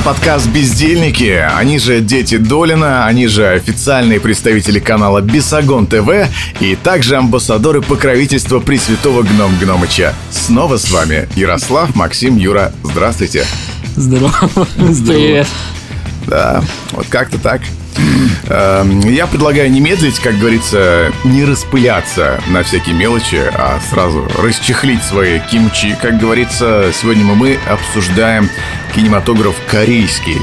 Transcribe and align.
это 0.00 0.06
подкаст 0.06 0.46
«Бездельники». 0.48 1.44
Они 1.56 1.78
же 1.78 2.00
дети 2.00 2.36
Долина, 2.36 3.06
они 3.06 3.26
же 3.26 3.48
официальные 3.48 4.20
представители 4.20 4.78
канала 4.78 5.20
Бесогон 5.20 5.86
ТВ 5.86 6.28
и 6.60 6.76
также 6.76 7.16
амбассадоры 7.16 7.82
покровительства 7.82 8.60
Пресвятого 8.60 9.22
Гном 9.22 9.56
Гномыча. 9.58 10.14
Снова 10.30 10.76
с 10.76 10.90
вами 10.90 11.28
Ярослав, 11.36 11.94
Максим, 11.94 12.36
Юра. 12.36 12.72
Здравствуйте. 12.82 13.44
Здорово. 13.96 14.32
Привет. 14.76 15.48
Да, 16.26 16.62
вот 16.92 17.06
как-то 17.08 17.38
так. 17.38 17.60
Эм, 18.48 19.00
я 19.00 19.26
предлагаю 19.26 19.70
не 19.70 19.80
медлить, 19.80 20.18
как 20.18 20.38
говорится, 20.38 21.12
не 21.24 21.44
распыляться 21.44 22.40
на 22.48 22.62
всякие 22.62 22.94
мелочи, 22.94 23.40
а 23.54 23.80
сразу 23.90 24.28
расчехлить 24.42 25.02
свои 25.02 25.40
кимчи. 25.40 25.96
Как 26.00 26.18
говорится, 26.18 26.92
сегодня 26.92 27.24
мы 27.24 27.58
обсуждаем 27.68 28.48
кинематограф 28.94 29.54
корейский. 29.70 30.36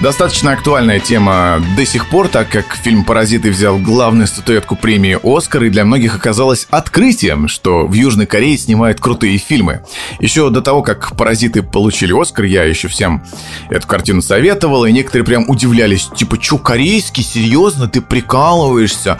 Достаточно 0.00 0.52
актуальная 0.52 0.98
тема 1.00 1.62
до 1.76 1.84
сих 1.84 2.08
пор, 2.08 2.28
так 2.28 2.48
как 2.48 2.74
фильм 2.74 3.04
«Паразиты» 3.04 3.50
взял 3.50 3.78
главную 3.78 4.26
статуэтку 4.26 4.76
премии 4.76 5.18
«Оскар», 5.22 5.64
и 5.64 5.70
для 5.70 5.84
многих 5.84 6.16
оказалось 6.16 6.66
открытием, 6.70 7.48
что 7.48 7.86
в 7.86 7.92
Южной 7.92 8.26
Корее 8.26 8.56
снимают 8.56 9.00
крутые 9.00 9.36
фильмы. 9.38 9.82
Еще 10.18 10.48
до 10.50 10.62
того, 10.62 10.82
как 10.82 11.16
«Паразиты» 11.16 11.62
получили 11.62 12.18
«Оскар», 12.18 12.46
я 12.46 12.64
еще 12.64 12.88
всем 12.88 13.22
эту 13.68 13.86
картину 13.86 14.22
советовал, 14.22 14.86
и 14.86 14.92
некоторые 14.92 15.26
прям 15.26 15.48
удивлялись, 15.48 16.08
типа, 16.16 16.40
что, 16.40 16.58
корейский, 16.58 17.22
серьезно, 17.22 17.88
ты 17.88 18.00
прикалываешься? 18.00 19.18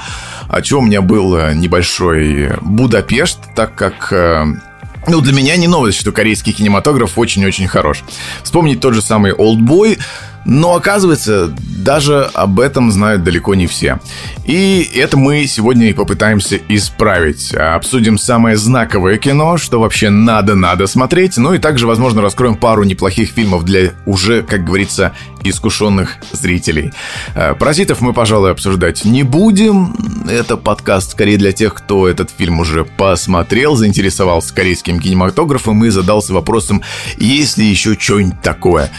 А 0.49 0.65
что 0.65 0.79
у 0.79 0.83
меня 0.83 1.03
был 1.03 1.37
э, 1.37 1.55
небольшой 1.55 2.53
Будапешт, 2.63 3.39
так 3.55 3.75
как 3.75 4.13
э, 4.13 4.47
ну, 5.09 5.21
для 5.21 5.33
меня 5.33 5.57
не 5.57 5.67
новость, 5.67 5.99
что 5.99 6.13
корейский 6.13 6.53
кинематограф 6.53 7.19
очень-очень 7.19 7.69
хорош. 7.69 8.03
Вспомнить 8.43 8.81
тот 8.81 8.95
же 8.95 9.03
самый 9.03 9.33
«Олдбой», 9.33 9.99
но 10.45 10.75
оказывается, 10.75 11.49
даже 11.49 12.31
об 12.33 12.61
этом 12.61 12.91
знают 12.91 13.23
далеко 13.23 13.55
не 13.55 13.67
все. 13.67 14.01
И 14.47 14.91
это 14.95 15.19
мы 15.19 15.47
сегодня 15.47 15.91
и 15.91 15.93
попытаемся 15.93 16.59
исправить. 16.69 17.55
Обсудим 17.55 18.19
самое 18.19 18.57
знаковое 18.57 19.19
кино, 19.19 19.59
что 19.59 19.81
вообще 19.81 20.09
надо-надо 20.09 20.87
смотреть, 20.87 21.37
ну 21.37 21.53
и 21.53 21.59
также, 21.59 21.87
возможно, 21.87 22.23
раскроем 22.23 22.57
пару 22.57 22.85
неплохих 22.85 23.31
фильмов 23.31 23.65
для 23.65 23.93
уже, 24.07 24.43
как 24.43 24.65
говорится, 24.65 25.13
искушенных 25.45 26.17
зрителей. 26.33 26.93
Э, 27.35 27.55
«Паразитов» 27.55 28.01
мы, 28.01 28.13
пожалуй, 28.13 28.51
обсуждать 28.53 29.05
не 29.05 29.23
будем. 29.23 29.95
Это 30.29 30.57
подкаст 30.57 31.13
скорее 31.13 31.37
для 31.37 31.53
тех, 31.53 31.75
кто 31.75 32.09
этот 32.09 32.31
фильм 32.31 32.61
уже 32.61 32.85
посмотрел, 32.85 33.77
заинтересовался 33.77 34.55
корейским 34.55 35.01
кинематографом 35.01 35.85
и 35.85 35.91
задался 35.91 36.33
вопросом, 36.33 36.83
есть 37.19 37.59
ли 37.59 37.67
еще 37.67 37.99
что-нибудь 37.99 38.41
такое. 38.43 38.91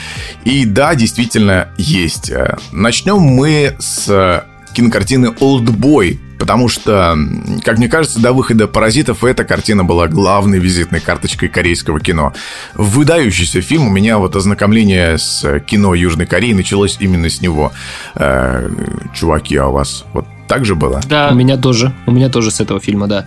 И 0.44 0.66
да, 0.66 0.95
действительно 0.95 1.69
есть. 1.78 2.30
Э, 2.30 2.58
начнем 2.72 3.19
мы 3.19 3.75
с 3.80 4.45
кинокартины 4.73 5.34
«Олдбой», 5.39 6.19
потому 6.42 6.70
что, 6.70 7.16
как 7.64 7.78
мне 7.78 7.88
кажется, 7.88 8.20
до 8.20 8.34
выхода 8.34 8.67
«Паразитов» 8.67 9.23
эта 9.23 9.44
картина 9.44 9.84
была 9.84 10.08
главной 10.08 10.58
визитной 10.58 11.00
карточкой 11.00 11.50
корейского 11.50 12.00
кино. 12.00 12.34
Выдающийся 12.73 13.61
фильм, 13.61 13.89
у 13.89 13.92
меня 13.92 14.17
вот 14.17 14.36
ознакомление 14.36 15.19
с 15.19 15.59
кино 15.59 15.94
Южной 15.94 16.25
Кореи 16.25 16.53
началось 16.53 16.97
именно 17.00 17.30
с 17.30 17.42
него. 17.42 17.73
Э, 18.16 18.72
чуваки, 19.14 19.56
а 19.56 19.67
у 19.67 19.73
вас 19.73 20.03
вот 20.14 20.25
так 20.47 20.66
же 20.66 20.73
было? 20.73 21.00
Да, 21.08 21.30
у 21.31 21.36
меня 21.36 21.58
тоже, 21.58 21.94
у 22.08 22.12
меня 22.12 22.28
тоже 22.28 22.50
с 22.50 22.59
этого 22.59 22.80
фильма, 22.80 23.06
да. 23.06 23.25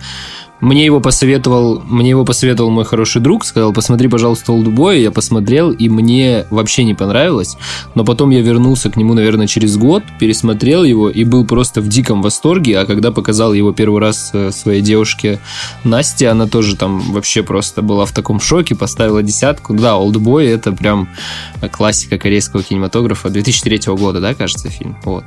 Мне 0.61 0.85
его 0.85 1.01
посоветовал, 1.01 1.81
мне 1.85 2.11
его 2.11 2.23
посоветовал 2.23 2.69
мой 2.69 2.85
хороший 2.85 3.21
друг, 3.21 3.43
сказал, 3.45 3.73
посмотри, 3.73 4.07
пожалуйста, 4.07 4.53
Олдбой. 4.53 5.01
Я 5.01 5.11
посмотрел, 5.11 5.71
и 5.71 5.89
мне 5.89 6.45
вообще 6.49 6.85
не 6.85 6.93
понравилось. 6.93 7.57
Но 7.93 8.05
потом 8.05 8.29
я 8.29 8.41
вернулся 8.41 8.89
к 8.89 8.95
нему, 8.95 9.13
наверное, 9.13 9.47
через 9.47 9.75
год, 9.75 10.03
пересмотрел 10.17 10.83
его 10.83 11.09
и 11.09 11.25
был 11.25 11.45
просто 11.45 11.81
в 11.81 11.89
диком 11.89 12.21
восторге. 12.21 12.79
А 12.79 12.85
когда 12.85 13.11
показал 13.11 13.53
его 13.53 13.73
первый 13.73 13.99
раз 13.99 14.31
э, 14.33 14.51
своей 14.51 14.81
девушке 14.81 15.39
Насте, 15.83 16.29
она 16.29 16.47
тоже 16.47 16.77
там 16.77 16.99
вообще 17.11 17.43
просто 17.43 17.81
была 17.81 18.05
в 18.05 18.13
таком 18.13 18.39
шоке, 18.39 18.75
поставила 18.75 19.21
десятку. 19.21 19.73
Да, 19.73 19.97
Олдбой 19.97 20.47
это 20.47 20.71
прям 20.71 21.09
классика 21.71 22.17
корейского 22.17 22.63
кинематографа 22.63 23.29
2003 23.29 23.93
года, 23.95 24.21
да, 24.21 24.33
кажется, 24.33 24.69
фильм. 24.69 24.95
Вот. 25.03 25.25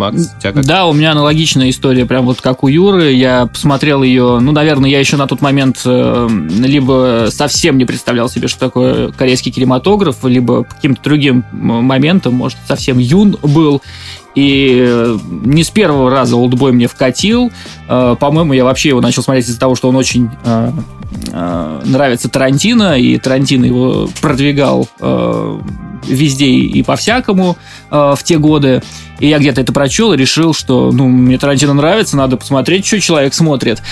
Макс, 0.00 0.30
тебя 0.40 0.52
как? 0.52 0.64
Да, 0.64 0.86
у 0.86 0.94
меня 0.94 1.12
аналогичная 1.12 1.68
история, 1.68 2.06
прям 2.06 2.24
вот 2.24 2.40
как 2.40 2.64
у 2.64 2.68
Юры. 2.68 3.12
Я 3.12 3.46
посмотрел 3.46 4.02
ее, 4.02 4.38
ну, 4.40 4.50
наверное, 4.50 4.88
я 4.88 4.98
еще 4.98 5.18
на 5.18 5.26
тот 5.26 5.42
момент 5.42 5.82
э, 5.84 6.28
либо 6.58 7.28
совсем 7.30 7.76
не 7.76 7.84
представлял 7.84 8.30
себе, 8.30 8.48
что 8.48 8.58
такое 8.58 9.12
корейский 9.12 9.52
кинематограф, 9.52 10.24
либо 10.24 10.62
по 10.64 10.74
каким-то 10.74 11.02
другим 11.02 11.44
моментам, 11.52 12.34
может, 12.34 12.58
совсем 12.66 12.98
юн 12.98 13.36
был. 13.42 13.82
И 14.34 14.82
э, 14.88 15.18
не 15.28 15.64
с 15.64 15.70
первого 15.70 16.10
раза 16.10 16.36
Олдбой 16.36 16.72
мне 16.72 16.88
вкатил. 16.88 17.52
Э, 17.86 18.16
по-моему, 18.18 18.54
я 18.54 18.64
вообще 18.64 18.88
его 18.88 19.02
начал 19.02 19.22
смотреть 19.22 19.46
из-за 19.46 19.60
того, 19.60 19.74
что 19.74 19.88
он 19.88 19.96
очень 19.96 20.30
нравится 21.32 22.28
Тарантино, 22.28 22.96
и 22.96 23.18
Тарантино 23.18 23.64
его 23.64 24.08
продвигал 24.20 24.88
везде 26.06 26.46
и 26.46 26.82
по-всякому 26.82 27.56
в 27.90 28.18
те 28.24 28.38
годы. 28.38 28.82
И 29.18 29.28
я 29.28 29.38
где-то 29.38 29.60
это 29.60 29.72
прочел 29.72 30.12
и 30.12 30.16
решил, 30.16 30.54
что 30.54 30.90
ну, 30.92 31.08
мне 31.08 31.38
Тарантино 31.38 31.74
нравится, 31.74 32.16
надо 32.16 32.36
посмотреть, 32.36 32.86
что 32.86 33.00
человек 33.00 33.34
смотрит. 33.34 33.82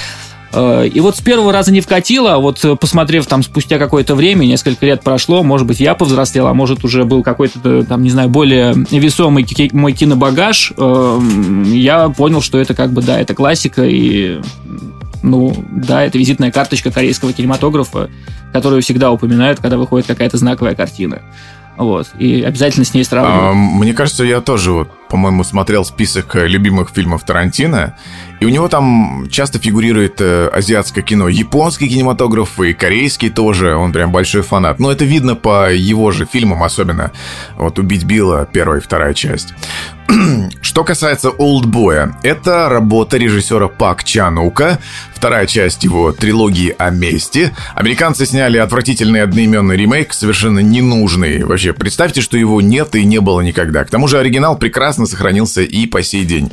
Э, 0.53 0.87
и 0.87 1.01
вот 1.01 1.17
с 1.17 1.21
первого 1.21 1.53
раза 1.53 1.73
не 1.73 1.81
вкатило, 1.81 2.35
а 2.35 2.39
вот 2.39 2.65
посмотрев 2.81 3.27
там 3.27 3.43
спустя 3.43 3.79
какое-то 3.79 4.15
время, 4.15 4.47
несколько 4.47 4.87
лет 4.87 5.03
прошло, 5.03 5.43
может 5.43 5.67
быть, 5.67 5.81
я 5.81 5.95
повзрослел, 5.95 6.47
а 6.47 6.55
может, 6.55 6.85
уже 6.85 7.05
был 7.05 7.23
какой-то, 7.23 7.85
там, 7.85 8.03
не 8.03 8.11
знаю, 8.11 8.29
более 8.29 8.75
весомый 8.91 9.47
мой 9.73 9.93
кинобагаж, 9.93 10.73
э, 10.77 11.21
я 11.67 12.09
понял, 12.09 12.41
что 12.41 12.59
это 12.59 12.75
как 12.75 12.93
бы, 12.93 13.03
да, 13.03 13.21
это 13.21 13.35
классика, 13.35 13.85
и, 13.85 14.41
ну, 15.23 15.55
да, 15.71 16.05
это 16.05 16.19
визитная 16.19 16.51
карточка 16.51 16.91
корейского 16.91 17.33
кинематографа, 17.33 18.11
которую 18.53 18.83
всегда 18.83 19.11
упоминают, 19.11 19.61
когда 19.61 19.77
выходит 19.77 20.07
какая-то 20.07 20.39
знаковая 20.39 20.75
картина. 20.75 21.21
Вот. 21.79 22.09
И 22.19 22.43
обязательно 22.43 22.85
с 22.85 22.93
ней 22.93 23.05
сравниваю. 23.05 23.51
А, 23.51 23.55
мне 23.55 23.95
кажется, 23.95 24.25
я 24.25 24.41
тоже 24.41 24.73
вот 24.73 25.08
по-моему, 25.09 25.45
смотрел 25.45 25.85
список 25.85 26.37
э, 26.37 26.47
любимых 26.47 26.91
фильмов 26.91 27.25
Тарантино, 27.25 27.97
и 28.41 28.45
у 28.45 28.49
него 28.49 28.69
там 28.69 29.29
часто 29.31 29.59
фигурирует 29.59 30.21
э, 30.21 30.49
азиатское 30.49 31.03
кино, 31.03 31.29
японский 31.29 31.89
кинематограф 31.89 32.61
и 32.61 32.73
корейский 32.73 33.31
тоже, 33.31 33.75
он 33.75 33.93
прям 33.93 34.13
большой 34.13 34.43
фанат. 34.43 34.79
Но 34.79 34.93
это 34.93 35.05
видно 35.05 35.35
по 35.35 35.73
его 35.73 36.11
же 36.11 36.27
фильмам, 36.27 36.63
особенно 36.63 37.13
вот 37.57 37.79
«Убить 37.79 38.05
Билла», 38.05 38.49
первая 38.51 38.81
и 38.81 38.83
вторая 38.83 39.15
часть. 39.15 39.55
Что 40.63 40.85
касается 40.85 41.31
«Олдбоя», 41.31 42.17
это 42.23 42.69
работа 42.69 43.17
режиссера 43.17 43.69
Пак 43.69 44.05
Чанука, 44.05 44.79
вторая 45.15 45.47
часть 45.47 45.85
его 45.85 46.13
трилогии 46.13 46.75
о 46.79 46.91
мести. 46.91 47.53
Американцы 47.75 48.25
сняли 48.25 48.59
отвратительный 48.59 49.23
одноименный 49.23 49.77
ремейк, 49.77 50.13
совершенно 50.13 50.61
ненужный. 50.61 51.45
Вообще, 51.45 51.73
представьте, 51.73 52.21
что 52.21 52.39
его 52.39 52.61
нет 52.61 52.95
и 52.95 53.05
не 53.05 53.21
было 53.21 53.41
никогда. 53.41 53.85
К 53.85 53.91
тому 53.91 54.09
же 54.09 54.19
оригинал 54.19 54.57
прекрасно 54.57 54.98
прекрасно 54.99 55.07
сохранился 55.07 55.63
и 55.63 55.87
по 55.87 56.03
сей 56.03 56.25
день. 56.25 56.51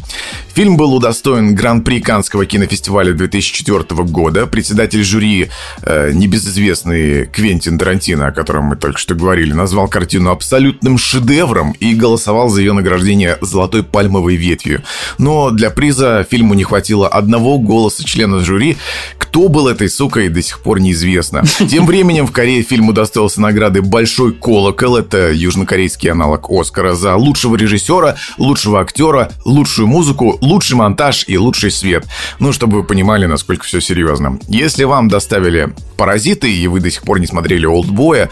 Фильм 0.53 0.78
был 0.78 0.94
удостоен 0.94 1.56
Гран-при 1.56 2.00
Канского 2.00 2.45
кинофестиваля 2.45 3.13
2004 3.13 4.03
года. 4.03 4.45
Председатель 4.45 5.03
жюри, 5.03 5.50
э, 5.81 6.11
небезызвестный 6.13 7.25
Квентин 7.25 7.78
Тарантино, 7.78 8.28
о 8.28 8.31
котором 8.31 8.66
мы 8.66 8.75
только 8.75 9.00
что 9.00 9.16
говорили, 9.16 9.53
назвал 9.53 9.88
картину 9.88 10.29
абсолютным 10.29 10.97
шедевром 10.97 11.75
и 11.81 11.94
голосовал 11.95 12.50
за 12.50 12.61
ее 12.61 12.73
награждение 12.73 13.38
«Золотой 13.41 13.84
пальмовой 13.84 14.35
ветвью». 14.35 14.81
Но 15.17 15.50
для 15.50 15.72
приза 15.72 16.25
фильму 16.29 16.53
не 16.53 16.63
хватило 16.63 17.07
одного 17.07 17.57
голоса 17.57 18.03
члена 18.05 18.39
жюри. 18.39 18.78
Кто 19.17 19.50
был 19.50 19.67
этой 19.67 19.89
сукой, 19.89 20.29
до 20.29 20.41
сих 20.41 20.59
пор 20.59 20.79
неизвестно. 20.79 21.44
Тем 21.69 21.85
временем 21.85 22.28
в 22.28 22.31
Корее 22.31 22.64
фильм 22.64 22.90
удостоился 22.90 23.41
награды 23.41 23.81
«Большой 23.81 24.34
колокол». 24.34 24.96
Это 24.96 25.31
южнокорейский 25.34 26.11
аналог 26.11 26.49
Оскара 26.49 26.93
за 26.96 27.16
лучшего 27.16 27.58
режиссера, 27.58 28.16
лучшего 28.37 28.82
актера, 28.82 29.32
лучшую 29.43 29.87
музыку, 29.87 30.37
лучший 30.41 30.76
монтаж 30.76 31.26
и 31.28 31.37
лучший 31.37 31.72
свет. 31.72 32.05
Ну, 32.40 32.53
чтобы 32.53 32.78
вы 32.78 32.84
понимали, 32.84 33.26
насколько 33.26 33.64
все 33.66 33.82
серьезно. 33.82 34.40
Если 34.47 34.84
вам 34.84 35.08
доставили 35.08 35.73
«Паразиты» 35.97 36.52
и 36.52 36.67
вы 36.67 36.79
до 36.79 36.91
сих 36.91 37.03
пор 37.03 37.20
не 37.20 37.28
смотрели 37.28 37.66
«Олдбоя», 37.66 38.29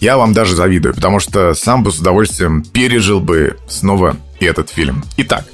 я 0.00 0.16
вам 0.16 0.32
даже 0.32 0.56
завидую, 0.56 0.94
потому 0.94 1.20
что 1.20 1.54
сам 1.54 1.82
бы 1.82 1.92
с 1.92 1.98
удовольствием 1.98 2.62
пережил 2.62 3.20
бы 3.20 3.56
снова 3.68 4.16
этот 4.40 4.70
фильм. 4.70 5.04
Итак, 5.16 5.44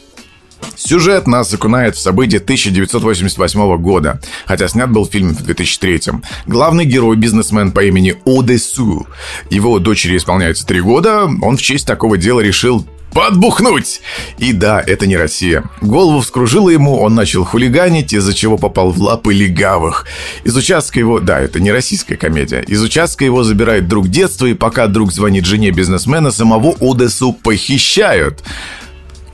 Сюжет 0.76 1.26
нас 1.26 1.52
окунает 1.52 1.96
в 1.96 2.00
события 2.00 2.38
1988 2.38 3.76
года, 3.78 4.20
хотя 4.46 4.68
снят 4.68 4.90
был 4.90 5.06
фильм 5.06 5.34
в 5.34 5.42
2003. 5.42 6.00
Главный 6.46 6.84
герой– 6.84 7.16
бизнесмен 7.18 7.72
по 7.72 7.84
имени 7.84 8.16
Одесу. 8.24 9.06
Его 9.50 9.78
дочери 9.80 10.16
исполняется 10.16 10.66
три 10.66 10.80
года, 10.80 11.28
он 11.42 11.56
в 11.56 11.62
честь 11.62 11.86
такого 11.86 12.16
дела 12.16 12.40
решил 12.40 12.86
подбухнуть. 13.12 14.00
И 14.38 14.52
да, 14.52 14.82
это 14.84 15.06
не 15.06 15.16
Россия. 15.16 15.64
Голову 15.80 16.20
вскружила 16.20 16.70
ему, 16.70 16.98
он 16.98 17.14
начал 17.14 17.44
хулиганить, 17.44 18.12
из-за 18.12 18.34
чего 18.34 18.58
попал 18.58 18.90
в 18.90 19.00
лапы 19.00 19.32
легавых. 19.32 20.06
Из 20.44 20.56
участка 20.56 20.98
его... 20.98 21.20
Да, 21.20 21.40
это 21.40 21.60
не 21.60 21.72
российская 21.72 22.16
комедия. 22.16 22.60
Из 22.60 22.82
участка 22.82 23.24
его 23.24 23.42
забирает 23.42 23.88
друг 23.88 24.08
детства, 24.08 24.46
и 24.46 24.54
пока 24.54 24.86
друг 24.86 25.12
звонит 25.12 25.46
жене 25.46 25.70
бизнесмена, 25.70 26.30
самого 26.30 26.74
Одессу 26.80 27.32
похищают. 27.32 28.42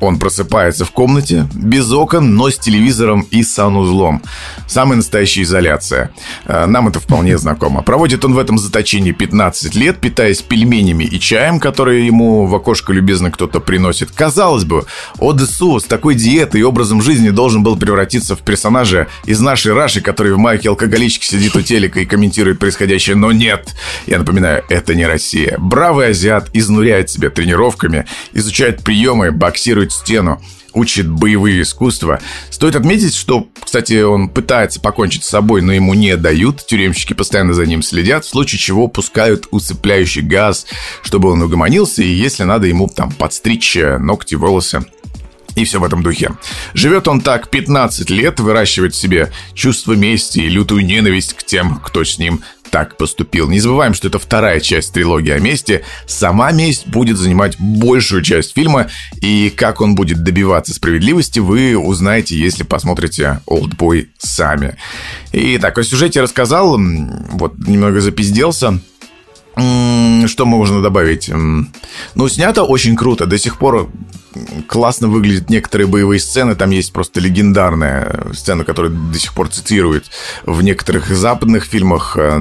Он 0.00 0.18
просыпается 0.18 0.84
в 0.84 0.90
комнате, 0.90 1.46
без 1.54 1.90
окон, 1.92 2.34
но 2.34 2.50
с 2.50 2.58
телевизором 2.58 3.22
и 3.30 3.42
санузлом. 3.42 4.22
Самая 4.66 4.96
настоящая 4.96 5.42
изоляция. 5.42 6.10
Э, 6.46 6.66
нам 6.66 6.88
это 6.88 7.00
вполне 7.00 7.38
знакомо. 7.38 7.82
Проводит 7.82 8.24
он 8.24 8.34
в 8.34 8.38
этом 8.38 8.58
заточении 8.58 9.12
15 9.12 9.74
лет, 9.74 9.98
питаясь 9.98 10.42
пельменями 10.42 11.04
и 11.04 11.18
чаем, 11.18 11.60
которые 11.60 12.06
ему 12.06 12.46
в 12.46 12.54
окошко 12.54 12.92
любезно 12.92 13.30
кто-то 13.30 13.60
приносит. 13.60 14.10
Казалось 14.10 14.64
бы, 14.64 14.84
Одессу 15.18 15.80
с 15.80 15.84
такой 15.84 16.14
диетой 16.14 16.60
и 16.60 16.64
образом 16.64 17.02
жизни 17.02 17.30
должен 17.30 17.62
был 17.62 17.76
превратиться 17.76 18.36
в 18.36 18.40
персонажа 18.40 19.08
из 19.24 19.40
нашей 19.40 19.72
Раши, 19.72 20.00
который 20.00 20.32
в 20.32 20.38
майке 20.38 20.68
алкоголички 20.68 21.24
сидит 21.24 21.54
у 21.56 21.62
телека 21.62 22.00
и 22.00 22.06
комментирует 22.06 22.58
происходящее, 22.58 23.16
но 23.16 23.32
нет. 23.32 23.74
Я 24.06 24.18
напоминаю, 24.18 24.64
это 24.68 24.94
не 24.94 25.06
Россия. 25.06 25.56
Бравый 25.58 26.08
азиат 26.08 26.50
изнуряет 26.52 27.10
себя 27.10 27.30
тренировками, 27.30 28.06
изучает 28.32 28.82
приемы, 28.82 29.30
боксирует 29.30 29.83
стену, 29.92 30.40
учит 30.72 31.08
боевые 31.08 31.62
искусства. 31.62 32.20
Стоит 32.50 32.76
отметить, 32.76 33.14
что, 33.14 33.48
кстати, 33.60 34.02
он 34.02 34.28
пытается 34.28 34.80
покончить 34.80 35.24
с 35.24 35.28
собой, 35.28 35.62
но 35.62 35.72
ему 35.72 35.94
не 35.94 36.16
дают. 36.16 36.66
Тюремщики 36.66 37.12
постоянно 37.12 37.54
за 37.54 37.66
ним 37.66 37.82
следят, 37.82 38.24
в 38.24 38.28
случае 38.28 38.58
чего 38.58 38.88
пускают 38.88 39.46
усыпляющий 39.50 40.22
газ, 40.22 40.66
чтобы 41.02 41.30
он 41.30 41.42
угомонился, 41.42 42.02
и 42.02 42.08
если 42.08 42.42
надо 42.42 42.66
ему 42.66 42.88
там 42.88 43.12
подстричь 43.12 43.76
ногти, 43.98 44.34
волосы. 44.34 44.84
И 45.54 45.64
все 45.64 45.78
в 45.78 45.84
этом 45.84 46.02
духе. 46.02 46.32
Живет 46.74 47.06
он 47.06 47.20
так 47.20 47.48
15 47.48 48.10
лет, 48.10 48.40
выращивает 48.40 48.94
в 48.94 48.98
себе 48.98 49.30
чувство 49.54 49.92
мести 49.92 50.40
и 50.40 50.48
лютую 50.48 50.84
ненависть 50.84 51.34
к 51.34 51.44
тем, 51.44 51.76
кто 51.76 52.02
с 52.02 52.18
ним 52.18 52.42
так 52.70 52.96
поступил. 52.96 53.48
Не 53.48 53.60
забываем, 53.60 53.94
что 53.94 54.08
это 54.08 54.18
вторая 54.18 54.60
часть 54.60 54.92
трилогии 54.92 55.32
о 55.32 55.38
мести. 55.38 55.84
Сама 56.06 56.50
месть 56.52 56.86
будет 56.86 57.16
занимать 57.16 57.56
большую 57.58 58.22
часть 58.22 58.54
фильма, 58.54 58.88
и 59.20 59.52
как 59.54 59.80
он 59.80 59.94
будет 59.94 60.22
добиваться 60.22 60.74
справедливости, 60.74 61.38
вы 61.38 61.76
узнаете, 61.76 62.36
если 62.36 62.64
посмотрите 62.64 63.40
«Олдбой» 63.46 64.10
сами. 64.18 64.76
И 65.32 65.58
так, 65.58 65.78
о 65.78 65.84
сюжете 65.84 66.20
рассказал, 66.20 66.78
вот 66.78 67.58
немного 67.58 68.00
запизделся. 68.00 68.80
Что 69.56 70.46
можно 70.46 70.82
добавить? 70.82 71.30
Ну, 71.30 72.28
снято 72.28 72.64
очень 72.64 72.96
круто. 72.96 73.26
До 73.26 73.38
сих 73.38 73.58
пор 73.58 73.88
классно 74.66 75.08
выглядят 75.08 75.50
некоторые 75.50 75.86
боевые 75.86 76.20
сцены. 76.20 76.54
Там 76.54 76.70
есть 76.70 76.92
просто 76.92 77.20
легендарная 77.20 78.32
сцена, 78.32 78.64
которую 78.64 78.94
до 78.94 79.18
сих 79.18 79.34
пор 79.34 79.48
цитируют 79.48 80.06
в 80.44 80.62
некоторых 80.62 81.08
западных 81.08 81.64
фильмах, 81.64 82.16
э, 82.16 82.40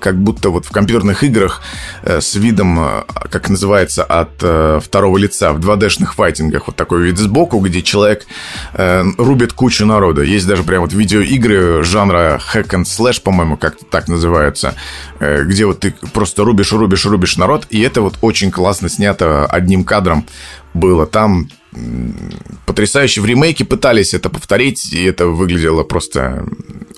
как 0.00 0.20
будто 0.20 0.50
вот 0.50 0.66
в 0.66 0.70
компьютерных 0.70 1.22
играх 1.24 1.62
э, 2.02 2.20
с 2.20 2.34
видом, 2.34 2.78
э, 2.80 3.02
как 3.30 3.48
называется, 3.48 4.04
от 4.04 4.28
второго 4.82 5.18
лица 5.18 5.52
в 5.52 5.60
2D-шных 5.60 6.14
файтингах. 6.14 6.66
Вот 6.66 6.76
такой 6.76 7.02
вид 7.02 7.18
сбоку, 7.18 7.58
где 7.60 7.82
человек 7.82 8.26
рубит 8.74 9.52
кучу 9.52 9.84
народа. 9.86 10.22
Есть 10.22 10.46
даже 10.46 10.62
прям 10.62 10.82
вот 10.82 10.92
видеоигры 10.92 11.82
жанра 11.82 12.40
hack 12.52 12.70
and 12.70 12.84
slash, 12.84 13.20
по-моему, 13.22 13.56
как-то 13.56 13.84
так 13.84 14.08
называются, 14.08 14.74
где 15.20 15.66
вот 15.66 15.80
ты 15.80 15.94
просто 16.12 16.44
рубишь, 16.48 16.72
рубишь, 16.72 17.04
рубишь 17.04 17.36
народ, 17.36 17.66
и 17.68 17.80
это 17.80 18.00
вот 18.00 18.16
очень 18.22 18.50
классно 18.50 18.88
снято 18.88 19.44
одним 19.46 19.84
кадром 19.84 20.24
было. 20.72 21.06
Там 21.06 21.48
потрясающе. 22.66 23.20
В 23.20 23.26
ремейке 23.26 23.64
пытались 23.64 24.14
это 24.14 24.30
повторить, 24.30 24.92
и 24.92 25.04
это 25.04 25.26
выглядело 25.26 25.84
просто 25.84 26.46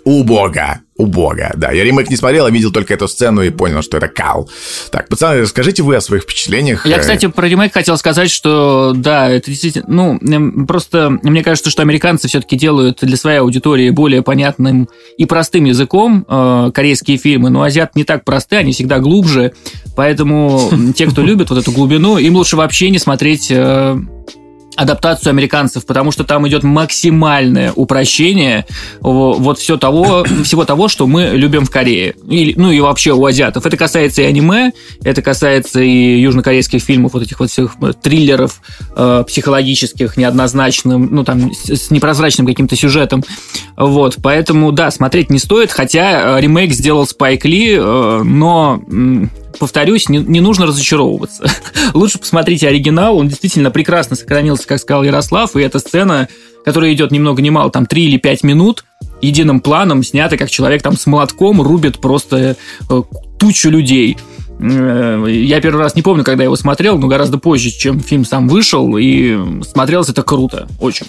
убого. 0.04 0.80
Убого, 0.96 1.50
да. 1.56 1.72
Я 1.72 1.82
ремейк 1.82 2.10
не 2.10 2.16
смотрел, 2.16 2.44
а 2.44 2.50
видел 2.50 2.72
только 2.72 2.92
эту 2.92 3.08
сцену 3.08 3.40
и 3.40 3.48
понял, 3.48 3.80
что 3.80 3.96
это 3.96 4.08
кал. 4.08 4.50
Так, 4.90 5.08
пацаны, 5.08 5.40
расскажите 5.40 5.82
вы 5.82 5.96
о 5.96 6.00
своих 6.02 6.24
впечатлениях. 6.24 6.84
Я, 6.84 6.98
кстати, 6.98 7.26
про 7.26 7.48
ремейк 7.48 7.72
хотел 7.72 7.96
сказать, 7.96 8.30
что 8.30 8.92
да, 8.94 9.30
это 9.30 9.50
действительно... 9.50 9.86
Ну, 9.88 10.66
просто 10.66 11.18
мне 11.22 11.42
кажется, 11.42 11.70
что 11.70 11.80
американцы 11.80 12.28
все-таки 12.28 12.56
делают 12.56 12.98
для 13.00 13.16
своей 13.16 13.38
аудитории 13.38 13.88
более 13.88 14.22
понятным 14.22 14.90
и 15.16 15.24
простым 15.24 15.64
языком 15.64 16.26
э, 16.28 16.70
корейские 16.74 17.16
фильмы, 17.16 17.48
но 17.48 17.62
азиат 17.62 17.96
не 17.96 18.04
так 18.04 18.24
просты, 18.24 18.56
они 18.56 18.72
всегда 18.72 18.98
глубже, 18.98 19.54
поэтому 19.96 20.70
те, 20.94 21.06
кто 21.06 21.22
любит 21.30 21.48
вот 21.48 21.58
эту 21.58 21.72
глубину, 21.72 22.18
им 22.18 22.36
лучше 22.36 22.56
вообще 22.56 22.90
не 22.90 22.98
смотреть 22.98 23.46
э, 23.50 23.96
адаптацию 24.80 25.30
американцев, 25.30 25.84
потому 25.84 26.10
что 26.10 26.24
там 26.24 26.48
идет 26.48 26.62
максимальное 26.62 27.70
упрощение 27.76 28.64
вот 29.00 29.58
все 29.58 29.76
того, 29.76 30.24
всего 30.44 30.64
того, 30.64 30.88
что 30.88 31.06
мы 31.06 31.32
любим 31.34 31.66
в 31.66 31.70
Корее. 31.70 32.14
Или, 32.26 32.54
ну 32.56 32.70
и 32.70 32.80
вообще 32.80 33.12
у 33.12 33.24
азиатов. 33.26 33.66
Это 33.66 33.76
касается 33.76 34.22
и 34.22 34.24
аниме, 34.24 34.72
это 35.04 35.20
касается 35.20 35.82
и 35.82 36.20
южнокорейских 36.20 36.82
фильмов, 36.82 37.12
вот 37.12 37.22
этих 37.22 37.40
вот 37.40 37.50
всех 37.50 37.76
триллеров 38.02 38.62
э, 38.96 39.24
психологических, 39.26 40.16
неоднозначным, 40.16 41.08
ну 41.10 41.24
там 41.24 41.52
с 41.52 41.90
непрозрачным 41.90 42.46
каким-то 42.46 42.74
сюжетом. 42.74 43.22
Вот, 43.76 44.16
поэтому, 44.22 44.72
да, 44.72 44.90
смотреть 44.90 45.28
не 45.28 45.38
стоит, 45.38 45.70
хотя 45.70 46.38
э, 46.38 46.40
ремейк 46.40 46.72
сделал 46.72 47.06
Спайк 47.06 47.44
Ли, 47.44 47.76
э, 47.78 48.22
но 48.24 48.80
повторюсь, 49.58 50.08
не, 50.08 50.18
не 50.18 50.40
нужно 50.40 50.66
разочаровываться. 50.66 51.44
Лучше 51.94 52.18
посмотрите 52.18 52.68
оригинал, 52.68 53.18
он 53.18 53.28
действительно 53.28 53.70
прекрасно 53.70 54.16
сохранился, 54.16 54.66
как 54.66 54.80
сказал 54.80 55.02
Ярослав, 55.02 55.56
и 55.56 55.62
эта 55.62 55.78
сцена, 55.78 56.28
которая 56.64 56.92
идет 56.92 57.10
ни 57.10 57.18
много 57.18 57.42
ни 57.42 57.50
мало, 57.50 57.70
там 57.70 57.86
3 57.86 58.04
или 58.04 58.16
5 58.16 58.42
минут, 58.44 58.84
единым 59.20 59.60
планом 59.60 60.02
снята, 60.02 60.36
как 60.36 60.50
человек 60.50 60.82
там 60.82 60.96
с 60.96 61.06
молотком 61.06 61.60
рубит 61.60 62.00
просто 62.00 62.56
э, 62.88 63.02
тучу 63.38 63.70
людей. 63.70 64.16
Э, 64.62 65.24
я 65.28 65.60
первый 65.60 65.80
раз 65.80 65.94
не 65.94 66.02
помню, 66.02 66.24
когда 66.24 66.42
я 66.42 66.46
его 66.46 66.56
смотрел, 66.56 66.98
но 66.98 67.08
гораздо 67.08 67.38
позже, 67.38 67.70
чем 67.70 68.00
фильм 68.00 68.24
сам 68.24 68.48
вышел, 68.48 68.96
и 68.96 69.38
смотрелось 69.62 70.08
это 70.08 70.22
круто, 70.22 70.68
очень. 70.80 71.06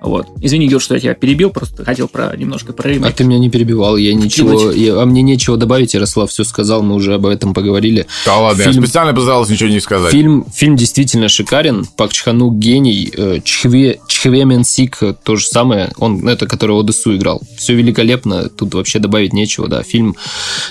Вот. 0.00 0.28
Извини, 0.40 0.66
Юр, 0.66 0.80
что 0.80 0.94
я 0.94 1.00
тебя 1.00 1.14
перебил, 1.14 1.50
просто 1.50 1.84
хотел 1.84 2.08
про 2.08 2.34
немножко 2.36 2.72
про 2.72 2.88
ремейк. 2.88 3.12
А 3.12 3.12
ты 3.12 3.24
меня 3.24 3.38
не 3.38 3.50
перебивал, 3.50 3.96
я 3.96 4.14
ничего, 4.14 4.70
я, 4.70 5.00
а 5.00 5.04
мне 5.04 5.22
нечего 5.22 5.56
добавить, 5.56 5.94
Ярослав 5.94 6.30
все 6.30 6.44
сказал, 6.44 6.82
мы 6.82 6.94
уже 6.94 7.14
об 7.14 7.26
этом 7.26 7.54
поговорили. 7.54 8.06
Да 8.24 8.38
ладно, 8.38 8.64
фильм, 8.64 8.76
я 8.76 8.82
специально 8.82 9.14
постарался 9.14 9.52
ничего 9.52 9.70
не 9.70 9.80
сказать. 9.80 10.12
Фильм, 10.12 10.46
фильм 10.52 10.76
действительно 10.76 11.28
шикарен, 11.28 11.86
Пак 11.96 12.12
Чхан 12.12 12.41
Ук 12.41 12.50
гений, 12.50 13.12
э, 13.14 13.40
Чхве, 13.44 14.00
Чхве 14.08 14.44
Менсик 14.44 15.00
то 15.22 15.36
же 15.36 15.46
самое, 15.46 15.92
он, 15.98 16.26
это 16.28 16.46
который 16.46 16.78
О 16.78 16.86
Дэсу 16.86 17.16
играл. 17.16 17.42
Все 17.56 17.74
великолепно, 17.74 18.48
тут 18.48 18.74
вообще 18.74 18.98
добавить 18.98 19.32
нечего, 19.32 19.68
да. 19.68 19.82
Фильм 19.82 20.16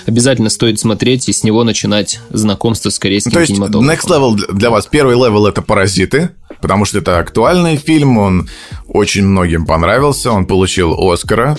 обязательно 0.06 0.50
стоит 0.50 0.78
смотреть 0.80 1.28
и 1.28 1.32
с 1.32 1.44
него 1.44 1.64
начинать 1.64 2.19
знакомство 2.28 2.90
с 2.90 2.98
корейским 2.98 3.32
То 3.32 3.40
есть. 3.40 3.52
Next 3.52 4.06
Level 4.06 4.36
для 4.52 4.70
вас, 4.70 4.86
первый 4.86 5.16
level 5.16 5.46
это 5.46 5.62
«Паразиты», 5.62 6.30
потому 6.60 6.84
что 6.84 6.98
это 6.98 7.18
актуальный 7.18 7.76
фильм, 7.76 8.18
он 8.18 8.48
очень 8.86 9.26
многим 9.26 9.66
понравился, 9.66 10.30
он 10.30 10.46
получил 10.46 10.92
Оскара. 11.10 11.56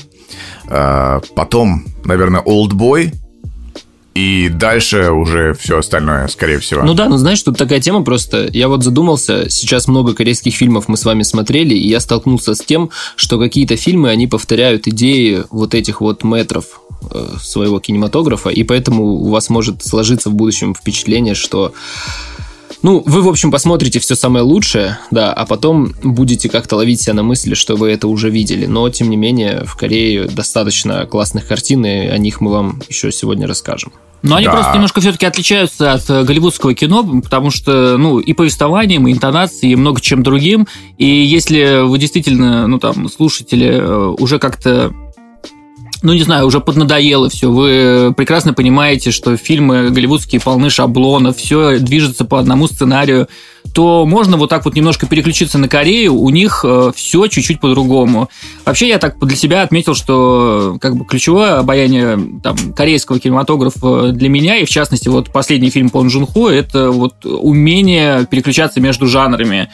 А, 0.68 1.22
потом, 1.36 1.86
наверное, 2.06 2.42
«Олдбой», 2.42 3.14
и 4.14 4.50
дальше 4.50 5.12
уже 5.12 5.54
все 5.54 5.80
остальное, 5.80 6.28
скорее 6.28 6.60
всего. 6.60 6.84
Ну 6.84 6.94
да, 6.94 7.08
ну 7.08 7.18
знаешь, 7.18 7.42
тут 7.42 7.58
такая 7.58 7.80
тема 7.80 8.04
просто. 8.04 8.50
Я 8.52 8.68
вот 8.68 8.84
задумался, 8.84 9.50
сейчас 9.50 9.88
много 9.88 10.14
корейских 10.14 10.54
фильмов 10.54 10.90
мы 10.90 10.98
с 10.98 11.06
вами 11.06 11.24
смотрели, 11.24 11.74
и 11.74 11.88
я 11.88 12.02
столкнулся 12.02 12.54
с 12.54 12.60
тем, 12.60 12.90
что 13.16 13.40
какие-то 13.40 13.78
фильмы, 13.78 14.10
они 14.10 14.28
повторяют 14.28 14.88
идеи 14.88 15.44
вот 15.50 15.74
этих 15.74 16.02
вот 16.02 16.26
метров 16.26 16.82
э, 17.10 17.36
своего 17.42 17.80
кинематографа, 17.80 18.50
и 18.50 18.64
поэтому 18.64 19.06
у 19.06 19.30
вас 19.30 19.50
может 19.50 19.82
сложиться 19.82 20.30
в 20.30 20.34
будущем 20.34 20.76
впечатление, 20.76 21.34
что 21.34 21.74
ну, 22.82 23.04
вы, 23.06 23.22
в 23.22 23.28
общем, 23.28 23.52
посмотрите 23.52 24.00
все 24.00 24.16
самое 24.16 24.44
лучшее, 24.44 25.00
да, 25.12 25.32
а 25.32 25.46
потом 25.46 25.94
будете 26.04 26.50
как-то 26.50 26.78
ловить 26.78 27.02
себя 27.02 27.14
на 27.14 27.24
мысли, 27.24 27.54
что 27.54 27.76
вы 27.76 27.92
это 27.92 28.08
уже 28.08 28.30
видели. 28.30 28.66
Но, 28.66 28.90
тем 28.90 29.10
не 29.10 29.18
менее, 29.18 29.64
в 29.66 29.76
Корее 29.76 30.26
достаточно 30.26 31.06
классных 31.06 31.48
картин, 31.48 31.86
и 31.86 32.08
о 32.08 32.18
них 32.18 32.42
мы 32.42 32.52
вам 32.52 32.82
еще 32.90 33.12
сегодня 33.12 33.48
расскажем. 33.48 33.92
Но 34.24 34.36
они 34.36 34.46
да. 34.46 34.54
просто 34.54 34.74
немножко 34.74 35.02
все-таки 35.02 35.26
отличаются 35.26 35.94
от 35.94 36.08
э, 36.10 36.24
голливудского 36.24 36.76
кино, 36.76 37.22
потому 37.24 37.50
что, 37.50 37.98
ну, 37.98 38.20
и 38.20 38.34
повествованием, 38.34 39.08
и 39.08 39.12
интонацией, 39.12 39.74
и 39.74 39.76
много 39.76 40.00
чем 40.00 40.22
другим. 40.22 40.68
И 40.98 41.06
если 41.06 41.84
вы 41.84 41.98
действительно, 41.98 42.68
ну, 42.68 42.78
там, 42.78 43.10
слушатели 43.10 43.68
э, 43.68 44.16
уже 44.20 44.38
как-то 44.38 44.94
ну, 46.02 46.14
не 46.14 46.24
знаю, 46.24 46.46
уже 46.48 46.60
поднадоело 46.60 47.30
все. 47.30 47.52
Вы 47.52 48.14
прекрасно 48.16 48.54
понимаете, 48.54 49.12
что 49.12 49.38
фильмы 49.38 49.90
голливудские 49.90 50.42
полны 50.42 50.70
шаблонов, 50.70 51.38
все 51.38 51.80
движется 51.80 52.26
по 52.26 52.40
одному 52.40 52.68
сценарию, 52.68 53.28
то 53.74 54.06
можно 54.06 54.38
вот 54.38 54.50
так 54.50 54.66
вот 54.66 54.76
немножко 54.76 55.08
переключиться 55.08 55.58
на 55.58 55.68
Корею, 55.68 56.16
у 56.16 56.30
них 56.30 56.66
э, 56.66 56.92
все 56.96 57.28
чуть-чуть 57.28 57.60
по-другому. 57.60 58.30
Вообще 58.66 58.90
я 58.90 58.98
так 58.98 59.18
для 59.20 59.36
себя 59.36 59.62
отметил, 59.62 59.96
что 59.96 60.78
как 60.82 60.96
бы 60.96 61.06
ключевое 61.06 61.60
обаяние 61.60 62.20
там, 62.44 62.58
корейского 62.74 63.20
кинематографа 63.20 64.12
для 64.12 64.30
меня, 64.30 64.58
и 64.58 64.66
в 64.66 64.70
частности 64.70 65.08
вот 65.08 65.32
последний 65.32 65.70
фильм 65.70 65.90
Пон 65.90 66.08
Джун 66.08 66.26
Хо, 66.26 66.50
это 66.50 66.92
вот 66.92 67.26
умение 67.26 68.26
переключаться 68.26 68.82
между 68.82 69.08
жанрами 69.08 69.70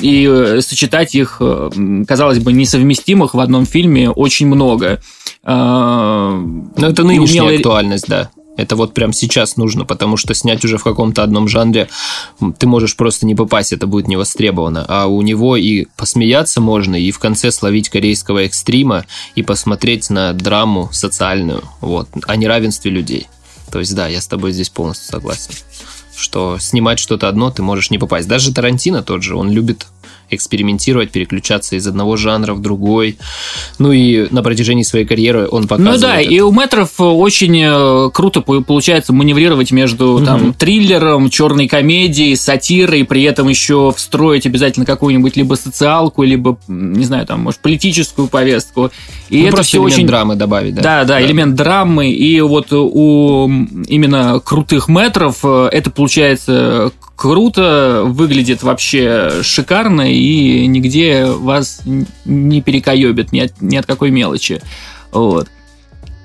и 0.00 0.26
э, 0.28 0.60
сочетать 0.60 1.14
их, 1.14 1.36
э, 1.40 1.70
казалось 2.06 2.38
бы, 2.38 2.52
несовместимых 2.52 3.34
в 3.34 3.40
одном 3.40 3.66
фильме 3.66 4.10
очень 4.10 4.46
много. 4.46 5.00
Но 5.44 6.42
это 6.76 7.04
нынешняя 7.04 7.42
умелый... 7.42 7.56
актуальность, 7.58 8.08
да. 8.08 8.30
Это 8.56 8.76
вот 8.76 8.94
прям 8.94 9.12
сейчас 9.12 9.56
нужно, 9.56 9.84
потому 9.84 10.16
что 10.16 10.34
снять 10.34 10.64
уже 10.64 10.78
в 10.78 10.84
каком-то 10.84 11.22
одном 11.22 11.48
жанре 11.48 11.88
ты 12.58 12.66
можешь 12.66 12.96
просто 12.96 13.26
не 13.26 13.34
попасть, 13.34 13.72
это 13.72 13.86
будет 13.86 14.08
не 14.08 14.16
востребовано. 14.16 14.84
А 14.88 15.06
у 15.06 15.22
него 15.22 15.56
и 15.56 15.86
посмеяться 15.96 16.60
можно, 16.60 16.96
и 16.96 17.10
в 17.10 17.18
конце 17.18 17.50
словить 17.50 17.88
корейского 17.88 18.40
экстрима, 18.40 19.04
и 19.34 19.42
посмотреть 19.42 20.10
на 20.10 20.32
драму 20.32 20.88
социальную, 20.92 21.62
вот, 21.80 22.08
о 22.26 22.36
неравенстве 22.36 22.90
людей. 22.90 23.28
То 23.70 23.80
есть, 23.80 23.94
да, 23.94 24.06
я 24.06 24.20
с 24.20 24.26
тобой 24.26 24.52
здесь 24.52 24.70
полностью 24.70 25.08
согласен 25.10 25.52
что 26.18 26.58
снимать 26.58 26.98
что-то 26.98 27.28
одно 27.28 27.50
ты 27.50 27.62
можешь 27.62 27.90
не 27.90 27.98
попасть. 27.98 28.26
Даже 28.26 28.52
Тарантино 28.52 29.02
тот 29.02 29.22
же, 29.22 29.36
он 29.36 29.50
любит 29.50 29.86
экспериментировать, 30.30 31.10
переключаться 31.10 31.76
из 31.76 31.86
одного 31.86 32.16
жанра 32.16 32.54
в 32.54 32.60
другой. 32.60 33.18
Ну 33.78 33.92
и 33.92 34.26
на 34.30 34.42
протяжении 34.42 34.82
своей 34.82 35.04
карьеры 35.04 35.48
он 35.50 35.68
показывает. 35.68 36.00
Ну 36.00 36.06
да, 36.06 36.20
это. 36.20 36.30
и 36.30 36.40
у 36.40 36.52
Метров 36.52 36.90
очень 36.98 37.60
э, 37.62 38.10
круто 38.12 38.40
получается 38.40 39.12
маневрировать 39.12 39.72
между 39.72 40.14
угу. 40.14 40.24
там 40.24 40.54
триллером, 40.54 41.30
черной 41.30 41.68
комедией, 41.68 42.36
сатирой, 42.36 43.04
при 43.04 43.22
этом 43.22 43.48
еще 43.48 43.92
встроить 43.96 44.46
обязательно 44.46 44.86
какую-нибудь 44.86 45.36
либо 45.36 45.54
социалку, 45.54 46.22
либо, 46.22 46.58
не 46.68 47.04
знаю, 47.04 47.26
там, 47.26 47.40
может, 47.40 47.60
политическую 47.60 48.28
повестку. 48.28 48.90
И 49.28 49.42
ну, 49.42 49.48
это 49.48 49.62
все 49.62 49.80
очень 49.80 50.06
драмы 50.06 50.36
добавить, 50.36 50.74
да? 50.74 50.82
Да, 50.82 51.04
да, 51.04 51.14
да, 51.14 51.22
элемент 51.22 51.54
драмы. 51.54 52.10
И 52.10 52.40
вот 52.40 52.72
у 52.72 53.48
именно 53.86 54.40
крутых 54.40 54.88
метров 54.88 55.38
э, 55.44 55.68
это 55.72 55.90
получается 55.90 56.92
круто, 57.16 58.02
выглядит 58.04 58.62
вообще 58.62 59.42
шикарно 59.42 60.12
и 60.12 60.66
нигде 60.66 61.24
вас 61.26 61.82
не 62.24 62.62
перекоебит 62.62 63.32
ни 63.32 63.40
от, 63.40 63.60
ни 63.60 63.76
от 63.76 63.86
какой 63.86 64.10
мелочи. 64.10 64.62
Вот. 65.10 65.48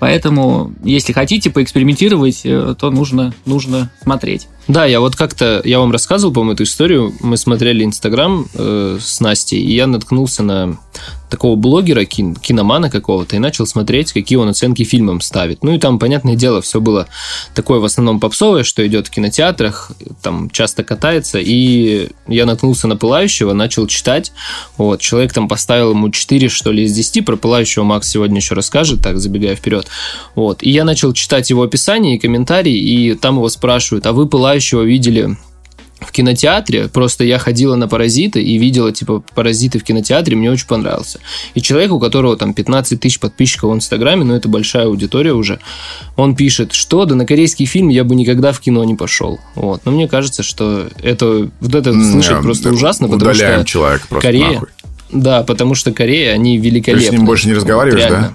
Поэтому, 0.01 0.73
если 0.83 1.13
хотите 1.13 1.51
поэкспериментировать, 1.51 2.41
э, 2.43 2.73
то 2.77 2.89
нужно, 2.89 3.35
нужно 3.45 3.91
смотреть. 4.01 4.47
Да, 4.67 4.83
я 4.85 4.99
вот 4.99 5.15
как-то, 5.15 5.61
я 5.63 5.77
вам 5.77 5.91
рассказывал, 5.91 6.33
по-моему, 6.33 6.53
эту 6.53 6.63
историю. 6.63 7.13
Мы 7.19 7.37
смотрели 7.37 7.83
Инстаграм 7.83 8.47
э, 8.55 8.97
с 8.99 9.19
Настей, 9.19 9.61
и 9.61 9.75
я 9.75 9.85
наткнулся 9.85 10.41
на 10.41 10.79
такого 11.31 11.55
блогера, 11.55 12.05
кин, 12.05 12.35
киномана 12.35 12.91
какого-то, 12.91 13.35
и 13.35 13.39
начал 13.39 13.65
смотреть, 13.65 14.11
какие 14.11 14.37
он 14.37 14.49
оценки 14.49 14.83
фильмам 14.83 15.21
ставит. 15.21 15.63
Ну 15.63 15.73
и 15.73 15.79
там, 15.79 15.97
понятное 15.97 16.35
дело, 16.35 16.61
все 16.61 16.79
было 16.79 17.07
такое 17.55 17.79
в 17.79 17.85
основном 17.85 18.19
попсовое, 18.19 18.63
что 18.63 18.85
идет 18.85 19.07
в 19.07 19.09
кинотеатрах, 19.09 19.91
там 20.21 20.49
часто 20.51 20.83
катается, 20.83 21.39
и 21.41 22.09
я 22.27 22.45
наткнулся 22.45 22.87
на 22.87 22.97
«Пылающего», 22.97 23.53
начал 23.53 23.87
читать. 23.87 24.33
Вот, 24.77 24.99
человек 24.99 25.33
там 25.33 25.47
поставил 25.47 25.91
ему 25.91 26.09
4, 26.09 26.49
что 26.49 26.71
ли, 26.71 26.83
из 26.83 26.93
10, 26.93 27.25
про 27.25 27.37
«Пылающего» 27.37 27.83
Макс 27.83 28.09
сегодня 28.09 28.37
еще 28.37 28.53
расскажет, 28.53 29.01
так, 29.01 29.17
забегая 29.17 29.55
вперед. 29.55 29.87
Вот, 30.35 30.61
и 30.61 30.69
я 30.69 30.83
начал 30.83 31.13
читать 31.13 31.49
его 31.49 31.63
описание 31.63 32.17
и 32.17 32.19
комментарии, 32.19 32.77
и 32.77 33.15
там 33.15 33.37
его 33.37 33.47
спрашивают, 33.47 34.05
а 34.05 34.11
вы 34.11 34.27
«Пылающего» 34.27 34.83
видели 34.83 35.37
в 36.01 36.11
кинотеатре, 36.11 36.87
просто 36.87 37.23
я 37.23 37.37
ходила 37.37 37.75
на 37.75 37.87
«Паразиты» 37.87 38.41
и 38.41 38.57
видела, 38.57 38.91
типа, 38.91 39.23
«Паразиты» 39.35 39.79
в 39.79 39.83
кинотеатре, 39.83 40.35
мне 40.35 40.51
очень 40.51 40.67
понравился. 40.67 41.19
И 41.53 41.61
человек, 41.61 41.91
у 41.91 41.99
которого 41.99 42.35
там 42.35 42.53
15 42.53 42.99
тысяч 42.99 43.19
подписчиков 43.19 43.71
в 43.71 43.75
Инстаграме, 43.75 44.23
ну, 44.23 44.35
это 44.35 44.49
большая 44.49 44.85
аудитория 44.85 45.33
уже, 45.33 45.59
он 46.15 46.35
пишет, 46.35 46.73
что, 46.73 47.05
да 47.05 47.15
на 47.15 47.25
корейский 47.25 47.65
фильм 47.65 47.89
я 47.89 48.03
бы 48.03 48.15
никогда 48.15 48.51
в 48.51 48.59
кино 48.59 48.83
не 48.83 48.95
пошел. 48.95 49.39
Вот. 49.55 49.81
Но 49.85 49.91
мне 49.91 50.07
кажется, 50.07 50.43
что 50.43 50.87
это, 51.01 51.49
вот 51.59 51.75
это 51.75 51.93
слышать 51.93 52.37
mm, 52.37 52.41
просто 52.41 52.71
ужасно, 52.71 53.07
потому 53.07 53.33
что 53.33 53.63
человек 53.65 54.07
просто 54.07 54.27
Корея... 54.27 54.51
Нахуй. 54.51 54.69
Да, 55.11 55.43
потому 55.43 55.75
что 55.75 55.91
Корея, 55.91 56.33
они 56.33 56.57
великолепны. 56.57 57.03
Ты 57.03 57.09
с 57.09 57.11
ним 57.11 57.25
больше 57.25 57.47
не 57.47 57.53
разговариваешь, 57.53 58.03
вот, 58.03 58.11
да? 58.11 58.33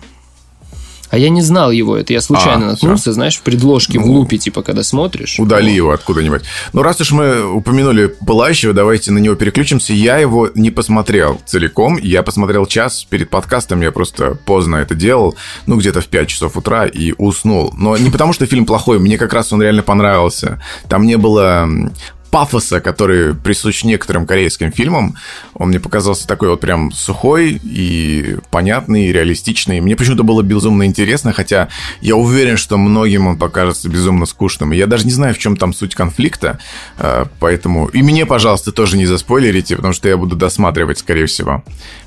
А 1.10 1.18
я 1.18 1.28
не 1.28 1.42
знал 1.42 1.70
его, 1.70 1.96
это 1.96 2.12
я 2.12 2.20
случайно 2.20 2.66
а, 2.66 2.70
наткнулся, 2.70 3.02
все. 3.02 3.12
знаешь, 3.12 3.36
в 3.36 3.42
предложке, 3.42 3.98
ну, 3.98 4.06
в 4.06 4.10
лупе, 4.10 4.38
типа, 4.38 4.62
когда 4.62 4.82
смотришь. 4.82 5.38
Удали 5.38 5.72
его 5.72 5.92
откуда-нибудь. 5.92 6.42
Ну, 6.72 6.82
раз 6.82 7.00
уж 7.00 7.12
мы 7.12 7.44
упомянули 7.44 8.06
Пылающего, 8.06 8.72
давайте 8.72 9.12
на 9.12 9.18
него 9.18 9.34
переключимся. 9.34 9.92
Я 9.92 10.18
его 10.18 10.50
не 10.54 10.70
посмотрел 10.70 11.40
целиком, 11.46 11.96
я 11.96 12.22
посмотрел 12.22 12.66
час 12.66 13.06
перед 13.08 13.30
подкастом, 13.30 13.80
я 13.82 13.92
просто 13.92 14.36
поздно 14.44 14.76
это 14.76 14.94
делал, 14.94 15.36
ну, 15.66 15.76
где-то 15.76 16.00
в 16.00 16.06
5 16.06 16.28
часов 16.28 16.56
утра 16.56 16.86
и 16.86 17.14
уснул. 17.18 17.72
Но 17.76 17.96
не 17.96 18.10
потому, 18.10 18.32
что 18.32 18.46
фильм 18.46 18.66
плохой, 18.66 18.98
мне 18.98 19.18
как 19.18 19.32
раз 19.32 19.52
он 19.52 19.62
реально 19.62 19.82
понравился. 19.82 20.60
Там 20.88 21.06
не 21.06 21.16
было 21.16 21.68
пафоса, 22.30 22.80
который 22.80 23.34
присущ 23.34 23.84
некоторым 23.84 24.26
корейским 24.26 24.72
фильмам. 24.72 25.16
Он 25.54 25.68
мне 25.68 25.80
показался 25.80 26.26
такой 26.26 26.50
вот 26.50 26.60
прям 26.60 26.92
сухой 26.92 27.60
и 27.62 28.36
понятный, 28.50 29.06
и 29.06 29.12
реалистичный. 29.12 29.80
Мне 29.80 29.96
почему-то 29.96 30.22
было 30.22 30.42
безумно 30.42 30.84
интересно, 30.84 31.32
хотя 31.32 31.68
я 32.00 32.16
уверен, 32.16 32.56
что 32.56 32.76
многим 32.76 33.26
он 33.26 33.38
покажется 33.38 33.88
безумно 33.88 34.26
скучным. 34.26 34.72
Я 34.72 34.86
даже 34.86 35.04
не 35.04 35.12
знаю, 35.12 35.34
в 35.34 35.38
чем 35.38 35.56
там 35.56 35.72
суть 35.72 35.94
конфликта, 35.94 36.58
э, 36.98 37.24
поэтому... 37.40 37.86
И 37.88 38.02
мне, 38.02 38.26
пожалуйста, 38.26 38.72
тоже 38.72 38.96
не 38.96 39.06
заспойлерите, 39.06 39.76
потому 39.76 39.94
что 39.94 40.08
я 40.08 40.16
буду 40.16 40.36
досматривать, 40.36 40.98
скорее 40.98 41.26
всего 41.26 41.62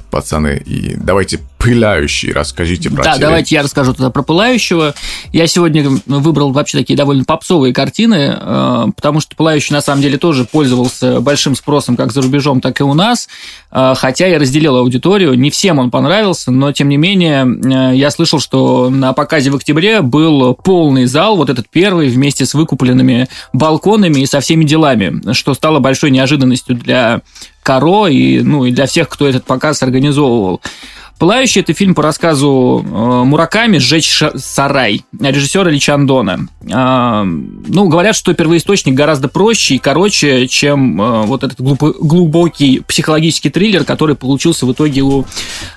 пацаны. 0.10 0.62
И 0.66 0.96
давайте 0.96 1.40
пыляющий 1.60 2.32
расскажите 2.32 2.90
про 2.90 3.04
Да, 3.04 3.14
теле. 3.14 3.26
давайте 3.26 3.56
я 3.56 3.64
расскажу 3.64 3.94
тогда 3.94 4.10
про 4.10 4.24
пылающего. 4.24 4.96
Я 5.34 5.46
сегодня 5.46 5.90
выбрал 6.06 6.52
вообще 6.52 6.78
такие 6.78 6.96
довольно 6.96 7.26
попсовые 7.26 7.74
картины, 7.74 8.38
э, 8.40 8.86
потому 8.96 9.20
что 9.20 9.36
пылающий 9.36 9.74
на 9.74 9.82
самом 9.82 10.02
деле 10.02 10.18
тоже 10.18 10.46
пользовался 10.46 11.20
большим 11.20 11.56
спросом 11.56 11.98
как 11.98 12.14
за 12.14 12.22
рубежом, 12.22 12.62
так 12.62 12.80
и 12.80 12.84
у 12.84 12.94
нас. 12.94 13.28
Э, 13.72 13.94
хотя 13.98 14.28
я 14.28 14.40
разделил 14.40 14.78
аудиторию, 14.78 15.38
не 15.38 15.52
всем 15.52 15.80
он 15.80 15.92
понравился, 15.92 16.50
но 16.50 16.72
тем 16.72 16.88
не 16.88 16.98
менее 16.98 17.46
э, 17.46 17.96
я 17.96 18.10
слышал, 18.10 18.40
что 18.40 18.90
на 18.90 19.12
показе 19.12 19.52
в 19.52 19.56
октябре 19.56 20.02
был 20.02 20.54
полный 20.56 21.06
зал, 21.06 21.36
вот 21.36 21.50
этот 21.50 21.70
первый, 21.70 22.08
вместе 22.08 22.46
с 22.46 22.54
выкупленными 22.54 23.28
балконами 23.52 24.22
и 24.22 24.26
со 24.26 24.40
всеми 24.40 24.64
делами, 24.64 25.34
что 25.34 25.54
стало 25.54 25.80
большой 25.80 26.12
неожиданностью 26.12 26.76
для 26.76 27.22
Каро 27.70 28.08
и, 28.08 28.42
ну, 28.42 28.66
и 28.66 28.72
для 28.72 28.88
всех, 28.88 29.10
кто 29.10 29.28
этот 29.28 29.46
показ 29.46 29.84
организовывал. 29.84 30.60
«Пылающий»— 31.20 31.60
это 31.64 31.74
фильм 31.74 31.96
по 31.96 32.02
рассказу 32.02 32.82
э, 32.82 33.24
Мураками 33.26 33.78
«Сжечь 33.78 34.24
сарай» 34.38 35.04
режиссера 35.20 35.70
Личандона. 35.70 36.48
Э, 36.62 37.24
ну, 37.26 37.90
говорят, 37.90 38.16
что 38.16 38.34
первоисточник 38.34 38.96
гораздо 38.96 39.28
проще 39.28 39.76
и 39.76 39.80
короче, 39.80 40.48
чем 40.48 41.02
э, 41.02 41.22
вот 41.24 41.44
этот 41.44 41.60
глубокий 41.60 42.80
психологический 42.88 43.50
триллер, 43.50 43.84
который 43.84 44.16
получился 44.16 44.66
в 44.66 44.72
итоге 44.72 45.02
у 45.02 45.26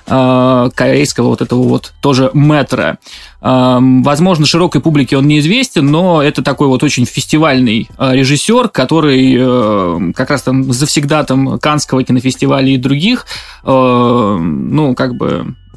корейского 0.05 1.29
вот 1.29 1.41
этого 1.41 1.63
вот 1.63 1.93
тоже 2.01 2.29
метра. 2.33 2.97
Возможно, 3.41 4.45
широкой 4.45 4.79
публике 4.79 5.17
он 5.17 5.27
неизвестен, 5.27 5.85
но 5.85 6.21
это 6.21 6.41
такой 6.41 6.67
вот 6.67 6.83
очень 6.83 7.05
фестивальный 7.05 7.89
режиссер, 7.97 8.69
который 8.69 10.13
как 10.13 10.29
раз 10.29 10.43
там 10.43 10.71
завсегда 10.71 11.23
там 11.23 11.59
Канского 11.59 12.03
кинофестиваля 12.03 12.69
и 12.69 12.77
других, 12.77 13.25
ну, 13.65 14.93
как 14.95 15.15
бы 15.15 15.32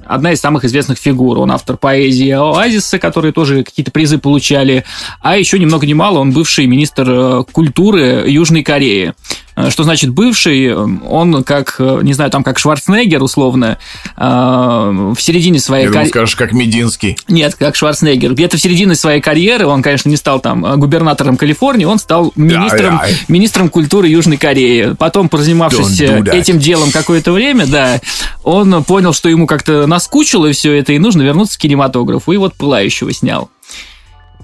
одна 0.07 0.33
из 0.33 0.41
самых 0.41 0.65
известных 0.65 0.99
фигур. 0.99 1.39
Он 1.39 1.51
автор 1.51 1.77
поэзии 1.77 2.31
Оазиса, 2.31 2.99
которые 2.99 3.33
тоже 3.33 3.65
какие-то 3.65 3.91
призы 3.91 4.19
получали. 4.19 4.85
А 5.21 5.37
еще 5.37 5.59
ни 5.59 5.65
много 5.65 5.87
ни 5.87 5.93
мало 5.93 6.19
он 6.19 6.33
бывший 6.33 6.67
министр 6.67 7.11
э, 7.11 7.45
культуры 7.53 8.25
Южной 8.27 8.63
Кореи. 8.63 9.15
Э, 9.57 9.71
что 9.71 9.85
значит 9.85 10.11
бывший? 10.11 10.75
Он 10.75 11.43
как, 11.43 11.77
э, 11.79 12.01
не 12.03 12.13
знаю, 12.13 12.31
там 12.31 12.45
как 12.45 12.59
Шварценеггер 12.59 13.23
условно, 13.23 13.79
в 14.17 15.17
середине 15.19 15.59
своей 15.59 15.87
карьеры... 15.87 16.09
скажешь, 16.09 16.37
как 16.37 16.53
Мединский. 16.53 17.19
Нет, 17.29 17.55
как 17.55 17.75
Шварценеггер. 17.75 18.35
Где-то 18.35 18.57
в 18.57 18.61
середине 18.61 18.95
своей 18.95 19.21
карьеры, 19.21 19.67
он, 19.67 19.83
конечно, 19.83 20.09
не 20.09 20.17
стал 20.17 20.41
там 20.41 20.79
губернатором 20.79 21.37
Калифорнии, 21.37 21.85
он 21.85 21.99
стал 21.99 22.33
министром, 22.37 22.99
да, 22.99 23.07
да. 23.07 23.13
министром 23.29 23.69
культуры 23.69 24.09
Южной 24.09 24.37
Кореи. 24.37 24.95
Потом, 24.99 25.29
прозанимавшись 25.29 26.01
этим 26.01 26.59
делом 26.59 26.91
какое-то 26.91 27.33
время, 27.33 27.67
да, 27.67 28.01
он 28.43 28.85
понял, 28.85 29.13
что 29.13 29.29
ему 29.29 29.47
как-то 29.47 29.87
наскучило 29.87 30.51
все 30.53 30.73
это, 30.75 30.93
и 30.93 30.99
нужно 30.99 31.23
вернуться 31.23 31.59
к 31.59 31.63
кинематографу. 31.63 32.33
И 32.33 32.37
вот 32.37 32.55
«Пылающего» 32.55 33.13
снял. 33.13 33.51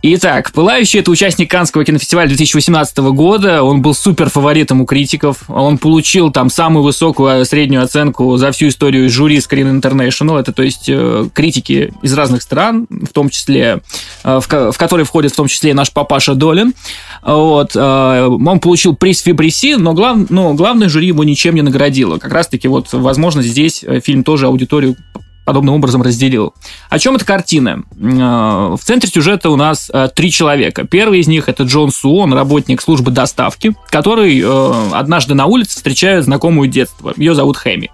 Итак, 0.05 0.51
«Пылающий»— 0.51 0.99
это 1.01 1.13
участник 1.13 1.49
Канского 1.49 1.85
кинофестиваля 1.85 2.27
2018 2.27 2.99
года. 3.13 3.63
Он 3.63 3.83
был 3.83 3.95
супер 3.95 4.31
фаворитом 4.31 4.81
у 4.81 4.85
критиков. 4.85 5.45
Он 5.49 5.79
получил 5.79 6.33
там 6.33 6.51
самую 6.51 6.83
высокую 6.83 7.45
среднюю 7.45 7.85
оценку 7.85 8.37
за 8.37 8.51
всю 8.51 8.67
историю 8.67 9.09
жюри 9.09 9.37
Screen 9.37 9.81
International. 9.81 10.41
Это, 10.41 10.53
то 10.53 10.65
есть, 10.65 10.89
э, 10.89 11.29
критики 11.33 11.95
из 12.03 12.15
разных 12.15 12.43
стран, 12.43 12.89
в 12.91 13.13
том 13.13 13.31
числе, 13.31 13.81
э, 14.25 14.41
в, 14.41 14.73
в 14.73 14.77
которые 14.77 15.07
входит 15.07 15.35
в 15.35 15.37
том 15.37 15.47
числе 15.47 15.73
наш 15.73 15.93
папаша 15.93 16.35
Долин. 16.35 16.75
Вот. 17.23 17.77
Э, 17.77 18.27
он 18.27 18.59
получил 18.59 18.97
приз 18.97 19.21
Фибриси, 19.21 19.77
но, 19.79 19.93
глав, 19.93 20.29
но 20.31 20.55
главное 20.55 20.89
жюри 20.89 21.07
его 21.07 21.23
ничем 21.23 21.55
не 21.55 21.63
наградило. 21.63 22.19
Как 22.19 22.33
раз-таки 22.33 22.67
вот, 22.67 22.89
возможно, 22.93 23.41
здесь 23.41 23.85
фильм 24.03 24.25
тоже 24.25 24.47
аудиторию 24.47 24.97
подобным 25.45 25.75
образом 25.75 26.03
разделил. 26.03 26.55
О 26.89 26.99
чем 26.99 27.17
эта 27.17 27.25
картина? 27.25 27.83
Э, 28.01 28.77
в 28.77 28.81
центре 28.83 29.11
сюжета 29.11 29.51
у 29.51 29.57
нас 29.57 29.91
э, 29.93 30.09
три 30.15 30.31
человека. 30.31 30.85
Первый 30.85 31.21
из 31.21 31.27
них 31.27 31.49
это 31.49 31.65
Джон 31.65 31.91
Су, 31.91 32.17
он 32.17 32.33
работник 32.33 32.81
службы 32.81 33.11
доставки, 33.11 33.75
который 33.89 34.41
э, 34.41 34.91
однажды 34.93 35.35
на 35.35 35.47
улице 35.47 35.77
встречает 35.77 36.25
знакомую 36.25 36.69
детства. 36.69 37.13
Ее 37.17 37.35
зовут 37.35 37.57
Хэми. 37.57 37.91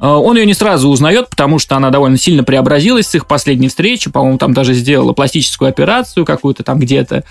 Он 0.00 0.36
ее 0.36 0.46
не 0.46 0.54
сразу 0.54 0.88
узнает, 0.88 1.28
потому 1.28 1.58
что 1.58 1.74
она 1.74 1.90
довольно 1.90 2.16
сильно 2.18 2.44
преобразилась 2.44 3.08
с 3.08 3.16
их 3.16 3.26
последней 3.26 3.66
встречи. 3.66 4.08
По-моему, 4.08 4.38
там 4.38 4.54
даже 4.54 4.72
сделала 4.72 5.12
пластическую 5.12 5.68
операцию 5.68 6.24
какую-то 6.24 6.62
там 6.62 6.78
где-то. 6.78 7.24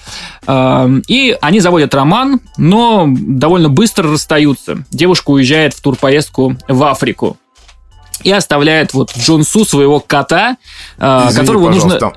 И 1.08 1.38
они 1.40 1.62
заводят 1.62 1.96
роман, 1.96 2.42
но 2.58 3.06
довольно 3.08 3.70
быстро 3.70 4.12
расстаются. 4.12 4.84
Девушка 4.92 5.30
уезжает 5.30 5.76
в 5.76 5.82
турпоездку 5.82 6.58
в 6.68 6.84
Африку 6.84 7.38
и 8.24 8.32
оставляет 8.32 8.94
вот 8.94 9.16
Джонсу 9.18 9.66
своего 9.66 10.00
кота, 10.00 10.58
а, 10.98 11.28
Извини, 11.30 11.46
которого 11.46 11.70
нужно... 11.70 11.98
Там... 11.98 12.14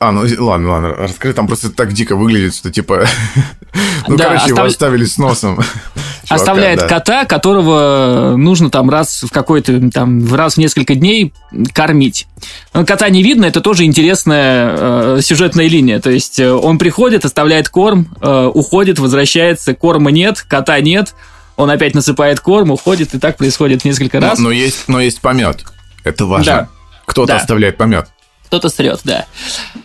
А, 0.00 0.12
ну 0.12 0.22
ладно, 0.38 0.70
ладно, 0.70 0.94
расскажи, 0.96 1.34
там 1.34 1.46
просто 1.46 1.70
так 1.70 1.92
дико 1.92 2.16
выглядит, 2.16 2.54
что 2.54 2.70
типа... 2.70 3.06
ну, 4.08 4.16
да, 4.16 4.24
короче, 4.24 4.44
остав... 4.44 4.56
его 4.56 4.66
оставили 4.66 5.04
с 5.04 5.18
носом. 5.18 5.58
Чувака, 6.24 6.42
Оставляет 6.42 6.80
да. 6.80 6.88
кота, 6.88 7.24
которого 7.26 8.34
нужно 8.36 8.70
там 8.70 8.88
раз 8.88 9.24
в 9.24 9.30
какой-то, 9.30 9.90
там, 9.90 10.32
раз 10.34 10.54
в 10.54 10.58
несколько 10.58 10.94
дней 10.94 11.34
кормить. 11.74 12.26
Кота 12.72 13.10
не 13.10 13.22
видно, 13.22 13.44
это 13.44 13.60
тоже 13.60 13.84
интересная 13.84 14.74
э, 14.74 15.20
сюжетная 15.22 15.68
линия. 15.68 16.00
То 16.00 16.08
есть 16.08 16.40
э, 16.40 16.50
он 16.50 16.78
приходит, 16.78 17.26
оставляет 17.26 17.68
корм, 17.68 18.08
э, 18.22 18.50
уходит, 18.54 18.98
возвращается, 18.98 19.74
корма 19.74 20.10
нет, 20.10 20.40
кота 20.48 20.80
нет, 20.80 21.14
он 21.56 21.70
опять 21.70 21.94
насыпает 21.94 22.40
корм, 22.40 22.70
уходит, 22.70 23.14
и 23.14 23.18
так 23.18 23.36
происходит 23.36 23.84
несколько 23.84 24.20
раз. 24.20 24.38
Но, 24.38 24.44
но, 24.44 24.50
есть, 24.50 24.88
но 24.88 25.00
есть 25.00 25.20
помет. 25.20 25.64
Это 26.02 26.26
важно. 26.26 26.44
Да. 26.52 26.68
Кто-то 27.06 27.28
да. 27.28 27.36
оставляет 27.36 27.76
помет. 27.76 28.08
Кто-то 28.46 28.68
срет, 28.68 29.00
да. 29.04 29.26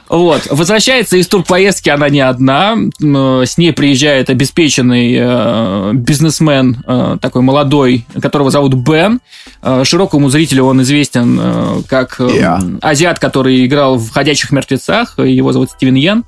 Вот. 0.10 0.48
Возвращается 0.50 1.18
из 1.18 1.28
турпоездки 1.28 1.90
она 1.90 2.10
не 2.10 2.20
одна. 2.20 2.76
С 3.00 3.58
ней 3.58 3.74
приезжает 3.74 4.30
обеспеченный 4.30 5.16
э, 5.20 5.92
бизнесмен, 5.94 6.84
э, 6.86 7.18
такой 7.22 7.42
молодой, 7.42 8.06
которого 8.22 8.50
зовут 8.50 8.74
Бен. 8.74 9.22
Э, 9.62 9.84
широкому 9.84 10.30
зрителю 10.30 10.66
он 10.66 10.82
известен 10.82 11.40
э, 11.40 11.82
как 11.88 12.20
э, 12.20 12.24
yeah. 12.24 12.80
азиат, 12.82 13.20
который 13.20 13.66
играл 13.66 13.98
в 13.98 14.10
«Ходячих 14.10 14.52
мертвецах». 14.52 15.20
Его 15.20 15.52
зовут 15.54 15.72
Стивен 15.72 15.96
Йен. 15.96 16.26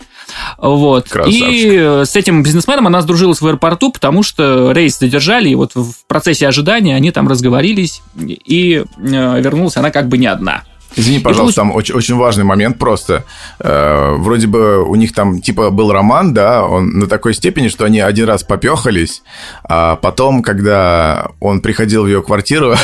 Вот. 0.58 1.10
Красавчик. 1.10 1.44
И 1.44 2.04
с 2.06 2.16
этим 2.16 2.44
бизнесменом 2.44 2.88
она 2.88 3.02
сдружилась 3.02 3.42
в 3.42 3.48
аэропорту, 3.48 3.92
потому 3.92 4.24
что 4.24 4.72
рейс 4.72 5.00
задержали, 5.00 5.50
и 5.50 5.56
вот 5.56 5.74
в 5.76 6.06
процессе 6.08 6.48
ожидания 6.48 6.96
они 6.96 7.12
там 7.12 7.28
разговорились, 7.28 8.02
и 8.16 8.84
вернулась 8.98 9.78
она 9.78 9.90
как 9.90 10.08
бы 10.08 10.18
не 10.18 10.28
одна. 10.28 10.64
Извини, 10.96 11.20
пожалуйста, 11.20 11.62
там 11.62 11.72
очень, 11.72 11.96
очень 11.96 12.16
важный 12.16 12.44
момент 12.44 12.78
просто. 12.78 13.24
Э, 13.60 14.16
вроде 14.18 14.48
бы 14.48 14.84
у 14.84 14.96
них 14.96 15.14
там 15.14 15.42
типа 15.42 15.70
был 15.70 15.92
роман, 15.92 16.34
да, 16.34 16.66
он 16.66 16.90
на 17.00 17.08
такой 17.08 17.34
степени, 17.34 17.70
что 17.70 17.86
они 17.86 18.00
один 18.00 18.28
раз 18.28 18.44
попехались, 18.44 19.24
а 19.64 19.96
потом, 19.96 20.42
когда 20.44 21.30
он 21.40 21.62
приходил 21.62 22.04
в 22.04 22.08
ее 22.08 22.22
квартиру, 22.22 22.76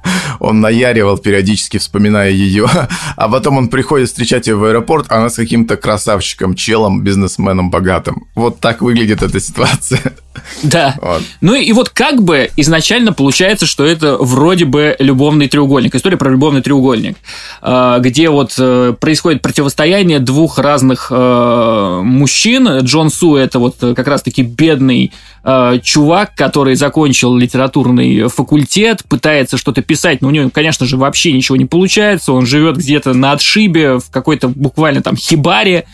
он 0.40 0.60
наяривал 0.60 1.18
периодически, 1.18 1.78
вспоминая 1.78 2.30
ее, 2.30 2.66
а 3.16 3.28
потом 3.28 3.58
он 3.58 3.68
приходит 3.68 4.08
встречать 4.08 4.46
ее 4.46 4.56
в 4.56 4.64
аэропорт, 4.64 5.06
а 5.10 5.18
она 5.18 5.28
с 5.28 5.36
каким-то 5.36 5.76
красавчиком, 5.76 6.54
челом, 6.54 7.02
бизнесменом 7.02 7.70
богатым. 7.70 8.26
Вот 8.34 8.60
так 8.60 8.82
выглядит 8.82 9.22
эта 9.22 9.40
ситуация. 9.40 10.00
Да. 10.62 10.94
Вот. 11.00 11.22
Ну 11.40 11.54
и 11.54 11.72
вот 11.72 11.90
как 11.90 12.22
бы 12.22 12.50
изначально 12.56 13.12
получается, 13.12 13.66
что 13.66 13.84
это 13.84 14.16
вроде 14.18 14.64
бы 14.64 14.96
любовный 14.98 15.48
треугольник. 15.48 15.94
История 15.94 16.16
про 16.16 16.30
любовный 16.30 16.62
треугольник, 16.62 17.16
а, 17.60 17.98
где 17.98 18.28
вот 18.28 18.54
э, 18.58 18.94
происходит 18.98 19.42
противостояние 19.42 20.18
двух 20.20 20.58
разных 20.58 21.08
э, 21.10 22.00
мужчин. 22.02 22.78
Джон 22.78 23.10
Су 23.10 23.36
это 23.36 23.58
вот 23.58 23.76
как 23.78 24.06
раз-таки 24.06 24.42
бедный 24.42 25.12
э, 25.44 25.78
чувак, 25.82 26.34
который 26.34 26.76
закончил 26.76 27.36
литературный 27.36 28.28
факультет, 28.28 29.02
пытается 29.08 29.56
что-то 29.56 29.82
писать, 29.82 30.22
но 30.22 30.28
у 30.28 30.30
него, 30.30 30.50
конечно 30.50 30.86
же, 30.86 30.96
вообще 30.96 31.32
ничего 31.32 31.56
не 31.56 31.66
получается. 31.66 32.32
Он 32.32 32.46
живет 32.46 32.76
где-то 32.76 33.14
на 33.14 33.32
отшибе, 33.32 33.98
в 33.98 34.10
какой-то 34.10 34.48
буквально 34.48 35.02
там 35.02 35.16
хибаре. 35.16 35.84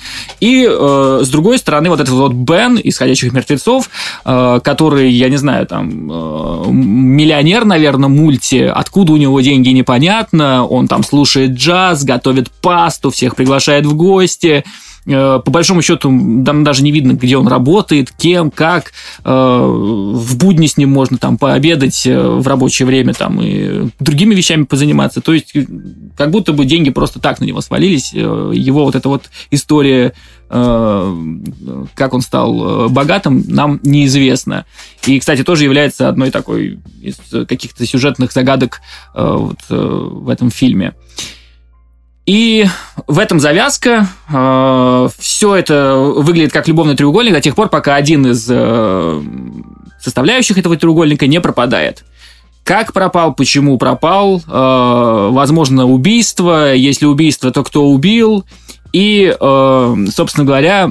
И 0.41 0.65
с 0.67 1.29
другой 1.29 1.59
стороны, 1.59 1.89
вот 1.89 2.01
этот 2.01 2.15
вот 2.15 2.33
Бен 2.33 2.77
из 2.77 2.99
«Ходячих 2.99 3.33
мертвецов», 3.33 3.89
Э, 4.28 4.28
который, 4.63 5.11
я 5.11 5.31
не 5.31 5.37
знаю, 5.37 5.67
там, 5.67 5.89
э, 5.89 6.65
миллионер, 6.71 7.65
наверное, 7.65 8.09
мульти, 8.11 8.63
откуда 8.63 9.13
у 9.13 9.17
него 9.17 9.41
деньги 9.41 9.71
непонятно, 9.71 10.67
он 10.67 10.87
там 10.87 11.03
слушает 11.03 11.53
джаз, 11.53 12.05
готовит 12.05 12.51
пасту, 12.61 13.11
всех 13.11 13.37
приглашает 13.37 13.87
в 13.87 13.95
гости, 13.95 14.65
э, 14.65 14.88
по 15.09 15.51
большому 15.51 15.83
счету, 15.83 16.09
там 16.45 16.65
даже 16.65 16.83
не 16.83 16.93
видно, 16.93 17.13
где 17.13 17.37
он 17.37 17.49
работает, 17.49 18.13
кем, 18.13 18.51
как. 18.51 18.93
В 19.25 20.37
будни 20.37 20.67
с 20.67 20.77
ним 20.77 20.91
можно 20.91 21.17
там 21.19 21.39
пообедать 21.39 22.05
в 22.05 22.47
рабочее 22.47 22.87
время 22.87 23.15
там 23.15 23.41
и 23.41 23.89
другими 23.99 24.35
вещами 24.35 24.65
позаниматься. 24.65 25.21
То 25.21 25.33
есть, 25.33 25.55
как 26.17 26.31
будто 26.31 26.53
бы 26.53 26.65
деньги 26.65 26.91
просто 26.91 27.21
так 27.21 27.41
на 27.41 27.45
него 27.45 27.61
свалились. 27.61 28.13
Его 28.13 28.85
вот 28.85 28.95
эта 28.95 29.09
вот 29.09 29.31
история 29.51 30.13
Э, 30.51 31.15
как 31.95 32.15
он 32.15 32.23
стал 32.23 32.87
э, 32.87 32.89
богатым, 32.89 33.45
нам 33.49 33.81
неизвестно. 33.83 34.65
И, 35.07 35.19
кстати, 35.21 35.45
тоже 35.45 35.65
является 35.65 36.09
одной 36.09 36.31
такой 36.31 36.79
из 37.03 37.17
каких-то 37.47 37.85
сюжетных 37.85 38.33
загадок 38.33 38.81
э, 39.15 39.37
вот 39.37 39.59
в 39.69 40.29
этом 40.29 40.51
фильме. 40.51 40.95
И 42.29 42.67
в 43.07 43.19
этом 43.19 43.41
завязка. 43.41 44.07
Все 45.19 45.57
это 45.57 45.97
выглядит 45.97 46.53
как 46.53 46.69
любовный 46.69 46.95
треугольник 46.95 47.33
до 47.33 47.41
тех 47.41 47.55
пор, 47.55 47.71
пока 47.71 47.95
один 47.95 48.27
из 48.27 48.43
составляющих 49.99 50.59
этого 50.59 50.77
треугольника 50.77 51.27
не 51.27 51.41
пропадает. 51.41 52.05
Как 52.65 52.93
пропал, 52.93 53.33
почему 53.33 53.79
пропал, 53.79 54.43
возможно, 54.47 55.87
убийство. 55.87 56.75
Если 56.75 57.07
убийство, 57.07 57.51
то 57.51 57.65
кто 57.65 57.87
убил 57.87 58.45
и, 58.93 59.35
э, 59.41 59.97
собственно 60.15 60.45
говоря, 60.45 60.91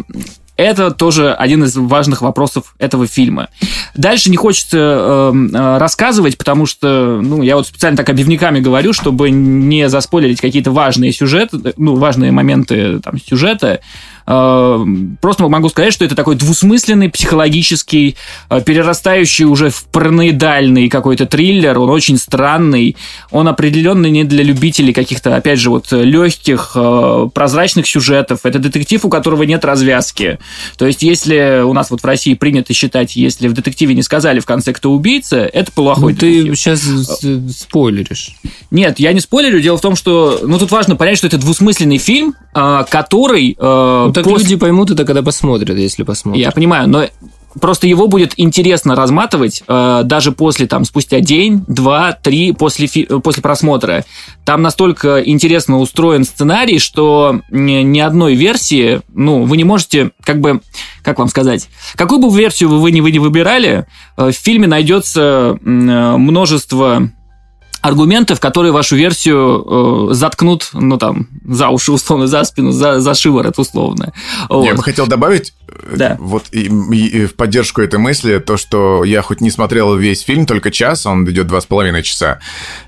это 0.57 0.91
тоже 0.91 1.33
один 1.33 1.63
из 1.63 1.75
важных 1.75 2.21
вопросов 2.21 2.75
этого 2.79 3.07
фильма. 3.07 3.49
Дальше 3.95 4.29
не 4.29 4.37
хочется 4.37 4.77
э, 4.77 5.33
э, 5.53 5.77
рассказывать, 5.77 6.37
потому 6.37 6.65
что, 6.65 7.21
ну, 7.21 7.43
я 7.43 7.55
вот 7.55 7.67
специально 7.67 7.95
так 7.95 8.09
обивниками 8.09 8.59
говорю, 8.59 8.91
чтобы 8.91 9.29
не 9.29 9.87
заспойлерить 9.87 10.41
какие-то 10.41 10.71
важные 10.71 11.13
сюжеты, 11.13 11.73
ну, 11.77 11.95
важные 11.95 12.31
моменты 12.31 12.99
там, 12.99 13.19
сюжета. 13.19 13.81
Э, 14.27 14.85
просто 15.21 15.47
могу 15.47 15.69
сказать, 15.69 15.93
что 15.93 16.03
это 16.03 16.13
такой 16.13 16.35
двусмысленный, 16.35 17.09
психологический, 17.09 18.17
э, 18.49 18.61
перерастающий 18.61 19.45
уже 19.45 19.69
в 19.69 19.85
параноидальный 19.85 20.89
какой-то 20.89 21.25
триллер. 21.25 21.79
Он 21.79 21.89
очень 21.89 22.17
странный. 22.17 22.97
Он 23.31 23.47
определенно 23.47 24.07
не 24.07 24.25
для 24.25 24.43
любителей 24.43 24.93
каких-то, 24.93 25.35
опять 25.35 25.59
же, 25.59 25.69
вот 25.69 25.91
легких, 25.91 26.73
э, 26.75 27.29
прозрачных 27.33 27.87
сюжетов. 27.87 28.41
Это 28.43 28.59
детектив, 28.59 29.05
у 29.05 29.09
которого 29.09 29.43
нет 29.43 29.63
развязки. 29.63 30.39
То 30.77 30.85
есть, 30.85 31.03
если 31.03 31.61
у 31.63 31.71
нас 31.71 31.89
вот 31.89 32.01
в 32.01 32.05
России 32.05 32.33
принято 32.33 32.73
считать, 32.73 33.15
если 33.15 33.47
в 33.47 33.53
детективе 33.53 33.95
не 33.95 34.03
сказали 34.03 34.41
в 34.41 34.45
конце, 34.45 34.73
кто 34.73 34.91
убийца, 34.91 35.37
это 35.37 35.71
плохой 35.71 36.13
ну, 36.13 36.19
детектив. 36.19 36.51
Ты 36.51 36.55
сейчас 36.55 37.57
спойлеришь. 37.57 38.31
Нет, 38.71 38.99
я 38.99 39.13
не 39.13 39.21
спойлерю. 39.21 39.61
Дело 39.61 39.77
в 39.77 39.81
том, 39.81 39.95
что 39.95 40.41
ну, 40.43 40.59
тут 40.59 40.71
важно 40.71 40.97
понять, 40.97 41.17
что 41.17 41.27
это 41.27 41.37
двусмысленный 41.37 41.97
фильм, 41.97 42.35
который 42.53 43.55
ну, 43.59 44.11
так 44.17 44.23
После... 44.23 44.45
люди 44.45 44.55
поймут 44.55 44.89
это, 44.89 45.05
когда 45.05 45.21
посмотрят, 45.21 45.77
если 45.77 46.01
посмотрят. 46.01 46.43
Я 46.43 46.51
понимаю, 46.51 46.89
но 46.89 47.05
просто 47.61 47.85
его 47.85 48.07
будет 48.07 48.33
интересно 48.37 48.95
разматывать 48.95 49.61
э, 49.67 50.01
даже 50.05 50.31
после, 50.31 50.65
там, 50.65 50.85
спустя 50.85 51.19
день, 51.19 51.63
два, 51.67 52.13
три 52.13 52.51
после, 52.51 52.87
фи- 52.87 53.05
после 53.05 53.43
просмотра. 53.43 54.05
Там 54.43 54.63
настолько 54.63 55.19
интересно 55.19 55.77
устроен 55.77 56.23
сценарий, 56.23 56.79
что 56.79 57.41
ни 57.51 57.99
одной 57.99 58.33
версии, 58.33 59.01
ну, 59.13 59.43
вы 59.43 59.55
не 59.55 59.63
можете, 59.63 60.09
как 60.23 60.41
бы, 60.41 60.61
как 61.03 61.19
вам 61.19 61.27
сказать, 61.27 61.69
какую 61.93 62.19
бы 62.19 62.35
версию 62.35 62.69
вы 62.79 62.91
не, 62.91 63.01
вы 63.01 63.11
не 63.11 63.19
выбирали, 63.19 63.85
э, 64.17 64.31
в 64.31 64.35
фильме 64.35 64.65
найдется 64.65 65.59
э, 65.59 65.63
множество 65.63 67.11
аргументов, 67.87 68.39
которые 68.39 68.71
вашу 68.71 68.95
версию 68.95 70.09
э, 70.11 70.13
заткнут, 70.13 70.69
ну 70.73 70.97
там, 70.97 71.27
за 71.45 71.69
уши 71.69 71.91
условно, 71.91 72.27
за 72.27 72.43
спину, 72.43 72.71
за, 72.71 72.99
за 72.99 73.13
шиворот 73.13 73.57
условно. 73.57 74.13
Вот. 74.49 74.65
Я 74.65 74.75
бы 74.75 74.83
хотел 74.83 75.07
добавить, 75.07 75.53
э, 75.67 75.95
да. 75.95 76.17
вот 76.19 76.45
и, 76.51 76.65
и, 76.65 77.07
и 77.07 77.25
в 77.25 77.35
поддержку 77.35 77.81
этой 77.81 77.99
мысли, 77.99 78.39
то, 78.39 78.57
что 78.57 79.03
я 79.03 79.21
хоть 79.21 79.41
не 79.41 79.49
смотрел 79.49 79.95
весь 79.95 80.21
фильм, 80.21 80.45
только 80.45 80.69
час, 80.69 81.05
он 81.05 81.29
идет 81.29 81.47
два 81.47 81.61
с 81.61 81.65
половиной 81.65 82.03
часа, 82.03 82.39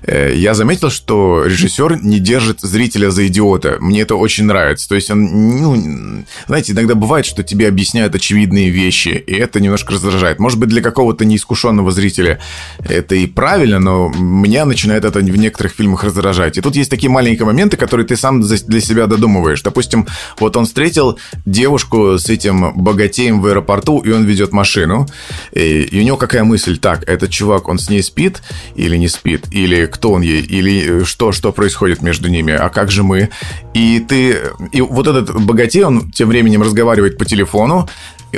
э, 0.02 0.34
я 0.36 0.54
заметил, 0.54 0.90
что 0.90 1.44
режиссер 1.46 2.02
не 2.02 2.18
держит 2.18 2.60
зрителя 2.60 3.10
за 3.10 3.26
идиота. 3.26 3.78
Мне 3.80 4.02
это 4.02 4.16
очень 4.16 4.44
нравится. 4.44 4.88
То 4.88 4.94
есть 4.94 5.10
он, 5.10 5.60
ну, 5.60 6.24
знаете, 6.46 6.72
иногда 6.72 6.94
бывает, 6.94 7.24
что 7.26 7.42
тебе 7.42 7.68
объясняют 7.68 8.14
очевидные 8.14 8.70
вещи, 8.70 9.08
и 9.08 9.34
это 9.34 9.60
немножко 9.60 9.94
раздражает. 9.94 10.38
Может 10.38 10.58
быть, 10.58 10.68
для 10.68 10.82
какого-то 10.82 11.24
неискушенного 11.24 11.90
зрителя 11.90 12.38
это 12.84 13.14
и 13.14 13.26
правильно, 13.26 13.78
но 13.78 14.10
меня 14.10 14.64
начинает 14.64 14.89
это 14.92 15.18
в 15.18 15.36
некоторых 15.36 15.72
фильмах 15.72 16.04
раздражать. 16.04 16.58
И 16.58 16.60
тут 16.60 16.76
есть 16.76 16.90
такие 16.90 17.10
маленькие 17.10 17.46
моменты, 17.46 17.76
которые 17.76 18.06
ты 18.06 18.16
сам 18.16 18.40
для 18.40 18.80
себя 18.80 19.06
додумываешь. 19.06 19.62
Допустим, 19.62 20.06
вот 20.38 20.56
он 20.56 20.66
встретил 20.66 21.18
девушку 21.46 22.18
с 22.18 22.28
этим 22.28 22.72
богатеем 22.74 23.40
в 23.40 23.46
аэропорту, 23.46 24.00
и 24.00 24.10
он 24.10 24.24
ведет 24.24 24.52
машину. 24.52 25.06
И, 25.52 25.82
и 25.82 26.00
у 26.00 26.02
него 26.02 26.16
какая 26.16 26.44
мысль? 26.44 26.78
Так, 26.78 27.08
этот 27.08 27.30
чувак, 27.30 27.68
он 27.68 27.78
с 27.78 27.90
ней 27.90 28.02
спит 28.02 28.42
или 28.74 28.96
не 28.96 29.08
спит? 29.08 29.46
Или 29.50 29.86
кто 29.86 30.12
он 30.12 30.22
ей? 30.22 30.42
Или 30.42 31.04
что, 31.04 31.32
что 31.32 31.52
происходит 31.52 32.02
между 32.02 32.28
ними? 32.28 32.52
А 32.52 32.68
как 32.68 32.90
же 32.90 33.02
мы? 33.02 33.30
И 33.74 34.00
ты... 34.00 34.38
И 34.72 34.80
вот 34.80 35.06
этот 35.06 35.40
богатей, 35.42 35.84
он 35.84 36.10
тем 36.10 36.28
временем 36.28 36.62
разговаривает 36.62 37.18
по 37.18 37.24
телефону, 37.24 37.88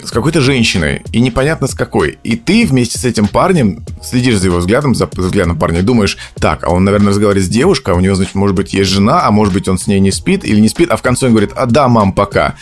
с 0.03 0.11
какой-то 0.11 0.41
женщиной, 0.41 1.03
и 1.13 1.21
непонятно 1.21 1.67
с 1.67 1.75
какой. 1.75 2.19
И 2.23 2.37
ты 2.37 2.67
вместе 2.67 2.99
с 2.99 3.05
этим 3.05 3.29
парнем 3.29 3.85
следишь 4.03 4.39
за 4.39 4.47
его 4.47 4.59
взглядом, 4.59 4.95
за 4.95 5.07
взглядом 5.07 5.59
парня, 5.59 5.81
и 5.81 5.83
думаешь, 5.83 6.19
так, 6.37 6.65
а 6.65 6.71
он, 6.71 6.85
наверное, 6.85 7.11
разговаривает 7.11 7.47
с 7.47 7.51
девушкой, 7.51 7.95
а 7.95 7.97
у 7.97 8.01
него, 8.01 8.15
значит, 8.15 8.35
может 8.35 8.57
быть, 8.57 8.75
есть 8.75 8.91
жена, 8.91 9.27
а 9.27 9.31
может 9.31 9.53
быть, 9.55 9.69
он 9.69 9.79
с 9.79 9.87
ней 9.87 10.01
не 10.01 10.11
спит 10.11 10.45
или 10.45 10.61
не 10.61 10.69
спит, 10.69 10.91
а 10.91 10.97
в 10.97 11.03
конце 11.03 11.27
он 11.27 11.33
говорит, 11.33 11.53
а 11.57 11.67
да, 11.67 11.89
мам, 11.89 12.13
пока. 12.13 12.55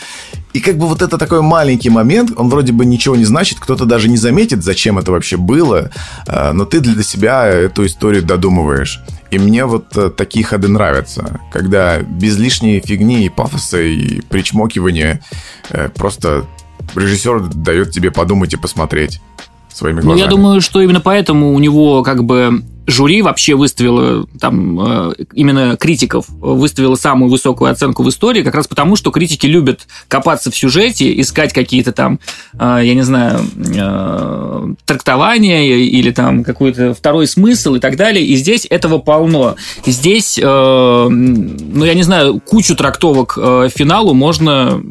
И 0.53 0.59
как 0.59 0.77
бы 0.77 0.87
вот 0.87 1.01
это 1.01 1.17
такой 1.17 1.41
маленький 1.41 1.89
момент, 1.89 2.31
он 2.35 2.49
вроде 2.49 2.73
бы 2.73 2.85
ничего 2.85 3.15
не 3.15 3.25
значит, 3.25 3.59
кто-то 3.59 3.85
даже 3.85 4.09
не 4.09 4.17
заметит, 4.17 4.63
зачем 4.63 4.97
это 4.97 5.11
вообще 5.11 5.37
было, 5.37 5.91
а, 6.27 6.51
но 6.51 6.65
ты 6.65 6.81
для 6.81 7.03
себя 7.03 7.45
эту 7.47 7.85
историю 7.85 8.23
додумываешь. 8.23 8.99
И 9.31 9.39
мне 9.39 9.65
вот 9.65 9.95
э, 9.95 10.09
такие 10.09 10.43
ходы 10.43 10.67
нравятся, 10.67 11.39
когда 11.53 12.01
без 12.01 12.37
лишней 12.37 12.81
фигни 12.81 13.25
и 13.25 13.29
пафоса 13.29 13.81
и 13.81 14.19
причмокивания 14.19 15.21
э, 15.69 15.87
просто 15.87 16.47
режиссер 16.95 17.47
дает 17.53 17.91
тебе 17.91 18.11
подумать 18.11 18.53
и 18.53 18.57
посмотреть 18.57 19.21
своими 19.69 20.01
глазами. 20.01 20.19
Ну, 20.19 20.25
я 20.25 20.29
думаю, 20.29 20.61
что 20.61 20.81
именно 20.81 21.01
поэтому 21.01 21.53
у 21.53 21.59
него 21.59 22.03
как 22.03 22.23
бы 22.23 22.63
жюри 22.87 23.21
вообще 23.21 23.55
выставило, 23.55 24.25
там, 24.39 24.79
э, 24.79 25.13
именно 25.33 25.77
критиков, 25.77 26.25
выставило 26.29 26.95
самую 26.95 27.29
высокую 27.29 27.71
оценку 27.71 28.03
в 28.03 28.09
истории, 28.09 28.43
как 28.43 28.55
раз 28.55 28.67
потому, 28.67 28.95
что 28.95 29.11
критики 29.11 29.45
любят 29.45 29.87
копаться 30.07 30.51
в 30.51 30.55
сюжете, 30.55 31.19
искать 31.19 31.53
какие-то 31.53 31.91
там, 31.91 32.19
э, 32.53 32.81
я 32.83 32.93
не 32.93 33.03
знаю, 33.03 33.41
э, 33.57 34.73
трактования 34.85 35.77
или 35.77 36.11
там 36.11 36.43
какой-то 36.43 36.93
второй 36.93 37.27
смысл 37.27 37.75
и 37.75 37.79
так 37.79 37.97
далее. 37.97 38.25
И 38.25 38.35
здесь 38.35 38.65
этого 38.69 38.97
полно. 38.97 39.55
Здесь, 39.85 40.39
ну, 40.41 41.85
я 41.85 41.93
не 41.93 42.03
знаю, 42.03 42.39
кучу 42.39 42.75
трактовок 42.75 43.33
финалу 43.73 44.13
можно 44.13 44.81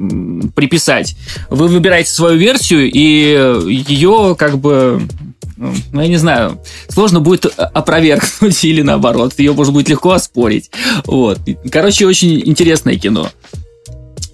приписать. 0.54 1.16
Вы 1.48 1.68
выбираете 1.68 2.10
свою 2.10 2.36
версию, 2.36 2.90
и 2.90 3.00
ее 3.68 4.34
как 4.38 4.58
бы 4.58 5.02
ну, 5.60 6.00
я 6.00 6.08
не 6.08 6.16
знаю, 6.16 6.58
сложно 6.88 7.20
будет 7.20 7.44
опровергнуть 7.44 8.64
или 8.64 8.80
наоборот, 8.80 9.34
ее 9.38 9.52
можно 9.52 9.74
будет 9.74 9.90
легко 9.90 10.12
оспорить. 10.12 10.70
Вот. 11.04 11.38
Короче, 11.70 12.06
очень 12.06 12.40
интересное 12.48 12.96
кино. 12.96 13.28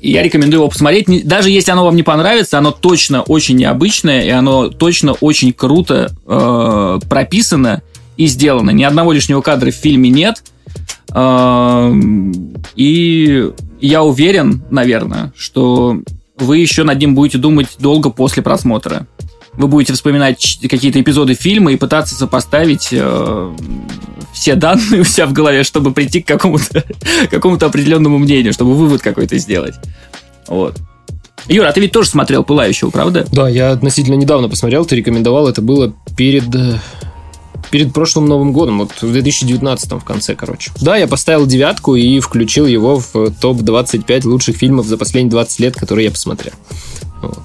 Я 0.01 0.23
рекомендую 0.23 0.61
его 0.61 0.69
посмотреть. 0.69 1.27
Даже 1.27 1.51
если 1.51 1.73
оно 1.73 1.85
вам 1.85 1.97
не 1.97 2.05
понравится, 2.05 2.59
оно 2.59 2.71
точно 2.71 3.23
очень 3.23 3.57
необычное, 3.57 4.23
и 4.23 4.29
оно 4.29 4.69
точно 4.69 5.15
очень 5.15 5.53
круто 5.53 6.13
э, 6.27 7.01
прописано 7.09 7.83
и 8.17 8.27
сделано. 8.27 8.71
Ни 8.71 8.85
одного 8.85 9.13
лишнего 9.13 9.41
кадра 9.41 9.73
в 9.73 9.75
фильме 9.75 10.11
нет. 10.11 10.45
Э, 11.13 11.93
и 12.77 13.51
я 13.81 14.05
уверен, 14.05 14.63
наверное, 14.71 15.33
что 15.37 15.99
вы 16.39 16.59
еще 16.59 16.85
над 16.85 17.01
ним 17.01 17.17
будете 17.17 17.39
думать 17.39 17.69
долго 17.81 18.11
после 18.11 18.45
просмотра 18.45 19.09
вы 19.57 19.69
будете 19.69 19.93
вспоминать 19.93 20.59
какие-то 20.69 21.01
эпизоды 21.01 21.35
фильма 21.35 21.73
и 21.73 21.77
пытаться 21.77 22.15
сопоставить 22.15 22.89
э, 22.93 23.57
все 24.33 24.55
данные 24.55 25.01
у 25.01 25.05
себя 25.05 25.27
в 25.27 25.33
голове, 25.33 25.65
чтобы 25.65 25.93
прийти 25.93 26.23
к 26.23 26.27
какому-то 26.27 26.85
какому 27.31 27.57
определенному 27.57 28.19
мнению, 28.19 28.53
чтобы 28.53 28.75
вывод 28.75 29.03
какой-то 29.03 29.39
сделать. 29.39 29.75
Вот. 30.49 30.77
Юра, 31.49 31.69
а 31.69 31.73
ты 31.73 31.81
ведь 31.81 31.93
тоже 31.93 32.09
смотрел 32.09 32.43
«Пылающего», 32.43 32.91
правда? 32.91 33.27
Да, 33.31 33.49
я 33.49 33.71
относительно 33.71 34.15
недавно 34.15 34.49
посмотрел, 34.49 34.85
ты 34.85 34.97
рекомендовал, 34.97 35.47
это 35.49 35.63
было 35.63 35.95
перед 36.17 36.53
э, 36.55 36.79
перед 37.71 37.93
прошлым 37.93 38.27
Новым 38.27 38.53
годом, 38.53 38.79
вот 38.79 38.91
в 39.01 39.13
2019 39.13 39.93
в 39.93 40.01
конце, 40.01 40.35
короче. 40.35 40.71
Да, 40.81 40.97
я 40.97 41.07
поставил 41.07 41.47
девятку 41.47 41.95
и 41.95 42.21
включил 42.21 42.67
его 42.67 43.01
в 43.01 43.31
топ-25 43.31 44.27
лучших 44.27 44.57
фильмов 44.57 44.87
за 44.87 44.97
последние 44.97 45.31
20 45.31 45.61
лет, 45.61 45.77
которые 45.77 46.07
я 46.07 46.11
посмотрел. 46.11 46.53
Вот. 47.23 47.39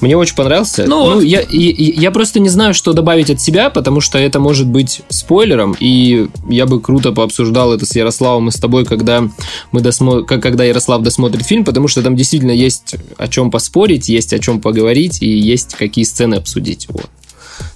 Мне 0.00 0.16
очень 0.16 0.34
понравился. 0.34 0.84
Ну, 0.86 1.14
ну 1.14 1.20
я, 1.20 1.40
я, 1.40 1.46
я 1.50 2.10
просто 2.10 2.40
не 2.40 2.48
знаю, 2.48 2.74
что 2.74 2.92
добавить 2.92 3.30
от 3.30 3.40
себя, 3.40 3.70
потому 3.70 4.00
что 4.00 4.18
это 4.18 4.40
может 4.40 4.66
быть 4.66 5.02
спойлером, 5.08 5.76
и 5.78 6.28
я 6.48 6.66
бы 6.66 6.80
круто 6.80 7.12
пообсуждал 7.12 7.72
это 7.72 7.86
с 7.86 7.94
Ярославом 7.94 8.48
и 8.48 8.50
с 8.50 8.56
тобой, 8.56 8.84
когда, 8.84 9.28
мы 9.72 9.80
досмо... 9.80 10.22
когда 10.22 10.64
Ярослав 10.64 11.02
досмотрит 11.02 11.44
фильм, 11.44 11.64
потому 11.64 11.88
что 11.88 12.02
там 12.02 12.16
действительно 12.16 12.52
есть 12.52 12.96
о 13.18 13.28
чем 13.28 13.50
поспорить, 13.50 14.08
есть 14.08 14.32
о 14.32 14.38
чем 14.38 14.60
поговорить, 14.60 15.22
и 15.22 15.28
есть 15.28 15.74
какие 15.74 16.04
сцены 16.04 16.36
обсудить. 16.36 16.86
Вот. 16.88 17.10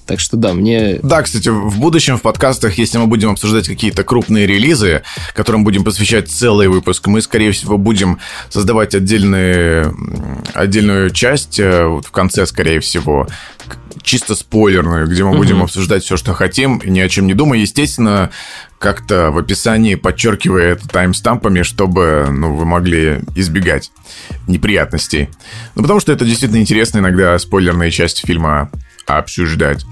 Так 0.06 0.20
что 0.20 0.36
да, 0.36 0.52
мне... 0.52 0.98
Да, 1.02 1.22
кстати, 1.22 1.48
в 1.48 1.78
будущем 1.78 2.18
в 2.18 2.22
подкастах, 2.22 2.78
если 2.78 2.98
мы 2.98 3.06
будем 3.06 3.30
обсуждать 3.30 3.66
какие-то 3.66 4.04
крупные 4.04 4.46
релизы, 4.46 5.02
которым 5.34 5.64
будем 5.64 5.84
посвящать 5.84 6.30
целый 6.30 6.68
выпуск, 6.68 7.06
мы, 7.06 7.22
скорее 7.22 7.52
всего, 7.52 7.78
будем 7.78 8.18
создавать 8.50 8.94
отдельные, 8.94 9.94
отдельную 10.52 11.10
часть 11.10 11.58
э, 11.58 11.86
вот 11.86 12.06
в 12.06 12.10
конце, 12.10 12.46
скорее 12.46 12.80
всего, 12.80 13.26
чисто 14.02 14.34
спойлерную, 14.34 15.08
где 15.08 15.24
мы 15.24 15.30
угу. 15.30 15.38
будем 15.38 15.62
обсуждать 15.62 16.04
все, 16.04 16.16
что 16.16 16.34
хотим, 16.34 16.80
ни 16.84 17.00
о 17.00 17.08
чем 17.08 17.26
не 17.26 17.34
думая. 17.34 17.58
Естественно, 17.58 18.30
как-то 18.78 19.30
в 19.30 19.38
описании 19.38 19.94
подчеркивая 19.94 20.72
это 20.72 20.86
таймстампами, 20.86 21.62
чтобы 21.62 22.28
ну, 22.30 22.54
вы 22.54 22.66
могли 22.66 23.20
избегать 23.34 23.90
неприятностей. 24.46 25.30
Ну, 25.74 25.82
потому 25.82 26.00
что 26.00 26.12
это 26.12 26.24
действительно 26.24 26.60
интересно 26.60 26.98
иногда 26.98 27.38
спойлерные 27.38 27.90
части 27.90 28.26
фильма 28.26 28.70
обсуждать. 29.06 29.84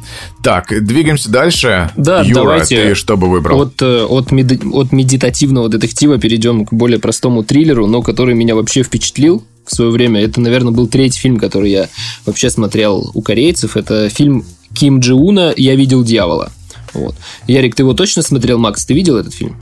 Так, 0.42 0.68
двигаемся 0.84 1.30
дальше. 1.30 1.90
Да, 1.96 2.22
Юра, 2.22 2.34
давайте 2.34 2.88
ты 2.88 2.94
что 2.94 3.16
бы 3.16 3.30
выбрал? 3.30 3.62
От, 3.62 3.80
э, 3.82 4.04
от, 4.04 4.32
меди... 4.32 4.60
от 4.72 4.92
медитативного 4.92 5.68
детектива 5.68 6.18
перейдем 6.18 6.64
к 6.64 6.72
более 6.72 6.98
простому 6.98 7.42
триллеру, 7.42 7.86
но 7.86 8.02
который 8.02 8.34
меня 8.34 8.54
вообще 8.54 8.82
впечатлил 8.82 9.44
в 9.66 9.74
свое 9.74 9.90
время. 9.90 10.22
Это, 10.22 10.40
наверное, 10.40 10.72
был 10.72 10.86
третий 10.86 11.20
фильм, 11.20 11.38
который 11.38 11.70
я 11.70 11.88
вообще 12.26 12.50
смотрел 12.50 13.10
у 13.14 13.22
корейцев. 13.22 13.76
Это 13.76 14.08
фильм 14.08 14.44
Ким 14.74 15.00
Джи 15.00 15.14
Уна 15.14 15.52
«Я 15.56 15.74
видел 15.76 16.02
дьявола». 16.02 16.50
Вот. 16.94 17.14
Ярик, 17.46 17.74
ты 17.74 17.82
его 17.82 17.94
точно 17.94 18.22
смотрел? 18.22 18.58
Макс, 18.58 18.84
ты 18.84 18.94
видел 18.94 19.16
этот 19.16 19.34
фильм? 19.34 19.56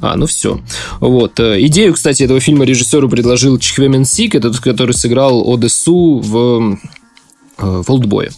А, 0.00 0.16
ну 0.16 0.26
все. 0.26 0.60
Вот. 1.00 1.40
Э, 1.40 1.60
идею, 1.66 1.94
кстати, 1.94 2.22
этого 2.22 2.40
фильма 2.40 2.64
режиссеру 2.64 3.08
предложил 3.08 3.58
Чхвемен 3.58 4.04
Сик, 4.04 4.34
этот, 4.34 4.58
который 4.60 4.92
сыграл 4.92 5.42
Одессу 5.52 6.20
в 6.20 6.78
в 7.58 7.90
«Олдбое». 7.90 8.30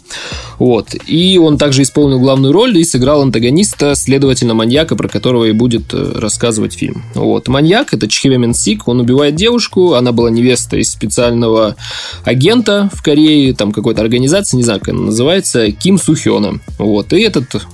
Вот. 0.59 0.95
И 1.07 1.39
он 1.39 1.59
также 1.59 1.83
исполнил 1.83 2.19
главную 2.21 2.53
роль 2.53 2.77
и 2.77 2.85
сыграл 2.85 3.23
антагониста, 3.23 3.95
следовательно, 3.95 4.55
маньяка, 4.55 4.97
про 4.97 5.09
которого 5.09 5.45
и 5.45 5.53
будет 5.53 5.95
э, 5.95 6.13
рассказывать 6.17 6.75
фильм. 6.75 7.03
Вот. 7.15 7.49
Маньяк– 7.49 7.89
это 7.95 8.09
Чхеве 8.09 8.41
Сик, 8.53 8.89
он 8.89 9.01
убивает 9.01 9.35
девушку, 9.35 9.95
она 9.95 10.13
была 10.13 10.31
невеста 10.31 10.77
из 10.77 10.91
специального 10.91 11.77
агента 12.25 12.91
в 12.93 13.03
Корее, 13.03 13.55
там 13.55 13.73
какой-то 13.73 14.03
организации, 14.03 14.57
не 14.57 14.65
знаю, 14.65 14.81
как 14.81 14.91
она 14.91 15.03
называется, 15.03 15.71
Ким 15.73 15.99
Сухёна. 15.99 16.61
Вот. 16.79 17.13
И 17.13 17.21
этот 17.21 17.67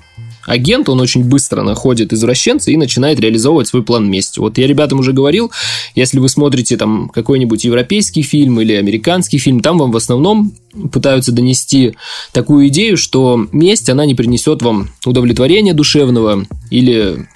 агент, 0.46 0.88
он 0.88 1.00
очень 1.00 1.24
быстро 1.24 1.62
находит 1.62 2.12
извращенца 2.12 2.70
и 2.70 2.76
начинает 2.76 3.20
реализовывать 3.20 3.68
свой 3.68 3.82
план 3.82 4.08
мести. 4.08 4.38
Вот 4.38 4.58
я 4.58 4.66
ребятам 4.66 5.00
уже 5.00 5.12
говорил, 5.12 5.50
если 5.94 6.18
вы 6.18 6.28
смотрите 6.28 6.76
там 6.76 7.08
какой-нибудь 7.08 7.64
европейский 7.64 8.22
фильм 8.22 8.60
или 8.60 8.72
американский 8.72 9.38
фильм, 9.38 9.60
там 9.60 9.78
вам 9.78 9.90
в 9.90 9.96
основном 9.96 10.52
пытаются 10.92 11.32
донести 11.32 11.94
такую 12.32 12.68
идею, 12.68 12.96
что 12.96 13.46
месть, 13.52 13.88
она 13.90 14.06
не 14.06 14.14
принесет 14.14 14.62
вам 14.62 14.90
удовлетворения 15.04 15.74
душевного 15.74 16.44
или 16.70 17.26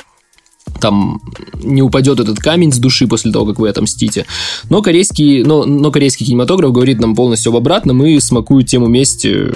там 0.80 1.20
не 1.62 1.82
упадет 1.82 2.20
этот 2.20 2.38
камень 2.38 2.72
с 2.72 2.78
души 2.78 3.06
после 3.06 3.32
того, 3.32 3.46
как 3.46 3.58
вы 3.58 3.68
отомстите. 3.68 4.26
Но 4.68 4.82
корейский, 4.82 5.42
но, 5.42 5.64
но 5.64 5.90
корейский 5.90 6.26
кинематограф 6.26 6.72
говорит 6.72 7.00
нам 7.00 7.14
полностью 7.14 7.50
об 7.50 7.56
обратном 7.56 8.04
и 8.04 8.18
смакует 8.20 8.66
тему 8.66 8.86
мести 8.86 9.52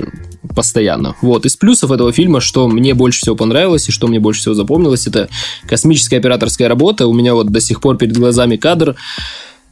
постоянно. 0.55 1.17
Вот. 1.23 1.47
Из 1.47 1.57
плюсов 1.57 1.91
этого 1.91 2.13
фильма, 2.13 2.41
что 2.41 2.69
мне 2.69 2.95
больше 2.95 3.21
всего 3.21 3.37
понравилось 3.37 3.89
и 3.89 3.93
что 3.93 4.07
мне 4.07 4.21
больше 4.21 4.41
всего 4.41 4.55
запомнилось, 4.55 5.07
это 5.07 5.29
космическая 5.67 6.19
операторская 6.19 6.69
работа. 6.69 7.07
У 7.07 7.13
меня 7.13 7.35
вот 7.35 7.49
до 7.49 7.61
сих 7.61 7.81
пор 7.81 7.97
перед 7.97 8.17
глазами 8.17 8.57
кадр 8.57 8.97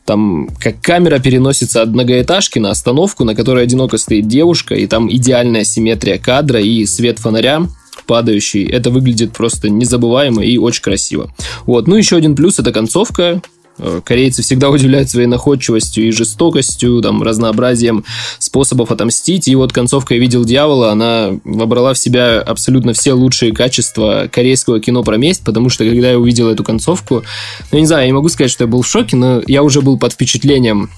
там 0.04 0.48
как 0.58 0.80
камера 0.80 1.20
переносится 1.20 1.82
от 1.82 1.90
многоэтажки 1.90 2.58
на 2.58 2.70
остановку, 2.70 3.24
на 3.24 3.34
которой 3.34 3.64
одиноко 3.64 3.98
стоит 3.98 4.26
девушка, 4.26 4.74
и 4.74 4.86
там 4.86 5.12
идеальная 5.12 5.64
симметрия 5.64 6.18
кадра 6.18 6.60
и 6.60 6.84
свет 6.86 7.20
фонаря 7.20 7.68
падающий. 8.06 8.66
Это 8.66 8.90
выглядит 8.90 9.32
просто 9.32 9.68
незабываемо 9.68 10.42
и 10.42 10.58
очень 10.58 10.82
красиво. 10.82 11.32
Вот. 11.66 11.86
Ну, 11.86 11.96
еще 11.96 12.16
один 12.16 12.34
плюс– 12.34 12.58
это 12.58 12.72
концовка. 12.72 13.42
Э, 13.78 14.00
корейцы 14.04 14.42
всегда 14.42 14.70
удивляют 14.70 15.10
своей 15.10 15.26
находчивостью 15.26 16.08
и 16.08 16.10
жестокостью, 16.10 17.00
там, 17.00 17.22
разнообразием 17.22 18.04
способов 18.38 18.90
отомстить. 18.90 19.48
И 19.48 19.54
вот 19.54 19.72
концовка 19.72 20.14
«Я 20.14 20.20
видел 20.20 20.44
дьявола», 20.44 20.92
она 20.92 21.30
вобрала 21.44 21.94
в 21.94 21.98
себя 21.98 22.40
абсолютно 22.40 22.92
все 22.92 23.12
лучшие 23.12 23.52
качества 23.52 24.28
корейского 24.30 24.80
кино 24.80 25.02
про 25.02 25.16
месть, 25.16 25.44
потому 25.44 25.68
что 25.68 25.84
когда 25.84 26.10
я 26.10 26.18
увидел 26.18 26.48
эту 26.48 26.64
концовку, 26.64 27.22
ну, 27.70 27.78
не 27.78 27.86
знаю, 27.86 28.02
я 28.02 28.06
не 28.06 28.12
могу 28.12 28.28
сказать, 28.28 28.50
что 28.50 28.64
я 28.64 28.68
был 28.68 28.82
в 28.82 28.86
шоке, 28.86 29.16
но 29.16 29.42
я 29.46 29.62
уже 29.62 29.80
был 29.80 29.98
под 29.98 30.12
впечатлением 30.12 30.90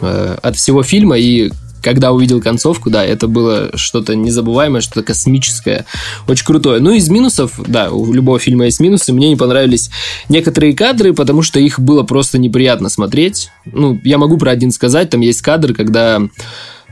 э, 0.00 0.36
от 0.42 0.56
всего 0.56 0.82
фильма, 0.82 1.18
и 1.18 1.50
когда 1.82 2.12
увидел 2.12 2.40
концовку, 2.40 2.90
да, 2.90 3.04
это 3.04 3.28
было 3.28 3.70
что-то 3.74 4.14
незабываемое, 4.14 4.80
что-то 4.80 5.02
космическое, 5.02 5.84
очень 6.28 6.46
крутое. 6.46 6.80
Ну, 6.80 6.92
из 6.92 7.08
минусов, 7.10 7.60
да, 7.66 7.90
у 7.90 8.12
любого 8.12 8.38
фильма 8.38 8.66
есть 8.66 8.80
минусы. 8.80 9.12
Мне 9.12 9.28
не 9.28 9.36
понравились 9.36 9.90
некоторые 10.28 10.74
кадры, 10.74 11.12
потому 11.12 11.42
что 11.42 11.60
их 11.60 11.78
было 11.78 12.02
просто 12.04 12.38
неприятно 12.38 12.88
смотреть. 12.88 13.50
Ну, 13.64 14.00
я 14.04 14.18
могу 14.18 14.38
про 14.38 14.52
один 14.52 14.70
сказать, 14.70 15.10
там 15.10 15.20
есть 15.20 15.42
кадр, 15.42 15.74
когда 15.74 16.20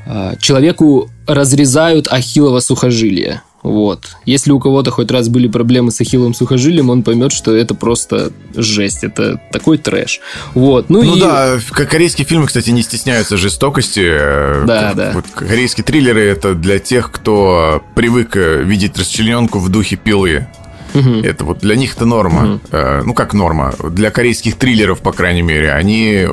э, 0.07 0.35
человеку 0.41 1.09
разрезают 1.27 2.09
ахиллово 2.11 2.61
сухожилие. 2.61 3.43
Вот. 3.63 4.17
Если 4.25 4.53
у 4.53 4.59
кого-то 4.59 4.91
хоть 4.91 5.11
раз 5.11 5.29
были 5.29 5.47
проблемы 5.49 5.91
с 5.91 6.01
ахилловым 6.01 6.35
сухожилием, 6.35 6.89
он 6.91 7.03
поймет, 7.03 7.33
что 7.33 7.55
это 7.55 7.75
просто 7.75 8.33
жесть. 8.55 9.05
Это 9.05 9.41
такой 9.53 9.79
трэш. 9.79 10.21
Вот. 10.55 10.89
Ну, 10.89 11.03
ну 11.03 11.17
и... 11.17 11.21
да, 11.21 11.59
корейские 11.71 12.27
фильмы, 12.27 12.47
кстати, 12.47 12.71
не 12.71 12.83
стесняются 12.83 13.37
жестокости. 13.37 14.07
Да, 14.67 14.93
да. 14.95 15.11
Вот 15.15 15.27
корейские 15.35 15.85
триллеры 15.85 16.23
это 16.23 16.55
для 16.55 16.79
тех, 16.79 17.11
кто 17.11 17.83
привык 17.95 18.37
э, 18.37 18.63
видеть 18.63 18.99
расчлененку 18.99 19.59
в 19.59 19.69
духе 19.69 19.97
пилы. 19.97 20.47
Угу. 20.95 21.21
Это 21.23 21.45
вот 21.45 21.59
для 21.59 21.77
них 21.77 21.95
это 21.97 22.05
норма. 22.05 22.61
Угу. 22.73 23.07
Ну, 23.07 23.15
как 23.15 23.35
норма. 23.35 23.75
Для 23.91 24.11
корейских 24.11 24.57
триллеров, 24.57 25.01
по 25.01 25.13
крайней 25.13 25.43
мере, 25.43 25.73
они 25.73 26.27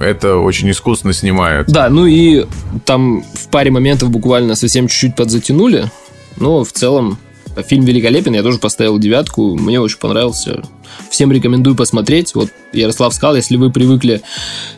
это 0.00 0.36
очень 0.36 0.70
искусно 0.70 1.12
снимают. 1.12 1.68
Да, 1.68 1.88
ну 1.88 2.06
и 2.06 2.46
там 2.84 3.22
в 3.22 3.48
паре 3.48 3.70
моментов 3.70 4.10
буквально 4.10 4.54
совсем 4.54 4.88
чуть-чуть 4.88 5.16
подзатянули. 5.16 5.90
Но 6.36 6.64
в 6.64 6.72
целом 6.72 7.18
фильм 7.62 7.84
великолепен, 7.84 8.34
я 8.34 8.42
тоже 8.42 8.58
поставил 8.58 8.98
девятку, 8.98 9.56
мне 9.56 9.80
очень 9.80 9.98
понравился. 9.98 10.62
Всем 11.10 11.32
рекомендую 11.32 11.76
посмотреть. 11.76 12.34
Вот 12.34 12.50
Ярослав 12.72 13.14
сказал, 13.14 13.36
если 13.36 13.56
вы 13.56 13.70
привыкли 13.70 14.22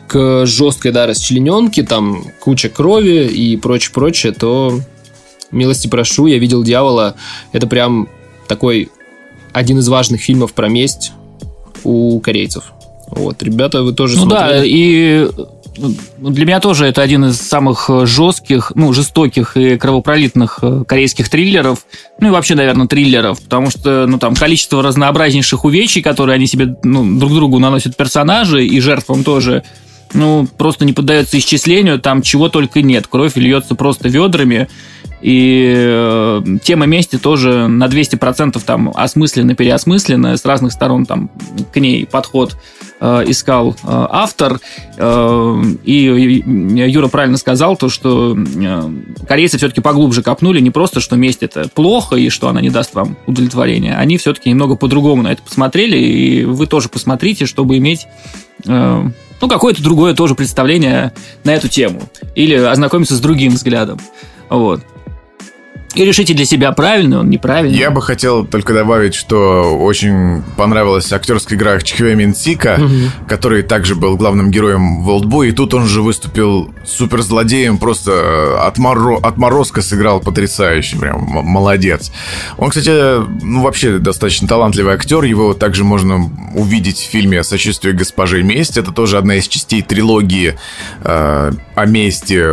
к 0.07 0.45
жесткой, 0.45 0.91
да, 0.91 1.05
расчлененке, 1.05 1.83
там 1.83 2.23
куча 2.39 2.69
крови 2.69 3.27
и 3.27 3.57
прочее-прочее, 3.57 4.33
то 4.33 4.79
милости 5.51 5.87
прошу, 5.87 6.27
я 6.27 6.37
видел 6.37 6.63
«Дьявола». 6.63 7.15
Это 7.51 7.67
прям 7.67 8.07
такой 8.47 8.89
один 9.51 9.79
из 9.79 9.87
важных 9.87 10.21
фильмов 10.21 10.53
про 10.53 10.69
месть 10.69 11.11
у 11.83 12.19
корейцев. 12.19 12.71
Вот, 13.09 13.41
ребята, 13.41 13.81
вы 13.81 13.93
тоже 13.93 14.17
ну 14.17 14.25
смотрели? 14.27 14.59
да, 14.59 14.63
и 14.63 15.27
ну, 15.35 15.58
для 15.77 16.45
меня 16.45 16.59
тоже 16.59 16.85
это 16.85 17.01
один 17.01 17.25
из 17.25 17.37
самых 17.37 17.89
э, 17.89 18.05
жестких, 18.05 18.71
ну, 18.75 18.93
жестоких 18.93 19.55
и 19.55 19.77
кровопролитных 19.77 20.59
э, 20.61 20.83
корейских 20.87 21.29
триллеров. 21.29 21.85
Ну 22.19 22.27
и 22.27 22.31
вообще, 22.31 22.55
наверное, 22.55 22.87
триллеров. 22.87 23.41
Потому 23.41 23.69
что, 23.69 24.05
ну, 24.07 24.17
там, 24.19 24.35
количество 24.35 24.83
разнообразнейших 24.83 25.63
увечий, 25.65 26.01
которые 26.01 26.35
они 26.35 26.47
себе, 26.47 26.75
ну, 26.83 27.19
друг 27.19 27.33
другу 27.33 27.59
наносят 27.59 27.95
персонажи 27.95 28.65
и 28.65 28.79
жертвам 28.79 29.23
тоже, 29.23 29.63
ну, 30.13 30.47
просто 30.57 30.85
не 30.85 30.93
поддается 30.93 31.37
исчислению. 31.37 31.99
Там 31.99 32.21
чего 32.21 32.49
только 32.49 32.81
нет. 32.81 33.07
Кровь 33.07 33.35
льется 33.35 33.75
просто 33.75 34.09
ведрами. 34.09 34.67
И 35.21 35.73
э, 35.75 36.41
тема 36.63 36.85
мести 36.85 37.17
тоже 37.17 37.67
на 37.67 37.87
200% 37.87 38.61
там 38.65 38.91
осмысленно, 38.95 39.53
переосмысленно, 39.53 40.37
с 40.37 40.45
разных 40.45 40.71
сторон 40.71 41.05
там 41.05 41.29
к 41.73 41.79
ней 41.79 42.05
подход 42.05 42.55
э, 43.01 43.23
искал 43.27 43.71
э, 43.71 43.75
автор. 43.83 44.61
Э, 44.97 45.61
и 45.83 46.43
Юра 46.87 47.07
правильно 47.09 47.37
сказал 47.37 47.75
то, 47.75 47.89
что 47.89 48.37
э, 48.37 48.91
корейцы 49.27 49.57
все-таки 49.57 49.81
поглубже 49.81 50.23
копнули, 50.23 50.61
не 50.61 50.71
просто, 50.71 51.01
что 51.01 51.17
месть 51.17 51.43
это 51.43 51.67
плохо 51.67 52.15
и 52.15 52.29
что 52.29 52.47
она 52.47 52.61
не 52.61 52.69
даст 52.69 52.95
вам 52.95 53.17
удовлетворения. 53.27 53.97
Они 53.97 54.17
все-таки 54.17 54.49
немного 54.49 54.75
по-другому 54.75 55.23
на 55.23 55.33
это 55.33 55.41
посмотрели, 55.41 55.97
и 55.97 56.45
вы 56.45 56.65
тоже 56.65 56.87
посмотрите, 56.89 57.45
чтобы 57.45 57.77
иметь... 57.77 58.07
Э, 58.65 59.03
ну, 59.41 59.47
какое-то 59.47 59.81
другое 59.81 60.13
тоже 60.13 60.35
представление 60.35 61.13
на 61.45 61.51
эту 61.51 61.69
тему. 61.69 62.01
Или 62.35 62.55
ознакомиться 62.55 63.15
с 63.15 63.21
другим 63.21 63.53
взглядом. 63.53 63.97
Вот 64.49 64.81
и 65.95 66.05
решите 66.05 66.35
для 66.35 66.45
себя, 66.45 66.71
правильный 66.71 67.17
он, 67.17 67.29
неправильный. 67.29 67.77
Я 67.77 67.89
бы 67.89 68.01
хотел 68.01 68.45
только 68.45 68.73
добавить, 68.73 69.15
что 69.15 69.75
очень 69.75 70.43
понравилась 70.55 71.11
актерская 71.11 71.57
игра 71.57 71.79
Чхве 71.81 72.13
Минсика, 72.13 72.77
угу. 72.79 73.27
который 73.27 73.63
также 73.63 73.95
был 73.95 74.15
главным 74.15 74.51
героем 74.51 75.01
в 75.03 75.09
Олдбой, 75.09 75.49
и 75.49 75.51
тут 75.51 75.73
он 75.73 75.87
же 75.87 76.03
выступил 76.03 76.71
суперзлодеем, 76.85 77.79
просто 77.79 78.11
э, 78.11 78.67
отморо... 78.67 79.17
отморозка 79.17 79.81
сыграл 79.81 80.19
потрясающе, 80.19 80.97
прям 80.97 81.21
молодец. 81.21 82.11
Он, 82.57 82.69
кстати, 82.69 82.89
ну 83.43 83.63
вообще 83.63 83.97
достаточно 83.97 84.47
талантливый 84.47 84.93
актер, 84.93 85.23
его 85.23 85.55
также 85.55 85.83
можно 85.83 86.29
увидеть 86.53 86.97
в 86.97 87.09
фильме 87.09 87.43
«Сочувствие 87.43 87.95
госпожи 87.95 88.43
месть», 88.43 88.77
это 88.77 88.91
тоже 88.91 89.17
одна 89.17 89.35
из 89.35 89.47
частей 89.47 89.81
трилогии 89.81 90.55
э, 91.01 91.51
о 91.75 91.85
мести 91.85 92.45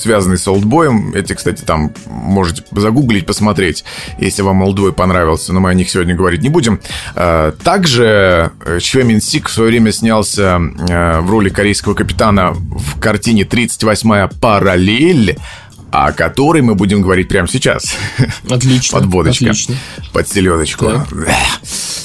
связанный 0.00 0.38
с 0.38 0.48
олдбоем. 0.48 1.12
Эти, 1.14 1.34
кстати, 1.34 1.62
там 1.62 1.92
можете 2.06 2.62
загуглить, 2.72 3.26
посмотреть, 3.26 3.84
если 4.18 4.42
вам 4.42 4.62
олдбой 4.62 4.92
понравился, 4.92 5.52
но 5.52 5.60
мы 5.60 5.70
о 5.70 5.74
них 5.74 5.90
сегодня 5.90 6.14
говорить 6.14 6.42
не 6.42 6.48
будем. 6.48 6.80
А, 7.14 7.52
также 7.52 8.52
э, 8.64 8.78
Чхве 8.80 9.04
Мин 9.04 9.20
Сик 9.20 9.48
в 9.48 9.52
свое 9.52 9.70
время 9.70 9.92
снялся 9.92 10.60
э, 10.88 11.20
в 11.20 11.30
роли 11.30 11.48
корейского 11.48 11.94
капитана 11.94 12.52
в 12.52 12.98
картине 13.00 13.42
«38-я 13.42 14.28
параллель», 14.40 15.38
о 15.92 16.12
которой 16.12 16.62
мы 16.62 16.74
будем 16.74 17.02
говорить 17.02 17.28
прямо 17.28 17.48
сейчас. 17.48 17.96
Отлично. 18.48 18.98
Подводочка. 18.98 19.46
Отлично. 19.46 19.76
Под 20.12 20.28
селедочку. 20.28 20.90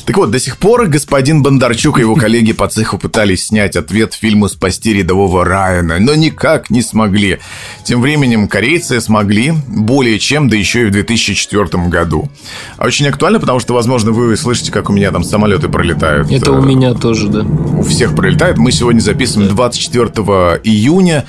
Так 0.06 0.17
вот, 0.17 0.30
до 0.30 0.39
сих 0.39 0.58
пор 0.58 0.86
господин 0.86 1.41
Бондарчук 1.41 1.98
и 1.98 2.02
его 2.02 2.15
коллеги 2.15 2.54
по 2.54 2.67
цеху 2.67 3.00
пытались 3.00 3.48
снять 3.48 3.76
ответ 3.76 4.13
фильму 4.13 4.48
«Спасти 4.48 4.93
рядового 4.93 5.43
Райана», 5.43 5.98
но 6.00 6.13
никак 6.13 6.69
не 6.69 6.84
смогли. 6.84 7.39
Тем 7.84 8.02
временем 8.02 8.48
корейцы 8.48 9.02
смогли 9.02 9.54
более 9.67 10.19
чем, 10.19 10.48
да 10.48 10.58
еще 10.58 10.84
и 10.84 10.86
в 10.86 10.91
2004 10.91 11.88
году. 11.88 12.30
Очень 12.78 13.08
актуально, 13.08 13.39
потому 13.39 13.60
что, 13.60 13.74
возможно, 13.74 14.12
вы 14.12 14.38
слышите, 14.38 14.71
как 14.71 14.91
у 14.91 14.93
меня 14.93 15.12
там 15.12 15.24
самолеты 15.24 15.69
пролетают. 15.69 16.32
Это 16.32 16.52
у 16.52 16.62
меня 16.62 16.93
тоже, 16.93 17.28
да. 17.28 17.41
У 17.41 17.82
всех 17.82 18.15
пролетает. 18.15 18.58
Мы 18.58 18.71
сегодня 18.71 19.00
записываем 19.00 19.50
24 19.50 20.06
июня. 20.63 21.26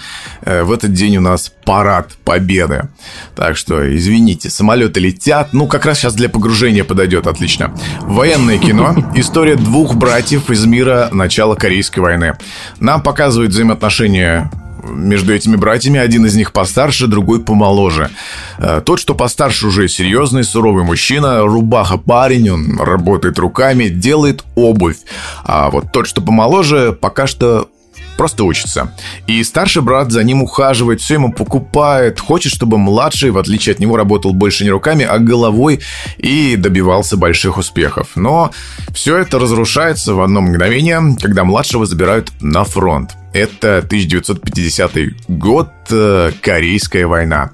Э, 0.47 0.63
в 0.63 0.73
этот 0.73 0.93
день 0.93 1.19
у 1.19 1.21
нас 1.21 1.53
парад 1.65 2.13
победы. 2.25 2.89
Так 3.35 3.57
что, 3.57 3.95
извините, 3.95 4.49
самолеты 4.49 5.01
летят. 5.01 5.53
Ну, 5.53 5.67
как 5.67 5.85
раз 5.85 5.99
сейчас 5.99 6.15
для 6.15 6.29
погружения 6.29 6.85
подойдет 6.85 7.27
отлично. 7.27 7.75
Военное 8.03 8.59
кино. 8.59 8.95
История 9.15 9.57
двух 9.57 9.97
братьев 9.97 10.49
из 10.51 10.65
мира 10.65 11.09
начала 11.13 11.57
Корейской 11.57 11.99
войны. 11.99 12.39
Нам 12.79 13.03
показывают 13.03 13.53
взаимоотношения 13.53 14.51
между 14.89 15.35
этими 15.35 15.57
братьями. 15.57 15.99
Один 15.99 16.27
из 16.27 16.37
них 16.37 16.53
постарше, 16.53 17.09
другой 17.09 17.43
помоложе. 17.43 18.11
Э, 18.59 18.81
тот, 18.85 19.01
что 19.01 19.17
постарше, 19.17 19.67
уже 19.67 19.89
серьезный, 19.89 20.45
суровый 20.45 20.85
мужчина, 20.85 21.43
рубаха 21.43 21.97
парень, 21.99 22.51
он 22.51 22.81
работает 22.81 23.39
руками, 23.41 23.89
делает 23.89 24.45
обувь. 24.55 24.99
А 25.45 25.71
вот 25.71 25.93
тот, 25.93 26.07
что 26.07 26.21
помоложе, 26.21 26.93
пока 26.93 27.27
что 27.27 27.69
просто 28.17 28.45
учится. 28.45 28.93
И 29.27 29.43
старший 29.45 29.83
брат 29.83 30.11
за 30.11 30.25
ним 30.25 30.43
ухаживает, 30.43 31.01
все 31.01 31.15
ему 31.15 31.33
покупает, 31.33 32.21
хочет, 32.21 32.53
чтобы 32.53 32.79
младший, 32.79 33.31
в 33.31 33.39
отличие 33.39 33.75
от 33.75 33.81
него, 33.81 33.97
работал 33.97 34.33
больше 34.33 34.65
не 34.65 34.71
руками, 34.71 35.05
а 35.05 35.19
головой 35.19 35.81
и 36.19 36.57
добивался 36.57 37.17
больших 37.17 37.59
успехов. 37.59 38.11
Но 38.15 38.51
все 38.93 39.19
это 39.19 39.39
разрушается 39.39 40.15
в 40.15 40.21
одно 40.21 40.41
мгновение, 40.41 41.01
когда 41.21 41.45
младшего 41.45 41.87
забирают 41.87 42.31
на 42.41 42.65
фронт. 42.65 43.13
Это 43.33 43.79
1950 43.79 44.93
год, 45.29 45.71
э, 45.91 46.33
Корейская 46.41 47.07
война. 47.07 47.51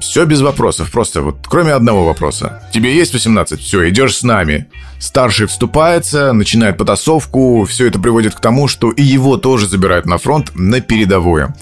Все 0.00 0.24
без 0.24 0.40
вопросов, 0.40 0.90
просто 0.90 1.22
вот 1.22 1.46
кроме 1.48 1.72
одного 1.72 2.04
вопроса. 2.04 2.62
Тебе 2.72 2.94
есть 2.94 3.12
18? 3.12 3.60
Все, 3.60 3.88
идешь 3.88 4.16
с 4.16 4.22
нами. 4.22 4.66
Старший 4.98 5.46
вступается, 5.46 6.32
начинает 6.32 6.76
потасовку, 6.76 7.64
все 7.64 7.86
это 7.86 7.98
приводит 7.98 8.34
к 8.34 8.40
тому, 8.40 8.68
что 8.68 8.90
и 8.90 9.02
его 9.02 9.36
тоже 9.36 9.68
забирают 9.68 10.06
на 10.06 10.18
фронт 10.18 10.52
на 10.54 10.80
передовую. 10.80 11.54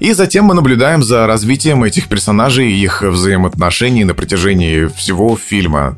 И 0.00 0.12
затем 0.12 0.46
мы 0.46 0.54
наблюдаем 0.54 1.02
за 1.02 1.26
развитием 1.26 1.84
этих 1.84 2.08
персонажей 2.08 2.72
и 2.72 2.82
их 2.82 3.02
взаимоотношений 3.02 4.04
на 4.04 4.14
протяжении 4.14 4.86
всего 4.86 5.36
фильма. 5.36 5.96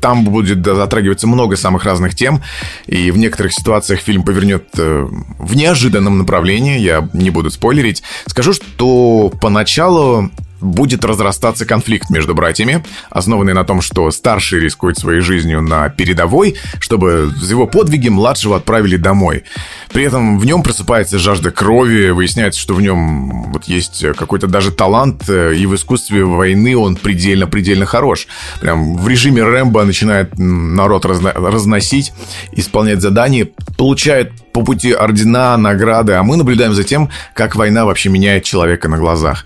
Там 0.00 0.24
будет 0.24 0.64
затрагиваться 0.64 1.26
много 1.26 1.56
самых 1.56 1.84
разных 1.84 2.14
тем, 2.14 2.42
и 2.86 3.10
в 3.10 3.16
некоторых 3.16 3.52
ситуациях 3.52 4.00
фильм 4.00 4.22
повернет 4.22 4.66
э, 4.76 5.06
в 5.38 5.56
неожиданном 5.56 6.18
направлении, 6.18 6.78
я 6.78 7.08
не 7.14 7.30
буду 7.30 7.50
спойлерить. 7.50 8.02
Скажу, 8.26 8.52
что 8.52 9.32
поначалу 9.40 10.30
будет 10.64 11.04
разрастаться 11.04 11.66
конфликт 11.66 12.10
между 12.10 12.34
братьями, 12.34 12.84
основанный 13.10 13.52
на 13.52 13.64
том, 13.64 13.80
что 13.80 14.10
старший 14.10 14.60
рискует 14.60 14.98
своей 14.98 15.20
жизнью 15.20 15.62
на 15.62 15.88
передовой, 15.88 16.56
чтобы 16.80 17.30
за 17.36 17.52
его 17.52 17.66
подвиги 17.66 18.08
младшего 18.08 18.56
отправили 18.56 18.96
домой. 18.96 19.44
При 19.92 20.04
этом 20.04 20.38
в 20.38 20.44
нем 20.44 20.62
просыпается 20.62 21.18
жажда 21.18 21.50
крови, 21.50 22.10
выясняется, 22.10 22.60
что 22.60 22.74
в 22.74 22.80
нем 22.80 23.52
вот 23.52 23.64
есть 23.64 24.04
какой-то 24.16 24.46
даже 24.46 24.72
талант, 24.72 25.28
э, 25.28 25.54
и 25.54 25.66
в 25.66 25.74
искусстве 25.74 26.24
войны 26.24 26.76
он 26.76 26.96
предельно-предельно 26.96 27.86
хорош. 27.86 28.26
Прям 28.60 28.96
в 28.96 29.06
режиме 29.08 29.42
Рэмбо 29.42 29.84
начинает 29.84 30.38
народ 30.38 31.04
разно- 31.04 31.34
разносить, 31.34 32.12
исполнять 32.52 33.00
задания, 33.00 33.48
получает 33.76 34.32
по 34.54 34.62
пути 34.62 34.92
ордена, 34.92 35.56
награды, 35.56 36.12
а 36.12 36.22
мы 36.22 36.36
наблюдаем 36.36 36.74
за 36.74 36.84
тем, 36.84 37.10
как 37.34 37.56
война 37.56 37.84
вообще 37.84 38.08
меняет 38.08 38.44
человека 38.44 38.88
на 38.88 38.98
глазах. 38.98 39.44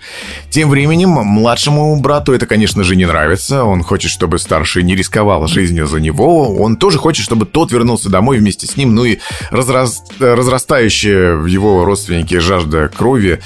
Тем 0.51 0.69
временем 0.69 1.09
младшему 1.09 1.99
брату 1.99 2.31
это, 2.31 2.45
конечно 2.45 2.83
же, 2.83 2.95
не 2.95 3.07
нравится. 3.07 3.63
Он 3.63 3.81
хочет, 3.81 4.11
чтобы 4.11 4.37
старший 4.37 4.83
не 4.83 4.95
рисковал 4.95 5.47
жизнью 5.47 5.87
за 5.87 5.99
него. 5.99 6.55
Он 6.55 6.77
тоже 6.77 6.99
хочет, 6.99 7.25
чтобы 7.25 7.47
тот 7.47 7.71
вернулся 7.71 8.09
домой 8.09 8.37
вместе 8.37 8.67
с 8.67 8.77
ним. 8.77 8.93
Ну 8.93 9.03
и 9.03 9.17
разрас... 9.49 10.03
разрастающая 10.19 11.33
в 11.33 11.47
его 11.47 11.85
родственнике 11.85 12.39
жажда 12.39 12.87
крови 12.87 13.39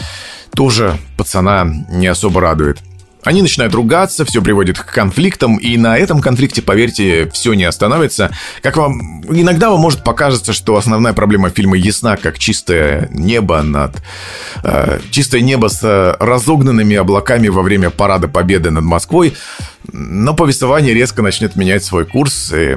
тоже 0.53 0.97
пацана 1.17 1.65
не 1.89 2.07
особо 2.07 2.41
радует. 2.41 2.79
Они 3.23 3.41
начинают 3.41 3.73
ругаться, 3.73 4.25
все 4.25 4.41
приводит 4.41 4.79
к 4.79 4.85
конфликтам, 4.85 5.57
и 5.57 5.77
на 5.77 5.97
этом 5.97 6.21
конфликте, 6.21 6.61
поверьте, 6.61 7.29
все 7.31 7.53
не 7.53 7.63
остановится. 7.63 8.31
Как 8.61 8.77
вам 8.77 9.23
иногда 9.29 9.69
вам 9.69 9.79
может 9.79 10.03
покажется, 10.03 10.53
что 10.53 10.75
основная 10.75 11.13
проблема 11.13 11.49
фильма 11.49 11.77
ясна, 11.77 12.17
как 12.17 12.37
чистое 12.37 13.09
небо 13.11 13.61
над 13.61 13.95
э, 14.63 14.99
чистое 15.11 15.41
небо 15.41 15.67
с 15.67 16.17
разогнанными 16.19 16.95
облаками 16.95 17.47
во 17.47 17.61
время 17.61 17.89
парада 17.89 18.27
Победы 18.27 18.71
над 18.71 18.83
Москвой, 18.83 19.35
но 19.91 20.33
повествование 20.33 20.93
резко 20.93 21.21
начнет 21.21 21.55
менять 21.55 21.83
свой 21.83 22.05
курс. 22.05 22.51
И, 22.53 22.75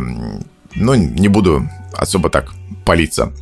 ну, 0.75 0.95
не 0.95 1.29
буду 1.29 1.69
особо 1.93 2.31
так 2.31 2.53
палиться. 2.85 3.33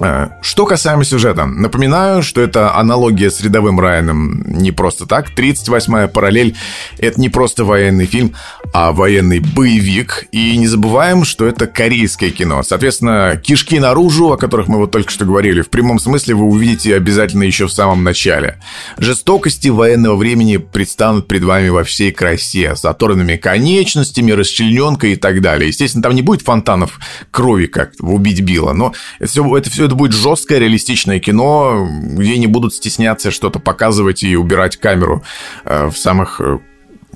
Э, 0.00 0.28
что 0.40 0.64
касаемо 0.64 1.04
сюжета, 1.04 1.44
напоминаю, 1.44 2.22
что 2.22 2.40
это 2.40 2.74
аналогия 2.74 3.30
с 3.30 3.40
рядовым 3.42 3.78
Райаном 3.78 4.42
не 4.46 4.72
просто 4.72 5.06
так. 5.06 5.30
38-я 5.36 6.08
параллель— 6.08 6.56
это 6.98 7.20
не 7.20 7.28
просто 7.28 7.64
военный 7.64 8.06
фильм, 8.06 8.34
а 8.72 8.92
военный 8.92 9.40
боевик. 9.40 10.26
И 10.32 10.56
не 10.56 10.66
забываем, 10.66 11.24
что 11.24 11.46
это 11.46 11.66
корейское 11.66 12.30
кино. 12.30 12.62
Соответственно, 12.62 13.38
кишки 13.42 13.78
наружу, 13.78 14.32
о 14.32 14.38
которых 14.38 14.68
мы 14.68 14.78
вот 14.78 14.90
только 14.90 15.10
что 15.10 15.26
говорили, 15.26 15.60
в 15.60 15.68
прямом 15.68 15.98
смысле 15.98 16.34
вы 16.34 16.44
увидите 16.44 16.96
обязательно 16.96 17.42
еще 17.42 17.66
в 17.66 17.72
самом 17.72 18.02
начале. 18.02 18.58
Жестокости 18.96 19.68
военного 19.68 20.16
времени 20.16 20.56
предстанут 20.56 21.28
пред 21.28 21.44
вами 21.44 21.68
во 21.68 21.84
всей 21.84 22.10
красе, 22.10 22.74
с 22.74 22.84
оторванными 22.86 23.36
конечностями, 23.36 24.32
расчлененкой 24.32 25.12
и 25.12 25.16
так 25.16 25.42
далее. 25.42 25.68
Естественно, 25.68 26.02
там 26.02 26.14
не 26.14 26.22
будет 26.22 26.42
фонтанов 26.42 26.98
крови, 27.30 27.66
как 27.66 27.92
в 27.98 28.14
«Убить 28.14 28.40
Билла», 28.40 28.72
но 28.72 28.94
это 29.18 29.30
все, 29.30 29.56
это 29.56 29.70
все 29.70 29.89
это 29.90 29.96
будет 29.96 30.12
жесткое, 30.12 30.60
реалистичное 30.60 31.18
кино, 31.18 31.88
где 32.00 32.38
не 32.38 32.46
будут 32.46 32.72
стесняться 32.72 33.32
что-то 33.32 33.58
показывать 33.58 34.22
и 34.22 34.36
убирать 34.36 34.76
камеру 34.76 35.24
э, 35.64 35.88
в 35.88 35.98
самых 35.98 36.40
э, 36.40 36.60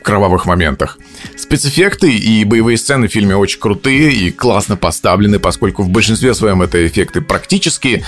кровавых 0.03 0.45
моментах. 0.45 0.99
Спецэффекты 1.37 2.11
и 2.11 2.43
боевые 2.43 2.77
сцены 2.77 3.07
в 3.07 3.13
фильме 3.13 3.37
очень 3.37 3.61
крутые 3.61 4.13
и 4.13 4.33
классно 4.33 4.77
поставлены, 4.77 5.39
поскольку 5.39 5.85
в 5.85 5.89
большинстве 5.89 6.35
своем 6.35 6.63
это 6.63 6.85
эффекты 6.85 7.21
практические. 7.21 8.03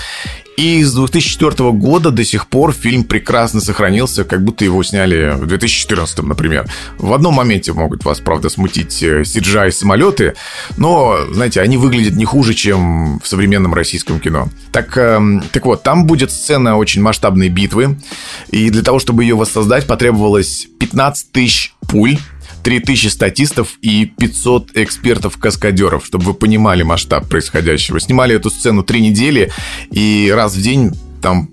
И 0.57 0.83
с 0.83 0.91
2004 0.93 1.71
года 1.71 2.09
до 2.09 2.25
сих 2.25 2.47
пор 2.47 2.73
фильм 2.73 3.03
прекрасно 3.03 3.61
сохранился, 3.61 4.23
как 4.23 4.43
будто 4.43 4.65
его 4.65 4.81
сняли 4.81 5.35
в 5.35 5.45
2014, 5.45 6.23
например. 6.23 6.67
В 6.97 7.13
одном 7.13 7.35
моменте 7.35 7.73
могут 7.73 8.03
вас, 8.03 8.19
правда, 8.19 8.49
смутить 8.49 9.03
CGI 9.03 9.69
самолеты, 9.69 10.33
но, 10.75 11.15
знаете, 11.31 11.61
они 11.61 11.77
выглядят 11.77 12.15
не 12.15 12.25
хуже, 12.25 12.55
чем 12.55 13.19
в 13.19 13.27
современном 13.27 13.75
российском 13.75 14.19
кино. 14.19 14.49
Так, 14.71 14.97
э, 14.97 15.41
так 15.51 15.63
вот, 15.67 15.83
там 15.83 16.07
будет 16.07 16.31
сцена 16.31 16.75
очень 16.77 17.03
масштабной 17.03 17.49
битвы, 17.49 17.99
и 18.49 18.71
для 18.71 18.81
того, 18.81 18.97
чтобы 18.97 19.23
ее 19.23 19.35
воссоздать, 19.35 19.85
потребовалось 19.85 20.67
15 20.79 21.31
тысяч 21.31 21.75
пуль, 21.87 22.17
3000 22.67 23.07
статистов 23.07 23.77
и 23.81 24.03
500 24.05 24.71
экспертов-каскадеров, 24.73 26.05
чтобы 26.05 26.25
вы 26.25 26.33
понимали 26.33 26.83
масштаб 26.83 27.25
происходящего. 27.29 27.97
Снимали 27.97 28.35
эту 28.35 28.49
сцену 28.49 28.83
три 28.83 28.99
недели, 28.99 29.53
и 29.89 30.29
раз 30.35 30.53
в 30.53 30.61
день 30.61 30.91
там 31.21 31.49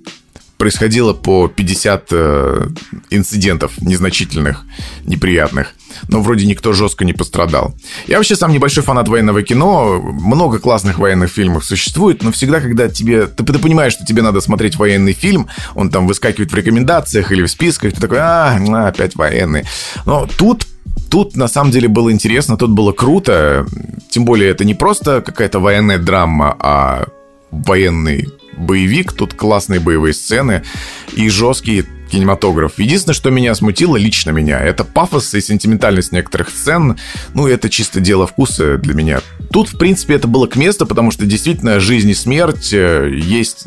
происходило 0.58 1.12
по 1.12 1.46
50 1.46 2.06
э, 2.10 2.68
инцидентов 3.10 3.80
незначительных, 3.80 4.64
неприятных. 5.04 5.74
Но 6.08 6.20
вроде 6.20 6.46
никто 6.46 6.72
жестко 6.72 7.04
не 7.04 7.12
пострадал. 7.12 7.76
Я 8.08 8.16
вообще 8.16 8.34
сам 8.34 8.52
небольшой 8.52 8.82
фанат 8.82 9.06
военного 9.06 9.44
кино. 9.44 10.00
Много 10.02 10.58
классных 10.58 10.98
военных 10.98 11.30
фильмов 11.30 11.64
существует, 11.64 12.24
но 12.24 12.32
всегда, 12.32 12.60
когда 12.60 12.88
тебе... 12.88 13.26
Ты, 13.26 13.44
ты 13.44 13.58
понимаешь, 13.60 13.92
что 13.92 14.04
тебе 14.04 14.22
надо 14.22 14.40
смотреть 14.40 14.74
военный 14.74 15.12
фильм, 15.12 15.46
он 15.76 15.90
там 15.90 16.08
выскакивает 16.08 16.50
в 16.50 16.56
рекомендациях 16.56 17.30
или 17.30 17.44
в 17.44 17.50
списках, 17.50 17.92
ты 17.92 18.00
такой, 18.00 18.18
а, 18.18 18.88
опять 18.88 19.14
военный. 19.14 19.62
Но 20.06 20.28
тут 20.38 20.66
Тут 21.14 21.36
на 21.36 21.46
самом 21.46 21.70
деле 21.70 21.86
было 21.86 22.10
интересно, 22.10 22.56
тут 22.56 22.70
было 22.70 22.90
круто. 22.90 23.66
Тем 24.10 24.24
более 24.24 24.50
это 24.50 24.64
не 24.64 24.74
просто 24.74 25.20
какая-то 25.20 25.60
военная 25.60 25.98
драма, 25.98 26.56
а 26.58 27.06
военный 27.52 28.26
боевик. 28.56 29.12
Тут 29.12 29.32
классные 29.32 29.78
боевые 29.78 30.12
сцены 30.12 30.64
и 31.12 31.28
жесткие 31.28 31.84
кинематограф. 32.14 32.78
Единственное, 32.78 33.14
что 33.14 33.30
меня 33.30 33.54
смутило, 33.56 33.96
лично 33.96 34.30
меня, 34.30 34.60
это 34.60 34.84
пафос 34.84 35.34
и 35.34 35.40
сентиментальность 35.40 36.12
некоторых 36.12 36.48
сцен. 36.48 36.96
Ну, 37.34 37.48
это 37.48 37.68
чисто 37.68 37.98
дело 37.98 38.28
вкуса 38.28 38.78
для 38.78 38.94
меня. 38.94 39.20
Тут, 39.50 39.68
в 39.72 39.78
принципе, 39.78 40.14
это 40.14 40.28
было 40.28 40.46
к 40.46 40.54
месту, 40.54 40.86
потому 40.86 41.10
что 41.10 41.26
действительно 41.26 41.80
жизнь 41.80 42.10
и 42.10 42.14
смерть 42.14 42.72
э, 42.72 43.10
есть 43.20 43.64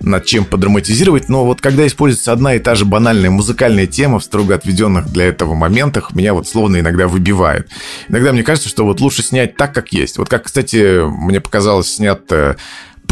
над 0.00 0.24
чем 0.24 0.46
подраматизировать. 0.46 1.28
Но 1.28 1.44
вот 1.44 1.60
когда 1.60 1.86
используется 1.86 2.32
одна 2.32 2.54
и 2.54 2.58
та 2.58 2.74
же 2.74 2.86
банальная 2.86 3.30
музыкальная 3.30 3.86
тема 3.86 4.20
в 4.20 4.24
строго 4.24 4.54
отведенных 4.54 5.12
для 5.12 5.26
этого 5.26 5.54
моментах, 5.54 6.14
меня 6.14 6.32
вот 6.32 6.48
словно 6.48 6.80
иногда 6.80 7.08
выбивает. 7.08 7.68
Иногда 8.08 8.32
мне 8.32 8.42
кажется, 8.42 8.70
что 8.70 8.84
вот 8.84 9.00
лучше 9.00 9.22
снять 9.22 9.56
так, 9.56 9.74
как 9.74 9.92
есть. 9.92 10.16
Вот 10.16 10.30
как, 10.30 10.44
кстати, 10.44 11.04
мне 11.06 11.42
показалось 11.42 11.94
снят 11.94 12.22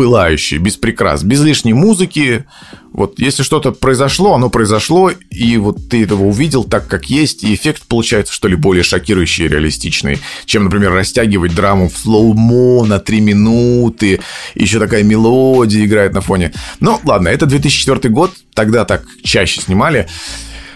пылающий, 0.00 0.56
без 0.56 0.78
прикрас, 0.78 1.22
без 1.22 1.42
лишней 1.42 1.74
музыки. 1.74 2.46
Вот 2.90 3.18
если 3.18 3.42
что-то 3.42 3.72
произошло, 3.72 4.32
оно 4.32 4.48
произошло, 4.48 5.10
и 5.10 5.58
вот 5.58 5.90
ты 5.90 6.04
этого 6.04 6.24
увидел 6.24 6.64
так, 6.64 6.88
как 6.88 7.10
есть, 7.10 7.44
и 7.44 7.52
эффект 7.54 7.82
получается, 7.86 8.32
что 8.32 8.48
ли, 8.48 8.56
более 8.56 8.82
шокирующий 8.82 9.44
и 9.44 9.48
реалистичный, 9.48 10.18
чем, 10.46 10.64
например, 10.64 10.94
растягивать 10.94 11.54
драму 11.54 11.90
в 11.90 11.98
слоумо 11.98 12.86
на 12.86 12.98
3 12.98 13.20
минуты, 13.20 14.20
еще 14.54 14.78
такая 14.78 15.02
мелодия 15.02 15.84
играет 15.84 16.14
на 16.14 16.22
фоне. 16.22 16.54
Ну, 16.80 16.98
ладно, 17.04 17.28
это 17.28 17.44
2004 17.44 18.08
год, 18.08 18.32
тогда 18.54 18.86
так 18.86 19.04
чаще 19.22 19.60
снимали. 19.60 20.08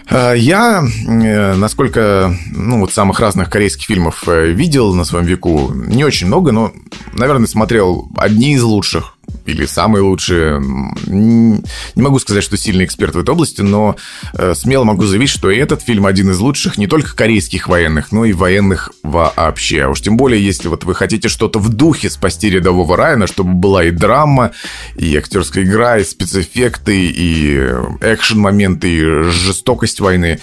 А, 0.07 0.33
я, 0.33 0.83
э, 0.83 1.55
насколько, 1.55 2.35
ну, 2.51 2.81
вот 2.81 2.93
самых 2.93 3.19
разных 3.19 3.49
корейских 3.49 3.85
фильмов 3.85 4.23
э, 4.27 4.51
видел 4.51 4.93
на 4.93 5.03
своем 5.03 5.25
веку, 5.25 5.71
не 5.73 6.03
очень 6.03 6.27
много, 6.27 6.51
но, 6.51 6.71
наверное, 7.13 7.47
смотрел 7.47 8.09
одни 8.15 8.53
из 8.53 8.63
лучших 8.63 9.14
или 9.45 9.65
самые 9.65 10.01
лучшие. 10.01 10.59
Не 11.07 12.01
могу 12.01 12.19
сказать, 12.19 12.43
что 12.43 12.57
сильный 12.57 12.85
эксперт 12.85 13.15
в 13.15 13.19
этой 13.19 13.29
области, 13.29 13.61
но 13.61 13.95
э, 14.33 14.53
смело 14.55 14.83
могу 14.83 15.05
заявить, 15.05 15.29
что 15.29 15.51
этот 15.51 15.81
фильм 15.81 16.05
один 16.05 16.31
из 16.31 16.39
лучших 16.39 16.77
не 16.77 16.87
только 16.87 17.15
корейских 17.15 17.67
военных, 17.67 18.11
но 18.11 18.25
и 18.25 18.33
военных 18.33 18.91
вообще. 19.03 19.83
А 19.83 19.89
уж 19.89 20.01
тем 20.01 20.17
более, 20.17 20.43
если 20.43 20.67
вот 20.67 20.83
вы 20.83 20.95
хотите 20.95 21.29
что-то 21.29 21.59
в 21.59 21.69
духе 21.69 22.09
спасти 22.09 22.49
рядового 22.49 22.97
Райана, 22.97 23.27
чтобы 23.27 23.53
была 23.53 23.83
и 23.83 23.91
драма, 23.91 24.51
и 24.95 25.15
актерская 25.15 25.63
игра, 25.63 25.99
и 25.99 26.03
спецэффекты, 26.03 27.05
и 27.05 27.55
экшен-моменты, 28.01 28.89
и 28.89 29.01
жестокость 29.31 29.99
войны, 29.99 30.39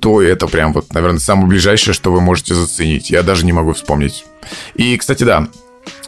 то 0.00 0.22
это 0.22 0.46
прям 0.46 0.72
вот, 0.72 0.92
наверное, 0.94 1.18
самое 1.18 1.48
ближайшее, 1.48 1.94
что 1.94 2.12
вы 2.12 2.20
можете 2.20 2.54
заценить. 2.54 3.10
Я 3.10 3.22
даже 3.22 3.44
не 3.44 3.52
могу 3.52 3.72
вспомнить. 3.72 4.24
И, 4.74 4.96
кстати, 4.96 5.24
да, 5.24 5.48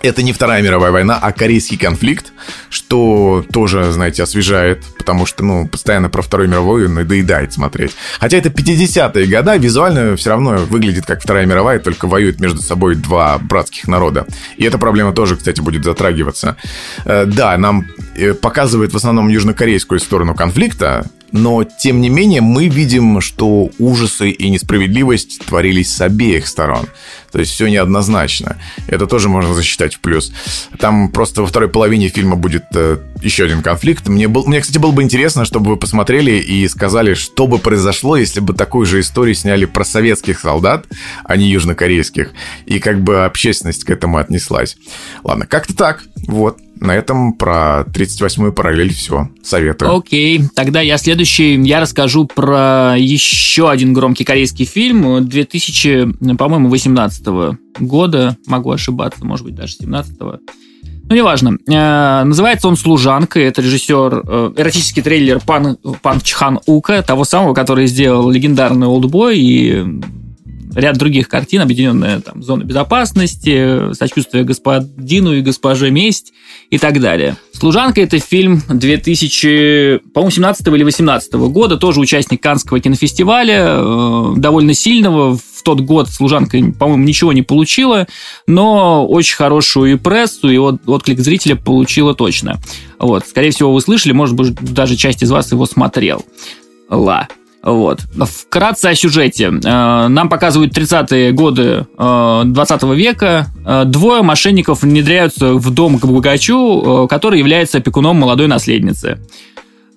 это 0.02 0.22
не 0.22 0.32
Вторая 0.32 0.62
мировая 0.62 0.92
война, 0.92 1.18
а 1.20 1.32
корейский 1.32 1.76
конфликт, 1.76 2.32
что 2.70 3.44
тоже, 3.52 3.90
знаете, 3.92 4.22
освежает, 4.22 4.84
потому 4.98 5.26
что, 5.26 5.44
ну, 5.44 5.66
постоянно 5.66 6.08
про 6.08 6.22
Вторую 6.22 6.48
мировую 6.48 6.90
надоедает 6.90 7.52
смотреть. 7.52 7.92
Хотя 8.20 8.38
это 8.38 8.48
50-е 8.48 9.26
годы, 9.26 9.58
визуально 9.58 10.16
все 10.16 10.30
равно 10.30 10.56
выглядит 10.56 11.06
как 11.06 11.22
Вторая 11.22 11.46
мировая, 11.46 11.78
только 11.78 12.06
воюют 12.06 12.40
между 12.40 12.62
собой 12.62 12.94
два 12.94 13.38
братских 13.38 13.88
народа. 13.88 14.26
И 14.56 14.64
эта 14.64 14.78
проблема 14.78 15.12
тоже, 15.12 15.36
кстати, 15.36 15.60
будет 15.60 15.84
затрагиваться. 15.84 16.56
Э, 17.04 17.24
да, 17.26 17.56
нам 17.56 17.86
э, 18.16 18.34
показывает 18.34 18.92
в 18.92 18.96
основном 18.96 19.28
южнокорейскую 19.28 20.00
сторону 20.00 20.34
конфликта, 20.34 21.06
но, 21.32 21.64
тем 21.64 22.00
не 22.00 22.08
менее, 22.08 22.40
мы 22.40 22.68
видим, 22.68 23.20
что 23.20 23.70
ужасы 23.78 24.30
и 24.30 24.48
несправедливость 24.48 25.44
творились 25.46 25.94
с 25.94 26.00
обеих 26.00 26.46
сторон. 26.46 26.86
То 27.36 27.40
есть 27.40 27.52
все 27.52 27.66
неоднозначно. 27.68 28.56
Это 28.86 29.06
тоже 29.06 29.28
можно 29.28 29.52
засчитать 29.52 29.96
в 29.96 30.00
плюс. 30.00 30.32
Там 30.78 31.10
просто 31.10 31.42
во 31.42 31.46
второй 31.46 31.68
половине 31.68 32.08
фильма 32.08 32.34
будет 32.34 32.64
э, 32.74 32.96
еще 33.20 33.44
один 33.44 33.60
конфликт. 33.60 34.08
Мне, 34.08 34.26
был, 34.26 34.46
мне, 34.46 34.62
кстати, 34.62 34.78
было 34.78 34.90
бы 34.90 35.02
интересно, 35.02 35.44
чтобы 35.44 35.68
вы 35.68 35.76
посмотрели 35.76 36.30
и 36.30 36.66
сказали, 36.66 37.12
что 37.12 37.46
бы 37.46 37.58
произошло, 37.58 38.16
если 38.16 38.40
бы 38.40 38.54
такую 38.54 38.86
же 38.86 39.00
историю 39.00 39.34
сняли 39.34 39.66
про 39.66 39.84
советских 39.84 40.40
солдат, 40.40 40.86
а 41.24 41.36
не 41.36 41.50
южнокорейских. 41.50 42.32
И 42.64 42.78
как 42.78 43.02
бы 43.02 43.26
общественность 43.26 43.84
к 43.84 43.90
этому 43.90 44.16
отнеслась. 44.16 44.78
Ладно, 45.22 45.46
как-то 45.46 45.76
так. 45.76 46.04
Вот. 46.26 46.56
На 46.78 46.94
этом 46.94 47.32
про 47.32 47.86
38-ю 47.86 48.52
параллель 48.52 48.92
все. 48.92 49.30
Советую. 49.42 49.96
Окей, 49.96 50.42
тогда 50.54 50.82
я 50.82 50.98
следующий, 50.98 51.54
я 51.62 51.80
расскажу 51.80 52.26
про 52.26 52.96
еще 52.98 53.70
один 53.70 53.94
громкий 53.94 54.24
корейский 54.24 54.66
фильм 54.66 55.26
2000, 55.26 56.34
по-моему, 56.36 56.68
18 56.68 57.25
года, 57.78 58.36
могу 58.46 58.70
ошибаться, 58.70 59.24
может 59.24 59.44
быть, 59.44 59.54
даже 59.54 59.76
17-го. 59.82 60.40
Ну, 61.08 61.14
неважно. 61.14 61.56
Э, 61.68 62.24
называется 62.24 62.66
он 62.66 62.76
«Служанка». 62.76 63.38
Это 63.38 63.62
режиссер, 63.62 64.22
э, 64.26 64.52
эротический 64.56 65.02
трейлер 65.02 65.40
Пан, 65.40 65.78
Пан 66.02 66.20
Чхан 66.20 66.58
Ука, 66.66 67.02
того 67.02 67.24
самого, 67.24 67.54
который 67.54 67.86
сделал 67.86 68.28
легендарный 68.28 68.88
«Олдбой» 68.88 69.38
и 69.38 69.84
ряд 70.76 70.98
других 70.98 71.28
картин, 71.28 71.62
объединенная 71.62 72.20
там 72.20 72.42
зона 72.42 72.64
безопасности, 72.64 73.94
сочувствие 73.94 74.44
господину 74.44 75.32
и 75.32 75.40
госпоже 75.40 75.90
месть 75.90 76.32
и 76.70 76.78
так 76.78 77.00
далее. 77.00 77.36
«Служанка»— 77.52 78.00
это 78.02 78.18
фильм 78.18 78.60
2000, 78.68 80.00
по-моему, 80.12 80.30
17 80.30 80.66
или 80.68 80.82
18 80.82 81.32
года, 81.50 81.76
тоже 81.76 82.00
участник 82.00 82.42
Канского 82.42 82.80
кинофестиваля, 82.80 83.78
э, 83.78 84.34
довольно 84.36 84.74
сильного. 84.74 85.36
В 85.36 85.55
тот 85.66 85.80
год 85.80 86.08
«Служанка», 86.08 86.58
по-моему, 86.78 87.02
ничего 87.02 87.32
не 87.32 87.42
получила, 87.42 88.06
но 88.46 89.04
очень 89.04 89.34
хорошую 89.34 89.94
и 89.94 89.96
прессу, 89.96 90.48
и 90.48 90.56
вот 90.58 90.76
отклик 90.86 91.18
зрителя 91.18 91.56
получила 91.56 92.14
точно. 92.14 92.60
Вот. 93.00 93.26
Скорее 93.26 93.50
всего, 93.50 93.72
вы 93.72 93.80
слышали, 93.80 94.12
может 94.12 94.36
быть, 94.36 94.54
даже 94.54 94.94
часть 94.94 95.24
из 95.24 95.30
вас 95.32 95.50
его 95.50 95.66
смотрел. 95.66 96.24
Ла. 96.88 97.26
Вот. 97.64 97.98
Вкратце 98.00 98.86
о 98.86 98.94
сюжете. 98.94 99.46
Э, 99.46 100.06
нам 100.06 100.28
показывают 100.28 100.72
30-е 100.72 101.32
годы 101.32 101.88
20 101.98 102.82
э, 102.84 102.94
века. 102.94 103.48
Э, 103.66 103.82
двое 103.84 104.22
мошенников 104.22 104.82
внедряются 104.82 105.54
в 105.54 105.70
дом 105.74 105.98
к 105.98 106.06
богачу, 106.06 107.08
который 107.10 107.40
является 107.40 107.78
опекуном 107.78 108.18
молодой 108.18 108.46
наследницы. 108.46 109.18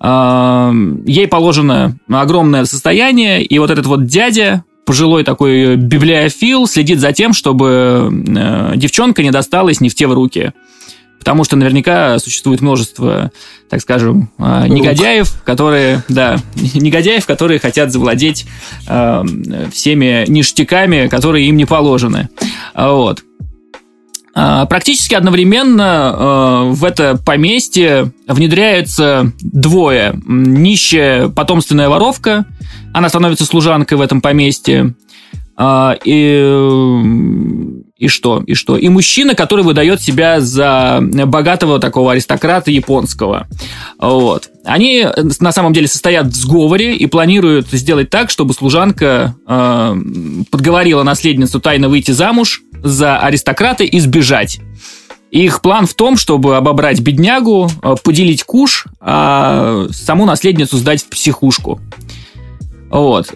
Ей 0.02 1.28
положено 1.28 1.98
огромное 2.08 2.64
состояние, 2.64 3.44
и 3.44 3.58
вот 3.58 3.70
этот 3.70 3.84
вот 3.84 4.06
дядя, 4.06 4.64
пожилой 4.84 5.24
такой 5.24 5.76
библиофил, 5.76 6.66
следит 6.66 7.00
за 7.00 7.12
тем, 7.12 7.32
чтобы 7.32 8.08
девчонка 8.76 9.22
не 9.22 9.30
досталась 9.30 9.80
не 9.80 9.88
в 9.88 9.94
те 9.94 10.06
в 10.06 10.12
руки. 10.12 10.52
Потому 11.20 11.44
что 11.44 11.54
наверняка 11.54 12.18
существует 12.18 12.62
множество, 12.62 13.30
так 13.68 13.82
скажем, 13.82 14.30
э, 14.38 14.68
негодяев, 14.68 15.42
которые, 15.44 16.02
да, 16.08 16.38
негодяев, 16.74 17.26
которые 17.26 17.60
хотят 17.60 17.92
завладеть 17.92 18.46
э, 18.88 19.24
всеми 19.70 20.24
ништяками, 20.28 21.08
которые 21.08 21.46
им 21.46 21.58
не 21.58 21.66
положены. 21.66 22.30
Вот. 22.74 23.22
А, 24.32 24.66
практически 24.66 25.14
одновременно 25.14 26.14
э, 26.14 26.70
в 26.72 26.84
это 26.84 27.18
поместье 27.24 28.12
внедряются 28.28 29.32
двое. 29.40 30.14
Нищая 30.24 31.28
потомственная 31.28 31.88
воровка, 31.88 32.44
она 32.92 33.08
становится 33.08 33.44
служанкой 33.44 33.98
в 33.98 34.00
этом 34.00 34.20
поместье, 34.20 34.94
а, 35.56 35.96
и 36.04 36.40
и 38.00 38.08
что? 38.08 38.42
И 38.46 38.54
что? 38.54 38.78
И 38.78 38.88
мужчина, 38.88 39.34
который 39.34 39.62
выдает 39.62 40.00
себя 40.00 40.40
за 40.40 41.00
богатого 41.02 41.78
такого 41.78 42.12
аристократа 42.12 42.70
японского. 42.70 43.46
Вот. 43.98 44.48
Они 44.64 45.06
на 45.38 45.52
самом 45.52 45.74
деле 45.74 45.86
состоят 45.86 46.28
в 46.28 46.34
сговоре 46.34 46.96
и 46.96 47.04
планируют 47.04 47.68
сделать 47.68 48.08
так, 48.08 48.30
чтобы 48.30 48.54
служанка 48.54 49.34
э, 49.46 49.96
подговорила 50.50 51.02
наследницу 51.02 51.60
тайно 51.60 51.90
выйти 51.90 52.12
замуж 52.12 52.62
за 52.82 53.18
аристократа 53.18 53.84
и 53.84 54.00
сбежать. 54.00 54.60
Их 55.30 55.60
план 55.60 55.86
в 55.86 55.92
том, 55.92 56.16
чтобы 56.16 56.56
обобрать 56.56 57.00
беднягу, 57.00 57.70
э, 57.82 57.96
поделить 58.02 58.44
куш, 58.44 58.86
а 58.98 59.88
саму 59.90 60.24
наследницу 60.24 60.78
сдать 60.78 61.02
в 61.02 61.10
психушку. 61.10 61.78
Вот. 62.88 63.28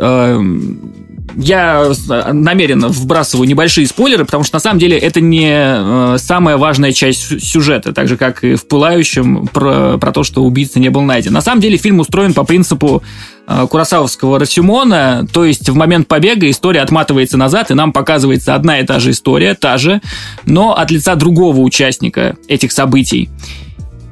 Я 1.36 1.92
э, 2.08 2.32
намеренно 2.32 2.88
вбрасываю 2.88 3.48
небольшие 3.48 3.86
спойлеры, 3.86 4.24
потому 4.24 4.44
что 4.44 4.56
на 4.56 4.60
самом 4.60 4.78
деле 4.78 4.98
это 4.98 5.20
не 5.20 5.50
э, 5.50 6.16
самая 6.18 6.56
важная 6.56 6.92
часть 6.92 7.42
сюжета, 7.44 7.92
так 7.92 8.08
же 8.08 8.16
как 8.16 8.44
и 8.44 8.54
в 8.54 8.66
«Пылающем» 8.66 9.46
про, 9.48 9.98
про 9.98 10.12
то, 10.12 10.22
что 10.22 10.44
убийца 10.44 10.80
не 10.80 10.90
был 10.90 11.02
найден. 11.02 11.32
На 11.32 11.40
самом 11.40 11.60
деле 11.60 11.76
фильм 11.76 12.00
устроен 12.00 12.34
по 12.34 12.44
принципу 12.44 13.02
э, 13.46 13.66
Курасавовского 13.68 14.38
Расюмона, 14.38 15.26
то 15.32 15.44
есть 15.44 15.68
в 15.68 15.74
момент 15.74 16.08
побега 16.08 16.48
история 16.48 16.80
отматывается 16.80 17.36
назад, 17.36 17.70
и 17.70 17.74
нам 17.74 17.92
показывается 17.92 18.54
одна 18.54 18.80
и 18.80 18.86
та 18.86 19.00
же 19.00 19.10
история, 19.10 19.54
та 19.54 19.78
же, 19.78 20.00
но 20.46 20.76
от 20.76 20.90
лица 20.90 21.14
другого 21.14 21.60
участника 21.60 22.36
этих 22.48 22.72
событий. 22.72 23.28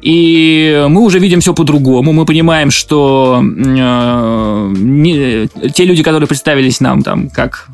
И 0.02 0.84
мы 0.88 1.02
уже 1.02 1.20
видим 1.20 1.40
все 1.40 1.54
по-другому. 1.54 2.12
Мы 2.12 2.26
понимаем, 2.26 2.70
что 2.70 3.40
э, 3.40 4.72
не, 4.76 5.48
те 5.70 5.84
люди, 5.84 6.02
которые 6.02 6.26
представились 6.26 6.80
нам 6.80 7.02
там 7.02 7.30
как 7.30 7.68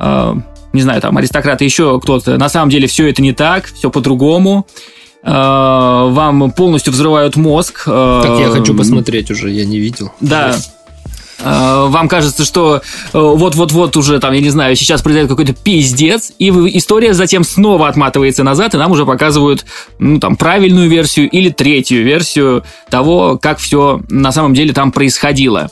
э, 0.00 0.34
не 0.72 0.82
знаю, 0.82 1.00
там 1.00 1.16
аристократы, 1.16 1.64
еще 1.64 2.00
кто-то, 2.00 2.38
на 2.38 2.48
самом 2.48 2.70
деле 2.70 2.86
все 2.86 3.08
это 3.08 3.22
не 3.22 3.32
так, 3.32 3.66
все 3.66 3.90
по-другому. 3.90 4.66
Э, 5.22 6.08
вам 6.10 6.50
полностью 6.52 6.92
взрывают 6.92 7.36
мозг. 7.36 7.84
Э, 7.86 8.22
так 8.24 8.40
я 8.40 8.48
хочу 8.48 8.74
посмотреть 8.74 9.30
уже, 9.30 9.50
я 9.50 9.64
не 9.64 9.78
видел. 9.78 10.10
Да. 10.20 10.56
Э, 11.42 11.86
вам 11.88 12.08
кажется, 12.08 12.44
что 12.44 12.76
э, 12.76 12.80
вот-вот-вот 13.12 13.96
уже 13.96 14.18
там, 14.18 14.32
я 14.32 14.40
не 14.40 14.50
знаю, 14.50 14.76
сейчас 14.76 15.02
произойдет 15.02 15.30
какой-то 15.30 15.52
пиздец, 15.52 16.32
и 16.38 16.50
история 16.76 17.14
затем 17.14 17.44
снова 17.44 17.88
отматывается 17.88 18.44
назад, 18.44 18.74
и 18.74 18.78
нам 18.78 18.92
уже 18.92 19.06
показывают, 19.06 19.64
ну, 19.98 20.18
там, 20.18 20.36
правильную 20.36 20.88
версию 20.88 21.30
или 21.30 21.50
третью 21.50 22.04
версию 22.04 22.64
того, 22.88 23.38
как 23.40 23.58
все 23.58 24.00
на 24.08 24.32
самом 24.32 24.54
деле 24.54 24.72
там 24.72 24.92
происходило. 24.92 25.70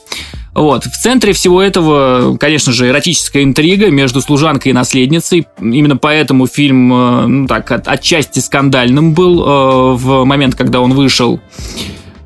Вот. 0.59 0.85
В 0.87 0.97
центре 0.97 1.33
всего 1.33 1.63
этого, 1.63 2.37
конечно 2.37 2.73
же, 2.73 2.89
эротическая 2.89 3.45
интрига 3.45 3.91
между 3.91 4.21
служанкой 4.21 4.71
и 4.71 4.73
наследницей. 4.73 5.47
Именно 5.61 5.97
поэтому 5.97 6.49
фильм, 6.49 6.93
э, 6.93 7.27
ну 7.27 7.47
так, 7.47 7.71
от, 7.71 7.87
отчасти 7.87 8.41
скандальным 8.41 9.15
был 9.15 9.41
э, 9.41 9.95
в 9.95 10.25
момент, 10.25 10.57
когда 10.57 10.81
он 10.81 10.95
вышел. 10.95 11.41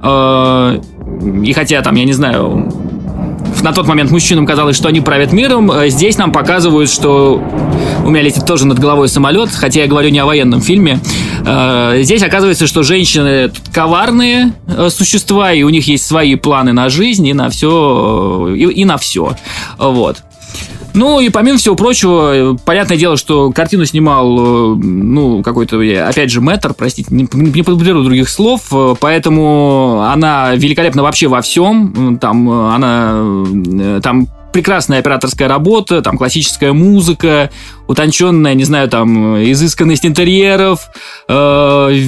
Э, 0.00 0.80
и 1.44 1.52
хотя 1.52 1.82
там, 1.82 1.94
я 1.96 2.04
не 2.04 2.14
знаю, 2.14 2.72
на 3.60 3.72
тот 3.72 3.86
момент 3.86 4.10
мужчинам 4.10 4.46
казалось, 4.46 4.76
что 4.76 4.88
они 4.88 5.00
правят 5.00 5.32
миром. 5.32 5.70
Э, 5.70 5.88
здесь 5.88 6.16
нам 6.18 6.32
показывают, 6.32 6.90
что 6.90 7.42
у 8.04 8.10
меня 8.10 8.22
летит 8.22 8.46
тоже 8.46 8.66
над 8.66 8.78
головой 8.78 9.08
самолет, 9.08 9.50
хотя 9.50 9.80
я 9.80 9.86
говорю 9.86 10.08
не 10.08 10.18
о 10.18 10.26
военном 10.26 10.60
фильме. 10.60 11.00
Э, 11.44 12.00
здесь 12.02 12.22
оказывается, 12.22 12.66
что 12.66 12.82
женщины 12.82 13.50
коварные 13.72 14.52
э, 14.66 14.88
существа, 14.90 15.52
и 15.52 15.62
у 15.62 15.68
них 15.68 15.86
есть 15.86 16.06
свои 16.06 16.34
планы 16.36 16.72
на 16.72 16.88
жизнь 16.88 17.26
и 17.26 17.34
на 17.34 17.50
все. 17.50 18.54
И, 18.54 18.64
и 18.64 18.84
на 18.84 18.96
все. 18.98 19.36
Вот. 19.78 20.22
Ну 20.94 21.20
и 21.20 21.28
помимо 21.30 21.58
всего 21.58 21.74
прочего, 21.74 22.56
понятное 22.64 22.96
дело, 22.96 23.16
что 23.16 23.50
картину 23.52 23.84
снимал, 23.84 24.76
ну, 24.76 25.42
какой-то, 25.42 25.80
опять 26.08 26.30
же, 26.30 26.40
мэтр, 26.40 26.74
простите, 26.74 27.14
не, 27.14 27.28
не 27.32 27.62
подберу 27.62 28.02
других 28.02 28.28
слов, 28.28 28.72
поэтому 29.00 30.02
она 30.02 30.54
великолепна 30.54 31.02
вообще 31.02 31.28
во 31.28 31.40
всем. 31.40 32.18
Там 32.18 32.50
она, 32.50 34.00
там 34.02 34.28
прекрасная 34.52 34.98
операторская 34.98 35.48
работа, 35.48 36.02
там 36.02 36.18
классическая 36.18 36.72
музыка, 36.72 37.50
утонченная, 37.86 38.54
не 38.54 38.64
знаю, 38.64 38.88
там, 38.88 39.42
изысканность 39.42 40.06
интерьеров, 40.06 40.80
э, 41.28 42.06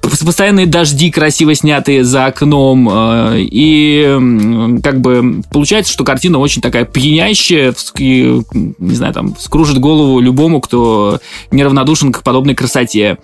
постоянные 0.00 0.66
дожди 0.66 1.10
красиво 1.10 1.54
снятые 1.54 2.04
за 2.04 2.26
окном, 2.26 2.88
э, 2.90 3.38
и 3.40 4.80
как 4.82 5.00
бы 5.00 5.42
получается, 5.50 5.92
что 5.92 6.04
картина 6.04 6.38
очень 6.38 6.62
такая 6.62 6.84
пьянящая, 6.84 7.74
и, 7.98 8.42
не 8.52 8.94
знаю, 8.94 9.12
там, 9.12 9.36
скружит 9.38 9.78
голову 9.78 10.20
любому, 10.20 10.60
кто 10.60 11.20
неравнодушен 11.50 12.12
к 12.12 12.22
подобной 12.22 12.54
красоте. 12.54 13.18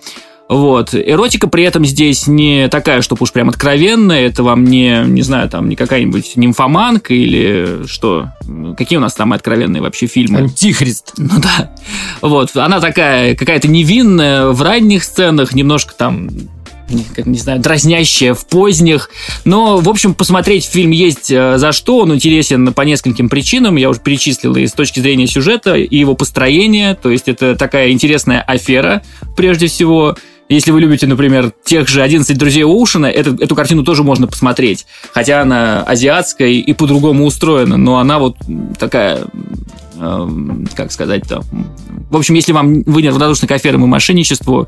Вот. 0.53 0.93
Эротика 0.93 1.47
при 1.47 1.63
этом 1.63 1.83
здесь 1.83 2.27
не 2.27 2.67
такая, 2.67 3.01
чтобы 3.01 3.23
уж 3.23 3.31
прям 3.31 3.49
откровенная, 3.49 4.27
это 4.27 4.43
вам 4.43 4.65
не, 4.65 5.03
не 5.07 5.23
знаю, 5.23 5.49
там, 5.49 5.67
не 5.67 5.75
какая-нибудь 5.75 6.35
нимфоманка 6.35 7.11
или 7.15 7.87
что? 7.87 8.27
Какие 8.77 8.97
у 8.97 9.01
нас 9.01 9.15
там 9.15 9.33
откровенные 9.33 9.81
вообще 9.81 10.05
фильмы? 10.05 10.41
Антихрист. 10.41 11.13
Ну 11.17 11.39
да. 11.41 11.71
Вот. 12.21 12.55
Она 12.55 12.79
такая 12.79 13.35
какая-то 13.35 13.67
невинная 13.67 14.49
в 14.49 14.61
ранних 14.61 15.03
сценах, 15.03 15.55
немножко 15.55 15.95
там 15.95 16.29
как, 17.15 17.25
не 17.25 17.39
знаю, 17.39 17.59
дразнящая 17.59 18.35
в 18.35 18.45
поздних. 18.45 19.09
Но, 19.45 19.77
в 19.77 19.89
общем, 19.89 20.13
посмотреть 20.13 20.65
фильм 20.65 20.91
есть 20.91 21.31
э, 21.31 21.57
за 21.57 21.71
что. 21.71 21.99
Он 21.99 22.13
интересен 22.13 22.71
по 22.73 22.81
нескольким 22.81 23.29
причинам. 23.29 23.77
Я 23.77 23.89
уже 23.89 23.99
перечислил 23.99 24.55
и 24.55 24.67
с 24.67 24.73
точки 24.73 24.99
зрения 24.99 25.25
сюжета, 25.25 25.75
и 25.75 25.97
его 25.97 26.13
построения. 26.13 26.93
То 26.93 27.09
есть 27.09 27.27
это 27.27 27.55
такая 27.55 27.89
интересная 27.89 28.41
афера, 28.41 29.01
прежде 29.35 29.65
всего. 29.65 30.15
Если 30.49 30.71
вы 30.71 30.81
любите, 30.81 31.07
например, 31.07 31.53
тех 31.63 31.87
же 31.87 32.01
11 32.01 32.37
друзей 32.37 32.63
Оушена, 32.63 33.07
эту, 33.07 33.35
эту 33.35 33.55
картину 33.55 33.83
тоже 33.83 34.03
можно 34.03 34.27
посмотреть. 34.27 34.85
Хотя 35.13 35.41
она 35.41 35.83
азиатская 35.83 36.49
и 36.49 36.73
по-другому 36.73 37.25
устроена, 37.25 37.77
но 37.77 37.97
она 37.97 38.19
вот 38.19 38.37
такая 38.77 39.25
э, 39.95 40.27
как 40.75 40.91
сказать-то. 40.91 41.43
В 42.09 42.17
общем, 42.17 42.35
если 42.35 42.51
вам 42.51 42.83
вы 42.83 43.01
неравнодушны 43.01 43.47
к 43.47 43.51
аферам 43.51 43.83
и 43.85 43.87
мошенничеству, 43.87 44.67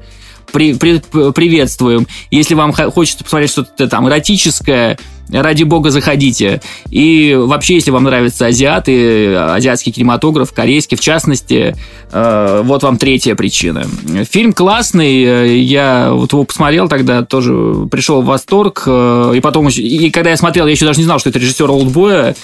при, 0.52 0.74
при, 0.74 1.00
приветствуем. 1.32 2.08
Если 2.32 2.54
вам 2.54 2.74
хочется 2.74 3.24
посмотреть 3.24 3.52
что-то 3.52 3.88
там 3.88 4.08
эротическое, 4.08 4.98
ради 5.32 5.64
бога, 5.64 5.90
заходите. 5.90 6.62
И 6.90 7.36
вообще, 7.38 7.76
если 7.76 7.92
вам 7.92 8.04
нравятся 8.04 8.48
азиаты, 8.48 9.36
азиатский 9.36 9.92
кинематограф, 9.92 10.54
корейский 10.54 10.98
в 10.98 11.02
частности, 11.02 11.76
э, 12.12 12.62
вот 12.64 12.84
вам 12.84 12.98
третья 12.98 13.36
причина. 13.36 13.86
Фильм 14.30 14.54
классный, 14.54 15.24
э, 15.24 15.58
я 15.58 16.12
вот 16.12 16.32
его 16.32 16.44
посмотрел 16.44 16.88
тогда, 16.88 17.24
тоже 17.24 17.88
пришел 17.90 18.22
в 18.22 18.26
восторг, 18.26 18.84
э, 18.86 19.34
и 19.36 19.40
потом, 19.40 19.70
и 19.70 20.10
когда 20.12 20.30
я 20.30 20.38
смотрел, 20.38 20.66
я 20.68 20.74
еще 20.74 20.86
даже 20.86 21.00
не 21.00 21.06
знал, 21.06 21.20
что 21.20 21.30
это 21.30 21.40
режиссер 21.40 21.70
Олдбоя, 21.70 22.36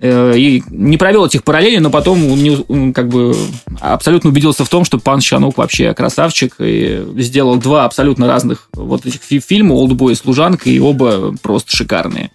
и 0.00 0.62
не 0.70 0.96
провел 0.96 1.26
этих 1.26 1.42
параллелей, 1.42 1.80
но 1.80 1.90
потом 1.90 2.20
не, 2.20 2.92
как 2.92 3.08
бы 3.08 3.34
абсолютно 3.80 4.30
убедился 4.30 4.64
в 4.64 4.68
том, 4.68 4.84
что 4.84 4.98
Пан 4.98 5.20
Щанук 5.20 5.58
вообще 5.58 5.92
красавчик 5.92 6.54
и 6.60 7.04
сделал 7.16 7.56
два 7.56 7.84
абсолютно 7.84 8.28
разных 8.28 8.68
вот 8.74 9.06
этих 9.06 9.20
фильма 9.22 9.72
«Олдбой» 9.72 10.12
и 10.12 10.16
«Служанка», 10.16 10.70
и 10.70 10.78
оба 10.78 11.34
просто 11.42 11.76
шикарные. 11.76 12.30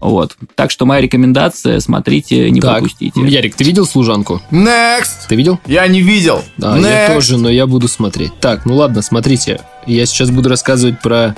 Вот. 0.00 0.36
Так 0.54 0.70
что 0.70 0.84
моя 0.84 1.00
рекомендация, 1.00 1.80
смотрите, 1.80 2.50
не 2.50 2.60
так. 2.60 2.74
пропустите. 2.74 3.20
Ярик, 3.20 3.54
ты 3.54 3.64
видел 3.64 3.86
«Служанку»? 3.86 4.42
Next! 4.50 5.26
Ты 5.28 5.36
видел? 5.36 5.58
Я 5.66 5.86
не 5.88 6.02
видел. 6.02 6.44
Да, 6.58 6.76
Next. 6.76 7.08
я 7.08 7.14
тоже, 7.14 7.38
но 7.38 7.48
я 7.48 7.66
буду 7.66 7.88
смотреть. 7.88 8.38
Так, 8.38 8.66
ну 8.66 8.76
ладно, 8.76 9.02
смотрите. 9.02 9.60
Я 9.86 10.04
сейчас 10.06 10.30
буду 10.30 10.48
рассказывать 10.48 11.00
про 11.00 11.34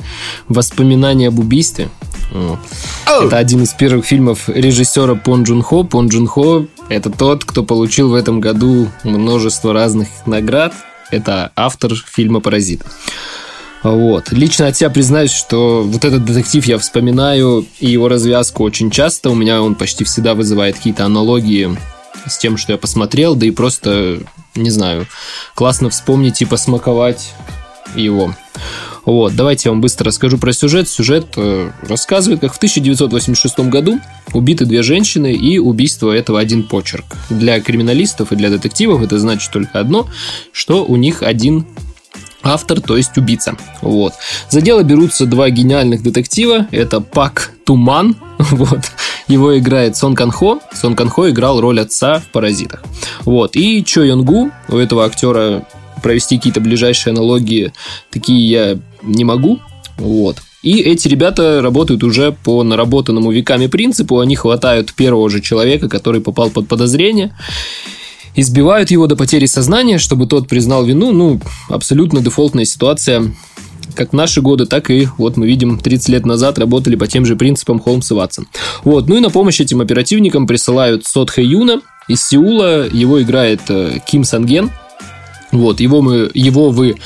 воспоминания 0.49 1.29
об 1.29 1.39
убийстве. 1.39 1.89
Oh. 2.33 2.59
Это 3.07 3.39
один 3.39 3.63
из 3.63 3.73
первых 3.73 4.05
фильмов 4.05 4.49
режиссера 4.49 5.15
Пон 5.15 5.45
Джун 5.45 5.63
Хо. 5.63 5.85
Пон 5.85 6.09
Джун 6.09 6.27
Хо– 6.27 6.67
это 6.89 7.11
тот, 7.11 7.45
кто 7.45 7.63
получил 7.63 8.11
в 8.11 8.15
этом 8.15 8.41
году 8.41 8.89
множество 9.05 9.73
разных 9.73 10.09
наград. 10.27 10.75
Это 11.11 11.53
автор 11.57 11.95
фильма 11.95 12.41
«Паразит». 12.41 12.83
Вот. 13.83 14.33
Лично 14.33 14.67
от 14.67 14.77
себя 14.77 14.91
признаюсь, 14.91 15.33
что 15.33 15.83
вот 15.83 16.05
этот 16.05 16.25
детектив 16.25 16.65
я 16.67 16.79
вспоминаю, 16.79 17.67
и 17.81 17.91
его 17.91 18.09
развязку 18.09 18.65
очень 18.65 18.91
часто. 18.91 19.31
У 19.31 19.35
меня 19.35 19.63
он 19.63 19.75
почти 19.75 20.05
всегда 20.05 20.35
вызывает 20.35 20.77
какие-то 20.77 21.05
аналогии 21.05 21.77
с 22.27 22.39
тем, 22.39 22.57
что 22.57 22.73
я 22.73 22.79
посмотрел, 22.79 23.35
да 23.35 23.47
и 23.47 23.51
просто, 23.51 24.21
не 24.55 24.71
знаю, 24.71 25.07
классно 25.55 25.91
вспомнить 25.91 26.43
и 26.43 26.45
посмаковать 26.45 27.33
его. 27.95 28.35
Вот, 29.05 29.35
давайте 29.35 29.69
я 29.69 29.73
вам 29.73 29.81
быстро 29.81 30.07
расскажу 30.09 30.37
про 30.37 30.53
сюжет. 30.53 30.87
Сюжет 30.87 31.29
э, 31.37 31.71
рассказывает, 31.89 32.41
как 32.41 32.53
в 32.53 32.57
1986 32.59 33.61
году 33.61 34.01
убиты 34.35 34.67
две 34.67 34.83
женщины, 34.83 35.33
и 35.33 35.59
убийство 35.59 36.13
этого 36.13 36.39
один 36.39 36.65
почерк. 36.65 37.07
Для 37.31 37.59
криминалистов 37.61 38.33
и 38.33 38.37
для 38.37 38.51
детективов 38.51 39.03
это 39.03 39.19
значит 39.19 39.51
только 39.51 39.81
одно, 39.81 40.09
что 40.53 40.85
у 40.85 40.97
них 40.97 41.23
один 41.23 41.65
автор, 42.43 42.81
то 42.81 42.97
есть 42.97 43.17
убийца. 43.17 43.57
Вот. 43.83 44.15
За 44.49 44.61
дело 44.61 44.83
берутся 44.83 45.27
два 45.27 45.51
гениальных 45.51 46.03
детектива. 46.03 46.67
Это 46.71 47.01
Пак 47.01 47.53
Туман, 47.65 48.17
вот. 48.39 48.81
Его 49.29 49.59
играет 49.59 49.97
Сон 49.97 50.15
Кан 50.15 50.31
Хо. 50.31 50.61
Сон 50.73 50.97
Кан 50.97 51.09
Хо 51.09 51.29
играл 51.29 51.61
роль 51.61 51.81
отца 51.81 52.21
в 52.21 52.29
«Паразитах». 52.29 52.83
Вот. 53.25 53.57
И 53.57 53.85
Чо 53.85 54.03
Йонгу, 54.03 54.51
у 54.69 54.77
этого 54.77 55.05
актера 55.05 55.67
провести 56.03 56.37
какие-то 56.37 56.61
ближайшие 56.61 57.13
аналогии 57.13 57.73
такие 58.11 58.49
я 58.49 58.79
не 59.03 59.25
могу. 59.25 59.59
Вот. 59.99 60.39
И 60.63 60.81
эти 60.81 61.09
ребята 61.09 61.61
работают 61.63 62.03
уже 62.03 62.33
по 62.33 62.63
наработанному 62.65 63.31
веками 63.31 63.69
принципу. 63.69 64.19
Они 64.19 64.35
хватают 64.35 64.93
первого 64.93 65.31
же 65.31 65.41
человека, 65.41 65.89
который 65.89 66.21
попал 66.21 66.51
под 66.51 66.67
подозрение, 66.67 67.37
избивают 68.41 68.91
его 68.91 69.07
до 69.07 69.17
потери 69.17 69.47
сознания, 69.47 69.99
чтобы 69.99 70.27
тот 70.27 70.49
признал 70.49 70.85
вину. 70.85 71.13
Ну, 71.13 71.41
абсолютно 71.69 72.21
дефолтная 72.21 72.65
ситуация 72.65 73.35
как 73.95 74.11
в 74.11 74.13
наши 74.13 74.41
годы, 74.41 74.67
так 74.67 74.91
и 74.91 75.09
вот 75.19 75.37
мы 75.37 75.49
видим 75.49 75.79
30 75.79 76.09
лет 76.11 76.27
назад 76.27 76.59
работали 76.59 76.95
по 76.95 77.09
тем 77.09 77.27
же 77.27 77.35
принципам 77.35 77.81
Холмс 77.81 78.13
и 78.13 78.15
Ватсон. 78.15 78.47
Вот, 78.85 79.09
ну 79.09 79.17
и 79.17 79.21
на 79.21 79.29
помощь 79.29 79.61
этим 79.61 79.81
оперативникам 79.81 80.47
присылают 80.47 81.05
Сот 81.05 81.37
Юна 81.37 81.81
из 82.07 82.25
Сеула, 82.25 82.87
его 82.89 83.21
играет 83.21 83.63
э, 83.71 83.99
Ким 84.07 84.23
Санген, 84.23 84.71
вот, 85.51 85.81
его, 85.81 86.01
мы, 86.01 86.31
его 86.33 86.71
вы, 86.71 86.97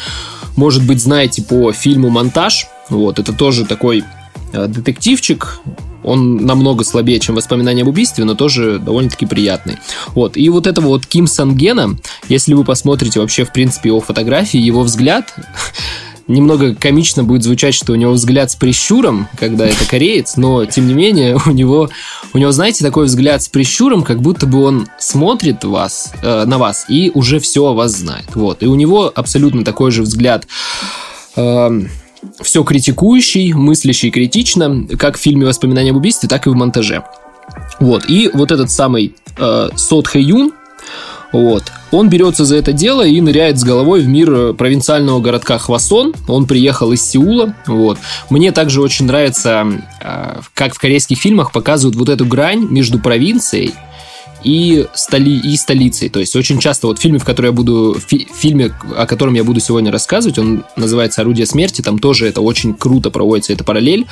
может 0.56 0.86
быть, 0.86 1.00
знаете 1.00 1.42
по 1.42 1.72
фильму 1.72 2.10
«Монтаж». 2.10 2.66
Вот, 2.90 3.18
это 3.18 3.32
тоже 3.32 3.64
такой 3.64 4.04
детективчик, 4.52 5.60
он 6.04 6.36
намного 6.36 6.84
слабее, 6.84 7.20
чем 7.20 7.36
воспоминания 7.36 7.82
об 7.82 7.88
убийстве, 7.88 8.24
но 8.24 8.34
тоже 8.34 8.78
довольно-таки 8.78 9.26
приятный. 9.26 9.78
Вот. 10.08 10.36
И 10.36 10.48
вот 10.48 10.66
этого 10.66 10.86
вот 10.88 11.06
Ким 11.06 11.26
Сангена, 11.26 11.96
если 12.28 12.54
вы 12.54 12.64
посмотрите 12.64 13.20
вообще, 13.20 13.44
в 13.44 13.52
принципе, 13.52 13.90
его 13.90 14.00
фотографии, 14.00 14.58
его 14.58 14.82
взгляд, 14.82 15.34
немного 16.26 16.74
комично 16.74 17.24
будет 17.24 17.42
звучать, 17.42 17.74
что 17.74 17.92
у 17.92 17.96
него 17.96 18.12
взгляд 18.12 18.50
с 18.50 18.56
прищуром, 18.56 19.28
когда 19.38 19.66
это 19.66 19.84
кореец, 19.86 20.36
но 20.36 20.64
тем 20.64 20.86
не 20.88 20.94
менее 20.94 21.38
у 21.46 21.50
него, 21.50 21.88
у 22.32 22.38
него, 22.38 22.52
знаете, 22.52 22.84
такой 22.84 23.06
взгляд 23.06 23.42
с 23.42 23.48
прищуром, 23.48 24.02
как 24.02 24.20
будто 24.20 24.46
бы 24.46 24.62
он 24.62 24.88
смотрит 24.98 25.64
вас, 25.64 26.12
э, 26.22 26.44
на 26.44 26.58
вас 26.58 26.86
и 26.88 27.10
уже 27.14 27.38
все 27.38 27.66
о 27.66 27.74
вас 27.74 27.92
знает. 27.92 28.34
Вот. 28.34 28.62
И 28.62 28.66
у 28.66 28.74
него 28.74 29.12
абсолютно 29.14 29.64
такой 29.64 29.90
же 29.90 30.02
взгляд 30.02 30.46
э, 31.36 31.80
все 32.40 32.62
критикующий, 32.62 33.52
мыслящий 33.52 34.10
критично, 34.10 34.86
как 34.98 35.16
в 35.16 35.20
фильме 35.20 35.46
«Воспоминания 35.46 35.90
об 35.90 35.96
убийстве», 35.96 36.28
так 36.28 36.46
и 36.46 36.50
в 36.50 36.54
монтаже. 36.54 37.04
Вот. 37.80 38.08
И 38.08 38.30
вот 38.32 38.52
этот 38.52 38.70
самый 38.70 39.14
э, 39.38 39.68
Сот 39.76 40.06
Хэ 40.08 40.20
Юн, 40.20 40.52
вот. 41.32 41.64
Он 41.90 42.08
берется 42.08 42.44
за 42.44 42.56
это 42.56 42.72
дело 42.72 43.06
и 43.06 43.20
ныряет 43.20 43.58
с 43.58 43.64
головой 43.64 44.02
в 44.02 44.06
мир 44.06 44.32
э, 44.32 44.52
провинциального 44.54 45.20
городка 45.20 45.58
Хвасон. 45.58 46.14
Он 46.28 46.46
приехал 46.46 46.92
из 46.92 47.02
Сеула. 47.02 47.54
Вот. 47.66 47.98
Мне 48.30 48.52
также 48.52 48.82
очень 48.82 49.06
нравится, 49.06 49.66
э, 50.02 50.40
как 50.54 50.74
в 50.74 50.78
корейских 50.78 51.18
фильмах 51.18 51.52
показывают 51.52 51.96
вот 51.96 52.08
эту 52.08 52.26
грань 52.26 52.66
между 52.68 52.98
провинцией 52.98 53.74
и, 54.42 54.86
столи, 54.94 55.38
и 55.38 55.56
столицей. 55.56 56.08
То 56.08 56.20
есть 56.20 56.34
очень 56.36 56.58
часто 56.58 56.86
вот 56.86 56.98
в 56.98 57.02
фильме, 57.02 57.18
в 57.18 57.24
который 57.24 57.46
я 57.46 57.52
буду, 57.52 57.96
фи, 57.98 58.28
фильме, 58.34 58.72
о 58.96 59.06
котором 59.06 59.34
я 59.34 59.44
буду 59.44 59.60
сегодня 59.60 59.90
рассказывать, 59.92 60.38
он 60.38 60.64
называется 60.76 61.22
«Орудие 61.22 61.46
смерти», 61.46 61.82
там 61.82 61.98
тоже 61.98 62.26
это 62.26 62.40
очень 62.40 62.74
круто 62.74 63.10
проводится, 63.10 63.52
эта 63.52 63.64
параллель, 63.64 64.06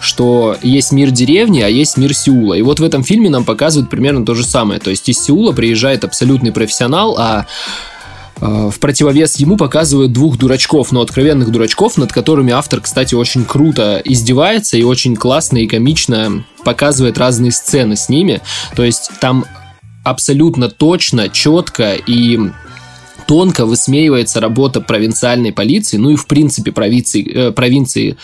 что 0.00 0.56
есть 0.62 0.92
мир 0.92 1.10
деревни, 1.10 1.60
а 1.60 1.68
есть 1.68 1.96
мир 1.96 2.14
Сеула. 2.14 2.54
И 2.54 2.62
вот 2.62 2.80
в 2.80 2.84
этом 2.84 3.02
фильме 3.02 3.30
нам 3.30 3.44
показывают 3.44 3.90
примерно 3.90 4.24
то 4.24 4.34
же 4.34 4.44
самое. 4.44 4.80
То 4.80 4.90
есть 4.90 5.08
из 5.08 5.22
Сеула 5.22 5.52
приезжает 5.52 6.04
абсолютный 6.04 6.52
профессионал, 6.52 7.16
а 7.18 7.46
э, 8.40 8.70
в 8.72 8.78
противовес 8.78 9.36
ему 9.36 9.56
показывают 9.56 10.12
двух 10.12 10.38
дурачков, 10.38 10.92
но 10.92 11.00
откровенных 11.00 11.50
дурачков, 11.50 11.96
над 11.96 12.12
которыми 12.12 12.52
автор, 12.52 12.80
кстати, 12.80 13.14
очень 13.14 13.44
круто 13.44 14.00
издевается 14.04 14.76
и 14.76 14.82
очень 14.82 15.16
классно 15.16 15.58
и 15.58 15.66
комично 15.66 16.44
показывает 16.64 17.18
разные 17.18 17.52
сцены 17.52 17.96
с 17.96 18.08
ними. 18.08 18.40
То 18.74 18.84
есть 18.84 19.10
там 19.20 19.44
абсолютно 20.06 20.68
точно, 20.68 21.28
четко 21.28 21.94
и 21.94 22.38
тонко 23.26 23.66
высмеивается 23.66 24.40
работа 24.40 24.80
провинциальной 24.80 25.52
полиции, 25.52 25.96
ну 25.96 26.10
и 26.10 26.16
в 26.16 26.26
принципе 26.26 26.72
провинции, 26.72 27.48
э, 27.48 27.50
провинции 27.52 28.16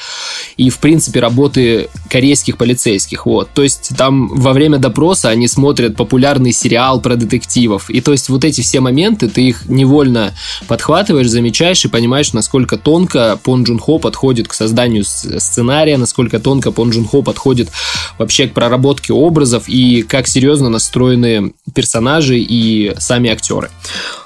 и 0.56 0.70
в 0.70 0.78
принципе 0.78 1.20
работы 1.20 1.88
корейских 2.08 2.56
полицейских. 2.56 3.26
Вот. 3.26 3.50
То 3.54 3.62
есть 3.62 3.90
там 3.96 4.28
во 4.28 4.52
время 4.52 4.78
допроса 4.78 5.28
они 5.28 5.48
смотрят 5.48 5.96
популярный 5.96 6.52
сериал 6.52 7.00
про 7.00 7.16
детективов. 7.16 7.90
И 7.90 8.00
то 8.00 8.12
есть 8.12 8.28
вот 8.28 8.44
эти 8.44 8.60
все 8.60 8.80
моменты, 8.80 9.28
ты 9.28 9.48
их 9.48 9.68
невольно 9.68 10.32
подхватываешь, 10.68 11.28
замечаешь 11.28 11.84
и 11.84 11.88
понимаешь, 11.88 12.32
насколько 12.32 12.76
тонко 12.76 13.38
Пон 13.42 13.64
Джун 13.64 13.78
Хо 13.78 13.98
подходит 13.98 14.48
к 14.48 14.54
созданию 14.54 15.04
сценария, 15.04 15.96
насколько 15.96 16.38
тонко 16.38 16.70
Пон 16.70 16.90
Джун 16.90 17.06
Хо 17.06 17.22
подходит 17.22 17.70
вообще 18.18 18.46
к 18.46 18.54
проработке 18.54 19.12
образов 19.12 19.64
и 19.68 20.02
как 20.02 20.28
серьезно 20.28 20.68
настроены 20.68 21.52
персонажи 21.74 22.38
и 22.38 22.94
сами 22.98 23.30
актеры. 23.30 23.70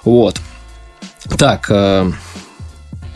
Вот. 0.04 0.40
Так, 1.38 1.66
э, 1.70 2.10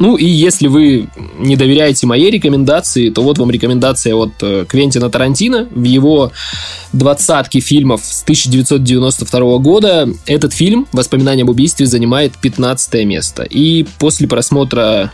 Ну 0.00 0.16
и 0.16 0.24
если 0.24 0.66
вы 0.66 1.08
не 1.38 1.56
доверяете 1.56 2.06
моей 2.06 2.30
рекомендации, 2.30 3.10
то 3.10 3.22
вот 3.22 3.36
вам 3.36 3.50
рекомендация 3.50 4.14
от 4.14 4.32
э, 4.40 4.64
Квентина 4.66 5.10
Тарантино 5.10 5.68
в 5.70 5.84
его 5.84 6.32
двадцатке 6.94 7.60
фильмов 7.60 8.02
с 8.02 8.22
1992 8.22 9.58
года. 9.58 10.08
Этот 10.24 10.54
фильм 10.54 10.88
«Воспоминания 10.92 11.42
об 11.42 11.50
убийстве» 11.50 11.84
занимает 11.84 12.32
15 12.38 13.04
место. 13.04 13.42
И 13.42 13.86
после 13.98 14.26
просмотра 14.26 15.12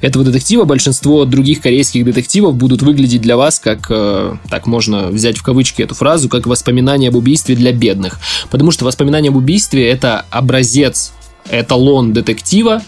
этого 0.00 0.24
детектива 0.24 0.64
большинство 0.64 1.24
других 1.24 1.60
корейских 1.60 2.04
детективов 2.04 2.54
будут 2.54 2.82
выглядеть 2.82 3.22
для 3.22 3.36
вас 3.36 3.58
как, 3.58 3.86
э, 3.90 4.36
так 4.50 4.66
можно 4.66 5.08
взять 5.08 5.38
в 5.38 5.42
кавычки 5.42 5.82
эту 5.82 5.94
фразу, 5.94 6.28
как 6.28 6.46
воспоминания 6.46 7.08
об 7.08 7.16
убийстве 7.16 7.56
для 7.56 7.72
бедных. 7.72 8.20
Потому 8.50 8.70
что 8.70 8.84
воспоминания 8.84 9.30
об 9.30 9.36
убийстве 9.36 9.88
это 9.88 10.26
образец, 10.30 11.12
эталон 11.50 12.12
детектива, 12.12 12.82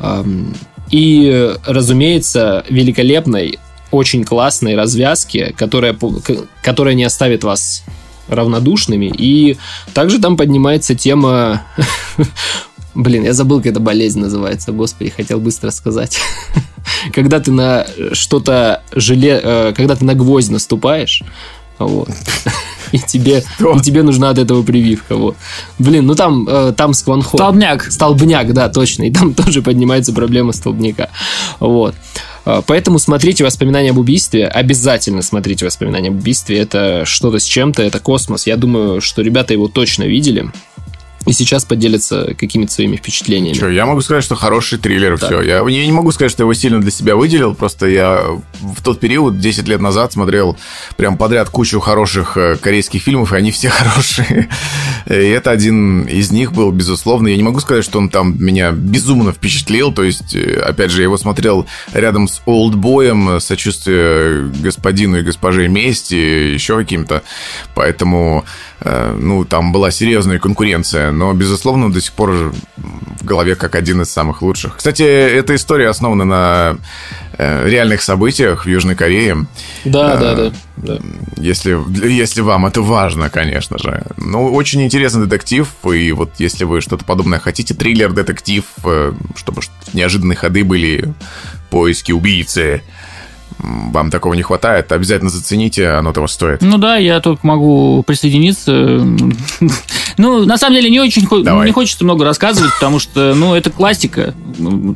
эм, 0.00 0.54
и, 0.90 1.54
разумеется, 1.66 2.64
великолепной, 2.68 3.58
очень 3.90 4.24
классной 4.24 4.76
развязки, 4.76 5.54
которая, 5.56 5.96
которая 6.62 6.94
не 6.94 7.04
оставит 7.04 7.44
вас 7.44 7.82
равнодушными. 8.28 9.12
И 9.16 9.56
также 9.94 10.18
там 10.18 10.36
поднимается 10.36 10.94
тема 10.94 11.62
Блин, 12.98 13.22
я 13.22 13.32
забыл, 13.32 13.58
как 13.58 13.68
эта 13.68 13.78
болезнь 13.78 14.18
называется. 14.18 14.72
Господи, 14.72 15.10
хотел 15.16 15.38
быстро 15.38 15.70
сказать. 15.70 16.18
когда 17.14 17.38
ты 17.38 17.52
на 17.52 17.86
что-то 18.12 18.82
желе... 18.92 19.40
Э, 19.40 19.72
когда 19.72 19.94
ты 19.94 20.04
на 20.04 20.14
гвоздь 20.14 20.50
наступаешь, 20.50 21.22
вот. 21.78 22.08
И 22.90 22.98
тебе, 22.98 23.44
и 23.76 23.80
тебе 23.80 24.02
нужна 24.02 24.30
от 24.30 24.38
этого 24.38 24.62
прививка. 24.62 25.14
Вот. 25.14 25.36
Блин, 25.78 26.06
ну 26.06 26.14
там, 26.14 26.48
э, 26.48 26.72
там 26.74 26.94
скванхол. 26.94 27.38
Столбняк. 27.38 27.84
Столбняк, 27.84 28.54
да, 28.54 28.70
точно. 28.70 29.02
И 29.02 29.12
там 29.12 29.34
тоже 29.44 29.60
поднимается 29.60 30.14
проблема 30.14 30.52
столбняка. 30.52 31.10
Вот. 31.60 31.94
Э, 32.46 32.62
поэтому 32.66 32.98
смотрите 32.98 33.44
воспоминания 33.44 33.90
об 33.90 33.98
убийстве. 33.98 34.48
Обязательно 34.48 35.20
смотрите 35.20 35.66
воспоминания 35.66 36.08
об 36.08 36.16
убийстве. 36.16 36.58
Это 36.58 37.04
что-то 37.04 37.38
с 37.38 37.44
чем-то, 37.44 37.82
это 37.82 38.00
космос. 38.00 38.46
Я 38.46 38.56
думаю, 38.56 39.02
что 39.02 39.20
ребята 39.20 39.52
его 39.52 39.68
точно 39.68 40.04
видели 40.04 40.50
и 41.28 41.32
сейчас 41.32 41.66
поделятся 41.66 42.34
какими-то 42.34 42.72
своими 42.72 42.96
впечатлениями. 42.96 43.54
Что, 43.54 43.68
я 43.68 43.84
могу 43.84 44.00
сказать, 44.00 44.24
что 44.24 44.34
хороший 44.34 44.78
триллер, 44.78 45.18
так. 45.18 45.28
все. 45.28 45.42
Я, 45.42 45.56
я 45.58 45.86
не 45.86 45.92
могу 45.92 46.10
сказать, 46.10 46.32
что 46.32 46.42
его 46.42 46.54
сильно 46.54 46.80
для 46.80 46.90
себя 46.90 47.16
выделил, 47.16 47.54
просто 47.54 47.86
я 47.86 48.24
в 48.60 48.82
тот 48.82 48.98
период, 48.98 49.38
10 49.38 49.68
лет 49.68 49.80
назад, 49.80 50.10
смотрел 50.14 50.56
прям 50.96 51.18
подряд 51.18 51.50
кучу 51.50 51.80
хороших 51.80 52.38
э, 52.38 52.56
корейских 52.56 53.02
фильмов, 53.02 53.34
и 53.34 53.36
они 53.36 53.50
все 53.50 53.68
хорошие. 53.68 54.48
И 55.06 55.12
это 55.12 55.50
один 55.50 56.04
из 56.04 56.30
них 56.30 56.52
был, 56.52 56.72
безусловно. 56.72 57.28
Я 57.28 57.36
не 57.36 57.42
могу 57.42 57.60
сказать, 57.60 57.84
что 57.84 57.98
он 57.98 58.08
там 58.08 58.34
меня 58.42 58.72
безумно 58.72 59.32
впечатлил, 59.32 59.92
то 59.92 60.04
есть, 60.04 60.34
э, 60.34 60.58
опять 60.60 60.90
же, 60.90 61.02
я 61.02 61.04
его 61.04 61.18
смотрел 61.18 61.66
рядом 61.92 62.26
с 62.26 62.40
«Олдбоем», 62.46 63.38
сочувствие 63.40 64.50
господину 64.62 65.18
и 65.18 65.22
госпоже 65.22 65.68
мести, 65.68 66.14
еще 66.14 66.76
каким-то, 66.76 67.22
поэтому 67.74 68.46
Э, 68.80 69.16
ну, 69.18 69.44
там 69.44 69.72
была 69.72 69.90
серьезная 69.90 70.38
конкуренция, 70.38 71.10
но, 71.18 71.32
безусловно, 71.32 71.92
до 71.92 72.00
сих 72.00 72.12
пор 72.12 72.52
в 72.76 73.24
голове 73.24 73.56
как 73.56 73.74
один 73.74 74.02
из 74.02 74.10
самых 74.10 74.40
лучших. 74.40 74.76
Кстати, 74.76 75.02
эта 75.02 75.56
история 75.56 75.88
основана 75.88 76.24
на 76.24 76.76
э, 77.36 77.68
реальных 77.68 78.02
событиях 78.02 78.64
в 78.64 78.68
Южной 78.68 78.94
Корее. 78.94 79.46
Да, 79.84 80.16
да, 80.16 80.34
да, 80.36 80.52
да. 80.76 80.98
Если, 81.36 81.76
если 82.08 82.40
вам 82.40 82.66
это 82.66 82.82
важно, 82.82 83.30
конечно 83.30 83.78
же. 83.78 84.06
Ну, 84.16 84.52
очень 84.54 84.82
интересный 84.82 85.26
детектив, 85.26 85.68
и 85.92 86.12
вот 86.12 86.30
если 86.38 86.62
вы 86.62 86.80
что-то 86.80 87.04
подобное 87.04 87.40
хотите, 87.40 87.74
триллер-детектив, 87.74 88.64
э, 88.84 89.12
чтобы 89.34 89.62
неожиданные 89.92 90.36
ходы 90.36 90.62
были, 90.62 91.12
поиски 91.70 92.12
убийцы, 92.12 92.82
вам 93.58 94.10
такого 94.10 94.34
не 94.34 94.42
хватает, 94.42 94.92
обязательно 94.92 95.30
зацените, 95.30 95.88
оно 95.88 96.12
того 96.12 96.26
стоит. 96.28 96.62
Ну 96.62 96.78
да, 96.78 96.96
я 96.96 97.20
только 97.20 97.46
могу 97.46 98.02
присоединиться. 98.06 99.06
Ну, 100.20 100.44
на 100.44 100.58
самом 100.58 100.74
деле, 100.74 100.90
не 100.90 100.98
очень 100.98 101.28
Давай. 101.44 101.64
не 101.64 101.72
хочется 101.72 102.02
много 102.02 102.24
рассказывать, 102.24 102.72
потому 102.74 102.98
что, 102.98 103.34
ну, 103.36 103.54
это 103.54 103.70
классика. 103.70 104.34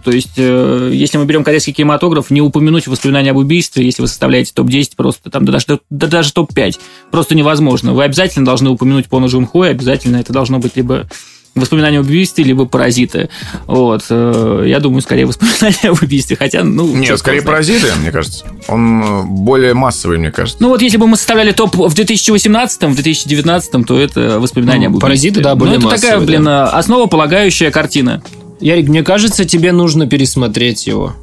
То 0.02 0.10
есть, 0.10 0.32
э, 0.36 0.90
если 0.92 1.16
мы 1.16 1.26
берем 1.26 1.44
корейский 1.44 1.72
кинематограф, 1.72 2.30
не 2.30 2.40
упомянуть 2.40 2.88
воспоминания 2.88 3.30
об 3.30 3.36
убийстве, 3.36 3.84
если 3.84 4.02
вы 4.02 4.08
составляете 4.08 4.52
топ-10, 4.52 4.96
просто 4.96 5.30
там, 5.30 5.44
да 5.44 5.52
даже, 5.52 5.78
да, 5.90 6.06
даже 6.08 6.32
топ-5, 6.32 6.80
просто 7.12 7.36
невозможно. 7.36 7.92
Вы 7.92 8.02
обязательно 8.02 8.44
должны 8.44 8.70
упомянуть 8.70 9.06
Пона 9.06 9.26
Джун 9.26 9.46
Хо, 9.46 9.62
обязательно 9.62 10.16
это 10.16 10.32
должно 10.32 10.58
быть 10.58 10.74
либо 10.74 11.06
воспоминания 11.54 11.98
об 11.98 12.06
убийстве, 12.06 12.44
либо 12.44 12.64
паразиты. 12.64 13.28
Вот. 13.66 14.04
Э, 14.08 14.64
я 14.66 14.80
думаю, 14.80 15.02
скорее 15.02 15.26
воспоминания 15.26 15.90
об 15.90 16.02
убийстве. 16.02 16.36
Хотя, 16.36 16.64
ну... 16.64 16.86
Нет, 16.94 17.18
скорее 17.18 17.42
паразиты, 17.42 17.88
мне 18.00 18.10
кажется. 18.10 18.46
Он 18.68 19.02
э, 19.02 19.22
более 19.24 19.74
массовый, 19.74 20.18
мне 20.18 20.30
кажется. 20.30 20.62
Ну, 20.62 20.68
вот 20.68 20.82
если 20.82 20.96
бы 20.96 21.06
мы 21.06 21.16
составляли 21.16 21.52
топ 21.52 21.74
в 21.76 21.94
2018, 21.94 22.82
в 22.82 22.94
2019, 22.94 23.86
то 23.86 23.98
это 23.98 24.40
воспоминания 24.40 24.88
ну, 24.88 24.96
об 24.96 25.02
убийстве. 25.02 25.08
Паразиты, 25.08 25.40
да, 25.42 25.54
более 25.54 25.74
Ну, 25.74 25.78
это 25.80 25.86
массовые, 25.88 26.12
такая, 26.12 26.26
блин, 26.26 26.44
да. 26.44 26.68
основополагающая 26.70 27.70
картина. 27.70 28.22
Ярик, 28.60 28.88
мне 28.88 29.02
кажется, 29.02 29.44
тебе 29.44 29.72
нужно 29.72 30.06
пересмотреть 30.06 30.86
его. 30.86 31.14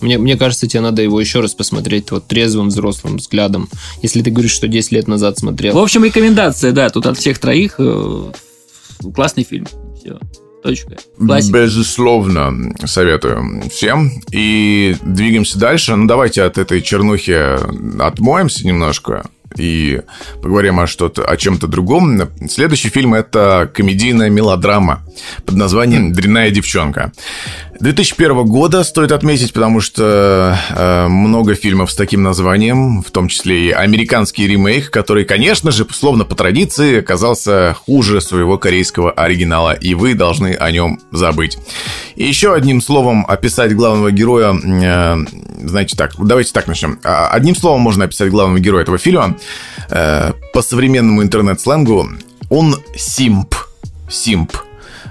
Мне, 0.00 0.18
мне 0.18 0.36
кажется, 0.36 0.66
тебе 0.66 0.80
надо 0.80 1.00
его 1.00 1.18
еще 1.18 1.40
раз 1.40 1.54
посмотреть 1.54 2.10
вот 2.10 2.26
трезвым 2.26 2.68
взрослым 2.68 3.16
взглядом, 3.16 3.70
если 4.02 4.20
ты 4.20 4.30
говоришь, 4.30 4.52
что 4.52 4.68
10 4.68 4.92
лет 4.92 5.08
назад 5.08 5.38
смотрел. 5.38 5.74
В 5.74 5.78
общем, 5.78 6.04
рекомендация, 6.04 6.72
да, 6.72 6.90
тут 6.90 7.06
от 7.06 7.18
всех 7.18 7.38
троих 7.38 7.76
э, 7.78 8.32
классный 9.12 9.44
фильм. 9.44 9.66
Все. 9.98 10.18
Точка. 10.62 10.96
Классика. 11.18 11.58
Безусловно, 11.58 12.72
советую 12.86 13.62
всем. 13.70 14.10
И 14.32 14.96
двигаемся 15.02 15.58
дальше. 15.58 15.94
Ну, 15.94 16.06
давайте 16.06 16.42
от 16.42 16.56
этой 16.56 16.80
чернухи 16.80 17.58
отмоемся 18.00 18.66
немножко 18.66 19.24
и 19.56 20.00
поговорим 20.42 20.80
о, 20.80 20.86
что-то, 20.86 21.24
о 21.24 21.36
чем-то 21.36 21.66
другом. 21.66 22.20
Следующий 22.48 22.88
фильм– 22.88 23.14
это 23.14 23.70
комедийная 23.72 24.30
мелодрама 24.30 25.02
под 25.44 25.56
названием 25.56 26.12
«Дрянная 26.12 26.50
девчонка». 26.50 27.12
2001 27.80 28.44
года 28.44 28.84
стоит 28.84 29.12
отметить, 29.12 29.52
потому 29.52 29.80
что 29.80 30.56
э, 30.70 31.08
много 31.08 31.54
фильмов 31.54 31.90
с 31.90 31.96
таким 31.96 32.22
названием, 32.22 33.02
в 33.02 33.10
том 33.10 33.28
числе 33.28 33.68
и 33.68 33.70
американский 33.70 34.46
ремейк, 34.46 34.90
который, 34.90 35.24
конечно 35.24 35.70
же, 35.70 35.86
словно 35.90 36.24
по 36.24 36.34
традиции, 36.34 37.00
оказался 37.00 37.76
хуже 37.84 38.20
своего 38.20 38.58
корейского 38.58 39.10
оригинала, 39.10 39.72
и 39.72 39.94
вы 39.94 40.14
должны 40.14 40.54
о 40.54 40.70
нем 40.70 41.00
забыть. 41.10 41.58
И 42.14 42.24
еще 42.24 42.54
одним 42.54 42.80
словом 42.80 43.26
описать 43.26 43.74
главного 43.74 44.12
героя, 44.12 44.54
э, 44.54 45.16
знаете 45.62 45.96
так, 45.96 46.12
давайте 46.18 46.52
так 46.52 46.66
начнем. 46.66 46.98
А, 47.02 47.28
одним 47.28 47.56
словом 47.56 47.80
можно 47.80 48.04
описать 48.04 48.30
главного 48.30 48.60
героя 48.60 48.82
этого 48.82 48.98
фильма 48.98 49.36
э, 49.90 50.32
по 50.52 50.62
современному 50.62 51.22
интернет-сленгу. 51.22 52.08
Он 52.50 52.76
симп. 52.96 53.54
Симп. 54.08 54.52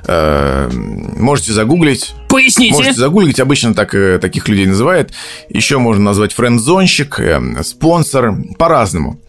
Э, 0.07 0.69
можете 0.71 1.53
загуглить. 1.53 2.13
Поясните. 2.29 2.73
Можете 2.73 2.99
загуглить, 2.99 3.39
обычно 3.39 3.73
так, 3.73 3.93
э, 3.95 4.19
таких 4.19 4.47
людей 4.49 4.65
называют. 4.65 5.13
Еще 5.49 5.77
можно 5.77 6.03
назвать 6.03 6.33
френдзонщик, 6.33 7.19
э, 7.19 7.63
спонсор, 7.63 8.35
по-разному. 8.57 9.19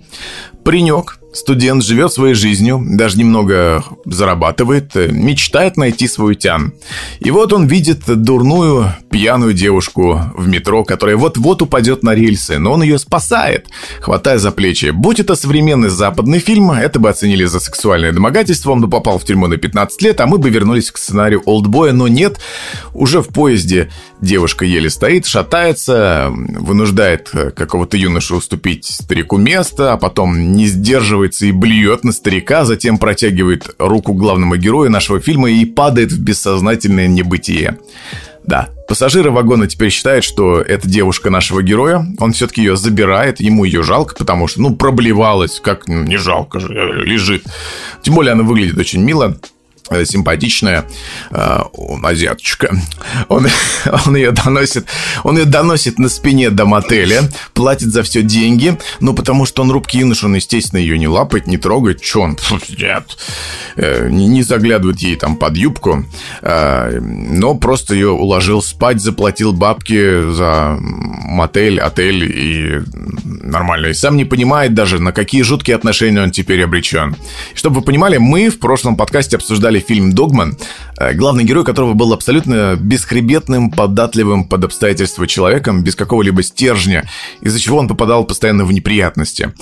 Паренек 0.65 1.19
Студент 1.35 1.83
живет 1.83 2.13
своей 2.13 2.35
жизнью, 2.35 2.81
даже 2.87 3.19
немного 3.19 3.85
зарабатывает, 4.05 4.95
э, 4.95 5.09
мечтает 5.11 5.77
найти 5.77 6.07
свой 6.07 6.37
тян. 6.37 6.75
И 7.19 7.33
вот 7.33 7.53
он 7.53 7.67
видит 7.67 8.03
дурную, 8.07 8.95
пьяную 9.11 9.53
девушку 9.53 10.21
в 10.37 10.47
метро, 10.47 10.85
которая 10.85 11.17
вот-вот 11.17 11.61
упадет 11.61 12.05
на 12.05 12.15
рельсы, 12.15 12.59
но 12.59 12.73
он 12.73 12.85
ее 12.85 12.99
спасает, 12.99 13.67
хватая 14.01 14.39
за 14.39 14.53
плечи. 14.53 14.91
Будь 14.91 15.19
это 15.19 15.35
современный 15.35 15.89
западный 15.89 16.39
фильм, 16.39 16.71
это 16.71 17.01
бы 17.01 17.11
оценили 17.11 17.45
за 17.45 17.59
сексуальное 17.59 18.13
домогательство, 18.13 18.71
он 18.71 18.81
бы 18.81 18.89
попал 18.89 19.19
в 19.19 19.25
тюрьму 19.25 19.49
на 19.49 19.57
15 19.57 20.03
лет, 20.03 20.21
а 20.21 20.27
мы 20.27 20.39
бы 20.39 20.51
вернулись 20.51 20.93
к 20.93 20.99
сценарию 20.99 21.43
«Олдбоя», 21.47 21.93
но 21.93 22.07
нет, 22.07 22.39
уже 22.93 23.23
в 23.23 23.29
поезде 23.29 23.91
девушка 24.21 24.65
еле 24.65 24.89
стоит, 24.89 25.27
шатается, 25.27 26.33
вынуждает 26.33 27.31
э, 27.33 27.51
какого-то 27.51 27.97
юношу 27.97 28.37
уступить 28.37 28.85
старику 28.85 29.37
место, 29.37 29.93
а 29.93 29.97
потом 29.97 30.53
не 30.53 30.67
сдерживает 30.67 31.24
отмахивается 31.25 31.47
и 31.47 31.53
блюет 31.53 32.05
на 32.05 32.13
старика, 32.13 32.65
затем 32.65 32.99
протягивает 32.99 33.75
руку 33.79 34.13
главному 34.13 34.57
герою 34.57 34.91
нашего 34.91 35.21
фильма 35.21 35.51
и 35.51 35.65
падает 35.65 36.13
в 36.13 36.21
бессознательное 36.21 37.09
небытие. 37.09 37.79
Да, 38.47 38.69
пассажиры 38.89 39.31
вагона 39.31 39.67
теперь 39.67 39.91
считают, 39.91 40.23
что 40.23 40.61
это 40.61 40.87
девушка 40.87 41.31
нашего 41.31 41.63
героя. 41.63 42.07
Он 42.19 42.33
все-таки 42.33 42.61
ее 42.61 42.77
забирает, 42.77 43.41
ему 43.41 43.65
ее 43.65 43.83
жалко, 43.83 44.15
потому 44.15 44.49
что, 44.49 44.61
ну, 44.61 44.77
проблевалась, 44.77 45.61
как 45.61 45.89
не 45.89 46.19
жалко 46.19 46.61
же, 46.61 46.69
лежит. 47.07 47.45
Тем 48.03 48.15
более 48.15 48.33
она 48.33 48.43
выглядит 48.43 48.77
очень 48.79 49.03
мило. 49.03 49.39
Э, 49.91 50.03
симпатичная 50.07 50.87
э, 51.31 51.59
азиаточка. 52.03 52.75
Он, 53.29 53.47
он 54.07 54.17
ее 54.17 54.31
доносит, 54.31 54.87
он 55.25 55.37
ее 55.37 55.45
доносит 55.45 55.99
на 55.99 56.09
спине 56.09 56.49
до 56.49 56.65
мотеля, 56.65 57.29
платит 57.53 57.93
за 57.93 58.03
все 58.03 58.23
деньги, 58.23 58.79
ну, 59.01 59.13
потому 59.13 59.45
что 59.45 59.61
он 59.61 59.71
рубки 59.71 59.99
юнош, 59.99 60.25
он, 60.25 60.37
естественно, 60.37 60.81
ее 60.81 60.99
не 60.99 61.07
лапает, 61.07 61.47
не 61.47 61.59
трогает, 61.59 62.03
что 62.03 62.23
он, 62.23 62.39
нет, 62.79 63.19
э, 63.77 64.09
не 64.09 64.43
заглядывает 64.43 65.01
ей 65.01 65.17
там 65.17 65.37
под 65.37 65.55
юбку, 65.59 66.07
э, 66.41 66.99
но 67.01 67.55
просто 67.55 67.93
ее 67.95 68.09
уложил 68.09 68.63
спать, 68.63 69.03
заплатил 69.03 69.53
бабки 69.53 70.33
за 70.33 70.79
мотель, 70.81 71.79
отель 71.79 72.25
и 72.25 72.83
нормально. 73.23 73.89
И 73.89 73.95
сам 73.95 74.17
не 74.17 74.25
понимает 74.25 74.73
даже, 74.73 74.99
на 74.99 75.13
какие 75.13 75.43
жуткие 75.43 75.77
отношения 75.77 76.23
он 76.23 76.31
теперь 76.31 76.63
обречен. 76.65 77.15
Чтобы 77.55 77.81
вы 77.81 77.83
понимали, 77.83 78.17
мы 78.17 78.49
в 78.49 78.59
прошлом 78.59 78.97
подкасте 78.97 79.37
обсуждали 79.37 79.74
обсуждали 79.75 79.81
фильм 79.81 80.13
«Догман», 80.13 80.57
э, 80.99 81.15
главный 81.15 81.45
герой 81.45 81.65
которого 81.65 81.95
был 81.95 82.13
абсолютно 82.13 82.77
бесхребетным, 82.77 83.71
податливым 83.71 84.45
под 84.45 84.65
обстоятельства 84.65 85.27
человеком, 85.27 85.83
без 85.83 85.95
какого-либо 85.95 86.43
стержня, 86.43 87.05
из-за 87.43 87.59
чего 87.59 87.79
он 87.79 87.89
попадал 87.89 88.25
постоянно 88.25 88.65
в 88.65 88.73
неприятности. 88.73 89.53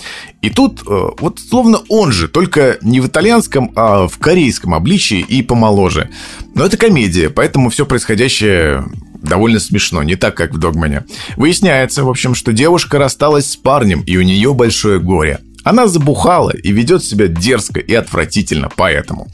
И 0.42 0.50
тут 0.50 0.82
э, 0.82 1.10
вот 1.18 1.40
словно 1.40 1.80
он 1.88 2.12
же, 2.12 2.28
только 2.28 2.78
не 2.82 3.00
в 3.00 3.06
итальянском, 3.06 3.70
а 3.76 4.06
в 4.06 4.18
корейском 4.18 4.74
обличии 4.74 5.20
и 5.20 5.42
помоложе. 5.42 6.08
Но 6.54 6.64
это 6.64 6.76
комедия, 6.76 7.30
поэтому 7.30 7.70
все 7.70 7.86
происходящее 7.86 8.84
довольно 9.22 9.60
смешно, 9.60 10.02
не 10.02 10.16
так, 10.16 10.34
как 10.36 10.52
в 10.52 10.58
«Догмане». 10.58 11.04
Выясняется, 11.36 12.04
в 12.04 12.08
общем, 12.08 12.34
что 12.34 12.52
девушка 12.52 12.98
рассталась 12.98 13.50
с 13.50 13.56
парнем, 13.56 14.02
и 14.06 14.16
у 14.16 14.22
нее 14.22 14.52
большое 14.52 14.98
горе. 14.98 15.38
Она 15.64 15.86
забухала 15.86 16.50
и 16.50 16.72
ведет 16.72 17.04
себя 17.04 17.28
дерзко 17.28 17.80
и 17.80 17.94
отвратительно 17.94 18.68
поэтому. 18.74 19.28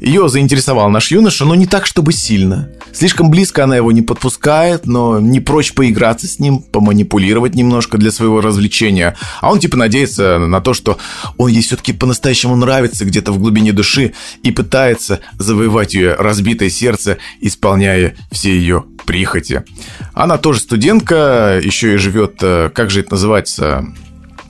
Ее 0.00 0.28
заинтересовал 0.28 0.90
наш 0.90 1.10
юноша, 1.10 1.44
но 1.44 1.56
не 1.56 1.66
так, 1.66 1.84
чтобы 1.84 2.12
сильно. 2.12 2.70
Слишком 2.92 3.30
близко 3.30 3.64
она 3.64 3.76
его 3.76 3.90
не 3.90 4.02
подпускает, 4.02 4.86
но 4.86 5.18
не 5.18 5.40
прочь 5.40 5.72
поиграться 5.72 6.28
с 6.28 6.38
ним, 6.38 6.60
поманипулировать 6.60 7.56
немножко 7.56 7.98
для 7.98 8.12
своего 8.12 8.40
развлечения. 8.40 9.16
А 9.40 9.50
он 9.50 9.58
типа 9.58 9.76
надеется 9.76 10.38
на 10.38 10.60
то, 10.60 10.72
что 10.72 10.98
он 11.36 11.50
ей 11.50 11.62
все-таки 11.62 11.92
по-настоящему 11.92 12.54
нравится 12.54 13.04
где-то 13.04 13.32
в 13.32 13.38
глубине 13.38 13.72
души 13.72 14.14
и 14.44 14.52
пытается 14.52 15.20
завоевать 15.36 15.94
ее 15.94 16.14
разбитое 16.14 16.70
сердце, 16.70 17.18
исполняя 17.40 18.14
все 18.30 18.50
ее 18.50 18.84
прихоти. 19.04 19.64
Она 20.12 20.38
тоже 20.38 20.60
студентка, 20.60 21.60
еще 21.62 21.94
и 21.94 21.96
живет, 21.96 22.36
э, 22.42 22.70
как 22.72 22.90
же 22.90 23.00
это 23.00 23.12
называется, 23.12 23.86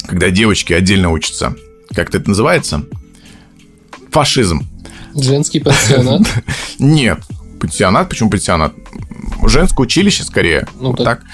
когда 0.08 0.30
девочки 0.30 0.72
отдельно 0.72 1.10
учатся. 1.10 1.54
Как 1.94 2.12
это 2.12 2.28
называется? 2.28 2.84
Фашизм. 4.10 4.66
Женский 5.14 5.60
пансионат? 5.60 6.22
Нет. 6.78 7.20
Пансионат? 7.60 8.08
Почему 8.08 8.30
пансионат? 8.30 8.72
Женское 9.46 9.82
училище, 9.82 10.24
скорее. 10.24 10.66
Ну, 10.80 10.90
вот 10.90 11.04
так. 11.04 11.20
так. 11.20 11.28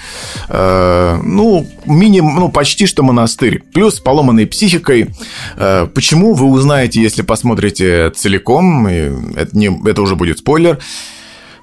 Э, 0.49 1.19
ну, 1.23 1.65
минимум, 1.85 2.35
ну, 2.35 2.49
почти 2.49 2.85
что 2.85 3.01
монастырь. 3.01 3.63
Плюс 3.73 3.99
поломанной 3.99 4.45
психикой. 4.45 5.09
Э, 5.55 5.87
почему, 5.93 6.33
вы 6.33 6.47
узнаете, 6.47 7.01
если 7.01 7.21
посмотрите 7.21 8.09
целиком. 8.11 8.87
Это, 8.87 9.57
не, 9.57 9.71
это 9.87 10.01
уже 10.01 10.15
будет 10.15 10.39
спойлер. 10.39 10.79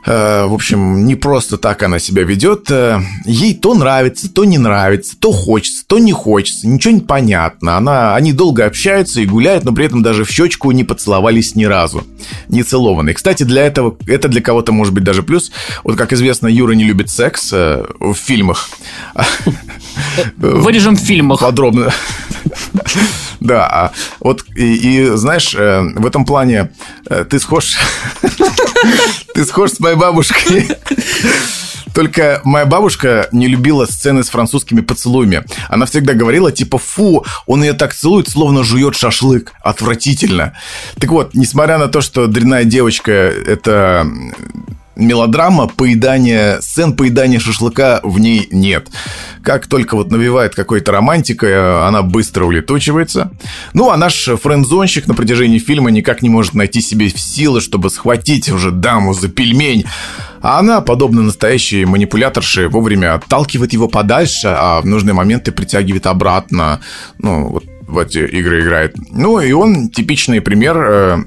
Э, 0.05 0.47
в 0.47 0.55
общем, 0.55 1.05
не 1.05 1.15
просто 1.15 1.59
так 1.59 1.83
она 1.83 1.99
себя 1.99 2.25
ведет. 2.25 2.71
Э, 2.71 3.01
ей 3.25 3.55
то 3.55 3.75
нравится, 3.75 4.33
то 4.33 4.45
не 4.45 4.59
нравится, 4.59 5.17
то 5.19 5.33
хочется, 5.33 5.85
то 5.87 5.99
не 5.99 6.13
хочется. 6.13 6.67
Ничего 6.67 6.95
не 6.95 7.01
понятно. 7.01 7.77
Она, 7.77 8.15
они 8.17 8.33
долго 8.33 8.67
общаются 8.67 9.21
и 9.21 9.27
гуляют, 9.27 9.65
но 9.65 9.73
при 9.73 9.87
этом 9.87 10.03
даже 10.03 10.25
в 10.25 10.31
щечку 10.31 10.71
не 10.73 10.85
поцеловались 10.85 11.55
ни 11.55 11.65
разу. 11.65 12.05
Не 12.49 12.63
целованные. 12.63 13.15
Кстати, 13.15 13.45
для 13.45 13.65
этого, 13.65 13.97
это 14.07 14.29
для 14.29 14.41
кого-то 14.41 14.73
может 14.73 14.93
быть 14.93 15.05
даже 15.05 15.23
плюс. 15.23 15.53
Вот, 15.85 15.97
как 15.97 16.13
известно, 16.13 16.49
Юра 16.49 16.73
не 16.73 16.85
любит 16.85 17.09
секс 17.09 17.51
э, 17.53 17.85
в 18.01 18.15
фильмах. 18.15 18.71
Вырежем 20.37 20.97
в 20.97 21.01
фильмах. 21.01 21.41
Подробно. 21.41 21.93
Да, 23.43 23.67
а 23.67 23.93
вот 24.21 24.45
и, 24.55 24.75
и 24.75 25.07
знаешь, 25.17 25.53
в 25.55 26.07
этом 26.07 26.25
плане 26.25 26.71
ты 27.29 27.39
схож... 27.39 27.77
Ты 29.35 29.47
схож 29.47 29.71
с 29.71 29.81
моей 29.81 29.97
бабушкой. 29.97 30.69
Только 31.95 32.41
моя 32.45 32.67
бабушка 32.67 33.29
не 33.33 33.49
любила 33.49 33.87
сцены 33.87 34.25
с 34.25 34.29
французскими 34.29 34.81
поцелуями. 34.81 35.45
Она 35.69 35.87
всегда 35.87 36.15
говорила, 36.15 36.51
типа, 36.51 36.79
фу, 36.79 37.25
он 37.47 37.63
ее 37.63 37.75
так 37.75 37.95
целует, 37.95 38.29
словно 38.29 38.65
жует 38.65 38.97
шашлык. 38.97 39.53
Отвратительно. 39.63 40.55
Так 40.99 41.11
вот, 41.11 41.35
несмотря 41.35 41.79
на 41.79 41.89
то, 41.89 42.01
что 42.01 42.27
дрянная 42.27 42.65
девочка– 42.65 43.13
это 43.47 44.07
мелодрама 44.97 45.69
поедания, 45.69 46.61
сцен 46.61 46.95
поедания 46.95 47.39
шашлыка 47.39 48.01
в 48.03 48.19
ней 48.19 48.49
нет. 48.51 48.89
Как 49.43 49.67
только 49.67 49.97
вот 49.97 50.11
навевает 50.11 50.55
какой-то 50.55 50.93
романтика, 50.93 51.87
она 51.87 52.03
быстро 52.03 52.45
улетучивается. 52.45 53.33
Ну, 53.73 53.91
а 53.91 53.97
наш 53.97 54.25
френдзонщик 54.25 55.07
на 55.07 55.15
протяжении 55.15 55.59
фильма 55.59 55.91
никак 55.91 56.23
не 56.23 56.29
может 56.29 56.55
найти 56.55 56.81
себе 56.81 57.11
силы, 57.11 57.61
чтобы 57.61 57.91
схватить 57.91 58.51
уже 58.51 58.71
даму 58.71 59.15
за 59.15 59.29
пельмень. 59.29 59.85
А 60.41 60.59
она, 60.59 60.81
подобно 60.81 61.23
настоящей 61.23 61.85
манипуляторше, 61.85 62.69
вовремя 62.69 63.15
отталкивает 63.15 63.73
его 63.73 63.89
подальше, 63.89 64.49
а 64.49 64.81
в 64.81 64.87
нужные 64.87 65.15
моменты 65.15 65.53
притягивает 65.53 66.07
обратно. 66.07 66.81
Ну, 67.19 67.49
вот 67.49 67.65
в 67.87 67.99
эти 67.99 68.19
игры 68.19 68.63
играет. 68.63 68.97
Ну, 69.11 69.41
и 69.41 69.53
он 69.53 69.89
типичный 69.91 70.41
пример 70.41 70.77
э, 70.79 71.25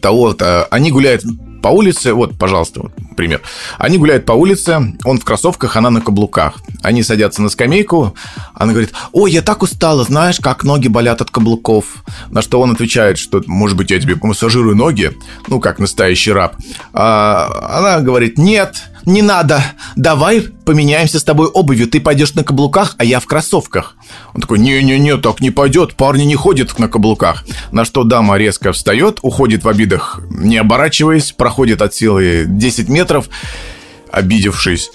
того, 0.00 0.32
-то, 0.32 0.66
они 0.70 0.90
гуляют 0.90 1.24
по 1.62 1.68
улице, 1.68 2.12
вот, 2.12 2.36
пожалуйста, 2.38 2.80
вот 2.82 2.92
пример. 3.16 3.42
Они 3.78 3.98
гуляют 3.98 4.24
по 4.24 4.32
улице, 4.32 4.94
он 5.04 5.18
в 5.18 5.24
кроссовках, 5.24 5.76
она 5.76 5.90
на 5.90 6.00
каблуках. 6.00 6.54
Они 6.82 7.02
садятся 7.02 7.42
на 7.42 7.48
скамейку, 7.48 8.14
она 8.54 8.72
говорит, 8.72 8.92
ой, 9.12 9.32
я 9.32 9.42
так 9.42 9.62
устала, 9.62 10.04
знаешь, 10.04 10.40
как 10.40 10.64
ноги 10.64 10.88
болят 10.88 11.20
от 11.20 11.30
каблуков. 11.30 12.04
На 12.30 12.42
что 12.42 12.60
он 12.60 12.70
отвечает, 12.70 13.18
что, 13.18 13.42
может 13.46 13.76
быть, 13.76 13.90
я 13.90 14.00
тебе 14.00 14.16
помассажирую 14.16 14.76
ноги, 14.76 15.12
ну, 15.48 15.60
как 15.60 15.78
настоящий 15.78 16.32
раб. 16.32 16.56
А 16.92 17.78
она 17.78 18.00
говорит, 18.00 18.38
нет, 18.38 18.76
не 19.08 19.22
надо, 19.22 19.62
давай 19.96 20.42
поменяемся 20.42 21.18
с 21.18 21.24
тобой 21.24 21.48
обувью, 21.48 21.88
ты 21.88 22.00
пойдешь 22.00 22.34
на 22.34 22.44
каблуках, 22.44 22.94
а 22.98 23.04
я 23.04 23.20
в 23.20 23.26
кроссовках. 23.26 23.96
Он 24.34 24.40
такой, 24.40 24.58
не-не-не, 24.58 25.16
так 25.16 25.40
не 25.40 25.50
пойдет, 25.50 25.94
парни 25.94 26.24
не 26.24 26.36
ходят 26.36 26.78
на 26.78 26.88
каблуках. 26.88 27.44
На 27.72 27.84
что 27.84 28.04
дама 28.04 28.36
резко 28.36 28.72
встает, 28.72 29.18
уходит 29.22 29.64
в 29.64 29.68
обидах, 29.68 30.20
не 30.30 30.58
оборачиваясь, 30.58 31.32
проходит 31.32 31.82
от 31.82 31.94
силы 31.94 32.44
10 32.46 32.88
метров, 32.88 33.28
обидевшись. 34.12 34.90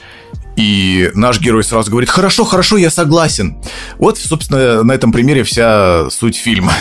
И 0.56 1.10
наш 1.16 1.40
герой 1.42 1.64
сразу 1.64 1.90
говорит, 1.90 2.10
хорошо, 2.10 2.44
хорошо, 2.46 2.78
я 2.78 2.92
согласен. 2.92 3.58
Вот, 3.98 4.20
собственно, 4.20 4.84
на 4.84 4.92
этом 4.92 5.12
примере 5.12 5.44
вся 5.44 6.10
суть 6.12 6.38
фильма. 6.38 6.74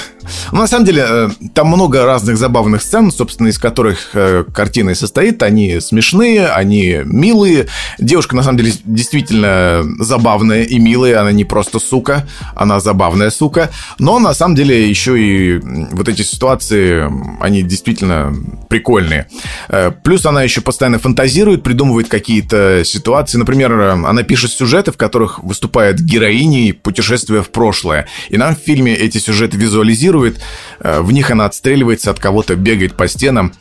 Но 0.52 0.60
на 0.60 0.66
самом 0.66 0.84
деле, 0.84 1.04
э, 1.06 1.28
там 1.54 1.68
много 1.68 2.04
разных 2.04 2.36
забавных 2.36 2.82
сцен, 2.82 3.10
собственно, 3.10 3.48
из 3.48 3.58
которых 3.58 4.10
э, 4.14 4.44
картина 4.54 4.90
и 4.90 4.94
состоит. 4.94 5.42
Они 5.42 5.80
смешные, 5.80 6.48
они 6.48 7.00
милые. 7.04 7.68
Девушка, 7.98 8.36
на 8.36 8.42
самом 8.42 8.58
деле, 8.58 8.72
действительно 8.84 9.84
забавная 9.98 10.62
и 10.64 10.78
милая. 10.78 11.20
Она 11.20 11.32
не 11.32 11.44
просто 11.44 11.78
сука, 11.78 12.26
она 12.54 12.80
забавная 12.80 13.30
сука. 13.30 13.70
Но, 13.98 14.18
на 14.18 14.34
самом 14.34 14.54
деле, 14.54 14.88
еще 14.88 15.20
и 15.20 15.60
вот 15.92 16.08
эти 16.08 16.22
ситуации, 16.22 17.10
они 17.40 17.62
действительно 17.62 18.34
прикольные. 18.68 19.28
Э, 19.68 19.90
плюс 19.90 20.26
она 20.26 20.42
еще 20.42 20.60
постоянно 20.60 20.98
фантазирует, 20.98 21.62
придумывает 21.62 22.08
какие-то 22.08 22.82
ситуации. 22.84 23.38
Например, 23.38 23.72
она 23.72 24.22
пишет 24.22 24.52
сюжеты, 24.52 24.92
в 24.92 24.96
которых 24.96 25.42
выступает 25.42 26.00
героиней 26.00 26.72
путешествия 26.72 27.42
в 27.42 27.50
прошлое. 27.50 28.06
И 28.30 28.36
нам 28.36 28.54
в 28.56 28.58
фильме 28.58 28.94
эти 28.94 29.18
сюжеты 29.18 29.56
визуализируют 29.56 30.11
импровизирует, 30.12 30.40
э, 30.80 31.00
в 31.00 31.12
них 31.12 31.30
она 31.30 31.46
отстреливается 31.46 32.10
от 32.10 32.18
кого-то, 32.18 32.54
бегает 32.56 32.94
по 32.94 33.08
стенам, 33.08 33.52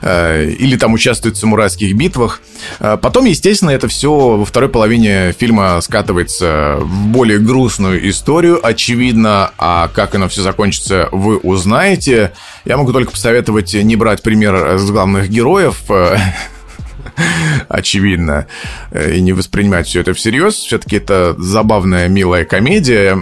э, 0.00 0.50
или 0.50 0.76
там 0.76 0.94
участвует 0.94 1.36
в 1.36 1.40
самурайских 1.40 1.94
битвах. 1.94 2.40
Э, 2.80 2.96
потом, 3.00 3.24
естественно, 3.26 3.70
это 3.70 3.88
все 3.88 4.36
во 4.36 4.44
второй 4.44 4.68
половине 4.68 5.32
фильма 5.32 5.80
скатывается 5.80 6.78
в 6.80 7.06
более 7.08 7.38
грустную 7.38 8.08
историю, 8.08 8.64
очевидно, 8.64 9.50
а 9.58 9.88
как 9.88 10.14
оно 10.14 10.28
все 10.28 10.42
закончится, 10.42 11.08
вы 11.12 11.38
узнаете. 11.38 12.32
Я 12.64 12.76
могу 12.76 12.92
только 12.92 13.12
посоветовать 13.12 13.74
не 13.74 13.96
брать 13.96 14.22
пример 14.22 14.78
с 14.78 14.90
главных 14.90 15.28
героев, 15.28 15.82
очевидно, 17.68 18.46
и 18.92 19.20
не 19.20 19.32
воспринимать 19.32 19.86
все 19.86 20.00
это 20.00 20.12
всерьез. 20.12 20.54
Все-таки 20.54 20.96
это 20.96 21.34
забавная, 21.38 22.08
милая 22.08 22.44
комедия. 22.44 23.18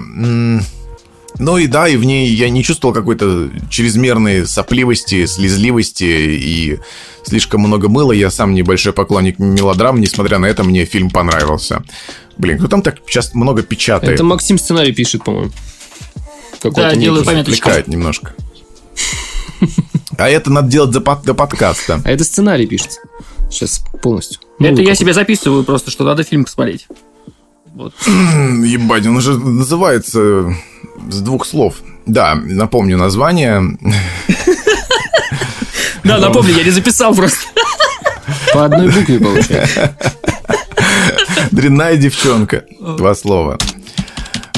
Ну 1.38 1.58
и 1.58 1.66
да, 1.66 1.88
и 1.88 1.96
в 1.96 2.04
ней 2.04 2.28
я 2.28 2.48
не 2.48 2.64
чувствовал 2.64 2.94
какой-то 2.94 3.50
чрезмерной 3.70 4.46
сопливости, 4.46 5.26
слезливости 5.26 6.04
и 6.04 6.78
слишком 7.24 7.60
много 7.60 7.88
мыла. 7.88 8.12
Я 8.12 8.30
сам 8.30 8.54
небольшой 8.54 8.92
поклонник 8.92 9.38
мелодрам, 9.38 10.00
несмотря 10.00 10.38
на 10.38 10.46
это, 10.46 10.64
мне 10.64 10.84
фильм 10.84 11.10
понравился. 11.10 11.82
Блин, 12.38 12.58
кто 12.58 12.68
там 12.68 12.82
так 12.82 12.98
сейчас 13.06 13.34
много 13.34 13.62
печатает? 13.62 14.14
Это 14.14 14.24
Максим 14.24 14.58
сценарий 14.58 14.92
пишет, 14.92 15.24
по-моему. 15.24 15.52
Да, 16.62 16.94
делаю 16.94 17.24
пометочку. 17.24 17.52
Отвлекает 17.52 17.88
немножко. 17.88 18.34
А 20.18 20.28
это 20.28 20.50
надо 20.50 20.68
делать 20.68 20.90
до, 20.90 21.00
под, 21.00 21.22
до 21.22 21.34
подкаста. 21.34 22.00
А 22.04 22.10
это 22.10 22.24
сценарий 22.24 22.66
пишется. 22.66 23.00
Сейчас 23.50 23.82
полностью. 24.02 24.40
Ну, 24.58 24.68
это 24.68 24.82
я 24.82 24.94
себе 24.94 25.12
записываю 25.12 25.64
просто, 25.64 25.90
что 25.90 26.04
надо 26.04 26.24
фильм 26.24 26.44
посмотреть. 26.44 26.88
Вот. 27.74 27.94
Ебать, 28.06 29.06
он 29.06 29.16
уже 29.16 29.38
называется 29.38 30.54
с 31.10 31.20
двух 31.20 31.46
слов. 31.46 31.76
Да, 32.06 32.34
напомню 32.34 32.96
название. 32.96 33.62
Да, 36.04 36.18
напомню, 36.18 36.54
я 36.54 36.62
не 36.62 36.70
записал 36.70 37.14
просто. 37.14 37.40
По 38.52 38.66
одной 38.66 38.88
букве 38.90 39.18
получается. 39.18 39.96
Дрянная 41.50 41.96
девчонка. 41.96 42.64
Два 42.80 43.14
слова. 43.14 43.58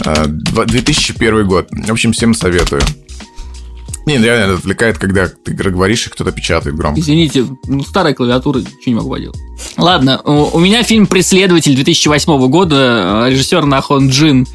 2001 0.05 1.35
а, 1.35 1.43
год. 1.45 1.69
В 1.71 1.91
общем, 1.91 2.13
всем 2.13 2.35
советую. 2.35 2.83
Не, 4.07 4.17
реально 4.17 4.55
отвлекает, 4.55 4.97
когда 4.97 5.29
ты 5.29 5.53
говоришь, 5.53 6.07
и 6.07 6.11
кто-то 6.11 6.33
печатает 6.33 6.75
громко. 6.75 6.99
Извините, 6.99 7.45
ну, 7.67 7.83
старая 7.83 8.15
клавиатура, 8.15 8.61
ничего 8.61 8.75
не 8.87 8.95
могу 8.95 9.11
поделать. 9.11 9.39
Ладно, 9.77 10.21
у 10.23 10.59
меня 10.59 10.83
фильм 10.83 11.07
«Преследователь» 11.07 11.75
2008 11.75 12.49
года, 12.49 13.27
режиссер 13.29 13.67
Нахон 13.67 14.09
Джин. 14.09 14.47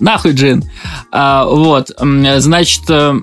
Нахуй 0.00 0.32
Джин. 0.32 0.64
А, 1.10 1.44
вот, 1.44 1.90
значит, 2.38 2.82
э, 2.88 3.14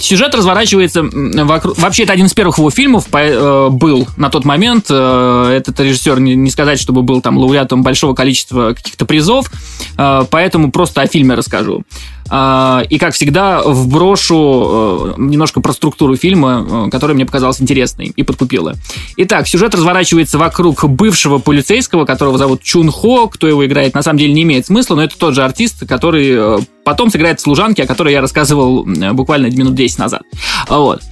Сюжет 0.00 0.34
разворачивается 0.34 1.02
вокруг... 1.02 1.78
Вообще, 1.78 2.04
это 2.04 2.12
один 2.12 2.26
из 2.26 2.34
первых 2.34 2.58
его 2.58 2.70
фильмов 2.70 3.06
э, 3.12 3.68
был 3.70 4.06
на 4.16 4.30
тот 4.30 4.44
момент. 4.44 4.86
Э, 4.90 5.52
этот 5.56 5.80
режиссер, 5.80 6.20
не 6.20 6.50
сказать, 6.50 6.80
чтобы 6.80 7.02
был 7.02 7.20
там 7.20 7.36
лауреатом 7.36 7.82
большого 7.82 8.14
количества 8.14 8.74
каких-то 8.74 9.04
призов, 9.06 9.50
э, 9.96 10.24
поэтому 10.30 10.70
просто 10.70 11.02
о 11.02 11.06
фильме 11.06 11.34
расскажу. 11.34 11.84
И, 12.30 12.98
как 13.00 13.14
всегда, 13.14 13.62
вброшу 13.62 15.14
немножко 15.16 15.62
про 15.62 15.72
структуру 15.72 16.14
фильма, 16.14 16.86
э, 16.86 16.90
которая 16.90 17.14
мне 17.14 17.24
показалась 17.24 17.58
интересной 17.60 18.12
и 18.14 18.22
подкупила. 18.22 18.74
Итак, 19.16 19.48
сюжет 19.48 19.74
разворачивается 19.74 20.36
вокруг 20.36 20.84
бывшего 20.84 21.38
полицейского, 21.38 22.04
которого 22.04 22.36
зовут 22.36 22.62
Чун 22.62 22.90
Хо. 22.90 23.28
Кто 23.28 23.48
его 23.48 23.64
играет, 23.64 23.94
на 23.94 24.02
самом 24.02 24.18
деле 24.18 24.34
не 24.34 24.42
имеет 24.42 24.66
смысла, 24.66 24.96
но 24.96 25.04
это 25.04 25.18
тот 25.18 25.34
же 25.34 25.42
артист, 25.42 25.88
который 25.88 26.62
потом 26.88 27.10
сыграет 27.10 27.38
в 27.38 27.42
«Служанке», 27.42 27.82
о 27.82 27.86
которой 27.86 28.14
я 28.14 28.22
рассказывал 28.22 28.82
буквально 29.12 29.48
минут 29.48 29.74
10 29.74 29.98
назад. 29.98 30.22
Вот. 30.68 31.02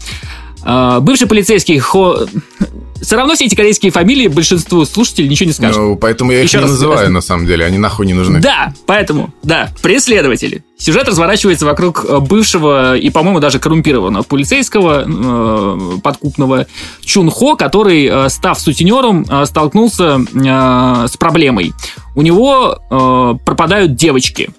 Бывший 1.00 1.28
полицейский 1.28 1.78
Хо 1.78 2.26
все 3.02 3.16
равно 3.16 3.34
все 3.34 3.44
эти 3.44 3.54
корейские 3.54 3.92
фамилии 3.92 4.26
большинству 4.26 4.86
слушателей 4.86 5.28
ничего 5.28 5.48
не 5.48 5.52
скажут. 5.52 5.76
Ну, 5.76 5.96
поэтому 5.96 6.32
я 6.32 6.38
их 6.38 6.44
Еще 6.46 6.56
не 6.58 6.64
называю, 6.64 6.98
скажу. 6.98 7.12
на 7.12 7.20
самом 7.20 7.46
деле. 7.46 7.66
Они 7.66 7.76
нахуй 7.76 8.06
не 8.06 8.14
нужны. 8.14 8.40
Да, 8.40 8.72
поэтому, 8.86 9.34
да, 9.42 9.70
преследователи. 9.82 10.64
Сюжет 10.78 11.08
разворачивается 11.08 11.64
вокруг 11.64 12.04
э, 12.06 12.20
бывшего 12.20 12.96
и, 12.96 13.08
по-моему, 13.08 13.40
даже 13.40 13.58
коррумпированного 13.58 14.24
полицейского 14.24 15.04
э, 15.06 15.98
подкупного 16.02 16.66
Чунхо, 17.02 17.56
который, 17.56 18.06
э, 18.06 18.28
став 18.28 18.60
сутенером, 18.60 19.24
э, 19.28 19.46
столкнулся 19.46 20.20
э, 20.34 21.06
с 21.08 21.16
проблемой. 21.16 21.72
У 22.14 22.22
него 22.22 22.78
э, 22.90 23.34
пропадают 23.44 23.94
девочки. 23.94 24.50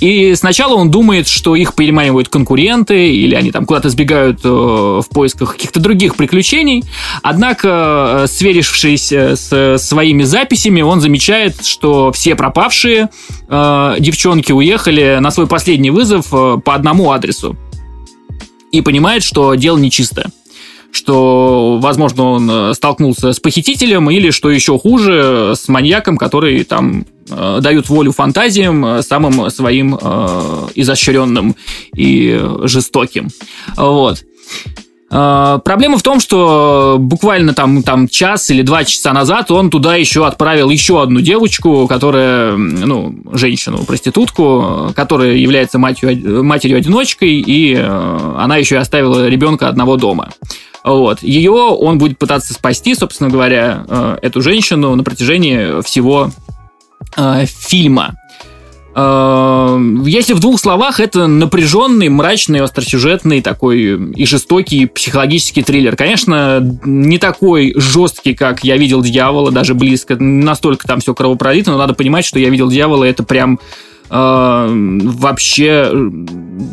И 0.00 0.34
сначала 0.34 0.74
он 0.74 0.90
думает, 0.90 1.28
что 1.28 1.54
их 1.54 1.74
переманивают 1.74 2.28
конкуренты, 2.28 3.10
или 3.10 3.34
они 3.34 3.52
там 3.52 3.64
куда-то 3.66 3.88
сбегают 3.88 4.40
э, 4.44 4.48
в 4.48 5.06
поисках 5.10 5.52
каких-то 5.52 5.80
других 5.80 6.16
приключений. 6.16 6.84
Однако, 7.22 8.24
э, 8.24 8.26
сверившись 8.28 9.12
с 9.12 9.78
своими 9.78 10.24
записями, 10.24 10.82
он 10.82 11.00
замечает, 11.00 11.64
что 11.64 12.12
все 12.12 12.34
пропавшие 12.34 13.10
э, 13.48 13.96
девчонки 14.00 14.52
уехали 14.52 15.18
на 15.20 15.30
свой 15.30 15.46
последний 15.46 15.61
вызов 15.90 16.32
э, 16.32 16.58
по 16.64 16.74
одному 16.74 17.12
адресу. 17.12 17.56
И 18.70 18.80
понимает, 18.80 19.22
что 19.22 19.54
дело 19.54 19.78
нечисто 19.78 20.30
что, 20.92 21.78
возможно, 21.80 22.24
он 22.24 22.50
э, 22.50 22.74
столкнулся 22.74 23.32
с 23.32 23.40
похитителем 23.40 24.10
или, 24.10 24.30
что 24.30 24.50
еще 24.50 24.78
хуже, 24.78 25.54
с 25.56 25.66
маньяком, 25.68 26.18
который 26.18 26.64
там 26.64 27.06
э, 27.30 27.58
дают 27.62 27.88
волю 27.88 28.12
фантазиям 28.12 28.84
э, 28.84 29.02
самым 29.02 29.50
своим 29.50 29.98
э, 30.00 30.68
изощренным 30.74 31.56
и 31.96 32.38
жестоким. 32.64 33.28
Вот. 33.74 34.22
Э, 35.12 35.60
проблема 35.62 35.98
в 35.98 36.02
том, 36.02 36.20
что 36.20 36.96
буквально 36.98 37.52
там, 37.52 37.82
там 37.82 38.08
час 38.08 38.50
или 38.50 38.62
два 38.62 38.84
часа 38.84 39.12
назад 39.12 39.50
он 39.50 39.68
туда 39.68 39.94
еще 39.96 40.26
отправил 40.26 40.70
еще 40.70 41.02
одну 41.02 41.20
девочку, 41.20 41.86
которая, 41.86 42.56
ну, 42.56 43.14
женщину, 43.32 43.84
проститутку, 43.84 44.92
которая 44.96 45.34
является 45.34 45.78
матерью, 45.78 46.42
матерью-одиночкой, 46.42 47.40
и 47.40 47.74
э, 47.76 48.34
она 48.38 48.56
еще 48.56 48.76
и 48.76 48.78
оставила 48.78 49.28
ребенка 49.28 49.68
одного 49.68 49.96
дома. 49.96 50.30
Вот. 50.82 51.22
Ее 51.22 51.52
он 51.52 51.98
будет 51.98 52.18
пытаться 52.18 52.54
спасти, 52.54 52.94
собственно 52.94 53.28
говоря, 53.28 53.84
э, 53.86 54.18
эту 54.22 54.40
женщину 54.40 54.94
на 54.96 55.04
протяжении 55.04 55.82
всего 55.82 56.30
фильма. 57.44 58.14
Эм, 58.94 60.04
если 60.04 60.34
в 60.34 60.40
двух 60.40 60.60
словах, 60.60 61.00
это 61.00 61.26
напряженный, 61.26 62.10
мрачный, 62.10 62.60
остросюжетный 62.60 63.40
такой 63.40 64.12
и 64.12 64.26
жестокий 64.26 64.86
психологический 64.86 65.62
триллер. 65.62 65.96
Конечно, 65.96 66.60
не 66.84 67.18
такой 67.18 67.72
жесткий, 67.76 68.34
как 68.34 68.64
«Я 68.64 68.76
видел 68.76 69.02
дьявола», 69.02 69.50
даже 69.50 69.74
близко, 69.74 70.16
настолько 70.16 70.86
там 70.86 71.00
все 71.00 71.14
кровопролито, 71.14 71.70
но 71.70 71.78
надо 71.78 71.94
понимать, 71.94 72.24
что 72.24 72.38
«Я 72.38 72.50
видел 72.50 72.68
дьявола»— 72.68 73.04
это 73.06 73.22
прям 73.22 73.58
э, 74.12 74.68
вообще 75.04 75.90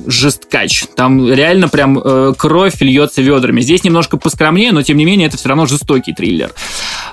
жесткач. 0.08 0.86
Там 0.96 1.32
реально 1.32 1.70
прям 1.70 2.00
э, 2.04 2.34
кровь 2.38 2.82
льется 2.82 3.22
ведрами. 3.22 3.62
Здесь 3.62 3.84
немножко 3.84 4.18
поскромнее, 4.18 4.72
но 4.72 4.82
тем 4.82 4.98
не 4.98 5.06
менее 5.06 5.28
это 5.28 5.38
все 5.38 5.50
равно 5.50 5.66
жестокий 5.66 6.14
триллер. 6.14 6.52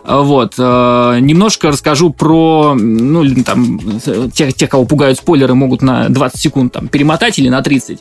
Вот. 0.04 0.54
Э, 0.58 1.18
немножко 1.20 1.68
расскажу 1.68 2.10
про, 2.10 2.74
ну, 2.74 3.24
там, 3.44 4.00
тех, 4.32 4.54
тех, 4.54 4.70
кого 4.70 4.84
пугают 4.84 5.18
спойлеры, 5.18 5.54
могут 5.54 5.82
на 5.82 6.08
20 6.08 6.40
секунд 6.40 6.72
там 6.72 6.88
перемотать 6.88 7.38
или 7.38 7.48
на 7.48 7.62
30. 7.62 8.00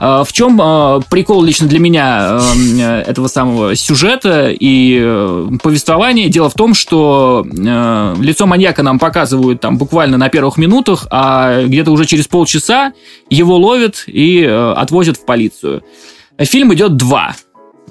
Э, 0.00 0.24
в 0.26 0.32
чем 0.32 0.60
э, 0.60 1.00
прикол 1.10 1.42
лично 1.42 1.66
для 1.66 1.80
меня 1.80 2.40
э, 2.78 3.02
этого 3.06 3.28
самого 3.28 3.74
сюжета 3.74 4.50
и 4.50 4.98
э, 5.00 5.48
повествования? 5.62 6.28
Дело 6.28 6.50
в 6.50 6.54
том, 6.54 6.74
что 6.74 7.46
э, 7.46 8.14
лицо 8.20 8.46
маньяка 8.46 8.82
нам 8.82 8.98
показывают 8.98 9.60
там 9.60 9.78
буквально 9.78 10.18
на 10.18 10.28
первых 10.28 10.56
минутах, 10.56 11.06
а 11.10 11.63
где-то 11.66 11.90
уже 11.90 12.04
через 12.04 12.26
полчаса 12.26 12.92
его 13.30 13.56
ловят 13.56 14.04
и 14.06 14.42
э, 14.42 14.72
отвозят 14.72 15.16
в 15.16 15.24
полицию. 15.24 15.82
Фильм 16.38 16.74
идет 16.74 16.96
два. 16.96 17.34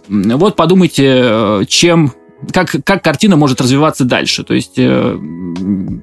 Вот 0.08 0.56
подумайте, 0.56 1.22
э, 1.24 1.64
чем 1.68 2.14
как, 2.52 2.76
как 2.84 3.04
картина 3.04 3.36
может 3.36 3.62
развиваться 3.62 4.04
дальше. 4.04 4.44
То 4.44 4.54
есть 4.54 4.74
э, 4.78 5.18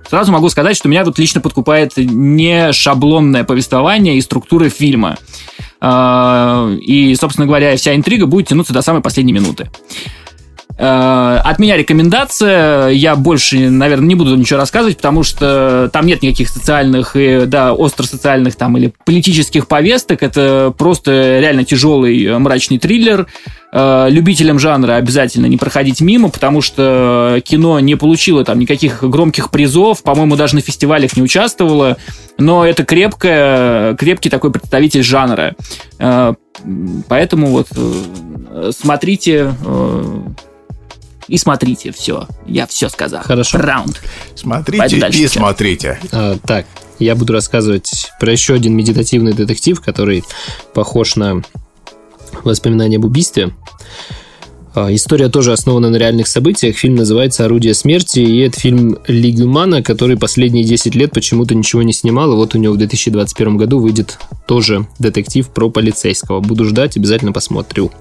сразу 0.08 0.32
могу 0.32 0.48
сказать, 0.48 0.76
что 0.76 0.88
меня 0.88 1.04
тут 1.04 1.18
лично 1.18 1.40
подкупает 1.40 1.96
не 1.96 2.72
шаблонное 2.72 3.44
повествование 3.44 4.16
и 4.16 4.20
структура 4.20 4.68
фильма. 4.68 5.18
Э, 5.80 6.76
и, 6.80 7.14
собственно 7.14 7.46
говоря, 7.46 7.76
вся 7.76 7.94
интрига 7.94 8.26
будет 8.26 8.48
тянуться 8.48 8.72
до 8.72 8.82
самой 8.82 9.02
последней 9.02 9.32
минуты. 9.32 9.70
Э, 10.80 11.42
от 11.44 11.58
меня 11.58 11.76
рекомендация. 11.76 12.88
Я 12.88 13.14
больше, 13.14 13.68
наверное, 13.68 14.06
не 14.06 14.14
буду 14.14 14.34
ничего 14.34 14.58
рассказывать, 14.58 14.96
потому 14.96 15.22
что 15.22 15.90
там 15.92 16.06
нет 16.06 16.22
никаких 16.22 16.48
социальных 16.48 17.16
и, 17.16 17.42
да, 17.44 17.74
остро-социальных 17.74 18.56
там 18.56 18.78
или 18.78 18.94
политических 19.04 19.68
повесток. 19.68 20.22
Это 20.22 20.72
просто 20.76 21.38
реально 21.38 21.64
тяжелый 21.64 22.24
э, 22.24 22.38
мрачный 22.38 22.78
триллер. 22.78 23.26
Э, 23.72 24.06
любителям 24.08 24.58
жанра 24.58 24.94
обязательно 24.94 25.44
не 25.44 25.58
проходить 25.58 26.00
мимо, 26.00 26.30
потому 26.30 26.62
что 26.62 27.42
кино 27.44 27.78
не 27.80 27.96
получило 27.96 28.42
там 28.42 28.58
никаких 28.58 29.04
громких 29.04 29.50
призов, 29.50 30.02
по-моему, 30.02 30.34
даже 30.36 30.54
на 30.54 30.62
фестивалях 30.62 31.14
не 31.14 31.22
участвовало, 31.22 31.98
но 32.38 32.64
это 32.64 32.86
крепкое, 32.86 33.96
крепкий 33.96 34.30
такой 34.30 34.50
представитель 34.50 35.02
жанра. 35.02 35.54
Поэтому 37.08 37.46
вот 37.48 37.68
смотрите 38.74 39.52
и 41.30 41.38
смотрите 41.38 41.92
все. 41.92 42.26
Я 42.46 42.66
все 42.66 42.88
сказал. 42.88 43.22
Хорошо. 43.22 43.58
Раунд. 43.58 44.02
Смотрите 44.34 44.98
и 45.10 45.28
смотрите. 45.28 46.00
А, 46.10 46.36
так, 46.44 46.66
я 46.98 47.14
буду 47.14 47.32
рассказывать 47.32 48.10
про 48.18 48.32
еще 48.32 48.54
один 48.54 48.74
медитативный 48.74 49.32
детектив, 49.32 49.80
который 49.80 50.24
похож 50.74 51.14
на 51.14 51.42
воспоминания 52.42 52.96
об 52.96 53.04
убийстве. 53.04 53.52
А, 54.74 54.92
история 54.92 55.28
тоже 55.28 55.52
основана 55.52 55.88
на 55.90 55.96
реальных 55.96 56.26
событиях. 56.26 56.76
Фильм 56.76 56.96
называется 56.96 57.44
«Орудие 57.44 57.74
смерти», 57.74 58.18
и 58.18 58.38
это 58.40 58.58
фильм 58.58 58.98
Лигумана, 59.06 59.82
который 59.82 60.16
последние 60.16 60.64
10 60.64 60.96
лет 60.96 61.12
почему-то 61.12 61.54
ничего 61.54 61.82
не 61.82 61.92
снимал, 61.92 62.32
и 62.32 62.36
вот 62.36 62.56
у 62.56 62.58
него 62.58 62.74
в 62.74 62.78
2021 62.78 63.56
году 63.56 63.78
выйдет 63.78 64.18
тоже 64.46 64.86
детектив 64.98 65.48
про 65.48 65.70
полицейского. 65.70 66.40
Буду 66.40 66.64
ждать, 66.64 66.96
обязательно 66.96 67.32
посмотрю. 67.32 67.92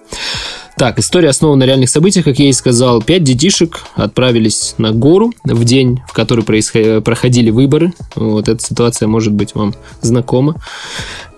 Так, 0.80 0.97
история 0.97 1.27
основана 1.27 1.59
на 1.59 1.63
реальных 1.65 1.89
событиях, 1.89 2.23
как 2.23 2.39
я 2.39 2.47
и 2.47 2.53
сказал. 2.53 3.01
Пять 3.01 3.25
детишек 3.25 3.82
отправились 3.95 4.75
на 4.77 4.93
гору 4.93 5.34
в 5.43 5.65
день, 5.65 5.99
в 6.07 6.13
который 6.13 6.45
происход... 6.45 7.03
проходили 7.03 7.49
выборы. 7.49 7.91
Вот 8.15 8.47
эта 8.47 8.63
ситуация 8.63 9.09
может 9.09 9.34
быть 9.34 9.55
вам 9.55 9.75
знакома. 9.99 10.55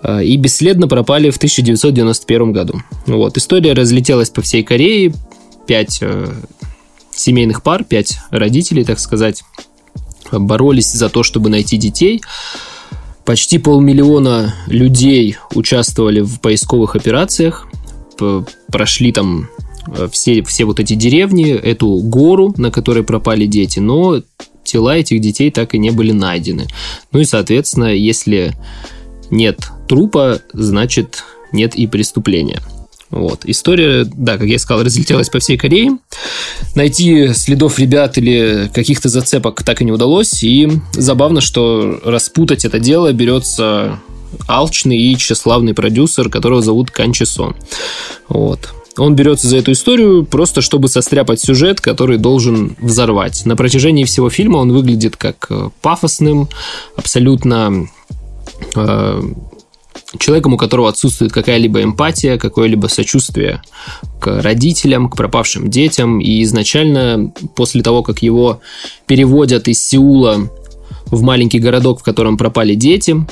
А, 0.00 0.22
и 0.22 0.36
бесследно 0.36 0.86
пропали 0.86 1.30
в 1.30 1.38
1991 1.38 2.52
году. 2.52 2.82
Вот. 3.06 3.36
История 3.36 3.72
разлетелась 3.72 4.30
по 4.30 4.42
всей 4.42 4.62
Корее. 4.62 5.12
Пять 5.66 5.98
э, 6.02 6.32
семейных 7.10 7.64
пар, 7.64 7.82
пять 7.82 8.18
родителей, 8.30 8.84
так 8.84 9.00
сказать, 9.00 9.42
боролись 10.30 10.92
за 10.92 11.08
то, 11.08 11.24
чтобы 11.24 11.50
найти 11.50 11.78
детей. 11.78 12.22
Почти 13.24 13.58
полмиллиона 13.58 14.54
людей 14.68 15.36
участвовали 15.52 16.20
в 16.20 16.38
поисковых 16.38 16.94
операциях 16.94 17.66
прошли 18.68 19.12
там 19.12 19.48
э, 19.88 20.08
все, 20.12 20.42
все 20.42 20.64
вот 20.64 20.80
эти 20.80 20.94
деревни, 20.94 21.52
эту 21.52 21.98
гору, 21.98 22.54
на 22.56 22.70
которой 22.70 23.04
пропали 23.04 23.46
дети, 23.46 23.78
но 23.78 24.22
тела 24.64 24.96
этих 24.96 25.20
детей 25.20 25.50
так 25.50 25.74
и 25.74 25.78
не 25.78 25.90
были 25.90 26.12
найдены. 26.12 26.66
Ну 27.12 27.20
и, 27.20 27.24
соответственно, 27.24 27.92
если 27.92 28.54
нет 29.30 29.70
трупа, 29.88 30.40
значит 30.52 31.24
нет 31.52 31.74
и 31.74 31.86
преступления. 31.86 32.62
Вот. 33.12 33.44
История, 33.44 34.04
да, 34.04 34.38
как 34.38 34.46
я 34.46 34.58
сказал, 34.58 34.84
разлетелась 34.84 35.28
по 35.28 35.38
всей 35.38 35.58
Корее. 35.58 35.98
Найти 36.74 37.34
следов 37.34 37.78
ребят 37.78 38.16
или 38.16 38.70
каких-то 38.72 39.10
зацепок 39.10 39.62
так 39.62 39.82
и 39.82 39.84
не 39.84 39.92
удалось. 39.92 40.42
И 40.42 40.70
забавно, 40.94 41.42
что 41.42 42.00
распутать 42.04 42.64
это 42.64 42.78
дело 42.78 43.12
берется 43.12 44.00
алчный 44.48 44.98
и 44.98 45.16
тщеславный 45.16 45.74
продюсер, 45.74 46.28
которого 46.28 46.62
зовут 46.62 46.90
Канчесон. 46.90 47.54
Вот. 48.28 48.72
Он 48.98 49.14
берется 49.16 49.48
за 49.48 49.56
эту 49.56 49.72
историю 49.72 50.24
просто, 50.24 50.60
чтобы 50.60 50.88
состряпать 50.88 51.40
сюжет, 51.40 51.80
который 51.80 52.18
должен 52.18 52.76
взорвать. 52.80 53.46
На 53.46 53.56
протяжении 53.56 54.04
всего 54.04 54.28
фильма 54.28 54.58
он 54.58 54.72
выглядит 54.72 55.16
как 55.16 55.46
э, 55.48 55.70
пафосным, 55.80 56.48
абсолютно 56.96 57.88
э, 58.74 59.22
человеком, 60.18 60.54
у 60.54 60.56
которого 60.58 60.88
отсутствует 60.88 61.32
какая-либо 61.32 61.82
эмпатия, 61.82 62.38
какое-либо 62.38 62.86
сочувствие 62.88 63.62
к 64.20 64.42
родителям, 64.42 65.08
к 65.08 65.16
пропавшим 65.16 65.70
детям. 65.70 66.20
И 66.20 66.42
изначально, 66.42 67.32
после 67.54 67.82
того, 67.82 68.02
как 68.02 68.22
его 68.22 68.60
переводят 69.06 69.68
из 69.68 69.82
Сеула 69.82 70.50
в 71.06 71.22
маленький 71.22 71.58
городок, 71.58 72.00
в 72.00 72.02
котором 72.02 72.36
пропали 72.36 72.74
дети, 72.74 73.26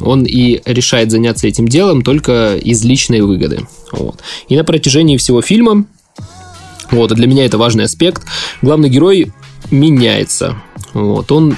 он 0.00 0.24
и 0.24 0.60
решает 0.64 1.10
заняться 1.10 1.46
этим 1.46 1.68
делом 1.68 2.02
только 2.02 2.56
из 2.56 2.84
личной 2.84 3.20
выгоды. 3.20 3.66
Вот. 3.92 4.20
И 4.48 4.56
на 4.56 4.64
протяжении 4.64 5.16
всего 5.16 5.42
фильма, 5.42 5.84
вот, 6.90 7.12
для 7.14 7.26
меня 7.26 7.44
это 7.44 7.58
важный 7.58 7.84
аспект, 7.84 8.22
главный 8.62 8.88
герой 8.88 9.32
меняется. 9.70 10.56
Вот, 10.92 11.30
он, 11.32 11.56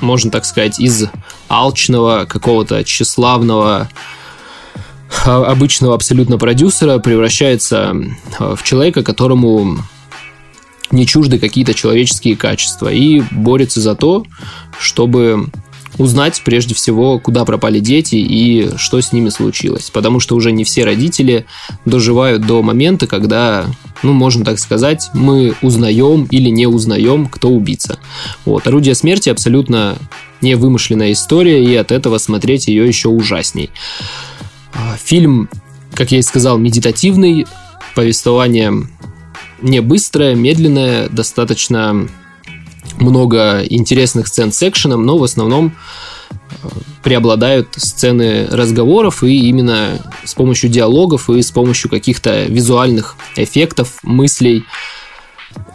можно 0.00 0.30
так 0.30 0.44
сказать, 0.44 0.78
из 0.78 1.06
алчного, 1.48 2.26
какого-то 2.26 2.84
тщеславного, 2.84 3.88
а, 5.24 5.44
обычного 5.44 5.94
абсолютно 5.94 6.38
продюсера 6.38 6.98
превращается 6.98 7.96
а, 8.38 8.54
в 8.54 8.62
человека, 8.62 9.02
которому 9.02 9.78
не 10.90 11.06
чужды 11.06 11.38
какие-то 11.38 11.74
человеческие 11.74 12.36
качества 12.36 12.90
и 12.92 13.20
борется 13.30 13.80
за 13.80 13.94
то, 13.94 14.24
чтобы 14.78 15.48
узнать 15.98 16.42
прежде 16.44 16.74
всего, 16.74 17.18
куда 17.18 17.44
пропали 17.44 17.80
дети 17.80 18.16
и 18.16 18.70
что 18.76 19.00
с 19.00 19.12
ними 19.12 19.28
случилось. 19.28 19.90
Потому 19.90 20.20
что 20.20 20.36
уже 20.36 20.52
не 20.52 20.64
все 20.64 20.84
родители 20.84 21.46
доживают 21.84 22.46
до 22.46 22.62
момента, 22.62 23.06
когда, 23.06 23.66
ну, 24.02 24.12
можно 24.12 24.44
так 24.44 24.58
сказать, 24.58 25.10
мы 25.12 25.54
узнаем 25.60 26.24
или 26.30 26.48
не 26.48 26.66
узнаем, 26.66 27.26
кто 27.26 27.48
убийца. 27.48 27.98
Вот. 28.44 28.66
«Орудие 28.66 28.94
смерти» 28.94 29.28
абсолютно 29.28 29.96
не 30.40 30.54
вымышленная 30.54 31.12
история, 31.12 31.64
и 31.64 31.74
от 31.74 31.90
этого 31.90 32.18
смотреть 32.18 32.68
ее 32.68 32.86
еще 32.86 33.08
ужасней. 33.08 33.70
А, 34.72 34.96
фильм, 35.02 35.48
как 35.94 36.12
я 36.12 36.18
и 36.18 36.22
сказал, 36.22 36.58
медитативный, 36.58 37.46
повествование 37.94 38.72
не 39.60 39.80
быстрое, 39.80 40.34
медленное, 40.34 41.08
достаточно 41.08 42.08
много 43.00 43.64
интересных 43.64 44.28
сцен 44.28 44.52
с 44.52 44.62
экшеном, 44.62 45.04
но 45.04 45.18
в 45.18 45.24
основном 45.24 45.76
э, 46.30 46.68
преобладают 47.02 47.68
сцены 47.76 48.46
разговоров, 48.46 49.22
и 49.22 49.48
именно 49.48 50.00
с 50.24 50.34
помощью 50.34 50.70
диалогов 50.70 51.28
и 51.30 51.42
с 51.42 51.50
помощью 51.50 51.90
каких-то 51.90 52.44
визуальных 52.44 53.16
эффектов, 53.36 53.98
мыслей 54.02 54.64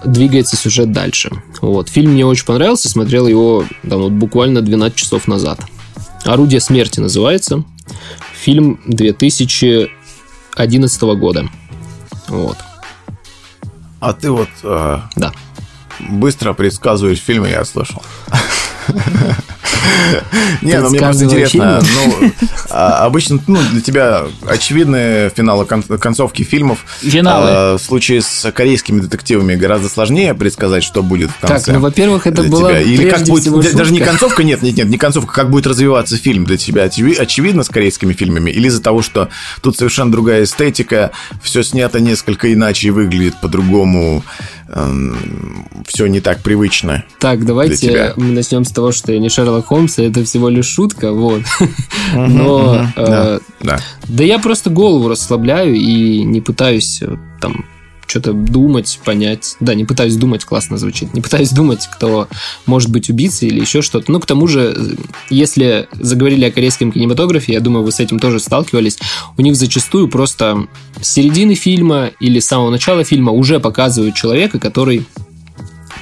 двигается 0.05 0.55
сюжет 0.55 0.91
дальше. 0.91 1.31
Вот. 1.61 1.89
Фильм 1.89 2.11
мне 2.11 2.23
очень 2.25 2.45
понравился, 2.45 2.89
смотрел 2.89 3.27
его 3.27 3.65
там, 3.87 4.01
вот, 4.01 4.11
буквально 4.11 4.61
12 4.61 4.95
часов 4.95 5.27
назад. 5.27 5.59
«Орудие 6.25 6.61
смерти» 6.61 6.99
называется. 6.99 7.63
Фильм 8.33 8.79
2011 8.85 11.01
года. 11.01 11.49
Вот. 12.27 12.57
А 13.99 14.13
ты 14.13 14.31
вот... 14.31 14.49
Э, 14.63 14.99
да 15.15 15.31
быстро 15.99 16.53
предсказываешь 16.53 17.19
фильмы, 17.19 17.49
я 17.49 17.65
слышал. 17.65 18.03
Не, 20.61 20.79
ну 20.79 20.89
мне 20.89 20.99
просто 20.99 21.25
интересно. 21.25 21.81
Ну, 21.81 22.31
а, 22.69 23.05
обычно 23.05 23.39
ну, 23.47 23.59
для 23.71 23.81
тебя 23.81 24.23
очевидные 24.47 25.29
финалы 25.29 25.65
концовки 25.65 26.43
фильмов. 26.43 26.85
Финалы. 27.01 27.49
А, 27.49 27.77
в 27.77 27.81
случае 27.81 28.21
с 28.21 28.51
корейскими 28.51 28.99
детективами 29.01 29.55
гораздо 29.55 29.89
сложнее 29.89 30.33
предсказать, 30.33 30.83
что 30.83 31.03
будет 31.03 31.31
в 31.31 31.39
конце. 31.39 31.65
Так, 31.65 31.75
ну, 31.75 31.81
во-первых, 31.81 32.27
это 32.27 32.43
было 32.43 32.79
Или 32.79 33.09
как 33.09 33.23
будет... 33.23 33.75
Даже 33.75 33.91
не 33.91 33.99
концовка, 33.99 34.43
нет, 34.43 34.61
нет, 34.61 34.77
нет, 34.77 34.87
не 34.87 34.97
концовка, 34.97 35.33
как 35.33 35.49
будет 35.49 35.67
развиваться 35.67 36.17
фильм 36.17 36.45
для 36.45 36.57
тебя 36.57 36.83
очевидно 36.83 37.63
с 37.63 37.69
корейскими 37.69 38.13
фильмами? 38.13 38.51
Или 38.51 38.67
из-за 38.67 38.81
того, 38.81 39.01
что 39.01 39.29
тут 39.61 39.77
совершенно 39.77 40.11
другая 40.11 40.43
эстетика, 40.43 41.11
все 41.41 41.63
снято 41.63 41.99
несколько 41.99 42.51
иначе 42.53 42.87
и 42.87 42.91
выглядит 42.91 43.39
по-другому, 43.41 44.23
все 45.85 46.07
не 46.07 46.19
так 46.19 46.41
привычно. 46.41 47.03
Так, 47.19 47.45
давайте 47.45 48.13
мы 48.17 48.31
начнем 48.31 48.65
с 48.65 48.71
того, 48.71 48.91
что 48.91 49.11
я 49.11 49.19
не 49.19 49.29
Шерлок 49.29 49.67
Холмс, 49.67 49.99
это 49.99 50.23
всего 50.23 50.49
лишь 50.49 50.67
шутка, 50.67 51.11
вот. 51.11 51.41
Но 52.15 52.87
э, 52.95 53.39
да 53.61 54.23
я 54.23 54.39
просто 54.39 54.69
голову 54.69 55.09
расслабляю 55.09 55.75
и 55.75 56.23
не 56.23 56.41
пытаюсь 56.41 57.01
э, 57.01 57.15
там 57.39 57.65
что-то 58.07 58.33
думать, 58.33 58.99
понять. 59.03 59.55
Да, 59.59 59.73
не 59.73 59.85
пытаюсь 59.85 60.15
думать, 60.15 60.45
классно 60.45 60.77
звучит. 60.77 61.13
Не 61.13 61.21
пытаюсь 61.21 61.49
думать, 61.49 61.87
кто 61.91 62.27
может 62.65 62.89
быть 62.89 63.09
убийцей 63.09 63.47
или 63.47 63.61
еще 63.61 63.81
что-то. 63.81 64.11
Ну, 64.11 64.19
к 64.19 64.25
тому 64.25 64.47
же, 64.47 64.95
если 65.29 65.87
заговорили 65.93 66.45
о 66.45 66.51
корейском 66.51 66.91
кинематографе, 66.91 67.53
я 67.53 67.59
думаю, 67.59 67.83
вы 67.83 67.91
с 67.91 67.99
этим 67.99 68.19
тоже 68.19 68.39
сталкивались, 68.39 68.97
у 69.37 69.41
них 69.41 69.55
зачастую 69.55 70.07
просто 70.07 70.67
с 71.01 71.09
середины 71.09 71.55
фильма 71.55 72.11
или 72.19 72.39
с 72.39 72.47
самого 72.47 72.69
начала 72.69 73.03
фильма 73.03 73.31
уже 73.31 73.59
показывают 73.59 74.15
человека, 74.15 74.59
который 74.59 75.05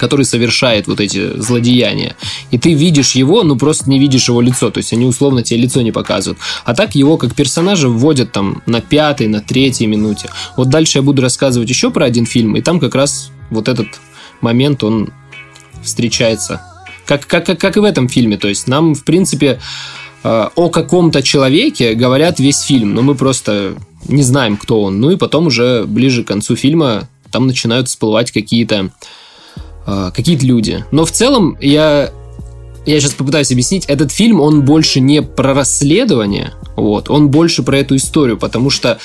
который 0.02 0.24
совершает 0.24 0.88
вот 0.88 0.98
эти 0.98 1.38
злодеяния. 1.38 2.16
И 2.50 2.58
ты 2.58 2.74
видишь 2.74 3.12
его, 3.12 3.44
ну 3.44 3.56
просто 3.56 3.88
не 3.88 4.00
видишь 4.00 4.28
его 4.28 4.40
лицо. 4.40 4.68
То 4.72 4.78
есть 4.78 4.92
они 4.92 5.06
условно 5.06 5.44
тебе 5.44 5.60
лицо 5.60 5.80
не 5.80 5.92
показывают. 5.92 6.40
А 6.64 6.74
так 6.74 6.96
его 6.96 7.16
как 7.16 7.36
персонажа 7.36 7.88
вводят 7.88 8.32
там 8.32 8.64
на 8.66 8.80
пятой, 8.80 9.28
на 9.28 9.40
третьей 9.40 9.86
минуте. 9.86 10.28
Вот 10.56 10.70
дальше 10.70 10.98
я 10.98 11.02
буду 11.02 11.22
рассказывать 11.22 11.68
еще 11.68 11.92
про 11.92 12.04
один 12.04 12.26
фильм, 12.26 12.56
и 12.56 12.62
там 12.62 12.80
как 12.80 12.96
раз 12.96 13.30
вот 13.50 13.68
этот 13.68 13.86
момент, 14.40 14.82
он 14.82 15.10
встречается. 15.84 16.60
Как, 17.06 17.24
как, 17.28 17.46
как, 17.46 17.60
как 17.60 17.76
и 17.76 17.80
в 17.80 17.84
этом 17.84 18.08
фильме. 18.08 18.38
То 18.38 18.48
есть 18.48 18.66
нам, 18.66 18.96
в 18.96 19.04
принципе, 19.04 19.60
э, 20.24 20.48
о 20.52 20.68
каком-то 20.68 21.22
человеке 21.22 21.94
говорят 21.94 22.40
весь 22.40 22.62
фильм, 22.62 22.92
но 22.92 23.02
мы 23.02 23.14
просто 23.14 23.76
не 24.08 24.24
знаем, 24.24 24.56
кто 24.56 24.82
он. 24.82 25.00
Ну 25.00 25.12
и 25.12 25.16
потом 25.16 25.46
уже 25.46 25.84
ближе 25.86 26.24
к 26.24 26.26
концу 26.26 26.56
фильма 26.56 27.08
там 27.30 27.46
начинают 27.46 27.86
всплывать 27.86 28.32
какие-то 28.32 28.90
какие-то 29.86 30.46
люди. 30.46 30.84
Но 30.90 31.04
в 31.04 31.10
целом 31.10 31.56
я 31.60 32.12
я 32.84 33.00
сейчас 33.00 33.12
попытаюсь 33.12 33.52
объяснить, 33.52 33.84
этот 33.86 34.10
фильм, 34.10 34.40
он 34.40 34.62
больше 34.62 35.00
не 35.00 35.22
про 35.22 35.54
расследование, 35.54 36.52
вот, 36.74 37.10
он 37.10 37.28
больше 37.28 37.62
про 37.62 37.78
эту 37.78 37.96
историю, 37.96 38.36
потому 38.38 38.70
что 38.70 38.98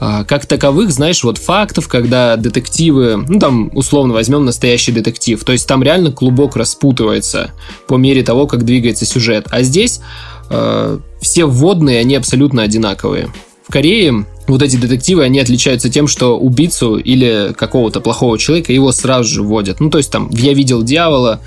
э, 0.00 0.24
как 0.26 0.46
таковых, 0.46 0.90
знаешь, 0.90 1.22
вот 1.22 1.38
фактов, 1.38 1.86
когда 1.86 2.36
детективы, 2.36 3.24
ну 3.28 3.38
там 3.38 3.70
условно 3.74 4.14
возьмем 4.14 4.44
настоящий 4.44 4.90
детектив, 4.92 5.42
то 5.44 5.52
есть 5.52 5.68
там 5.68 5.82
реально 5.82 6.10
клубок 6.10 6.56
распутывается 6.56 7.52
по 7.86 7.96
мере 7.96 8.22
того, 8.24 8.46
как 8.46 8.64
двигается 8.64 9.06
сюжет, 9.06 9.46
а 9.50 9.62
здесь 9.62 10.00
э, 10.48 10.98
все 11.20 11.44
вводные, 11.44 12.00
они 12.00 12.16
абсолютно 12.16 12.62
одинаковые. 12.62 13.30
В 13.70 13.72
Корее 13.72 14.26
вот 14.48 14.62
эти 14.62 14.74
детективы, 14.74 15.22
они 15.22 15.38
отличаются 15.38 15.88
тем, 15.88 16.08
что 16.08 16.36
убийцу 16.36 16.96
или 16.96 17.54
какого-то 17.56 18.00
плохого 18.00 18.36
человека 18.36 18.72
его 18.72 18.90
сразу 18.90 19.32
же 19.32 19.42
вводят. 19.44 19.78
Ну, 19.78 19.90
то 19.90 19.98
есть 19.98 20.10
там 20.10 20.28
«Я 20.32 20.54
видел 20.54 20.82
дьявола», 20.82 21.40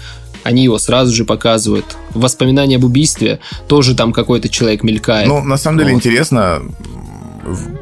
они 0.43 0.63
его 0.63 0.79
сразу 0.79 1.13
же 1.13 1.25
показывают. 1.25 1.83
Воспоминания 2.11 2.77
об 2.77 2.85
убийстве 2.85 3.41
тоже 3.67 3.93
там 3.93 4.13
какой-то 4.13 4.47
человек 4.47 4.83
мелькает. 4.83 5.27
Ну, 5.27 5.43
на 5.43 5.57
самом 5.57 5.79
деле 5.79 5.91
вот. 5.91 5.97
интересно, 5.97 6.61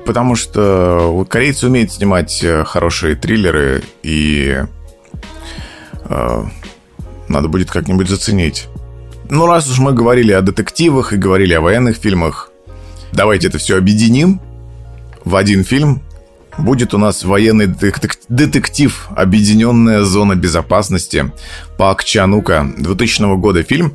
потому 0.08 0.36
что 0.36 1.24
корейцы 1.30 1.68
умеют 1.68 1.92
снимать 1.92 2.44
э, 2.44 2.64
хорошие 2.64 3.14
триллеры, 3.14 3.84
и 4.02 4.58
э, 6.06 6.44
надо 7.28 7.48
будет 7.48 7.70
как-нибудь 7.70 8.10
заценить. 8.10 8.70
Ну, 9.30 9.46
раз 9.46 9.70
уж 9.70 9.78
мы 9.78 9.94
говорили 9.94 10.32
о 10.32 10.42
детективах 10.42 11.14
и 11.14 11.18
говорили 11.18 11.54
о 11.54 11.62
военных 11.62 11.98
фильмах, 11.98 12.51
давайте 13.12 13.48
это 13.48 13.58
все 13.58 13.78
объединим 13.78 14.42
в 15.26 15.36
один 15.36 15.64
фильм. 15.64 16.02
Будет 16.58 16.94
у 16.94 16.98
нас 16.98 17.24
военный 17.24 17.68
детектив 18.28 19.08
«Объединенная 19.16 20.02
зона 20.02 20.36
безопасности» 20.36 21.32
Пак 21.78 22.04
Чанука 22.04 22.70
2000 22.78 23.38
года 23.38 23.64
фильм. 23.64 23.94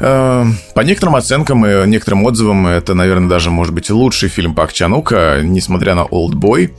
Э, 0.00 0.46
по 0.74 0.80
некоторым 0.80 1.16
оценкам 1.16 1.66
и 1.66 1.86
некоторым 1.86 2.24
отзывам, 2.24 2.66
это, 2.66 2.94
наверное, 2.94 3.28
даже 3.28 3.50
может 3.50 3.74
быть 3.74 3.90
лучший 3.90 4.30
фильм 4.30 4.54
Пак 4.54 4.72
Чанука, 4.72 5.40
несмотря 5.42 5.94
на 5.94 6.04
«Олдбой». 6.04 6.72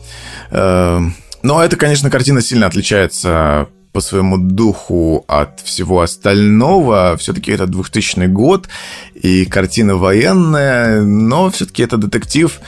Э, 0.49 0.99
но 1.43 1.63
эта, 1.63 1.75
конечно, 1.75 2.09
картина 2.09 2.41
сильно 2.41 2.65
отличается 2.65 3.67
по 3.93 4.01
своему 4.01 4.37
духу 4.37 5.23
от 5.27 5.59
всего 5.61 6.01
остального. 6.01 7.15
Все-таки 7.17 7.51
это 7.51 7.67
2000 7.67 8.25
год, 8.27 8.67
и 9.13 9.45
картина 9.45 9.95
военная, 9.95 11.01
но 11.03 11.49
все-таки 11.51 11.83
это 11.83 11.97
детектив, 11.97 12.59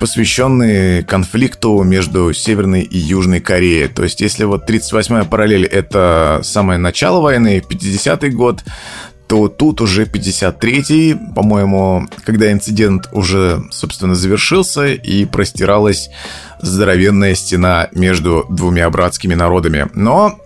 посвященный 0.00 1.04
конфликту 1.04 1.82
между 1.82 2.32
Северной 2.32 2.82
и 2.82 2.98
Южной 2.98 3.40
Кореей. 3.40 3.88
То 3.88 4.02
есть, 4.02 4.22
если 4.22 4.44
вот 4.44 4.68
38-я 4.68 5.24
параллель— 5.24 5.66
это 5.72 6.40
самое 6.42 6.78
начало 6.78 7.20
войны, 7.20 7.62
50-й 7.68 8.30
год, 8.30 8.64
то 9.28 9.48
тут 9.48 9.80
уже 9.80 10.04
53-й, 10.04 11.34
по-моему, 11.34 12.06
когда 12.24 12.52
инцидент 12.52 13.08
уже, 13.12 13.62
собственно, 13.70 14.14
завершился 14.14 14.88
и 14.92 15.24
простиралась 15.24 16.10
здоровенная 16.60 17.34
стена 17.34 17.88
между 17.92 18.44
двумя 18.50 18.90
братскими 18.90 19.34
народами. 19.34 19.88
Но 19.94 20.38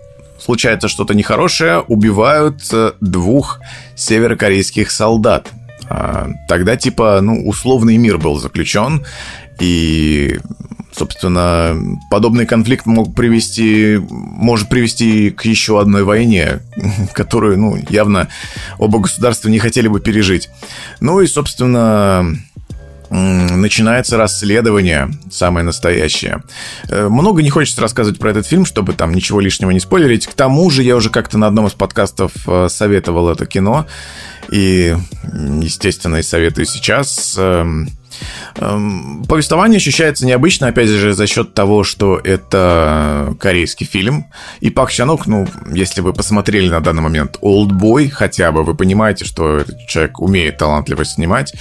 случается 0.47 0.87
что-то 0.87 1.13
нехорошее, 1.13 1.81
убивают 1.81 2.61
э, 2.71 2.93
двух 3.01 3.59
северокорейских 3.95 4.91
солдат. 4.91 5.49
А, 5.89 6.29
тогда 6.47 6.77
типа, 6.77 7.19
ну, 7.21 7.45
условный 7.45 7.97
мир 7.97 8.17
был 8.17 8.39
заключен, 8.39 9.05
и, 9.59 10.39
собственно, 10.93 11.75
подобный 12.09 12.45
конфликт 12.45 12.85
мог 12.85 13.13
привести, 13.13 13.99
может 14.09 14.69
привести 14.69 15.31
к 15.31 15.43
еще 15.43 15.81
одной 15.81 16.05
войне, 16.05 16.61
которую, 17.13 17.59
ну, 17.59 17.77
явно 17.89 18.29
оба 18.77 18.99
государства 18.99 19.49
не 19.49 19.59
хотели 19.59 19.89
бы 19.89 19.99
пережить. 19.99 20.49
Ну 21.01 21.19
и, 21.19 21.27
собственно, 21.27 22.25
начинается 23.09 24.17
расследование, 24.17 25.09
самое 25.31 25.65
настоящее. 25.65 26.43
Э, 26.89 27.07
много 27.07 27.41
не 27.41 27.49
хочется 27.49 27.81
рассказывать 27.81 28.19
про 28.19 28.31
этот 28.31 28.45
фильм, 28.45 28.65
чтобы 28.65 28.93
там 28.93 29.13
ничего 29.13 29.39
лишнего 29.39 29.71
не 29.71 29.79
спойлерить. 29.79 30.27
К 30.27 30.33
тому 30.33 30.69
же 30.69 30.83
я 30.83 30.95
уже 30.95 31.09
как-то 31.09 31.37
на 31.37 31.47
одном 31.47 31.67
из 31.67 31.73
подкастов 31.73 32.31
э, 32.47 32.67
советовал 32.69 33.29
это 33.29 33.45
кино. 33.45 33.85
И, 34.49 34.95
естественно, 35.61 36.17
и 36.17 36.23
советую 36.23 36.65
сейчас. 36.65 37.35
Эм, 37.37 37.89
эм, 38.55 39.25
повествование 39.27 39.77
ощущается 39.77 40.25
необычно, 40.25 40.67
опять 40.67 40.87
же, 40.87 41.13
за 41.13 41.27
счет 41.27 41.53
того, 41.53 41.83
что 41.83 42.17
это 42.17 43.35
корейский 43.39 43.85
фильм. 43.85 44.27
И 44.61 44.69
Пак 44.69 44.91
Чанок, 44.91 45.27
ну, 45.27 45.47
если 45.73 46.01
вы 46.01 46.13
посмотрели 46.13 46.69
на 46.69 46.79
данный 46.79 47.01
момент 47.01 47.37
«Олдбой», 47.41 48.09
хотя 48.09 48.51
бы 48.51 48.63
вы 48.63 48.73
понимаете, 48.73 49.25
что 49.25 49.57
этот 49.57 49.85
человек 49.87 50.21
умеет 50.21 50.57
талантливо 50.57 51.03
снимать. 51.03 51.53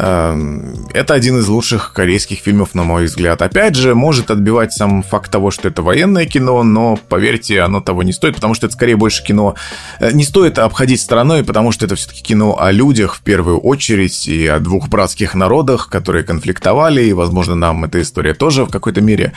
Эм, 0.00 0.86
это 0.94 1.14
один 1.14 1.38
из 1.38 1.48
лучших 1.48 1.92
корейских 1.92 2.38
фильмов, 2.38 2.72
на 2.72 2.84
мой 2.84 3.06
взгляд. 3.06 3.42
Опять 3.42 3.74
же, 3.74 3.96
может 3.96 4.30
отбивать 4.30 4.72
сам 4.72 5.02
факт 5.02 5.28
того, 5.28 5.50
что 5.50 5.66
это 5.66 5.82
военное 5.82 6.24
кино, 6.24 6.62
но, 6.62 6.96
поверьте, 7.08 7.60
оно 7.62 7.80
того 7.80 8.04
не 8.04 8.12
стоит, 8.12 8.36
потому 8.36 8.54
что 8.54 8.66
это 8.66 8.76
скорее 8.76 8.94
больше 8.94 9.24
кино... 9.24 9.56
Э, 9.98 10.12
не 10.12 10.22
стоит 10.22 10.60
обходить 10.60 11.00
стороной, 11.00 11.42
потому 11.42 11.72
что 11.72 11.84
это 11.84 11.96
все-таки 11.96 12.22
кино 12.22 12.56
о 12.60 12.70
людях 12.70 13.16
в 13.16 13.22
первую 13.22 13.58
очередь 13.58 14.28
и 14.28 14.46
о 14.46 14.60
двух 14.60 14.88
братских 14.88 15.34
народах, 15.34 15.88
которые 15.88 16.22
конфликтовали, 16.22 17.02
и, 17.02 17.12
возможно, 17.12 17.56
нам 17.56 17.84
эта 17.84 18.00
история 18.00 18.34
тоже 18.34 18.66
в 18.66 18.70
какой-то 18.70 19.00
мере 19.00 19.32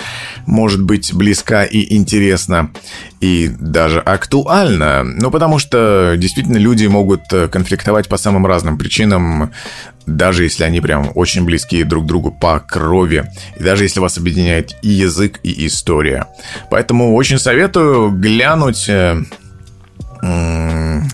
может 0.46 0.84
быть 0.84 1.12
близка 1.12 1.64
и 1.64 1.96
интересна, 1.96 2.70
и 3.20 3.50
даже 3.60 4.00
актуальна. 4.00 5.04
Ну, 5.04 5.32
потому 5.32 5.58
что 5.58 6.14
действительно 6.18 6.58
люди 6.58 6.86
могут 6.86 7.22
э, 7.34 7.48
конфликтовать 7.48 8.08
по 8.08 8.18
самым 8.18 8.46
разным 8.46 8.78
причинам, 8.78 9.52
даже 10.06 10.44
если 10.44 10.64
они 10.64 10.82
прям 10.82 11.12
очень 11.16 11.46
близкие 11.46 11.86
друг 11.86 12.06
другу 12.06 12.32
по 12.32 12.60
крови, 12.60 13.26
и 13.58 13.64
даже 13.64 13.84
если 13.84 14.00
вас 14.00 14.18
объединяет 14.18 14.72
и 14.82 14.90
язык, 14.90 15.40
и 15.44 15.68
история. 15.68 16.28
Поэтому 16.70 17.16
очень 17.16 17.40
советую 17.40 18.12
глянуть 18.12 18.88
э, 18.90 19.22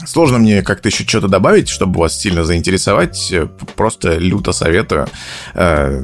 Сложно 0.06 0.38
мне 0.38 0.62
как-то 0.64 0.90
еще 0.90 1.06
что-то 1.06 1.28
добавить, 1.28 1.70
чтобы 1.70 2.00
вас 2.00 2.20
сильно 2.20 2.44
заинтересовать. 2.44 3.34
Просто 3.76 4.18
люто 4.18 4.52
советую 4.52 5.08
э, 5.54 6.02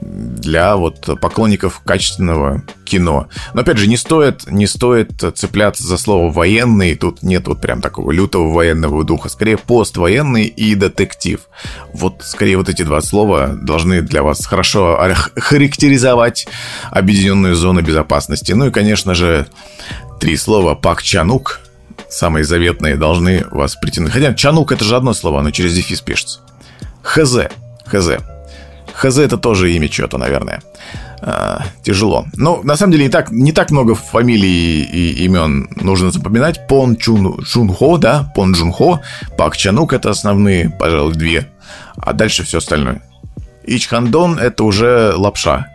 для 0.00 0.76
вот 0.76 1.18
поклонников 1.20 1.80
качественного 1.84 2.62
кино. 2.84 3.28
Но 3.54 3.62
опять 3.62 3.78
же, 3.78 3.86
не 3.88 3.96
стоит, 3.96 4.50
не 4.50 4.66
стоит 4.66 5.24
цепляться 5.34 5.84
за 5.84 5.96
слово 5.96 6.30
военный. 6.32 6.94
Тут 6.94 7.22
нет 7.22 7.48
вот 7.48 7.60
прям 7.60 7.80
такого 7.80 8.12
лютого 8.12 8.52
военного 8.52 9.04
духа. 9.04 9.28
Скорее 9.28 9.56
поствоенный 9.56 10.44
и 10.44 10.74
детектив. 10.74 11.40
Вот 11.92 12.22
скорее 12.22 12.56
вот 12.56 12.68
эти 12.68 12.82
два 12.82 13.00
слова 13.00 13.48
должны 13.48 14.00
для 14.02 14.22
вас 14.22 14.46
хорошо 14.46 14.98
характеризовать 15.36 16.46
объединенную 16.90 17.56
зону 17.56 17.82
безопасности. 17.82 18.52
Ну 18.52 18.66
и, 18.66 18.70
конечно 18.70 19.14
же, 19.14 19.46
три 20.20 20.36
слова 20.36 20.74
Пак 20.74 21.02
Чанук– 21.02 21.60
самые 22.14 22.44
заветные, 22.44 22.96
должны 22.96 23.44
вас 23.50 23.74
притянуть. 23.74 24.12
Хотя 24.12 24.34
Чанук 24.34 24.72
это 24.72 24.84
же 24.84 24.96
одно 24.96 25.14
слово, 25.14 25.40
оно 25.40 25.50
через 25.50 25.74
дефис 25.74 26.00
пишется. 26.00 26.40
Хз. 27.02 27.36
Хз. 27.86 28.08
Хз 28.94 29.18
это 29.18 29.36
тоже 29.36 29.72
имя 29.72 29.88
чего-то, 29.88 30.18
наверное. 30.18 30.62
А, 31.20 31.62
тяжело. 31.82 32.26
Ну, 32.36 32.62
на 32.62 32.76
самом 32.76 32.92
деле, 32.92 33.04
не 33.04 33.10
так, 33.10 33.30
не 33.30 33.52
так 33.52 33.70
много 33.70 33.94
фамилий 33.94 34.82
и 34.82 35.24
имен 35.24 35.68
нужно 35.76 36.10
запоминать. 36.10 36.66
Пон 36.68 36.96
Чун, 36.96 37.42
Чун 37.44 37.72
Хо, 37.72 37.98
да, 37.98 38.30
Пон 38.34 38.52
Джун 38.52 38.72
Хо, 38.72 39.00
Пак 39.36 39.56
Чанук 39.56 39.92
это 39.92 40.10
основные, 40.10 40.70
пожалуй, 40.70 41.14
две. 41.14 41.48
А 41.96 42.12
дальше 42.12 42.44
все 42.44 42.58
остальное. 42.58 43.02
Ич 43.66 43.88
Хандон 43.88 44.38
это 44.38 44.64
уже 44.64 45.14
лапша. 45.16 45.66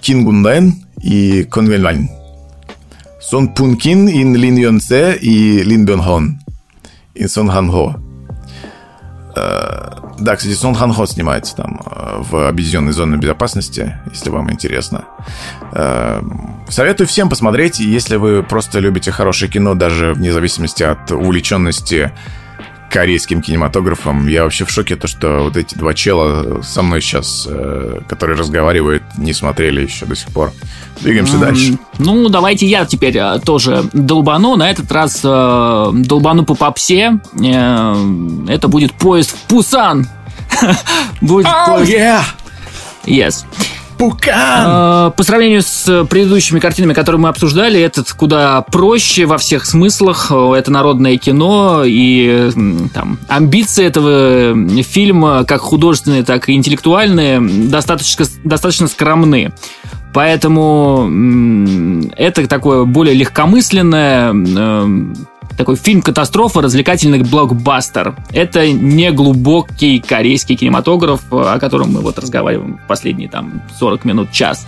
Кингунден 0.00 0.74
и 1.00 1.44
Конвельвань. 1.44 2.17
Сон 3.30 3.48
Пункин 3.48 4.08
in 4.08 4.34
Лин 4.36 4.56
Йон 4.56 4.80
Се 4.80 5.18
и 5.20 5.62
Лин 5.62 5.84
Бен 5.84 6.00
Хон. 6.00 6.38
И 7.14 7.28
Сон 7.28 7.50
Хан 7.50 7.70
Хо. 7.70 7.96
Э, 9.36 9.90
да, 10.18 10.34
кстати, 10.34 10.54
Сон 10.54 10.74
Хан 10.74 10.94
Хо 10.94 11.04
снимается 11.04 11.54
там 11.54 11.78
э, 11.84 12.22
в 12.30 12.48
объединенной 12.48 12.92
зоне 12.92 13.18
безопасности, 13.18 13.98
если 14.10 14.30
вам 14.30 14.50
интересно. 14.50 15.04
Э, 15.72 16.22
советую 16.70 17.06
всем 17.06 17.28
посмотреть, 17.28 17.80
если 17.80 18.16
вы 18.16 18.42
просто 18.42 18.78
любите 18.78 19.12
хорошее 19.12 19.52
кино, 19.52 19.74
даже 19.74 20.14
вне 20.14 20.32
зависимости 20.32 20.82
от 20.82 21.12
увлеченности 21.12 22.12
корейским 22.90 23.42
кинематографом. 23.42 24.26
Я 24.28 24.44
вообще 24.44 24.64
в 24.64 24.70
шоке, 24.70 24.96
то, 24.96 25.06
что 25.06 25.44
вот 25.44 25.56
эти 25.56 25.74
два 25.74 25.94
чела 25.94 26.62
со 26.62 26.82
мной 26.82 27.00
сейчас, 27.00 27.46
э, 27.48 28.00
которые 28.08 28.38
разговаривают, 28.38 29.02
не 29.16 29.32
смотрели 29.32 29.82
еще 29.82 30.06
до 30.06 30.16
сих 30.16 30.28
пор. 30.28 30.52
Двигаемся 31.00 31.36
mm, 31.36 31.40
дальше. 31.40 31.78
Ну, 31.98 32.28
давайте 32.28 32.66
я 32.66 32.84
теперь 32.84 33.16
э, 33.16 33.38
тоже 33.44 33.84
долбану. 33.92 34.56
На 34.56 34.70
этот 34.70 34.90
раз 34.90 35.20
э, 35.22 35.90
долбану 35.92 36.44
по 36.44 36.54
попсе. 36.54 37.20
Э, 37.40 37.94
это 38.48 38.68
будет 38.68 38.92
поезд 38.94 39.30
в 39.30 39.48
Пусан. 39.48 40.08
Будет 41.20 41.46
поезд... 41.66 42.24
Yes. 43.04 43.44
Пукан! 43.98 45.08
Э, 45.08 45.10
по 45.16 45.22
сравнению 45.24 45.62
с 45.62 46.04
предыдущими 46.04 46.60
картинами, 46.60 46.92
которые 46.92 47.20
мы 47.20 47.28
обсуждали, 47.28 47.80
этот 47.80 48.12
куда 48.12 48.62
проще 48.62 49.26
во 49.26 49.38
всех 49.38 49.66
смыслах. 49.66 50.30
Это 50.30 50.70
народное 50.70 51.16
кино, 51.16 51.82
и 51.84 52.50
там, 52.94 53.18
амбиции 53.28 53.84
этого 53.84 54.82
фильма, 54.82 55.44
как 55.44 55.60
художественные, 55.60 56.22
так 56.22 56.48
и 56.48 56.52
интеллектуальные, 56.52 57.40
достаточно, 57.68 58.24
достаточно 58.44 58.86
скромны. 58.86 59.52
Поэтому 60.14 62.08
это 62.16 62.46
такое 62.46 62.84
более 62.84 63.14
легкомысленное, 63.14 64.32
такой 65.58 65.76
фильм-катастрофа, 65.76 66.62
развлекательный 66.62 67.22
блокбастер. 67.22 68.16
Это 68.32 68.70
не 68.72 69.10
глубокий 69.10 69.98
корейский 69.98 70.56
кинематограф, 70.56 71.20
о 71.30 71.58
котором 71.58 71.92
мы 71.92 72.00
вот 72.00 72.18
разговариваем 72.18 72.80
последние 72.88 73.28
там 73.28 73.62
40 73.78 74.04
минут, 74.06 74.32
час. 74.32 74.66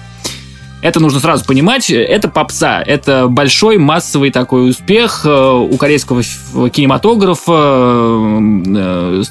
это 0.82 1.00
нужно 1.00 1.20
сразу 1.20 1.44
понимать, 1.44 1.90
это 1.90 2.28
попса, 2.28 2.82
это 2.82 3.28
большой 3.28 3.78
массовый 3.78 4.30
такой 4.30 4.70
успех 4.70 5.24
у 5.24 5.76
корейского 5.76 6.22
кинематографа, 6.70 7.52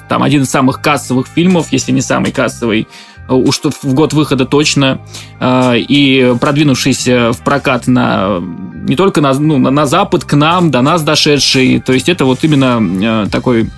там 0.07 0.23
один 0.23 0.43
из 0.43 0.49
самых 0.49 0.81
кассовых 0.81 1.27
фильмов, 1.27 1.67
если 1.71 1.91
не 1.91 2.01
самый 2.01 2.31
кассовый, 2.31 2.87
уж 3.29 3.59
в 3.59 3.93
год 3.93 4.13
выхода 4.13 4.45
точно, 4.45 5.01
и 5.41 6.35
продвинувшийся 6.41 7.31
в 7.31 7.43
прокат 7.43 7.87
на 7.87 8.39
не 8.39 8.95
только 8.95 9.21
на, 9.21 9.33
ну, 9.33 9.57
на, 9.57 9.71
на 9.71 9.85
запад, 9.85 10.23
к 10.23 10.33
нам, 10.35 10.71
до 10.71 10.81
нас 10.81 11.03
дошедший, 11.03 11.79
то 11.79 11.93
есть 11.93 12.09
это 12.09 12.25
вот 12.25 12.43
именно 12.43 13.27
такой 13.29 13.69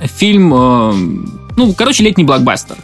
фильм, 0.00 0.50
ну, 0.50 1.74
короче, 1.76 2.04
летний 2.04 2.24
блокбастер. 2.24 2.76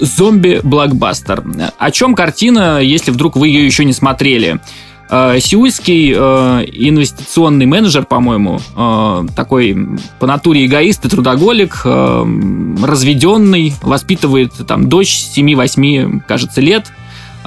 Зомби-блокбастер. 0.00 1.44
О 1.76 1.90
чем 1.90 2.14
картина, 2.14 2.80
если 2.80 3.10
вдруг 3.10 3.36
вы 3.36 3.48
ее 3.48 3.66
еще 3.66 3.84
не 3.84 3.92
смотрели? 3.92 4.60
Э, 5.08 5.38
сеульский 5.40 6.12
э, 6.16 6.64
инвестиционный 6.72 7.66
менеджер, 7.66 8.04
по-моему, 8.04 8.60
э, 8.76 9.26
такой 9.36 9.76
по 10.18 10.26
натуре 10.26 10.66
эгоист 10.66 11.04
и 11.04 11.08
трудоголик, 11.08 11.82
разведенный, 11.84 13.74
воспитывает 13.82 14.52
там 14.66 14.88
дочь 14.88 15.16
7-8, 15.36 16.22
кажется, 16.26 16.60
лет. 16.60 16.86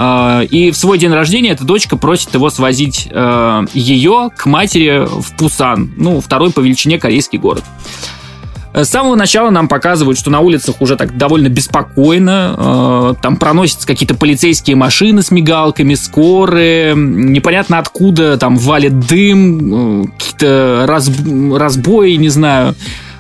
И 0.02 0.72
в 0.74 0.78
свой 0.78 0.98
день 0.98 1.12
рождения 1.12 1.50
эта 1.52 1.66
дочка 1.66 1.98
просит 1.98 2.34
его 2.34 2.50
свозить 2.50 3.06
ее 3.06 4.30
к 4.34 4.46
матери 4.46 5.06
в 5.06 5.36
Пусан, 5.36 5.92
ну, 5.98 6.22
второй 6.22 6.52
по 6.52 6.62
величине 6.62 6.98
корейский 7.00 7.38
город. 7.38 7.66
С 8.74 8.88
самого 8.88 9.16
начала 9.16 9.50
нам 9.50 9.68
показывают, 9.68 10.20
что 10.20 10.30
на 10.30 10.42
улицах 10.42 10.80
уже 10.80 10.96
так 10.96 11.18
довольно 11.18 11.50
беспокойно. 11.50 12.56
Э, 12.58 13.14
там 13.22 13.38
проносятся 13.38 13.88
какие-то 13.88 14.14
полицейские 14.14 14.76
машины 14.76 15.24
с 15.24 15.32
мигалками, 15.32 15.96
скорые. 15.96 16.94
Непонятно 16.96 17.80
откуда 17.80 18.38
там 18.38 18.58
валит 18.58 19.00
дым, 19.00 20.04
э, 20.04 20.08
какие-то 20.18 20.86
разбои, 20.88 22.16
не 22.16 22.30
знаю. 22.30 22.76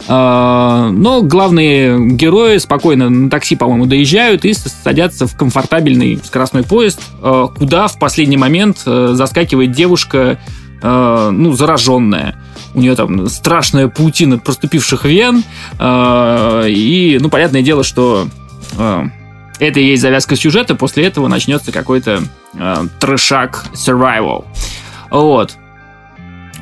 Э, 0.07 0.89
но 0.91 1.23
главные 1.23 1.99
герои 2.11 2.59
спокойно 2.59 3.09
на 3.09 3.29
такси, 3.31 3.55
по-моему, 3.55 3.87
доезжают 3.87 4.45
и 4.45 4.53
садятся 4.53 5.25
в 5.25 5.35
комфортабельный 5.35 6.19
скоростной 6.23 6.63
поезд, 6.63 7.01
куда 7.21 7.87
в 7.87 7.97
последний 7.97 8.37
момент 8.37 8.77
заскакивает 8.85 9.71
девушка, 9.71 10.37
ну, 10.81 11.53
зараженная 11.53 12.35
у 12.73 12.79
нее 12.79 12.95
там 12.95 13.27
страшная 13.29 13.87
паутина 13.87 14.37
проступивших 14.37 15.05
вен, 15.05 15.43
э, 15.79 16.65
и, 16.69 17.17
ну, 17.19 17.29
понятное 17.29 17.61
дело, 17.61 17.83
что 17.83 18.27
э, 18.77 19.03
это 19.59 19.79
и 19.79 19.85
есть 19.85 20.01
завязка 20.01 20.35
сюжета, 20.35 20.75
после 20.75 21.05
этого 21.05 21.27
начнется 21.27 21.71
какой-то 21.71 22.21
трешак 22.99 23.65
survival. 23.73 24.45
Вот. 25.11 25.57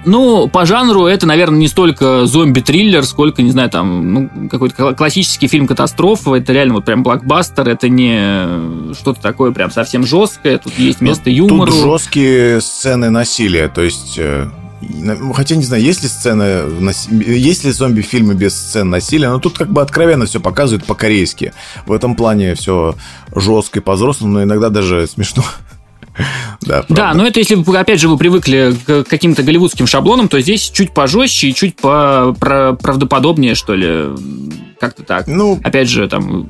Ну, 0.06 0.48
по 0.48 0.66
жанру 0.66 1.06
это, 1.06 1.26
наверное, 1.26 1.60
не 1.60 1.68
столько 1.68 2.26
зомби-триллер, 2.26 3.04
сколько, 3.06 3.42
не 3.42 3.52
знаю, 3.52 3.70
там, 3.70 4.14
ну, 4.14 4.30
какой-то 4.50 4.94
классический 4.94 5.48
фильм 5.48 5.68
катастрофа. 5.68 6.36
Это 6.36 6.54
реально 6.54 6.76
вот 6.76 6.86
прям 6.86 7.04
блокбастер, 7.04 7.68
это 7.68 7.90
не 7.90 8.94
что-то 8.94 9.22
такое 9.22 9.52
прям 9.52 9.72
совсем 9.72 10.06
жесткое. 10.06 10.58
Тут 10.58 10.78
есть 10.80 11.02
ну, 11.02 11.08
место 11.08 11.30
юмору. 11.30 11.72
Тут 11.72 11.82
жесткие 11.82 12.62
сцены 12.62 13.10
насилия, 13.10 13.68
то 13.68 13.82
есть 13.82 14.20
Хотя 15.34 15.56
не 15.56 15.64
знаю, 15.64 15.82
есть 15.82 16.04
ли 16.04 16.10
сцена, 16.10 16.66
есть 17.10 17.64
ли 17.64 17.72
зомби-фильмы 17.72 18.36
без 18.36 18.56
сцен 18.56 18.90
насилия, 18.90 19.30
но 19.30 19.40
тут 19.40 19.58
как 19.58 19.72
бы 19.72 19.82
откровенно 19.82 20.26
все 20.28 20.40
показывают 20.40 20.86
по-корейски. 20.86 21.54
В 21.88 21.92
этом 21.92 22.16
плане 22.16 22.54
все 22.54 22.96
жестко 23.36 23.80
и 23.80 23.82
по-взрослому, 23.82 24.34
но 24.34 24.44
иногда 24.44 24.70
даже 24.70 25.08
смешно. 25.08 25.44
Да, 26.62 26.84
да, 26.90 27.14
но 27.14 27.26
это 27.26 27.40
если, 27.40 27.64
опять 27.78 28.02
же, 28.02 28.10
вы 28.10 28.18
привыкли 28.18 28.76
к 28.86 29.04
каким-то 29.06 29.44
голливудским 29.44 29.88
шаблонам, 29.88 30.28
то 30.28 30.42
здесь 30.42 30.70
чуть 30.70 30.92
пожестче 30.92 31.50
и 31.50 31.54
чуть 31.54 31.78
по 31.78 32.36
правдоподобнее, 32.38 33.56
что 33.56 33.74
ли. 33.74 34.08
Как-то 34.80 35.04
так. 35.04 35.28
Ну, 35.28 35.60
опять 35.64 35.88
же, 35.88 36.08
там 36.10 36.50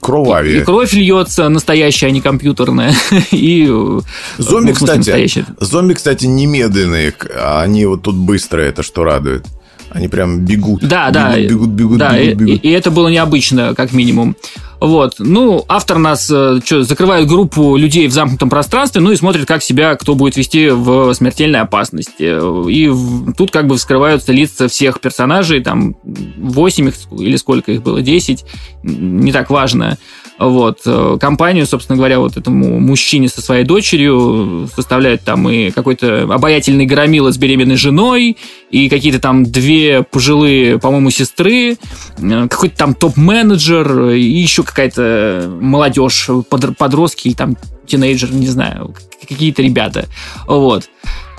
кровавее. 0.00 0.58
И, 0.58 0.60
и 0.60 0.64
кровь 0.64 0.92
льется 0.92 1.48
настоящая, 1.48 2.06
а 2.06 2.10
не 2.10 2.20
компьютерная. 2.20 2.94
и 3.30 3.66
э, 3.68 4.00
зомби, 4.38 4.72
кстати, 4.72 5.44
зомби, 5.60 5.94
кстати, 5.94 6.26
немедленные, 6.26 7.12
а 7.36 7.62
они 7.62 7.84
вот 7.86 8.02
тут 8.02 8.16
быстрые, 8.16 8.68
это 8.68 8.82
что 8.82 9.04
радует. 9.04 9.46
Они 9.90 10.08
прям 10.08 10.40
бегут. 10.40 10.82
Да, 10.82 11.10
бегут, 11.10 11.12
да. 11.12 11.40
Бегут, 11.40 11.68
бегут, 11.68 11.98
да, 11.98 12.18
бегут, 12.18 12.34
бегут. 12.34 12.64
И, 12.64 12.68
и 12.68 12.70
это 12.70 12.90
было 12.90 13.08
необычно, 13.08 13.74
как 13.74 13.92
минимум. 13.92 14.36
Вот. 14.80 15.16
Ну, 15.18 15.64
автор 15.68 15.98
нас 15.98 16.30
э, 16.30 16.60
что, 16.64 16.84
закрывает 16.84 17.26
группу 17.26 17.76
людей 17.76 18.06
в 18.06 18.12
замкнутом 18.12 18.48
пространстве, 18.48 19.00
ну 19.00 19.10
и 19.10 19.16
смотрит, 19.16 19.46
как 19.46 19.62
себя 19.62 19.96
кто 19.96 20.14
будет 20.14 20.36
вести 20.36 20.68
в 20.68 21.12
смертельной 21.14 21.60
опасности. 21.60 22.70
И 22.70 23.32
тут 23.36 23.50
как 23.50 23.66
бы 23.66 23.76
вскрываются 23.76 24.32
лица 24.32 24.68
всех 24.68 25.00
персонажей, 25.00 25.62
там 25.62 25.96
8 26.04 26.88
их 26.88 26.94
или 27.18 27.36
сколько 27.36 27.72
их 27.72 27.82
было, 27.82 28.02
10, 28.02 28.44
не 28.82 29.32
так 29.32 29.50
важно. 29.50 29.98
Вот. 30.38 30.80
Э, 30.86 31.18
компанию, 31.20 31.66
собственно 31.66 31.96
говоря, 31.96 32.20
вот 32.20 32.36
этому 32.36 32.78
мужчине 32.78 33.28
со 33.28 33.42
своей 33.42 33.64
дочерью 33.64 34.68
составляют 34.74 35.22
там 35.22 35.48
и 35.48 35.70
какой-то 35.70 36.22
обаятельный 36.22 36.86
громила 36.86 37.32
с 37.32 37.38
беременной 37.38 37.76
женой, 37.76 38.36
и 38.70 38.88
какие-то 38.88 39.20
там 39.20 39.44
две 39.44 40.02
пожилые, 40.02 40.78
по-моему, 40.78 41.10
сестры, 41.10 41.76
э, 42.18 42.48
какой-то 42.48 42.76
там 42.76 42.94
топ-менеджер, 42.94 44.10
и 44.10 44.22
еще 44.22 44.62
какая-то 44.62 45.50
молодежь, 45.60 46.28
подростки, 46.48 47.34
там 47.34 47.56
тинейджер, 47.86 48.32
не 48.32 48.46
знаю, 48.46 48.94
какие-то 49.28 49.62
ребята. 49.62 50.06
Вот. 50.46 50.88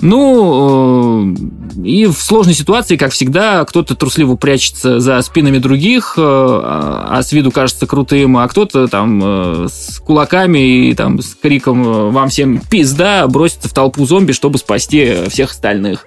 Ну, 0.02 1.34
э, 1.76 1.82
и 1.84 2.06
в 2.06 2.14
сложной 2.14 2.54
ситуации, 2.54 2.96
как 2.96 3.12
всегда, 3.12 3.64
кто-то 3.64 3.94
трусливо 3.94 4.36
прячется 4.36 4.98
за 4.98 5.20
спинами 5.20 5.58
других, 5.58 6.14
э, 6.16 6.20
а 6.22 7.20
с 7.22 7.32
виду 7.32 7.50
кажется 7.50 7.86
крутым, 7.86 8.38
а 8.38 8.48
кто-то 8.48 8.88
там 8.88 9.20
э, 9.22 9.68
с 9.70 9.98
кулаками 9.98 10.88
и 10.88 10.94
там 10.94 11.20
с 11.20 11.34
криком 11.34 12.12
«Вам 12.12 12.30
всем 12.30 12.60
пизда!» 12.60 13.26
бросится 13.26 13.68
в 13.68 13.74
толпу 13.74 14.06
зомби, 14.06 14.32
чтобы 14.32 14.58
спасти 14.58 15.16
всех 15.28 15.50
остальных. 15.50 16.06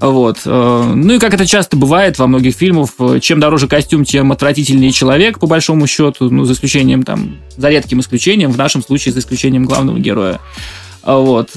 Вот. 0.00 0.38
Ну 0.46 1.12
и 1.12 1.18
как 1.18 1.34
это 1.34 1.44
часто 1.46 1.76
бывает 1.76 2.18
во 2.18 2.26
многих 2.26 2.54
фильмах, 2.54 2.88
чем 3.20 3.38
дороже 3.38 3.68
костюм, 3.68 4.04
тем 4.04 4.32
отвратительнее 4.32 4.92
человек, 4.92 5.38
по 5.38 5.46
большому 5.46 5.86
счету, 5.86 6.30
ну, 6.30 6.44
за 6.44 6.54
исключением 6.54 7.02
там, 7.02 7.36
за 7.58 7.68
редким 7.68 8.00
исключением, 8.00 8.50
в 8.50 8.56
нашем 8.56 8.82
случае 8.82 9.12
за 9.12 9.20
исключением 9.20 9.66
главного 9.66 9.98
героя. 9.98 10.40
Вот 11.04 11.50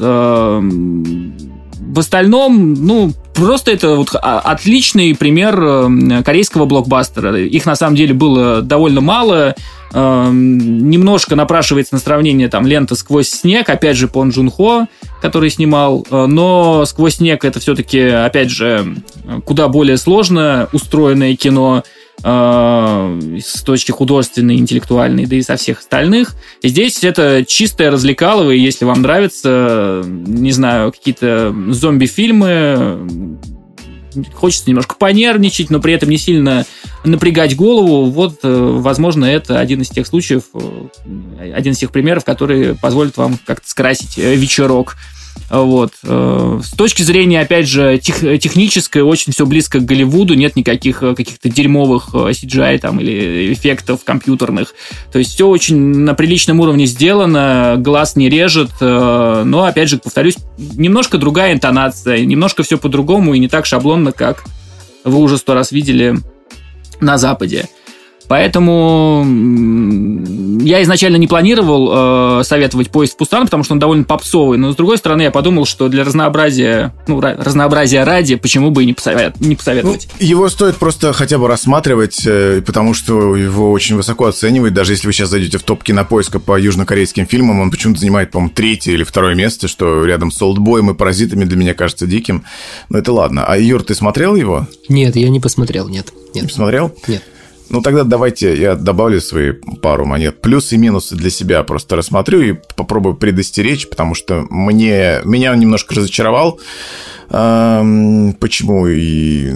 в 1.91 1.99
остальном, 1.99 2.73
ну, 2.73 3.13
просто 3.33 3.71
это 3.71 3.95
вот 3.95 4.15
отличный 4.15 5.15
пример 5.15 5.59
э, 5.61 6.23
корейского 6.23 6.65
блокбастера. 6.65 7.37
Их 7.37 7.65
на 7.65 7.75
самом 7.75 7.95
деле 7.95 8.13
было 8.13 8.61
довольно 8.61 9.01
мало. 9.01 9.55
Э, 9.93 10.29
немножко 10.31 11.35
напрашивается 11.35 11.95
на 11.95 11.99
сравнение 11.99 12.47
там 12.47 12.65
лента 12.65 12.95
«Сквозь 12.95 13.29
снег», 13.29 13.69
опять 13.69 13.97
же, 13.97 14.07
Пон 14.07 14.29
Джун 14.29 14.49
Хо, 14.49 14.87
который 15.21 15.49
снимал. 15.49 16.05
Э, 16.09 16.25
но 16.25 16.85
«Сквозь 16.85 17.15
снег» 17.15 17.43
это 17.45 17.59
все-таки, 17.59 17.99
опять 17.99 18.49
же, 18.49 18.95
куда 19.45 19.67
более 19.67 19.97
сложно 19.97 20.69
устроенное 20.71 21.35
кино 21.35 21.83
с 22.21 23.63
точки 23.65 23.91
художественной, 23.91 24.55
интеллектуальной, 24.55 25.25
да 25.25 25.35
и 25.35 25.41
со 25.41 25.57
всех 25.57 25.79
остальных. 25.79 26.35
Здесь 26.63 27.03
это 27.03 27.43
чистое 27.45 27.91
развлекалово, 27.91 28.51
и 28.51 28.59
если 28.59 28.85
вам 28.85 29.01
нравятся, 29.01 30.03
не 30.05 30.51
знаю, 30.51 30.91
какие-то 30.93 31.53
зомби-фильмы, 31.69 33.39
хочется 34.33 34.69
немножко 34.69 34.95
понервничать, 34.95 35.69
но 35.69 35.79
при 35.79 35.93
этом 35.93 36.09
не 36.09 36.17
сильно 36.17 36.65
напрягать 37.03 37.55
голову, 37.55 38.09
вот, 38.09 38.39
э, 38.43 38.47
возможно, 38.49 39.25
это 39.25 39.59
один 39.59 39.81
из 39.81 39.89
тех 39.89 40.07
случаев, 40.07 40.43
э, 40.53 41.51
один 41.53 41.73
из 41.73 41.77
тех 41.77 41.91
примеров, 41.91 42.23
которые 42.23 42.75
позволят 42.75 43.17
вам 43.17 43.37
как-то 43.45 43.69
скрасить 43.69 44.17
э, 44.17 44.35
вечерок. 44.35 44.95
Вот. 45.49 45.93
Э, 46.03 46.59
с 46.63 46.71
точки 46.71 47.03
зрения, 47.03 47.41
опять 47.41 47.67
же, 47.67 47.99
тех, 47.99 48.19
технической, 48.39 49.01
очень 49.01 49.33
все 49.33 49.45
близко 49.45 49.79
к 49.79 49.85
Голливуду, 49.85 50.33
нет 50.33 50.55
никаких 50.55 51.03
э, 51.03 51.15
каких-то 51.15 51.49
дерьмовых 51.49 52.09
э, 52.13 52.17
CGI 52.31 52.79
там, 52.79 52.99
или 52.99 53.53
эффектов 53.53 54.03
компьютерных. 54.03 54.73
То 55.11 55.19
есть 55.19 55.33
все 55.33 55.47
очень 55.47 55.77
на 55.77 56.15
приличном 56.15 56.59
уровне 56.59 56.85
сделано, 56.85 57.75
глаз 57.77 58.15
не 58.15 58.29
режет, 58.29 58.71
но, 58.79 59.63
опять 59.63 59.89
же, 59.89 59.97
повторюсь, 59.97 60.37
немножко 60.57 61.17
другая 61.17 61.53
интонация, 61.53 62.25
немножко 62.25 62.63
все 62.63 62.77
по-другому 62.77 63.33
и 63.33 63.39
не 63.39 63.47
так 63.47 63.65
шаблонно, 63.65 64.11
как 64.11 64.43
вы 65.03 65.19
уже 65.19 65.37
сто 65.37 65.53
раз 65.53 65.71
видели 65.71 66.15
на 66.99 67.17
Западе. 67.17 67.67
Поэтому 68.27 69.25
я 70.61 70.81
изначально 70.83 71.17
не 71.17 71.27
планировал 71.27 72.39
э, 72.39 72.43
советовать 72.43 72.89
поезд 72.89 73.17
Пустан, 73.17 73.45
потому 73.45 73.63
что 73.63 73.73
он 73.73 73.79
довольно 73.79 74.03
попсовый. 74.03 74.57
Но 74.57 74.71
с 74.71 74.75
другой 74.75 74.97
стороны, 74.97 75.23
я 75.23 75.31
подумал, 75.31 75.65
что 75.65 75.89
для 75.89 76.03
разнообразия, 76.03 76.93
ну, 77.07 77.19
разнообразия 77.19 78.03
ради, 78.03 78.35
почему 78.35 78.71
бы 78.71 78.83
и 78.83 78.85
не, 78.85 78.93
посовет, 78.93 79.39
не 79.39 79.55
посоветовать. 79.55 80.07
Ну, 80.19 80.25
его 80.25 80.49
стоит 80.49 80.77
просто 80.77 81.13
хотя 81.13 81.37
бы 81.37 81.47
рассматривать, 81.47 82.21
э, 82.25 82.61
потому 82.65 82.93
что 82.93 83.35
его 83.35 83.71
очень 83.71 83.95
высоко 83.95 84.25
оценивают. 84.25 84.73
Даже 84.73 84.93
если 84.93 85.07
вы 85.07 85.13
сейчас 85.13 85.29
зайдете 85.29 85.57
в 85.57 85.63
топ 85.63 85.83
кинопоиска 85.83 86.39
по 86.39 86.59
южнокорейским 86.59 87.27
фильмам, 87.27 87.59
он 87.59 87.71
почему-то 87.71 87.99
занимает, 87.99 88.31
по-моему, 88.31 88.53
третье 88.53 88.93
или 88.93 89.03
второе 89.03 89.35
место, 89.35 89.67
что 89.67 90.05
рядом 90.05 90.31
с 90.31 90.41
Олдбоем 90.41 90.91
и 90.91 90.93
Паразитами 90.93 91.45
для 91.45 91.57
меня 91.57 91.73
кажется 91.73 92.07
диким. 92.07 92.43
Но 92.89 92.99
это 92.99 93.11
ладно. 93.11 93.45
А 93.45 93.57
Юр, 93.57 93.83
ты 93.83 93.95
смотрел 93.95 94.35
его? 94.35 94.67
Нет, 94.89 95.15
я 95.15 95.29
не 95.29 95.39
посмотрел, 95.39 95.89
нет. 95.89 96.11
нет. 96.33 96.43
Не 96.43 96.47
посмотрел? 96.47 96.93
Нет. 97.07 97.23
Ну, 97.73 97.81
тогда 97.81 98.03
давайте 98.03 98.55
я 98.55 98.75
добавлю 98.75 99.19
свои 99.19 99.51
пару 99.51 100.05
монет. 100.05 100.41
Плюсы 100.41 100.75
и 100.75 100.77
минусы 100.77 101.15
для 101.15 101.31
себя 101.31 101.63
просто 101.63 101.95
рассмотрю 101.95 102.41
и 102.41 102.53
попробую 102.75 103.15
предостеречь, 103.15 103.89
потому 103.89 104.13
что 104.13 104.45
мне, 104.51 105.21
меня 105.23 105.53
он 105.53 105.59
немножко 105.59 105.95
разочаровал. 105.95 106.59
Почему 107.33 108.85
и... 108.87 109.49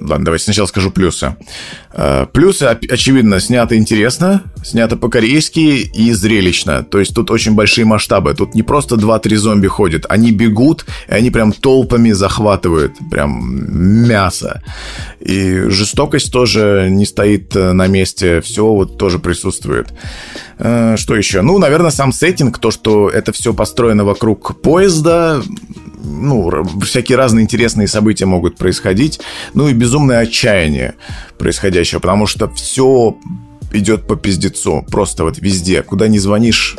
Ладно, 0.00 0.24
давайте 0.24 0.44
сначала 0.44 0.66
скажу 0.66 0.90
плюсы. 0.90 1.36
А, 1.92 2.24
плюсы, 2.24 2.62
очевидно, 2.62 3.40
снято 3.40 3.76
интересно, 3.76 4.42
снято 4.64 4.96
по-корейски 4.96 5.58
и 5.58 6.12
зрелищно. 6.12 6.82
То 6.84 6.98
есть 6.98 7.14
тут 7.14 7.30
очень 7.30 7.54
большие 7.54 7.84
масштабы. 7.84 8.32
Тут 8.32 8.54
не 8.54 8.62
просто 8.62 8.94
2-3 8.94 9.36
зомби 9.36 9.66
ходят, 9.66 10.06
они 10.08 10.32
бегут, 10.32 10.86
и 11.08 11.12
они 11.12 11.30
прям 11.30 11.52
толпами 11.52 12.12
захватывают. 12.12 12.92
Прям 13.10 14.08
мясо. 14.08 14.62
И 15.20 15.64
жестокость 15.68 16.32
тоже 16.32 16.88
не 16.90 17.04
стоит 17.04 17.54
э, 17.54 17.72
на 17.72 17.86
месте. 17.86 18.40
Все 18.40 18.64
вот 18.64 18.96
тоже 18.96 19.18
присутствует. 19.18 19.92
А, 20.58 20.96
что 20.96 21.14
еще? 21.14 21.42
Ну, 21.42 21.58
наверное, 21.58 21.90
сам 21.90 22.12
сеттинг, 22.12 22.56
то, 22.58 22.70
что 22.70 23.10
это 23.10 23.32
все 23.32 23.52
построено 23.52 24.04
вокруг 24.04 24.58
поезда, 24.62 25.42
ну, 26.02 26.64
всякие 26.82 27.16
разные 27.16 27.44
интересные 27.44 27.88
события 27.88 28.26
могут 28.26 28.56
происходить, 28.56 29.20
ну 29.54 29.68
и 29.68 29.72
безумное 29.72 30.18
отчаяние 30.18 30.94
происходящего, 31.38 32.00
потому 32.00 32.26
что 32.26 32.48
все 32.48 33.16
идет 33.72 34.06
по 34.06 34.16
пиздецу. 34.16 34.84
Просто 34.90 35.24
вот 35.24 35.38
везде. 35.38 35.82
Куда 35.82 36.08
не 36.08 36.18
звонишь, 36.18 36.76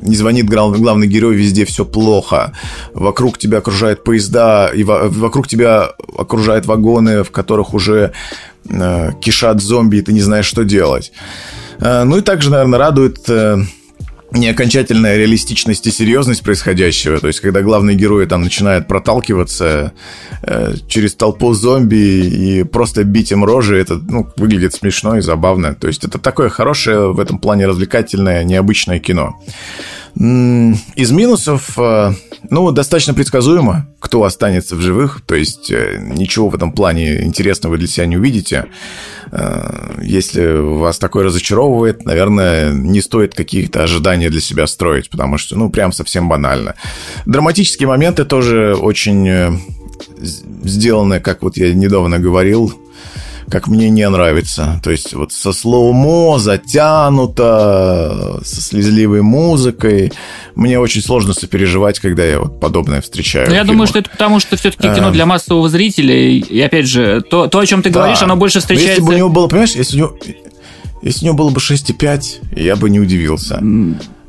не 0.00 0.16
звонит 0.16 0.46
главный, 0.48 1.08
герой, 1.08 1.36
везде 1.36 1.64
все 1.64 1.84
плохо. 1.84 2.52
Вокруг 2.94 3.38
тебя 3.38 3.58
окружают 3.58 4.04
поезда, 4.04 4.70
и 4.74 4.84
вокруг 4.84 5.48
тебя 5.48 5.90
окружают 6.16 6.66
вагоны, 6.66 7.24
в 7.24 7.30
которых 7.30 7.74
уже 7.74 8.12
э, 8.68 9.10
кишат 9.20 9.60
зомби, 9.60 9.96
и 9.96 10.02
ты 10.02 10.12
не 10.12 10.20
знаешь, 10.20 10.46
что 10.46 10.64
делать. 10.64 11.12
Э, 11.80 12.04
ну 12.04 12.18
и 12.18 12.20
также, 12.20 12.50
наверное, 12.50 12.78
радует 12.78 13.28
э, 13.28 13.58
не 14.30 14.48
окончательная 14.48 15.16
реалистичность 15.16 15.86
и 15.86 15.90
серьезность 15.90 16.42
происходящего. 16.42 17.18
То 17.18 17.28
есть, 17.28 17.40
когда 17.40 17.62
главные 17.62 17.96
герои 17.96 18.26
там 18.26 18.42
начинают 18.42 18.86
проталкиваться 18.86 19.92
э, 20.42 20.74
через 20.86 21.14
толпу 21.14 21.54
зомби 21.54 21.96
и 21.96 22.62
просто 22.62 23.04
бить 23.04 23.32
им 23.32 23.44
рожи, 23.44 23.78
это 23.78 23.94
ну, 23.96 24.28
выглядит 24.36 24.74
смешно 24.74 25.16
и 25.16 25.20
забавно. 25.20 25.74
То 25.74 25.86
есть, 25.86 26.04
это 26.04 26.18
такое 26.18 26.48
хорошее 26.50 27.12
в 27.12 27.20
этом 27.20 27.38
плане 27.38 27.66
развлекательное, 27.66 28.44
необычное 28.44 28.98
кино. 28.98 29.40
Из 30.14 31.10
минусов, 31.10 31.78
э, 31.78 32.12
ну, 32.50 32.70
достаточно 32.72 33.14
предсказуемо, 33.14 33.88
кто 34.00 34.24
останется 34.24 34.74
в 34.76 34.80
живых, 34.80 35.20
то 35.24 35.34
есть 35.34 35.70
э, 35.70 35.98
ничего 36.00 36.48
в 36.48 36.54
этом 36.54 36.72
плане 36.72 37.24
интересного 37.24 37.76
для 37.76 37.86
себя 37.86 38.06
не 38.06 38.16
увидите. 38.16 38.66
Э, 39.30 39.98
если 40.02 40.58
вас 40.58 40.98
такое 40.98 41.24
разочаровывает, 41.24 42.04
наверное, 42.04 42.72
не 42.72 43.00
стоит 43.00 43.34
каких-то 43.34 43.82
ожидания 43.82 44.30
для 44.30 44.40
себя 44.40 44.66
строить, 44.66 45.10
потому 45.10 45.38
что, 45.38 45.56
ну, 45.56 45.70
прям 45.70 45.92
совсем 45.92 46.28
банально. 46.28 46.74
Драматические 47.26 47.88
моменты 47.88 48.24
тоже 48.24 48.74
очень 48.74 49.60
сделаны, 50.64 51.20
как 51.20 51.42
вот 51.42 51.56
я 51.56 51.72
недавно 51.74 52.18
говорил, 52.18 52.72
как 53.50 53.68
мне 53.68 53.90
не 53.90 54.08
нравится. 54.08 54.80
То 54.82 54.90
есть 54.90 55.14
вот 55.14 55.32
со 55.32 55.52
слоумо, 55.52 56.38
затянуто, 56.38 57.40
со 58.44 58.60
слезливой 58.60 59.22
музыкой. 59.22 60.12
Мне 60.54 60.78
очень 60.78 61.02
сложно 61.02 61.32
сопереживать, 61.34 61.98
когда 61.98 62.24
я 62.24 62.40
вот 62.40 62.60
подобное 62.60 63.00
встречаю. 63.00 63.48
Ну, 63.48 63.54
я 63.54 63.64
думаю, 63.64 63.86
что 63.86 63.98
это 63.98 64.10
потому, 64.10 64.40
что 64.40 64.56
все-таки 64.56 64.94
кино 64.94 65.10
для 65.10 65.26
массового 65.26 65.68
зрителя. 65.68 66.14
И 66.16 66.60
опять 66.60 66.86
же, 66.86 67.22
то, 67.22 67.46
то 67.46 67.58
о 67.58 67.66
чем 67.66 67.82
ты 67.82 67.90
да. 67.90 68.00
говоришь, 68.00 68.22
оно 68.22 68.36
больше 68.36 68.60
встречается... 68.60 68.92
если 68.94 69.02
бы 69.02 69.14
у 69.14 69.16
него 69.16 69.28
было, 69.28 69.48
понимаешь, 69.48 69.72
если 69.72 69.96
у 69.96 69.98
него, 70.00 70.18
если 71.02 71.24
у 71.24 71.28
него 71.28 71.36
было 71.36 71.50
бы 71.50 71.60
6,5, 71.60 72.60
я 72.60 72.76
бы 72.76 72.90
не 72.90 73.00
удивился. 73.00 73.62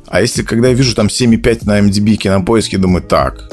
А 0.06 0.20
если, 0.20 0.42
когда 0.42 0.68
я 0.68 0.74
вижу 0.74 0.94
там 0.94 1.06
7,5 1.06 1.60
на 1.64 1.80
MDB 1.80 2.16
кинопоиске, 2.16 2.78
думаю, 2.78 3.02
так, 3.02 3.48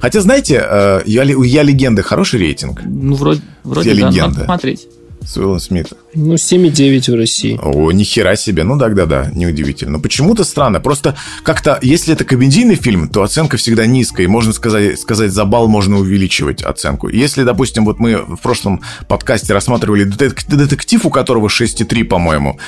Хотя, 0.00 0.20
знаете, 0.20 0.64
э, 0.64 1.02
у 1.04 1.42
«Я 1.42 1.64
легенда» 1.64 2.02
хороший 2.02 2.38
рейтинг. 2.38 2.82
Ну, 2.84 3.16
вроде, 3.16 3.42
вроде 3.64 3.90
«Я 3.90 3.96
да, 3.96 4.10
легенда». 4.10 4.34
надо 4.34 4.44
смотреть 4.44 4.86
с 5.24 5.36
Уиллом 5.36 5.60
Смитом. 5.60 5.98
Ну, 6.14 6.34
7,9 6.34 7.10
в 7.12 7.14
России. 7.14 7.58
О, 7.62 7.90
нихера 7.92 8.36
себе. 8.36 8.64
Ну, 8.64 8.76
да-да-да, 8.76 9.30
неудивительно. 9.32 9.98
Почему-то 9.98 10.44
странно. 10.44 10.80
Просто 10.80 11.16
как-то, 11.42 11.78
если 11.82 12.12
это 12.12 12.24
комедийный 12.24 12.74
фильм, 12.74 13.08
то 13.08 13.22
оценка 13.22 13.56
всегда 13.56 13.86
низкая. 13.86 14.26
И 14.26 14.28
можно 14.28 14.52
сказать, 14.52 14.98
сказать, 14.98 15.30
за 15.32 15.44
балл 15.44 15.68
можно 15.68 15.98
увеличивать 15.98 16.62
оценку. 16.62 17.08
Если, 17.08 17.44
допустим, 17.44 17.84
вот 17.84 17.98
мы 17.98 18.16
в 18.18 18.40
прошлом 18.42 18.82
подкасте 19.08 19.52
рассматривали 19.52 20.04
детектив, 20.04 21.04
у 21.06 21.10
которого 21.10 21.48
6,3, 21.48 22.04
по-моему, 22.04 22.58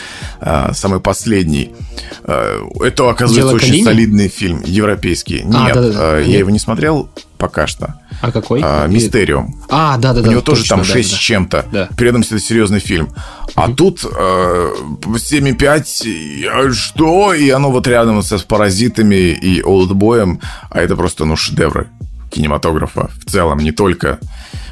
а, 0.40 0.72
самый 0.74 1.01
последний. 1.01 1.72
А, 2.24 2.66
это, 2.81 3.10
оказывается, 3.10 3.48
Дело 3.48 3.56
очень 3.56 3.68
Калини? 3.68 3.85
солидный 3.85 4.28
фильм, 4.28 4.62
европейский. 4.64 5.40
А, 5.43 5.64
Нет, 5.66 5.74
да-да-да. 5.74 6.18
я 6.20 6.26
Нет. 6.26 6.39
его 6.40 6.51
не 6.51 6.59
смотрел 6.59 7.09
пока 7.44 7.66
что. 7.66 7.94
А 8.22 8.32
какой? 8.32 8.62
А, 8.64 8.86
Мистериум. 8.86 9.62
А, 9.68 9.98
да, 9.98 10.14
да, 10.14 10.22
да. 10.22 10.28
У 10.28 10.32
него 10.32 10.40
тоже 10.40 10.62
точно, 10.62 10.76
там 10.76 10.84
6 10.86 11.10
да, 11.10 11.16
с 11.16 11.18
чем-то. 11.18 11.66
Да. 11.70 11.88
При 11.94 12.08
этом 12.08 12.22
это 12.22 12.38
серьезный 12.38 12.80
фильм. 12.80 13.10
А 13.54 13.66
угу. 13.66 13.74
тут 13.74 14.04
э, 14.04 14.72
7,5, 15.02 16.72
что? 16.72 17.34
И 17.34 17.50
оно 17.50 17.70
вот 17.70 17.86
рядом 17.86 18.22
с 18.22 18.42
паразитами 18.44 19.32
и 19.32 19.62
олдбоем. 19.62 20.40
А 20.70 20.80
это 20.80 20.96
просто, 20.96 21.26
ну, 21.26 21.36
шедевры 21.36 21.90
кинематографа 22.35 23.11
в 23.24 23.31
целом, 23.31 23.59
не 23.59 23.73
только 23.73 24.19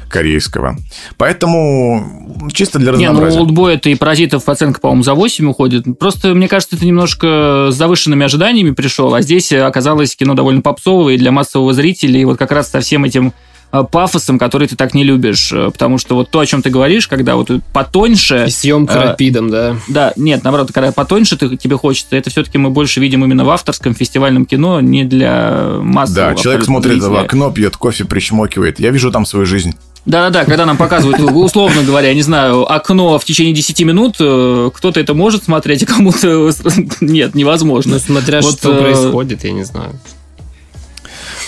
корейского. 0.09 0.77
Поэтому 1.17 2.47
чисто 2.53 2.77
для 2.77 2.91
разнообразия. 2.91 3.31
Не, 3.31 3.35
ну, 3.35 3.41
Олдбой 3.41 3.75
это 3.75 3.89
и 3.89 3.95
Паразитов 3.95 4.47
оценка, 4.47 4.79
по-моему, 4.79 5.01
за 5.01 5.15
8 5.15 5.49
уходит. 5.49 5.85
Просто, 5.97 6.35
мне 6.35 6.47
кажется, 6.47 6.75
это 6.75 6.85
немножко 6.85 7.69
с 7.71 7.75
завышенными 7.75 8.23
ожиданиями 8.23 8.71
пришел, 8.71 9.13
а 9.15 9.21
здесь 9.21 9.51
оказалось 9.51 10.15
кино 10.15 10.35
довольно 10.35 10.61
попсовое 10.61 11.17
для 11.17 11.31
массового 11.31 11.73
зрителя, 11.73 12.19
и 12.19 12.25
вот 12.25 12.37
как 12.37 12.51
раз 12.51 12.69
со 12.69 12.79
всем 12.79 13.05
этим 13.05 13.33
пафосом, 13.81 14.37
который 14.37 14.67
ты 14.67 14.75
так 14.75 14.93
не 14.93 15.03
любишь. 15.03 15.51
Э, 15.51 15.71
потому 15.71 15.97
что 15.97 16.13
вот 16.13 16.29
то, 16.29 16.39
о 16.39 16.45
чем 16.45 16.61
ты 16.61 16.69
говоришь, 16.69 17.07
когда 17.07 17.35
вот 17.35 17.49
потоньше... 17.73 18.45
И 18.47 18.51
съемка 18.51 18.93
э, 18.93 19.03
рапидом, 19.03 19.49
да? 19.49 19.75
Да, 19.87 20.13
нет, 20.15 20.43
наоборот, 20.43 20.71
когда 20.71 20.91
потоньше 20.91 21.35
ты, 21.35 21.57
тебе 21.57 21.77
хочется, 21.77 22.15
это 22.15 22.29
все-таки 22.29 22.59
мы 22.59 22.69
больше 22.69 22.99
видим 22.99 23.25
именно 23.25 23.43
в 23.43 23.49
авторском 23.49 23.95
фестивальном 23.95 24.45
кино, 24.45 24.79
не 24.79 25.03
для 25.03 25.77
массового. 25.81 26.35
Да, 26.35 26.35
человек 26.35 26.63
смотрит 26.65 27.01
зрителя. 27.01 27.09
в 27.09 27.17
окно, 27.17 27.51
пьет 27.51 27.75
кофе, 27.75 28.05
причмокивает. 28.05 28.79
Я 28.79 28.91
вижу 28.91 29.09
там 29.11 29.25
свою 29.25 29.47
жизнь. 29.47 29.75
Да-да-да, 30.05 30.43
когда 30.43 30.65
нам 30.65 30.75
показывают, 30.75 31.19
условно 31.31 31.81
говоря, 31.81 32.09
я 32.09 32.13
не 32.13 32.23
знаю, 32.23 32.71
окно 32.71 33.17
в 33.17 33.23
течение 33.23 33.53
10 33.53 33.81
минут, 33.83 34.17
э, 34.19 34.69
кто-то 34.73 34.99
это 34.99 35.13
может 35.13 35.45
смотреть, 35.45 35.83
а 35.83 35.85
кому-то 35.85 36.51
нет, 37.01 37.35
невозможно. 37.35 37.93
Ну, 37.93 37.99
смотря 37.99 38.41
вот, 38.41 38.53
что 38.53 38.73
э... 38.73 38.81
происходит, 38.81 39.45
я 39.45 39.51
не 39.51 39.63
знаю. 39.63 39.93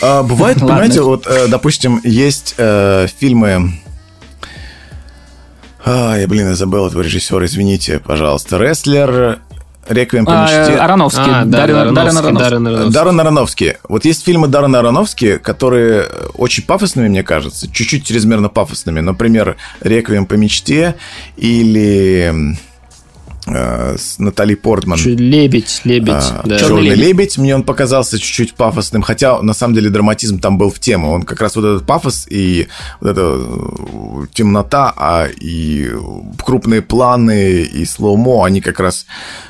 А, 0.01 0.23
бывает, 0.23 0.59
понимаете, 0.59 1.01
вот, 1.01 1.27
э, 1.27 1.47
допустим, 1.47 2.01
есть 2.03 2.55
э, 2.57 3.07
фильмы... 3.17 3.73
А, 5.83 6.17
я, 6.17 6.27
блин, 6.27 6.49
я 6.49 6.55
забыл 6.55 6.87
этого 6.87 7.01
режиссера, 7.01 7.45
извините, 7.45 7.99
пожалуйста. 7.99 8.57
«Рестлер», 8.57 9.39
Реквием 9.87 10.25
по 10.25 10.31
а, 10.33 10.41
мечте. 10.41 10.79
Ароновский. 10.79 11.21
А, 11.27 11.45
да, 11.45 11.59
Даррен, 11.59 11.75
Ароновский, 11.77 12.33
Даррен 12.33 12.67
Ароновский. 12.67 12.93
Даррен 12.93 13.19
Ароновский. 13.19 13.73
Вот 13.87 14.03
есть 14.03 14.25
фильмы 14.25 14.47
Даррена 14.47 14.79
Ароновски, 14.79 15.37
которые 15.37 16.07
очень 16.33 16.63
пафосными, 16.63 17.07
мне 17.07 17.21
кажется, 17.21 17.71
чуть-чуть 17.71 18.03
чрезмерно 18.03 18.49
пафосными. 18.49 19.01
Например, 19.01 19.57
«Реквием 19.81 20.25
по 20.25 20.33
мечте» 20.33 20.95
или 21.37 22.33
Э, 22.33 22.74
с 23.47 24.17
Натали 24.17 24.55
Портман. 24.55 24.97
Лебедь, 24.97 25.81
лебедь. 25.83 26.15
А, 26.15 26.41
да. 26.45 26.57
Черный 26.57 26.81
лебедь. 26.81 26.97
лебедь. 26.99 27.37
Мне 27.37 27.55
он 27.55 27.63
показался 27.63 28.17
чуть-чуть 28.17 28.55
пафосным, 28.55 29.01
хотя 29.01 29.41
на 29.41 29.53
самом 29.53 29.75
деле 29.75 29.89
драматизм 29.89 30.39
там 30.39 30.57
был 30.57 30.71
в 30.71 30.79
тему. 30.79 31.11
Он 31.11 31.23
как 31.23 31.41
раз 31.41 31.55
вот 31.55 31.65
этот 31.65 31.85
пафос 31.85 32.25
и 32.29 32.67
вот 33.01 33.11
эта 33.11 33.21
э, 33.21 34.25
темнота, 34.33 34.93
а 34.95 35.27
и 35.27 35.91
крупные 36.43 36.81
планы 36.81 37.61
и 37.61 37.85
слоумо, 37.85 38.45
они 38.45 38.61
как 38.61 38.79
раз 38.79 39.05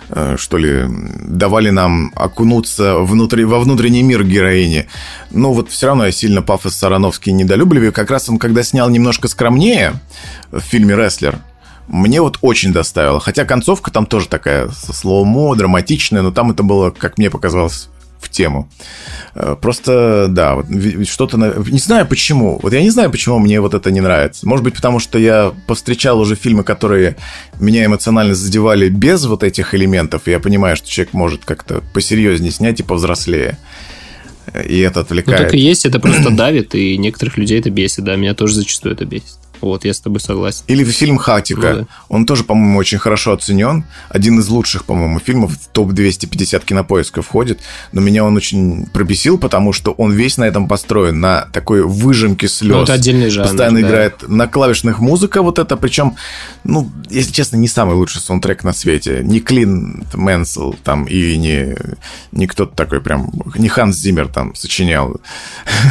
э, 0.10 0.36
что 0.38 0.58
ли, 0.58 0.86
давали 1.22 1.70
нам 1.70 2.12
окунуться 2.16 2.98
внутри, 2.98 3.46
во 3.46 3.60
внутренний 3.60 4.04
мир 4.04 4.24
героини. 4.24 4.88
Но 5.32 5.54
вот 5.54 5.70
все 5.70 5.88
равно 5.88 6.06
я 6.06 6.12
сильно 6.12 6.42
пафос 6.42 6.76
Сарановский 6.76 7.32
недолюбливаю. 7.32 7.94
Как 7.94 8.12
раз 8.12 8.30
он, 8.30 8.40
когда 8.40 8.64
снял 8.64 8.90
немножко 8.90 9.28
скромнее 9.28 9.94
в 10.52 10.60
фильме 10.60 10.96
«Рестлер», 10.96 11.40
мне 11.88 12.22
вот 12.22 12.40
очень 12.42 12.74
доставило. 12.74 13.20
Хотя 13.20 13.46
концовка 13.46 13.92
там 13.92 14.06
тоже 14.06 14.28
такая 14.28 14.70
слоумо, 14.70 15.56
драматичная, 15.56 16.22
но 16.22 16.32
там 16.32 16.52
это 16.52 16.64
было, 16.64 16.92
как 16.92 17.18
мне 17.18 17.30
показалось, 17.30 17.90
в 18.26 18.30
тему. 18.30 18.68
Э, 19.36 19.56
просто, 19.60 20.28
да, 20.30 20.56
вот 20.56 20.66
что-то... 21.08 21.38
Не 21.38 21.80
знаю 21.80 22.08
почему. 22.08 22.60
Вот 22.62 22.74
я 22.74 22.82
не 22.82 22.90
знаю, 22.90 23.12
почему 23.12 23.40
мне 23.40 23.62
вот 23.62 23.74
это 23.74 23.92
не 23.92 24.02
нравится. 24.02 24.48
Может 24.48 24.64
быть, 24.64 24.76
потому 24.76 25.00
что 25.00 25.20
я 25.20 25.54
повстречал 25.68 26.20
уже 26.20 26.36
фильмы, 26.36 26.64
которые 26.64 27.16
меня 27.60 27.86
эмоционально 27.86 28.36
задевали 28.36 28.90
без 28.90 29.26
вот 29.26 29.44
этих 29.44 29.74
элементов, 29.76 30.28
и 30.28 30.32
я 30.32 30.40
понимаю, 30.40 30.76
что 30.76 30.90
человек 30.90 31.14
может 31.14 31.46
как-то 31.46 31.84
посерьезнее 31.94 32.52
снять 32.52 32.80
и 32.80 32.84
повзрослее. 32.84 33.58
И 34.68 34.80
это 34.80 35.02
отвлекает. 35.02 35.40
Ну, 35.40 35.46
так 35.46 35.54
и 35.54 35.60
есть, 35.60 35.86
это 35.86 36.00
просто 36.00 36.30
давит, 36.32 36.76
и 36.76 36.98
некоторых 36.98 37.38
людей 37.38 37.60
это 37.60 37.70
бесит, 37.70 38.04
да, 38.04 38.16
меня 38.16 38.34
тоже 38.34 38.56
зачастую 38.56 38.96
это 38.96 39.06
бесит. 39.06 39.38
Вот, 39.62 39.86
я 39.86 39.94
с 39.94 40.00
тобой 40.00 40.20
согласен. 40.20 40.64
Или 40.68 40.84
фильм 40.84 41.18
«Хатика». 41.18 41.74
Ну, 41.74 41.80
да. 41.82 41.88
Он 42.10 42.26
тоже, 42.26 42.44
по-моему, 42.44 42.78
очень 42.78 42.98
хорошо 42.98 43.34
оценен. 43.34 43.86
Один 44.10 44.40
из 44.40 44.48
лучших, 44.48 44.86
по-моему, 44.86 45.20
фильмов. 45.20 45.54
В 45.54 45.68
топ-250 45.70 46.64
кинопоиска 46.66 47.22
входит. 47.22 47.60
Но 47.92 48.02
меня 48.02 48.24
он 48.24 48.36
очень 48.36 48.86
пробесил, 48.88 49.38
потому 49.38 49.74
что 49.74 49.92
он 49.92 50.14
весь 50.14 50.38
на 50.38 50.44
этом 50.44 50.68
построен. 50.68 51.20
На 51.20 51.48
такой 51.52 51.84
выжимке 51.84 52.48
слез. 52.48 52.76
Ну, 52.76 52.84
это 52.84 52.94
отдельный 52.94 53.30
жанр. 53.30 53.48
Постоянно 53.48 53.82
да. 53.82 53.88
играет 53.88 54.28
на 54.28 54.48
клавишных 54.48 55.00
музыка 55.00 55.42
вот 55.42 55.60
это. 55.60 55.78
Причем, 55.78 56.16
ну, 56.64 56.90
если 57.10 57.32
честно, 57.32 57.58
не 57.58 57.68
самый 57.68 57.96
лучший 57.96 58.22
саундтрек 58.22 58.64
на 58.64 58.74
свете. 58.74 59.22
Не 59.24 59.40
Клин 59.40 60.06
Мэнсел 60.14 60.76
там 60.84 61.06
и 61.06 61.38
не, 61.38 61.76
не 62.32 62.48
кто-то 62.48 62.76
такой 62.76 63.02
прям... 63.02 63.32
Не 63.56 63.70
Ханс 63.70 63.98
Зиммер 63.98 64.28
там 64.28 64.56
сочинял. 64.56 65.16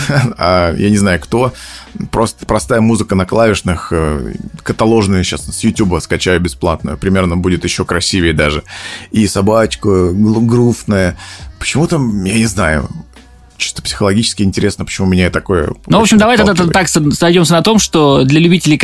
а 0.38 0.74
я 0.76 0.90
не 0.90 0.98
знаю 0.98 1.20
кто. 1.20 1.52
Просто 2.10 2.46
простая 2.46 2.80
музыка 2.80 3.14
на 3.14 3.26
клавишных, 3.26 3.88
э, 3.90 4.34
каталожную 4.62 5.24
сейчас 5.24 5.46
с 5.46 5.64
YouTube 5.64 6.00
скачаю 6.02 6.40
бесплатную, 6.40 6.98
примерно 6.98 7.36
будет 7.36 7.64
еще 7.64 7.84
красивее 7.84 8.32
даже. 8.32 8.64
И 9.10 9.26
собачка 9.26 10.10
грустная. 10.12 11.16
Почему-то, 11.58 11.96
я 11.96 12.34
не 12.38 12.46
знаю, 12.46 12.88
чисто 13.56 13.82
психологически 13.82 14.42
интересно, 14.42 14.84
почему 14.84 15.06
меня 15.06 15.30
такое... 15.30 15.72
Ну, 15.86 15.98
в 15.98 16.02
общем, 16.02 16.18
давай 16.18 16.36
тогда 16.36 16.54
так 16.54 16.88
сойдемся 16.88 17.52
на 17.52 17.62
том, 17.62 17.78
что 17.78 18.24
для 18.24 18.40
любителей 18.40 18.74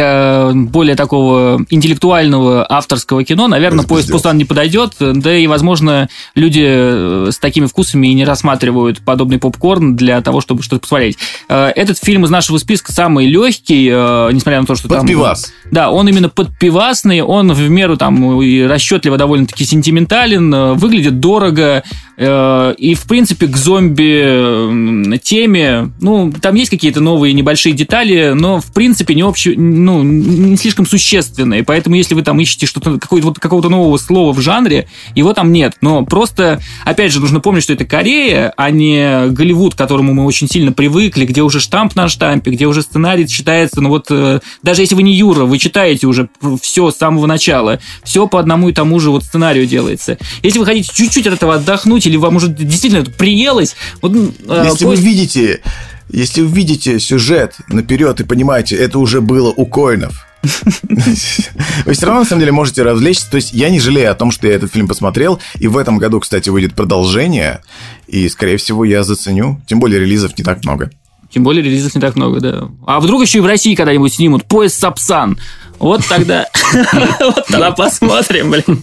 более 0.68 0.96
такого 0.96 1.64
интеллектуального 1.70 2.66
авторского 2.70 3.24
кино, 3.24 3.48
наверное, 3.48 3.84
поезд 3.84 4.10
Пусан 4.10 4.36
не 4.36 4.44
подойдет, 4.44 4.94
да 4.98 5.36
и, 5.36 5.46
возможно, 5.46 6.08
люди 6.34 6.64
э, 6.64 7.28
с 7.30 7.38
такими 7.38 7.66
вкусами 7.66 8.08
и 8.08 8.14
не 8.14 8.24
рассматривают 8.24 9.00
подобный 9.00 9.38
попкорн 9.38 9.96
для 9.96 10.20
того, 10.22 10.40
чтобы 10.40 10.62
что-то 10.62 10.82
посмотреть. 10.82 11.18
Э, 11.48 11.72
этот 11.74 11.98
фильм 11.98 12.24
из 12.24 12.30
нашего 12.30 12.58
списка 12.58 12.92
самый 12.92 13.26
легкий, 13.26 13.88
э, 13.90 14.30
несмотря 14.32 14.60
на 14.60 14.66
то, 14.66 14.74
что 14.74 14.88
под 14.88 14.98
там... 14.98 15.06
пивас. 15.06 15.52
Да, 15.70 15.90
он 15.90 16.08
именно 16.08 16.28
подпивасный, 16.28 17.20
он 17.20 17.52
в 17.52 17.68
меру 17.68 17.96
там 17.96 18.40
и 18.40 18.62
расчетливо 18.62 19.16
довольно-таки 19.16 19.64
сентиментален, 19.64 20.74
выглядит 20.74 21.20
дорого, 21.20 21.82
и, 22.20 22.94
в 22.94 23.04
принципе, 23.08 23.46
к 23.46 23.56
зомби 23.56 25.16
теме. 25.18 25.90
Ну, 26.00 26.30
там 26.30 26.54
есть 26.54 26.70
какие-то 26.70 27.00
новые 27.00 27.32
небольшие 27.32 27.72
детали, 27.72 28.32
но 28.34 28.60
в 28.60 28.72
принципе 28.72 29.14
не 29.14 29.22
общие, 29.22 29.58
ну, 29.58 30.02
не 30.02 30.56
слишком 30.58 30.84
существенные. 30.84 31.64
Поэтому, 31.64 31.96
если 31.96 32.14
вы 32.14 32.22
там 32.22 32.38
ищете 32.38 32.66
что-то, 32.66 32.98
вот, 33.10 33.38
какого-то 33.38 33.70
нового 33.70 33.96
слова 33.96 34.34
в 34.34 34.40
жанре, 34.40 34.86
его 35.14 35.32
там 35.32 35.50
нет. 35.50 35.76
Но 35.80 36.04
просто, 36.04 36.60
опять 36.84 37.12
же, 37.12 37.20
нужно 37.20 37.40
помнить, 37.40 37.62
что 37.62 37.72
это 37.72 37.86
Корея, 37.86 38.52
а 38.56 38.70
не 38.70 39.28
Голливуд, 39.28 39.74
к 39.74 39.78
которому 39.78 40.12
мы 40.12 40.26
очень 40.26 40.48
сильно 40.48 40.72
привыкли, 40.72 41.24
где 41.24 41.42
уже 41.42 41.58
штамп 41.58 41.96
на 41.96 42.08
штампе, 42.08 42.50
где 42.50 42.66
уже 42.66 42.82
сценарий 42.82 43.26
читается, 43.26 43.80
ну 43.80 43.88
вот, 43.88 44.08
э, 44.10 44.40
даже 44.62 44.82
если 44.82 44.94
вы 44.94 45.02
не 45.02 45.14
Юра, 45.14 45.44
вы 45.44 45.58
читаете 45.58 46.06
уже 46.06 46.28
все 46.60 46.90
с 46.90 46.96
самого 46.96 47.26
начала, 47.26 47.80
все 48.04 48.26
по 48.26 48.38
одному 48.40 48.68
и 48.68 48.72
тому 48.72 49.00
же 49.00 49.10
вот 49.10 49.24
сценарию 49.24 49.66
делается. 49.66 50.18
Если 50.42 50.58
вы 50.58 50.66
хотите 50.66 50.90
чуть-чуть 50.92 51.26
от 51.26 51.34
этого 51.34 51.54
отдохнуть, 51.54 52.09
или 52.10 52.16
вам 52.16 52.36
уже 52.36 52.48
действительно 52.48 53.00
это 53.00 53.10
приелось, 53.10 53.76
вот 54.02 54.12
Э, 54.46 54.64
если 54.66 54.84
вы 54.84 54.96
видите, 54.96 55.60
если 56.08 56.42
вы 56.42 56.48
видите 56.48 56.98
сюжет 56.98 57.56
наперед 57.68 58.20
и 58.20 58.24
понимаете, 58.24 58.76
это 58.76 58.98
уже 58.98 59.20
было 59.20 59.50
у 59.50 59.66
коинов, 59.66 60.26
вы 60.82 61.92
все 61.92 62.06
равно, 62.06 62.20
на 62.20 62.24
самом 62.24 62.40
деле, 62.40 62.52
можете 62.52 62.82
развлечься. 62.82 63.30
То 63.30 63.36
есть 63.36 63.52
я 63.52 63.68
не 63.68 63.78
жалею 63.78 64.10
о 64.10 64.14
том, 64.14 64.30
что 64.30 64.48
я 64.48 64.54
этот 64.54 64.72
фильм 64.72 64.88
посмотрел. 64.88 65.38
И 65.58 65.68
в 65.68 65.76
этом 65.76 65.98
году, 65.98 66.18
кстати, 66.18 66.48
выйдет 66.48 66.74
продолжение. 66.74 67.60
И, 68.06 68.26
скорее 68.30 68.56
всего, 68.56 68.86
я 68.86 69.02
заценю. 69.02 69.60
Тем 69.66 69.80
более, 69.80 70.00
релизов 70.00 70.38
не 70.38 70.42
так 70.42 70.64
много. 70.64 70.90
Тем 71.28 71.42
более, 71.42 71.62
релизов 71.62 71.94
не 71.94 72.00
так 72.00 72.16
много, 72.16 72.40
да. 72.40 72.70
А 72.86 73.00
вдруг 73.00 73.20
еще 73.20 73.38
и 73.38 73.40
в 73.42 73.46
России 73.46 73.74
когда-нибудь 73.74 74.14
снимут 74.14 74.46
поезд 74.46 74.78
Сапсан. 74.78 75.38
Вот 75.80 76.06
тогда... 76.08 76.46
Вот 77.20 77.46
тогда 77.48 77.72
посмотрим, 77.72 78.50
блин. 78.50 78.82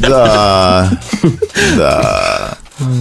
Да. 0.00 0.98
Да. 1.76 2.58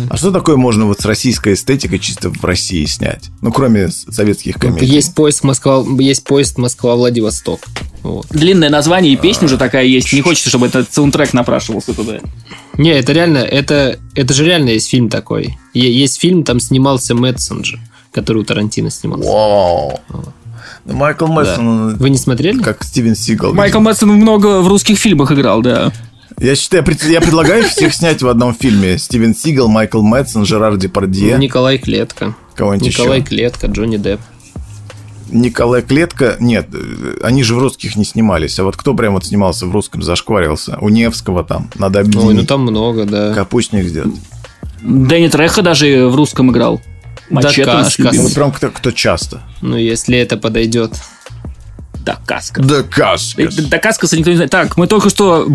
А 0.10 0.18
что 0.18 0.32
такое 0.32 0.58
можно 0.58 0.86
вот 0.86 1.00
с 1.00 1.06
российской 1.06 1.54
эстетикой 1.54 2.00
чисто 2.00 2.30
в 2.30 2.44
России 2.44 2.84
снять? 2.84 3.30
Ну, 3.42 3.52
кроме 3.52 3.88
советских 3.88 4.56
комедий. 4.56 4.86
Есть 4.86 5.16
поезд 5.16 5.44
Москва, 5.44 5.86
есть 6.00 6.26
поезд 6.26 6.58
Москва-Владивосток. 6.58 7.62
Вот. 8.04 8.28
Длинное 8.30 8.70
название 8.70 9.14
и 9.14 9.16
песня 9.16 9.46
уже 9.46 9.58
такая 9.58 9.86
есть. 9.86 10.12
Не 10.12 10.22
хочется, 10.22 10.50
чтобы 10.50 10.68
этот 10.68 10.94
саундтрек 10.94 11.34
напрашивался 11.34 11.94
туда. 11.94 12.20
Не, 12.78 12.92
это 12.92 13.14
реально, 13.14 13.38
это, 13.38 14.00
это 14.16 14.34
же 14.34 14.44
реально 14.44 14.72
есть 14.72 14.90
фильм 14.90 15.10
такой. 15.10 15.58
Есть 15.74 16.20
фильм, 16.20 16.44
там 16.44 16.60
снимался 16.60 17.16
Мэтсенджер, 17.16 17.80
который 18.12 18.40
у 18.40 18.44
Тарантино 18.44 18.90
снимался. 18.90 19.30
Вау. 19.30 20.00
Майкл 20.86 21.28
Мэдсон. 21.28 21.92
Да. 21.92 21.96
Вы 21.98 22.10
не 22.10 22.18
смотрели? 22.18 22.62
Как 22.62 22.84
Стивен 22.84 23.16
Сигал. 23.16 23.54
Майкл 23.54 23.80
Мэдсон 23.80 24.10
много 24.10 24.62
в 24.62 24.68
русских 24.68 24.98
фильмах 24.98 25.32
играл, 25.32 25.62
да. 25.62 25.92
Я 26.40 26.56
считаю, 26.56 26.86
я 27.10 27.22
предлагаю 27.22 27.66
всех 27.66 27.94
снять 27.94 28.22
в 28.22 28.28
одном 28.28 28.54
фильме. 28.54 28.98
Стивен 28.98 29.36
Сигал, 29.36 29.68
Майкл 29.68 30.02
Мэтсон, 30.02 30.46
Жерар 30.46 30.78
Депардье. 30.78 31.38
Николай 31.38 31.78
Клетка. 31.78 32.36
Кого-нибудь 32.56 32.88
Николай 32.88 33.20
еще. 33.20 33.28
Клетка, 33.28 33.68
Джонни 33.68 33.98
Депп. 33.98 34.22
Николай 35.32 35.82
Клетка, 35.82 36.38
нет, 36.40 36.68
они 37.22 37.44
же 37.44 37.56
в 37.56 37.60
русских 37.60 37.96
не 37.96 38.04
снимались. 38.04 38.58
А 38.60 38.64
вот 38.64 38.76
кто 38.76 38.94
прям 38.96 39.14
вот 39.14 39.26
снимался 39.26 39.68
в 39.68 39.72
русском, 39.72 40.02
зашкварился? 40.02 40.78
У 40.82 40.90
Невского 40.90 41.44
там, 41.44 41.70
надо 41.76 42.00
объединить. 42.00 42.26
Ой, 42.26 42.34
ну 42.34 42.46
там 42.46 42.62
много, 42.62 43.06
да. 43.06 43.34
Капустник 43.34 43.86
сделать. 43.86 44.16
Дэнни 44.82 45.28
Треха 45.28 45.62
даже 45.62 46.08
в 46.08 46.16
русском 46.16 46.52
играл. 46.52 46.82
Мачете 47.30 47.66
да, 47.66 47.84
наш 47.84 48.00
Вот 48.00 48.34
прям 48.34 48.52
кто, 48.52 48.70
кто 48.70 48.92
часто. 48.92 49.42
Ну, 49.62 49.78
если 49.78 50.18
это 50.18 50.38
подойдет. 50.38 50.94
Дакаска. 52.06 52.62
Дакаска. 52.62 53.50
Дакаскаса 53.70 54.18
никто 54.18 54.32
не 54.32 54.38
знает. 54.38 54.52
Так, 54.52 54.78
мы 54.78 54.88
только 54.88 55.10
что 55.10 55.48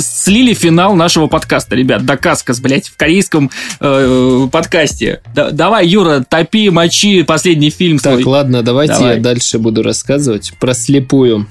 слили 0.00 0.54
финал 0.54 0.94
нашего 0.94 1.26
подкаста, 1.26 1.74
ребят. 1.74 2.06
Дакаскас, 2.06 2.60
блядь, 2.60 2.88
в 2.88 2.96
корейском 2.96 3.50
э, 3.80 4.48
подкасте. 4.50 5.20
Да, 5.34 5.50
давай, 5.50 5.86
Юра, 5.88 6.24
топи, 6.26 6.70
мочи 6.70 7.22
последний 7.22 7.70
фильм 7.70 7.98
так, 7.98 8.12
свой. 8.12 8.22
Так, 8.22 8.26
ладно, 8.26 8.62
давайте 8.62 8.94
давай. 8.94 9.16
я 9.16 9.20
дальше 9.20 9.58
буду 9.58 9.82
рассказывать 9.82 10.54
про 10.60 10.74
слепую. 10.74 11.46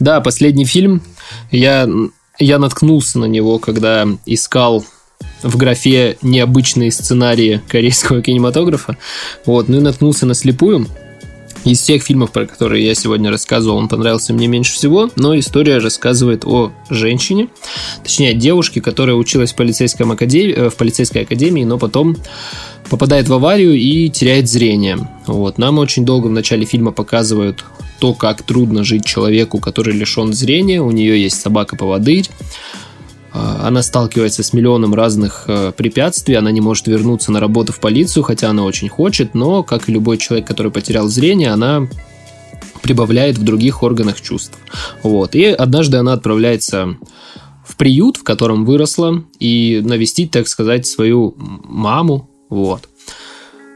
Да, 0.00 0.20
последний 0.20 0.64
фильм. 0.64 1.02
Я, 1.50 1.88
я 2.38 2.58
наткнулся 2.58 3.18
на 3.18 3.26
него, 3.26 3.58
когда 3.58 4.06
искал 4.24 4.84
в 5.42 5.56
графе 5.56 6.16
необычные 6.22 6.90
сценарии 6.90 7.60
корейского 7.68 8.22
кинематографа. 8.22 8.96
Вот, 9.44 9.68
ну 9.68 9.78
и 9.78 9.80
наткнулся 9.80 10.26
на 10.26 10.34
слепую. 10.34 10.86
Из 11.64 11.80
всех 11.80 12.04
фильмов, 12.04 12.30
про 12.30 12.46
которые 12.46 12.86
я 12.86 12.94
сегодня 12.94 13.28
рассказывал, 13.28 13.78
он 13.78 13.88
понравился 13.88 14.32
мне 14.32 14.46
меньше 14.46 14.74
всего, 14.74 15.10
но 15.16 15.36
история 15.36 15.78
рассказывает 15.78 16.44
о 16.44 16.70
женщине, 16.90 17.48
точнее, 18.04 18.34
девушке, 18.34 18.80
которая 18.80 19.16
училась 19.16 19.52
в, 19.52 19.56
полицейском 19.56 20.12
академии, 20.12 20.54
э, 20.54 20.70
в 20.70 20.76
полицейской 20.76 21.22
академии, 21.22 21.64
но 21.64 21.76
потом 21.76 22.16
попадает 22.88 23.28
в 23.28 23.34
аварию 23.34 23.74
и 23.74 24.08
теряет 24.10 24.48
зрение. 24.48 25.08
Вот. 25.26 25.58
Нам 25.58 25.78
очень 25.78 26.04
долго 26.04 26.28
в 26.28 26.30
начале 26.30 26.64
фильма 26.64 26.92
показывают 26.92 27.64
то, 27.98 28.14
как 28.14 28.42
трудно 28.42 28.84
жить 28.84 29.04
человеку, 29.04 29.58
который 29.58 29.92
лишен 29.92 30.32
зрения. 30.32 30.80
У 30.80 30.92
нее 30.92 31.20
есть 31.20 31.40
собака-поводырь, 31.40 32.28
она 33.62 33.82
сталкивается 33.82 34.42
с 34.42 34.52
миллионом 34.52 34.94
разных 34.94 35.44
э, 35.46 35.72
препятствий, 35.76 36.34
она 36.34 36.50
не 36.50 36.60
может 36.60 36.86
вернуться 36.86 37.32
на 37.32 37.40
работу 37.40 37.72
в 37.72 37.80
полицию, 37.80 38.22
хотя 38.22 38.50
она 38.50 38.64
очень 38.64 38.88
хочет, 38.88 39.34
но, 39.34 39.62
как 39.62 39.88
и 39.88 39.92
любой 39.92 40.18
человек, 40.18 40.46
который 40.46 40.72
потерял 40.72 41.08
зрение, 41.08 41.50
она 41.50 41.88
прибавляет 42.82 43.38
в 43.38 43.42
других 43.42 43.82
органах 43.82 44.20
чувств. 44.20 44.56
Вот. 45.02 45.34
И 45.34 45.44
однажды 45.46 45.96
она 45.96 46.12
отправляется 46.12 46.96
в 47.66 47.76
приют, 47.76 48.16
в 48.16 48.22
котором 48.22 48.64
выросла, 48.64 49.24
и 49.40 49.80
навестить, 49.84 50.30
так 50.30 50.46
сказать, 50.46 50.86
свою 50.86 51.34
маму. 51.36 52.30
Вот. 52.48 52.88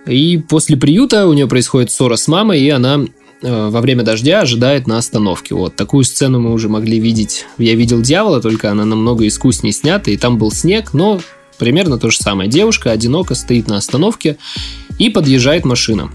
И 0.07 0.39
после 0.39 0.77
приюта 0.77 1.27
у 1.27 1.33
нее 1.33 1.49
происходит 1.49 1.91
ссора 1.91 2.17
с 2.17 2.29
мамой, 2.29 2.61
и 2.61 2.71
она 2.71 3.01
во 3.43 3.81
время 3.81 4.03
дождя 4.03 4.41
ожидает 4.41 4.87
на 4.87 4.99
остановке. 4.99 5.55
Вот 5.55 5.77
такую 5.77 6.05
сцену 6.05 6.41
мы 6.41 6.53
уже 6.53 6.69
могли 6.69 7.01
видеть. 7.01 7.47
Я 7.59 7.75
видел 7.75 8.01
дьявола, 8.03 8.41
только 8.41 8.71
она 8.71 8.85
намного 8.85 9.27
искуснее 9.27 9.73
снята, 9.73 10.11
и 10.11 10.17
там 10.17 10.39
был 10.39 10.53
снег, 10.53 10.93
но 10.93 11.21
примерно 11.59 11.99
то 11.99 12.11
же 12.11 12.19
самое. 12.19 12.51
Девушка 12.51 12.91
одиноко 12.91 13.35
стоит 13.35 13.69
на 13.69 13.77
остановке 13.77 14.37
и 14.99 15.11
подъезжает 15.11 15.65
машина. 15.65 16.11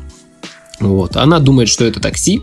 Вот. 0.80 1.16
Она 1.16 1.40
думает, 1.40 1.70
что 1.70 1.86
это 1.86 2.00
такси, 2.00 2.42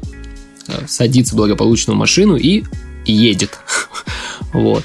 э, 0.69 0.87
садится 0.89 1.37
благополучно 1.37 1.93
в 1.93 1.97
машину 1.97 2.37
и 2.37 2.65
едет. 3.05 3.59
Вот. 4.53 4.85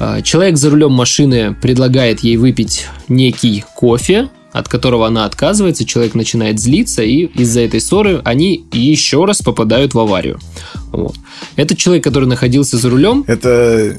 А, 0.00 0.20
человек 0.20 0.56
за 0.56 0.68
рулем 0.68 0.90
машины 0.90 1.54
предлагает 1.54 2.20
ей 2.20 2.36
выпить 2.38 2.88
некий 3.06 3.64
кофе, 3.76 4.30
от 4.58 4.68
которого 4.68 5.06
она 5.06 5.26
отказывается, 5.26 5.84
человек 5.84 6.14
начинает 6.14 6.58
злиться, 6.58 7.02
и 7.02 7.24
из-за 7.26 7.60
этой 7.60 7.80
ссоры 7.80 8.22
они 8.24 8.64
еще 8.72 9.24
раз 9.24 9.42
попадают 9.42 9.92
в 9.92 9.98
аварию. 9.98 10.38
Вот. 10.92 11.14
Этот 11.56 11.76
человек, 11.76 12.04
который 12.04 12.26
находился 12.26 12.78
за 12.78 12.88
рулем... 12.88 13.24
Это... 13.26 13.96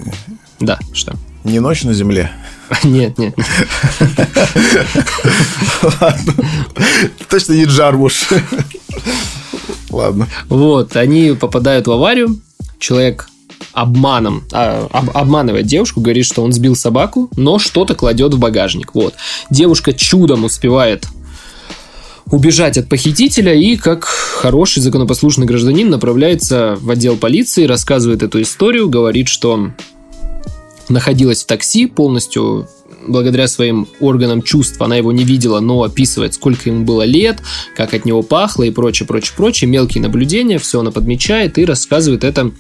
Да, 0.60 0.80
что? 0.94 1.16
Не 1.44 1.60
ночь 1.60 1.84
на 1.84 1.94
земле? 1.94 2.32
Нет, 2.84 3.18
нет. 3.18 3.34
Ладно. 6.02 6.34
Точно 7.30 7.54
не 7.54 7.64
Джармуш. 7.64 8.28
Ладно. 9.90 10.28
Вот, 10.50 10.98
они 10.98 11.32
попадают 11.32 11.88
в 11.88 11.92
аварию, 11.92 12.42
человек 12.78 13.30
обманом, 13.78 14.44
а, 14.52 14.88
об, 14.92 15.16
обманывает 15.16 15.68
девушку, 15.68 16.02
говорит, 16.02 16.26
что 16.26 16.44
он 16.44 16.52
сбил 16.52 16.76
собаку, 16.76 17.30
но 17.36 17.60
что-то 17.60 17.94
кладет 17.94 18.34
в 18.34 18.40
багажник. 18.40 18.96
Вот. 18.96 19.14
Девушка 19.52 19.94
чудом 19.94 20.44
успевает 20.44 21.08
убежать 22.32 22.78
от 22.78 22.90
похитителя 22.90 23.54
и, 23.54 23.78
как 23.78 24.06
хороший 24.06 24.82
законопослушный 24.82 25.46
гражданин, 25.46 25.90
направляется 25.90 26.78
в 26.82 26.90
отдел 26.90 27.18
полиции, 27.18 27.66
рассказывает 27.66 28.24
эту 28.24 28.42
историю, 28.42 28.90
говорит, 28.90 29.28
что 29.28 29.72
находилась 30.90 31.44
в 31.44 31.46
такси, 31.46 31.86
полностью 31.86 32.68
благодаря 33.06 33.48
своим 33.48 33.88
органам 34.00 34.42
чувств 34.42 34.82
она 34.82 34.98
его 34.98 35.12
не 35.12 35.24
видела, 35.24 35.60
но 35.60 35.84
описывает, 35.84 36.34
сколько 36.34 36.70
ему 36.70 36.84
было 36.84 37.04
лет, 37.04 37.42
как 37.76 37.94
от 37.94 38.06
него 38.06 38.24
пахло 38.24 38.64
и 38.64 38.72
прочее, 38.72 39.08
прочее, 39.08 39.34
прочее. 39.38 39.70
Мелкие 39.70 40.02
наблюдения, 40.02 40.58
все 40.58 40.80
она 40.80 40.92
подмечает 40.92 41.58
и 41.58 41.66
рассказывает 41.66 42.24
это 42.24 42.52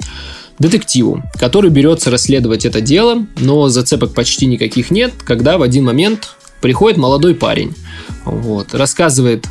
детективу, 0.60 1.24
который 1.40 1.70
берется 1.70 2.10
расследовать 2.10 2.66
это 2.66 2.82
дело, 2.82 3.28
но 3.38 3.70
зацепок 3.70 4.14
почти 4.14 4.46
никаких 4.46 4.92
нет, 4.92 5.14
когда 5.24 5.58
в 5.58 5.62
один 5.62 5.86
момент 5.86 6.36
приходит 6.62 6.98
молодой 6.98 7.36
парень, 7.36 7.74
вот, 8.26 8.74
рассказывает 8.74 9.46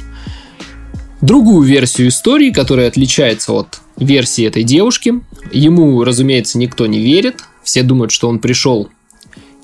другую 1.20 1.66
версию 1.66 2.08
истории, 2.08 2.50
которая 2.50 2.88
отличается 2.88 3.52
от 3.52 3.80
версии 3.96 4.44
этой 4.44 4.64
девушки. 4.64 5.14
Ему, 5.52 6.02
разумеется, 6.04 6.58
никто 6.58 6.86
не 6.86 6.98
верит, 6.98 7.36
все 7.62 7.82
думают, 7.82 8.12
что 8.12 8.28
он 8.28 8.38
пришел 8.38 8.88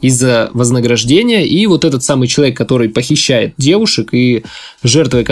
из-за 0.01 0.51
вознаграждения, 0.52 1.47
и 1.47 1.64
вот 1.66 1.85
этот 1.85 2.02
самый 2.02 2.27
человек, 2.27 2.56
который 2.56 2.89
похищает 2.89 3.55
девушек, 3.56 4.09
и 4.12 4.43
жертвой, 4.82 5.24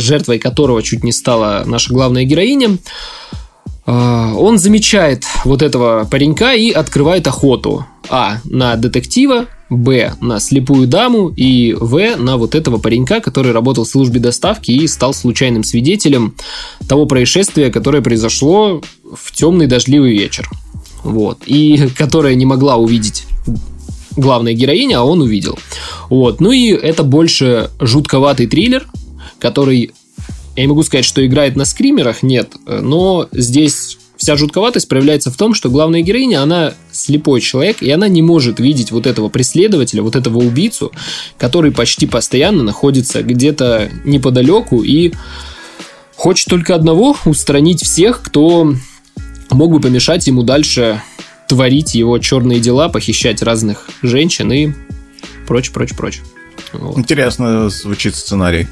жертвой 0.00 0.38
которого 0.40 0.82
чуть 0.82 1.04
не 1.04 1.12
стала 1.12 1.62
наша 1.66 1.92
главная 1.92 2.24
героиня, 2.24 2.78
он 3.92 4.58
замечает 4.58 5.24
вот 5.44 5.62
этого 5.62 6.06
паренька 6.10 6.52
и 6.52 6.70
открывает 6.70 7.26
охоту. 7.26 7.86
А. 8.10 8.38
На 8.44 8.76
детектива, 8.76 9.46
Б. 9.70 10.14
На 10.20 10.40
слепую 10.40 10.86
даму 10.86 11.28
и 11.28 11.74
В. 11.78 12.16
На 12.16 12.36
вот 12.36 12.54
этого 12.54 12.78
паренька, 12.78 13.20
который 13.20 13.52
работал 13.52 13.84
в 13.84 13.88
службе 13.88 14.20
доставки 14.20 14.70
и 14.70 14.86
стал 14.86 15.14
случайным 15.14 15.64
свидетелем 15.64 16.34
того 16.86 17.06
происшествия, 17.06 17.70
которое 17.70 18.02
произошло 18.02 18.82
в 19.04 19.32
темный 19.32 19.66
дождливый 19.66 20.12
вечер. 20.12 20.48
Вот. 21.02 21.38
И 21.46 21.88
которая 21.96 22.34
не 22.34 22.46
могла 22.46 22.76
увидеть 22.76 23.24
главная 24.16 24.52
героиня, 24.52 24.98
а 24.98 25.04
он 25.04 25.22
увидел. 25.22 25.58
Вот. 26.10 26.40
Ну 26.40 26.52
и 26.52 26.68
это 26.70 27.04
больше 27.04 27.70
жутковатый 27.80 28.46
триллер, 28.46 28.86
который 29.38 29.92
я 30.58 30.62
не 30.62 30.68
могу 30.68 30.82
сказать, 30.82 31.04
что 31.04 31.24
играет 31.24 31.54
на 31.54 31.64
скримерах, 31.64 32.24
нет, 32.24 32.52
но 32.66 33.28
здесь 33.30 33.96
вся 34.16 34.36
жутковатость 34.36 34.88
проявляется 34.88 35.30
в 35.30 35.36
том, 35.36 35.54
что 35.54 35.70
главная 35.70 36.02
героиня, 36.02 36.42
она 36.42 36.74
слепой 36.90 37.40
человек, 37.40 37.80
и 37.80 37.90
она 37.92 38.08
не 38.08 38.22
может 38.22 38.58
видеть 38.58 38.90
вот 38.90 39.06
этого 39.06 39.28
преследователя, 39.28 40.02
вот 40.02 40.16
этого 40.16 40.38
убийцу, 40.38 40.90
который 41.38 41.70
почти 41.70 42.06
постоянно 42.06 42.64
находится 42.64 43.22
где-то 43.22 43.88
неподалеку 44.04 44.82
и 44.82 45.12
хочет 46.16 46.48
только 46.48 46.74
одного– 46.74 47.16
устранить 47.24 47.84
всех, 47.84 48.20
кто 48.20 48.74
мог 49.50 49.70
бы 49.70 49.80
помешать 49.80 50.26
ему 50.26 50.42
дальше 50.42 51.00
творить 51.46 51.94
его 51.94 52.18
черные 52.18 52.58
дела, 52.58 52.88
похищать 52.88 53.42
разных 53.42 53.88
женщин 54.02 54.52
и 54.52 54.72
прочее, 55.46 55.72
прочее, 55.72 55.96
прочее. 55.96 56.24
Вот. 56.72 56.98
Интересно 56.98 57.70
звучит 57.70 58.16
сценарий. 58.16 58.66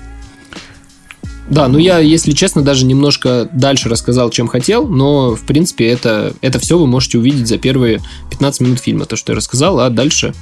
Да, 1.48 1.68
ну 1.68 1.78
я, 1.78 1.98
если 1.98 2.32
честно, 2.32 2.62
даже 2.62 2.85
немножко 2.86 3.48
дальше 3.52 3.89
рассказал, 3.89 4.31
чем 4.31 4.48
хотел, 4.48 4.86
но, 4.89 5.36
в 5.36 5.43
принципе, 5.43 5.86
это, 5.86 6.35
это 6.40 6.59
все 6.59 6.77
вы 6.78 6.86
можете 6.86 7.18
увидеть 7.18 7.47
за 7.47 7.59
первые 7.59 8.01
15 8.31 8.60
минут 8.62 8.81
фильма, 8.81 9.05
то, 9.05 9.16
что 9.16 9.32
я 9.32 9.36
рассказал, 9.36 9.78
а 9.81 9.90
дальше 9.90 10.35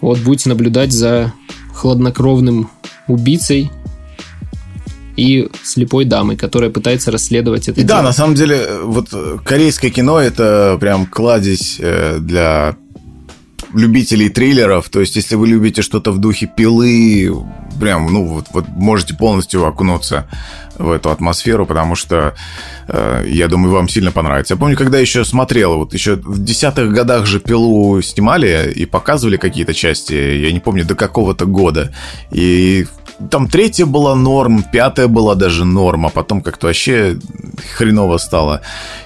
вот 0.00 0.18
будете 0.18 0.48
наблюдать 0.48 0.92
за 0.92 1.32
хладнокровным 1.74 2.70
убийцей 3.06 3.70
и 5.16 5.48
слепой 5.62 6.04
дамой, 6.04 6.36
которая 6.36 6.70
пытается 6.70 7.10
расследовать 7.10 7.68
это. 7.68 7.80
И 7.80 7.84
дело. 7.84 8.00
да, 8.00 8.02
на 8.02 8.12
самом 8.12 8.34
деле, 8.34 8.66
вот 8.82 9.08
корейское 9.44 9.90
кино 9.90 10.18
это 10.18 10.76
прям 10.80 11.06
кладезь 11.06 11.76
э, 11.78 12.18
для 12.20 12.76
любителей 13.74 14.28
триллеров, 14.28 14.88
то 14.88 15.00
есть 15.00 15.16
если 15.16 15.34
вы 15.34 15.48
любите 15.48 15.82
что-то 15.82 16.12
в 16.12 16.18
духе 16.18 16.46
пилы, 16.46 17.30
прям, 17.80 18.12
ну, 18.12 18.24
вот, 18.24 18.46
вот 18.52 18.68
можете 18.68 19.14
полностью 19.14 19.64
окунуться 19.66 20.26
в 20.78 20.90
эту 20.90 21.10
атмосферу, 21.10 21.66
потому 21.66 21.94
что, 21.94 22.34
э, 22.88 23.24
я 23.28 23.48
думаю, 23.48 23.72
вам 23.72 23.88
сильно 23.88 24.12
понравится. 24.12 24.54
Я 24.54 24.58
помню, 24.58 24.76
когда 24.76 24.98
еще 24.98 25.24
смотрел, 25.24 25.78
вот 25.78 25.94
еще 25.94 26.16
в 26.16 26.42
десятых 26.42 26.92
годах 26.92 27.26
же 27.26 27.40
пилу 27.40 28.00
снимали 28.02 28.72
и 28.74 28.86
показывали 28.86 29.36
какие-то 29.36 29.74
части, 29.74 30.14
я 30.14 30.52
не 30.52 30.60
помню, 30.60 30.84
до 30.84 30.94
какого-то 30.94 31.46
года. 31.46 31.94
И 32.30 32.86
там 33.30 33.48
третья 33.48 33.86
была 33.86 34.14
норм, 34.14 34.62
пятая 34.62 35.08
была 35.08 35.34
даже 35.34 35.64
норм, 35.64 36.06
а 36.06 36.10
потом 36.10 36.40
как-то 36.42 36.66
вообще 36.66 37.18
хреново 37.76 38.18
стало. 38.18 38.60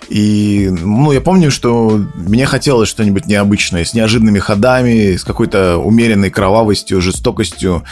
И, 0.09 0.69
ну, 0.71 1.13
я 1.13 1.21
помню, 1.21 1.51
что 1.51 2.01
мне 2.15 2.47
хотелось 2.47 2.89
что-нибудь 2.89 3.27
необычное, 3.27 3.85
с 3.85 3.95
неожиданными 3.95 4.39
ходами, 4.39 5.17
с 5.17 5.25
какой-то 5.25 5.79
умеренной 5.79 6.31
кровавостью, 6.31 7.01
жестокостью, 7.01 7.85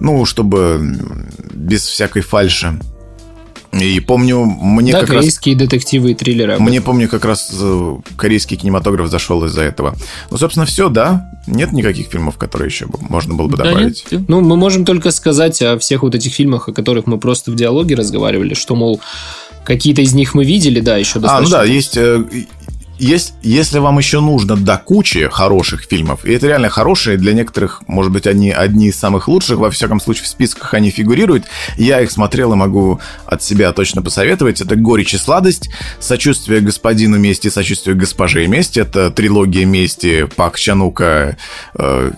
ну, 0.00 0.24
чтобы 0.26 0.98
без 1.52 1.84
всякой 1.86 2.22
фальши. 2.22 2.78
И 3.80 4.00
помню, 4.00 4.44
мне 4.44 4.92
да, 4.92 5.00
как 5.00 5.10
корейские 5.10 5.54
раз... 5.54 5.64
детективы 5.64 6.12
и 6.12 6.14
триллеры. 6.14 6.58
Мне, 6.58 6.80
помню, 6.80 7.08
как 7.08 7.24
раз 7.24 7.50
э, 7.52 7.96
корейский 8.16 8.56
кинематограф 8.56 9.08
зашел 9.08 9.44
из-за 9.44 9.62
этого. 9.62 9.96
Ну, 10.30 10.36
собственно, 10.36 10.66
все, 10.66 10.88
да. 10.88 11.30
Нет 11.46 11.72
никаких 11.72 12.08
фильмов, 12.08 12.36
которые 12.36 12.68
еще 12.68 12.86
можно 13.00 13.34
было 13.34 13.48
бы 13.48 13.56
добавить. 13.56 14.04
Да 14.10 14.16
нет. 14.16 14.28
Ну, 14.28 14.40
мы 14.40 14.56
можем 14.56 14.84
только 14.84 15.10
сказать 15.10 15.60
о 15.62 15.78
всех 15.78 16.02
вот 16.02 16.14
этих 16.14 16.32
фильмах, 16.32 16.68
о 16.68 16.72
которых 16.72 17.06
мы 17.06 17.18
просто 17.18 17.50
в 17.50 17.56
диалоге 17.56 17.94
разговаривали, 17.94 18.54
что, 18.54 18.74
мол, 18.74 19.00
Какие-то 19.64 20.02
из 20.02 20.12
них 20.12 20.34
мы 20.34 20.44
видели, 20.44 20.80
да, 20.80 20.98
еще 20.98 21.18
достаточно. 21.18 21.58
А, 21.58 21.62
ну 21.62 21.66
да, 21.66 21.72
есть 21.72 21.96
э, 21.96 22.22
есть, 22.98 23.34
если 23.42 23.78
вам 23.78 23.98
еще 23.98 24.20
нужно 24.20 24.56
до 24.56 24.76
кучи 24.78 25.28
хороших 25.28 25.82
фильмов, 25.82 26.24
и 26.24 26.32
это 26.32 26.46
реально 26.46 26.68
хорошие, 26.68 27.16
для 27.16 27.32
некоторых, 27.32 27.82
может 27.86 28.12
быть, 28.12 28.26
они 28.26 28.50
одни 28.50 28.88
из 28.88 28.98
самых 28.98 29.28
лучших, 29.28 29.58
во 29.58 29.70
всяком 29.70 30.00
случае, 30.00 30.24
в 30.24 30.28
списках 30.28 30.74
они 30.74 30.90
фигурируют, 30.90 31.44
я 31.76 32.00
их 32.00 32.10
смотрел 32.10 32.52
и 32.52 32.56
могу 32.56 33.00
от 33.26 33.42
себя 33.42 33.72
точно 33.72 34.02
посоветовать. 34.02 34.60
Это 34.60 34.76
«Горечь 34.76 35.14
и 35.14 35.18
сладость», 35.18 35.70
«Сочувствие 35.98 36.60
господину 36.60 37.18
мести», 37.18 37.48
«Сочувствие 37.48 37.96
госпоже 37.96 38.46
мести», 38.46 38.80
это 38.80 39.10
трилогия 39.10 39.64
мести 39.64 40.26
Пак 40.36 40.58
Чанука, 40.58 41.36
э, 41.74 42.10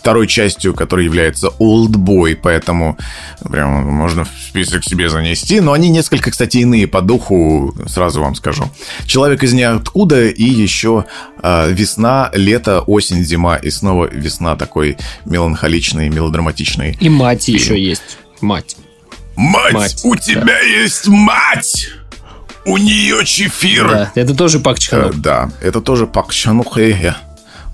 второй 0.00 0.26
частью, 0.26 0.72
которая 0.72 1.04
является 1.04 1.48
Old 1.58 1.90
Boy, 1.90 2.34
поэтому 2.34 2.96
прям 3.44 3.86
можно 3.86 4.24
в 4.24 4.30
список 4.48 4.82
себе 4.82 5.10
занести. 5.10 5.60
Но 5.60 5.72
они 5.72 5.90
несколько, 5.90 6.30
кстати, 6.30 6.58
иные 6.58 6.86
по 6.86 7.02
духу, 7.02 7.74
сразу 7.86 8.22
вам 8.22 8.34
скажу. 8.34 8.64
Человек 9.04 9.42
из 9.42 9.52
ниоткуда 9.52 10.26
и 10.26 10.44
еще 10.44 11.04
э, 11.42 11.70
весна, 11.70 12.30
лето, 12.32 12.80
осень, 12.80 13.22
зима 13.22 13.56
и 13.56 13.70
снова 13.70 14.08
весна 14.10 14.56
такой 14.56 14.96
меланхоличный, 15.26 16.08
мелодраматичный. 16.08 16.96
И 16.98 17.10
мать 17.10 17.44
фильм. 17.44 17.58
еще 17.58 17.78
есть. 17.78 18.18
Мать. 18.40 18.76
Мать, 19.36 19.74
мать 19.74 20.00
у 20.04 20.16
тебя 20.16 20.44
да. 20.44 20.60
есть 20.60 21.08
мать! 21.08 21.90
У 22.66 22.76
нее 22.78 23.24
чефир. 23.24 23.88
Да, 23.88 24.12
это 24.14 24.34
тоже 24.34 24.60
Пак 24.60 24.78
Чханук. 24.78 25.14
Э, 25.14 25.18
да, 25.18 25.50
это 25.60 25.80
тоже 25.80 26.06
Пак 26.06 26.32
Чханук, 26.32 26.78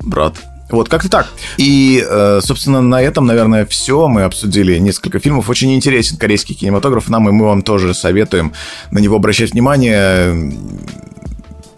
брат. 0.01 0.35
Вот, 0.71 0.89
как-то 0.89 1.09
так. 1.09 1.29
И, 1.59 2.05
э, 2.09 2.41
собственно, 2.43 2.83
на 2.83 3.01
этом, 3.01 3.27
наверное, 3.27 3.67
все. 3.67 4.09
Мы 4.09 4.23
обсудили 4.23 4.79
несколько 4.79 5.19
фильмов. 5.21 5.49
Очень 5.49 5.75
интересен 5.75 6.17
корейский 6.17 6.55
кинематограф 6.55 7.09
нам, 7.09 7.29
и 7.29 7.33
мы 7.33 7.47
вам 7.47 7.63
тоже 7.63 7.95
советуем 7.95 8.53
на 8.91 8.99
него 8.99 9.17
обращать 9.17 9.53
внимание 9.53 10.53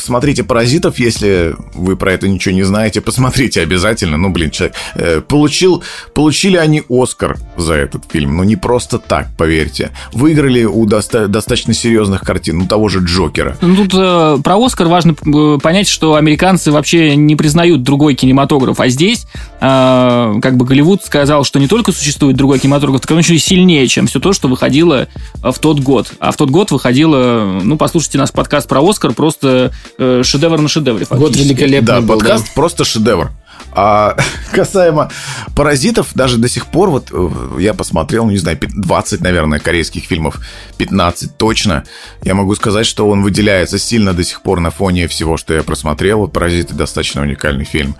посмотрите 0.08 0.42
«Паразитов», 0.42 0.98
если 0.98 1.54
вы 1.74 1.94
про 1.94 2.14
это 2.14 2.28
ничего 2.28 2.54
не 2.54 2.62
знаете, 2.62 3.02
посмотрите 3.02 3.60
обязательно. 3.60 4.16
Ну, 4.16 4.30
блин, 4.30 4.50
человек 4.50 4.74
э, 4.94 5.20
получил, 5.20 5.82
получили 6.14 6.56
они 6.56 6.82
Оскар 6.88 7.36
за 7.58 7.74
этот 7.74 8.04
фильм, 8.10 8.38
но 8.38 8.44
не 8.44 8.56
просто 8.56 8.98
так, 8.98 9.28
поверьте. 9.36 9.90
Выиграли 10.14 10.64
у 10.64 10.86
доста- 10.86 11.28
достаточно 11.28 11.74
серьезных 11.74 12.22
картин, 12.22 12.60
ну, 12.60 12.66
того 12.66 12.88
же 12.88 13.00
Джокера. 13.00 13.58
Ну, 13.60 13.76
тут 13.76 13.92
э, 13.92 14.38
про 14.42 14.64
Оскар 14.64 14.88
важно 14.88 15.14
э, 15.26 15.58
понять, 15.62 15.88
что 15.88 16.14
американцы 16.14 16.72
вообще 16.72 17.14
не 17.14 17.36
признают 17.36 17.82
другой 17.82 18.14
кинематограф, 18.14 18.80
а 18.80 18.88
здесь 18.88 19.26
э, 19.60 20.34
как 20.40 20.56
бы 20.56 20.64
Голливуд 20.64 21.04
сказал, 21.04 21.44
что 21.44 21.58
не 21.58 21.68
только 21.68 21.92
существует 21.92 22.34
другой 22.34 22.60
кинематограф, 22.60 23.02
так 23.02 23.10
он 23.10 23.18
еще 23.18 23.34
и 23.34 23.38
сильнее, 23.38 23.86
чем 23.88 24.06
все 24.06 24.20
то, 24.20 24.32
что 24.32 24.48
выходило 24.48 25.06
в 25.42 25.58
тот 25.58 25.80
год. 25.80 26.14
А 26.18 26.32
в 26.32 26.36
тот 26.38 26.48
год 26.48 26.70
выходило, 26.70 27.60
ну, 27.62 27.76
послушайте 27.76 28.16
наш 28.16 28.32
подкаст 28.32 28.66
про 28.66 28.80
Оскар, 28.80 29.12
просто 29.12 29.74
э, 29.98 30.22
шедевр 30.22 30.60
на 30.60 30.68
шедевре. 30.68 31.06
Год 31.10 31.36
великолепный 31.36 31.86
Да, 31.86 32.00
был, 32.00 32.18
подкаст 32.18 32.46
да. 32.46 32.50
просто 32.54 32.84
шедевр. 32.84 33.30
А 33.72 34.16
касаемо 34.52 35.10
паразитов, 35.54 36.08
даже 36.14 36.38
до 36.38 36.48
сих 36.48 36.66
пор, 36.66 36.90
вот 36.90 37.08
э, 37.12 37.28
я 37.58 37.74
посмотрел, 37.74 38.24
ну, 38.24 38.30
не 38.30 38.38
знаю, 38.38 38.58
20, 38.60 39.20
наверное, 39.20 39.58
корейских 39.58 40.04
фильмов, 40.04 40.40
15 40.78 41.36
точно. 41.36 41.84
Я 42.22 42.34
могу 42.34 42.54
сказать, 42.54 42.86
что 42.86 43.08
он 43.08 43.22
выделяется 43.22 43.78
сильно 43.78 44.14
до 44.14 44.24
сих 44.24 44.42
пор 44.42 44.60
на 44.60 44.70
фоне 44.70 45.08
всего, 45.08 45.36
что 45.36 45.54
я 45.54 45.62
просмотрел. 45.62 46.20
Вот 46.20 46.32
«Паразиты» 46.32 46.74
достаточно 46.74 47.22
уникальный 47.22 47.64
фильм. 47.64 47.96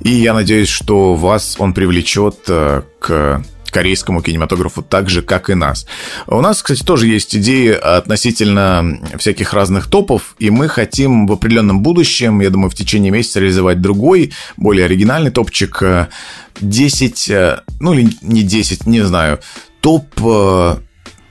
И 0.00 0.10
я 0.10 0.34
надеюсь, 0.34 0.68
что 0.68 1.14
вас 1.14 1.56
он 1.58 1.74
привлечет 1.74 2.36
э, 2.48 2.82
к 2.98 3.44
корейскому 3.74 4.22
кинематографу 4.22 4.82
так 4.82 5.10
же, 5.10 5.20
как 5.20 5.50
и 5.50 5.54
нас. 5.54 5.86
У 6.28 6.40
нас, 6.40 6.62
кстати, 6.62 6.84
тоже 6.84 7.08
есть 7.08 7.34
идеи 7.34 7.72
относительно 7.72 9.00
всяких 9.18 9.52
разных 9.52 9.88
топов, 9.88 10.36
и 10.38 10.50
мы 10.50 10.68
хотим 10.68 11.26
в 11.26 11.32
определенном 11.32 11.82
будущем, 11.82 12.40
я 12.40 12.50
думаю, 12.50 12.70
в 12.70 12.76
течение 12.76 13.10
месяца 13.10 13.40
реализовать 13.40 13.80
другой, 13.80 14.32
более 14.56 14.84
оригинальный 14.84 15.32
топчик 15.32 15.82
10, 16.60 17.30
э, 17.30 17.34
э, 17.34 17.58
ну 17.80 17.94
или 17.94 18.08
не 18.22 18.42
10, 18.42 18.86
не 18.86 19.00
знаю, 19.00 19.40
топ 19.80 20.06
э, 20.22 20.76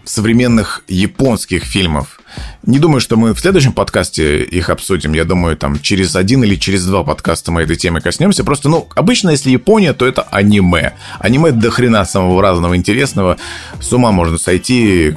современных 0.06 0.84
японских 0.88 1.64
фильмов. 1.64 2.20
Не 2.66 2.80
думаю, 2.80 3.02
что 3.02 3.18
мы 3.18 3.34
в 3.34 3.40
следующем 3.40 3.74
подкасте 3.74 4.44
их 4.44 4.70
обсудим. 4.70 5.14
Я 5.14 5.26
думаю, 5.26 5.58
там 5.58 5.80
через 5.80 6.16
один 6.16 6.44
или 6.44 6.56
через 6.56 6.86
два 6.86 7.04
подкаста 7.04 7.52
мы 7.52 7.62
этой 7.64 7.76
темы 7.76 8.00
коснемся. 8.00 8.44
Просто, 8.44 8.70
ну, 8.70 8.88
обычно, 8.96 9.32
если 9.32 9.52
Япония, 9.52 9.94
то 9.94 10.06
это 10.06 10.24
аниме. 10.24 10.94
Аниме 11.20 11.52
до 11.52 11.70
хрена 11.72 12.06
самого 12.06 12.42
разного 12.42 12.76
интересного. 12.76 13.38
С 13.82 13.92
ума 13.92 14.12
можно 14.12 14.38
сойти, 14.38 15.16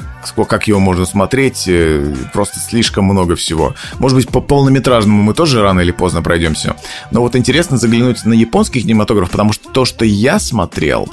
как 0.49 0.67
его 0.67 0.81
можно 0.81 1.07
смотреть. 1.07 1.65
Э, 1.69 2.15
просто 2.33 2.59
слишком 2.59 3.05
много 3.05 3.37
всего. 3.37 3.75
Может 3.99 4.17
быть, 4.17 4.29
по 4.29 4.41
полнометражному 4.41 5.23
мы 5.23 5.35
тоже 5.35 5.63
рано 5.63 5.81
или 5.81 5.93
поздно 5.93 6.23
пройдемся. 6.23 6.75
Но 7.13 7.21
вот 7.21 7.37
интересно 7.37 7.79
заглянуть 7.79 8.25
на 8.25 8.33
японский 8.33 8.81
кинематограф, 8.81 9.31
потому 9.31 9.53
что 9.53 9.71
то, 9.71 9.85
что 9.85 10.05
я 10.05 10.41
смотрел, 10.41 11.09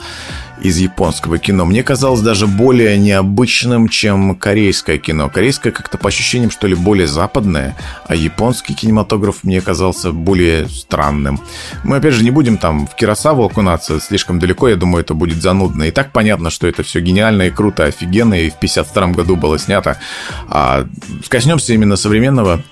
из 0.63 0.77
японского 0.77 1.37
кино 1.37 1.65
мне 1.65 1.83
казалось 1.83 2.21
даже 2.21 2.47
более 2.47 2.97
необычным, 2.97 3.89
чем 3.89 4.35
корейское 4.35 4.97
кино. 4.97 5.29
Корейское 5.29 5.73
как-то 5.73 5.97
по 5.97 6.07
ощущениям, 6.07 6.49
что 6.49 6.67
ли, 6.67 6.73
более 6.73 7.07
западное, 7.07 7.75
а 8.07 8.15
японский 8.15 8.73
кинематограф 8.73 9.43
мне 9.43 9.59
казался 9.59 10.13
более 10.13 10.69
странным. 10.69 11.41
Мы, 11.83 11.97
опять 11.97 12.13
же, 12.13 12.23
не 12.23 12.31
будем 12.31 12.57
там 12.57 12.87
в 12.87 12.95
Киросаву 12.95 13.43
окунаться 13.43 13.99
слишком 13.99 14.39
далеко, 14.39 14.69
я 14.69 14.77
думаю, 14.77 15.03
это 15.03 15.13
будет 15.13 15.41
занудно. 15.41 15.83
И 15.83 15.91
так 15.91 16.13
понятно, 16.13 16.49
что 16.49 16.65
это 16.65 16.81
все 16.81 17.01
гениально 17.01 17.43
и 17.43 17.49
круто, 17.49 17.83
офигенно, 17.83 18.35
и 18.35 18.49
в 18.49 18.57
52 18.57 19.07
году 19.07 19.35
было 19.35 19.59
снято. 19.59 19.99
А 20.47 20.85
коснемся 21.27 21.73
именно 21.73 21.97
современного 21.97 22.63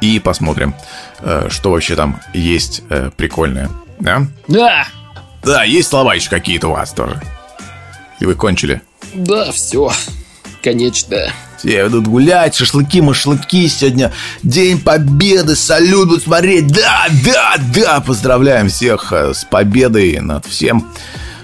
и 0.00 0.18
посмотрим, 0.20 0.74
э, 1.20 1.48
что 1.50 1.70
вообще 1.70 1.96
там 1.96 2.20
есть 2.32 2.82
э, 2.88 3.10
прикольное. 3.14 3.68
Да? 3.98 4.26
Да! 4.48 4.86
Да, 5.42 5.64
есть 5.64 5.88
слова 5.88 6.14
еще 6.14 6.30
какие-то 6.30 6.68
у 6.68 6.72
вас 6.72 6.92
тоже. 6.92 7.20
И 8.20 8.26
вы 8.26 8.34
кончили? 8.34 8.82
Да, 9.14 9.50
все. 9.52 9.92
Конечно. 10.62 11.32
Все 11.58 11.86
идут 11.86 12.06
гулять, 12.06 12.54
шашлыки, 12.54 13.00
машлыки 13.00 13.68
сегодня. 13.68 14.12
День 14.42 14.80
Победы, 14.80 15.56
салют 15.56 16.08
будут 16.08 16.24
смотреть. 16.24 16.68
Да, 16.68 17.06
да, 17.24 17.56
да. 17.74 18.00
Поздравляем 18.00 18.68
всех 18.68 19.12
э, 19.12 19.34
с 19.34 19.44
победой 19.44 20.20
над 20.20 20.46
всем, 20.46 20.90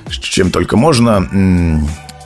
чем 0.08 0.50
только 0.50 0.76
можно. 0.76 1.84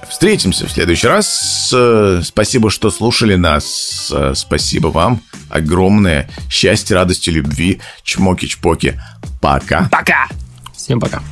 Встретимся 0.09 0.67
в 0.67 0.73
следующий 0.73 1.07
раз. 1.07 1.71
Э, 1.73 2.21
спасибо, 2.25 2.71
что 2.71 2.91
слушали 2.91 3.37
нас. 3.37 4.11
Э, 4.13 4.33
спасибо 4.35 4.89
вам. 4.89 5.21
Огромное 5.49 6.29
счастье, 6.49 6.97
радости, 6.97 7.31
любви. 7.31 7.81
Чмоки-чпоки. 8.05 9.01
Пока. 9.41 9.89
Пока. 9.91 10.27
Всем 10.75 11.01
пока. 11.01 11.23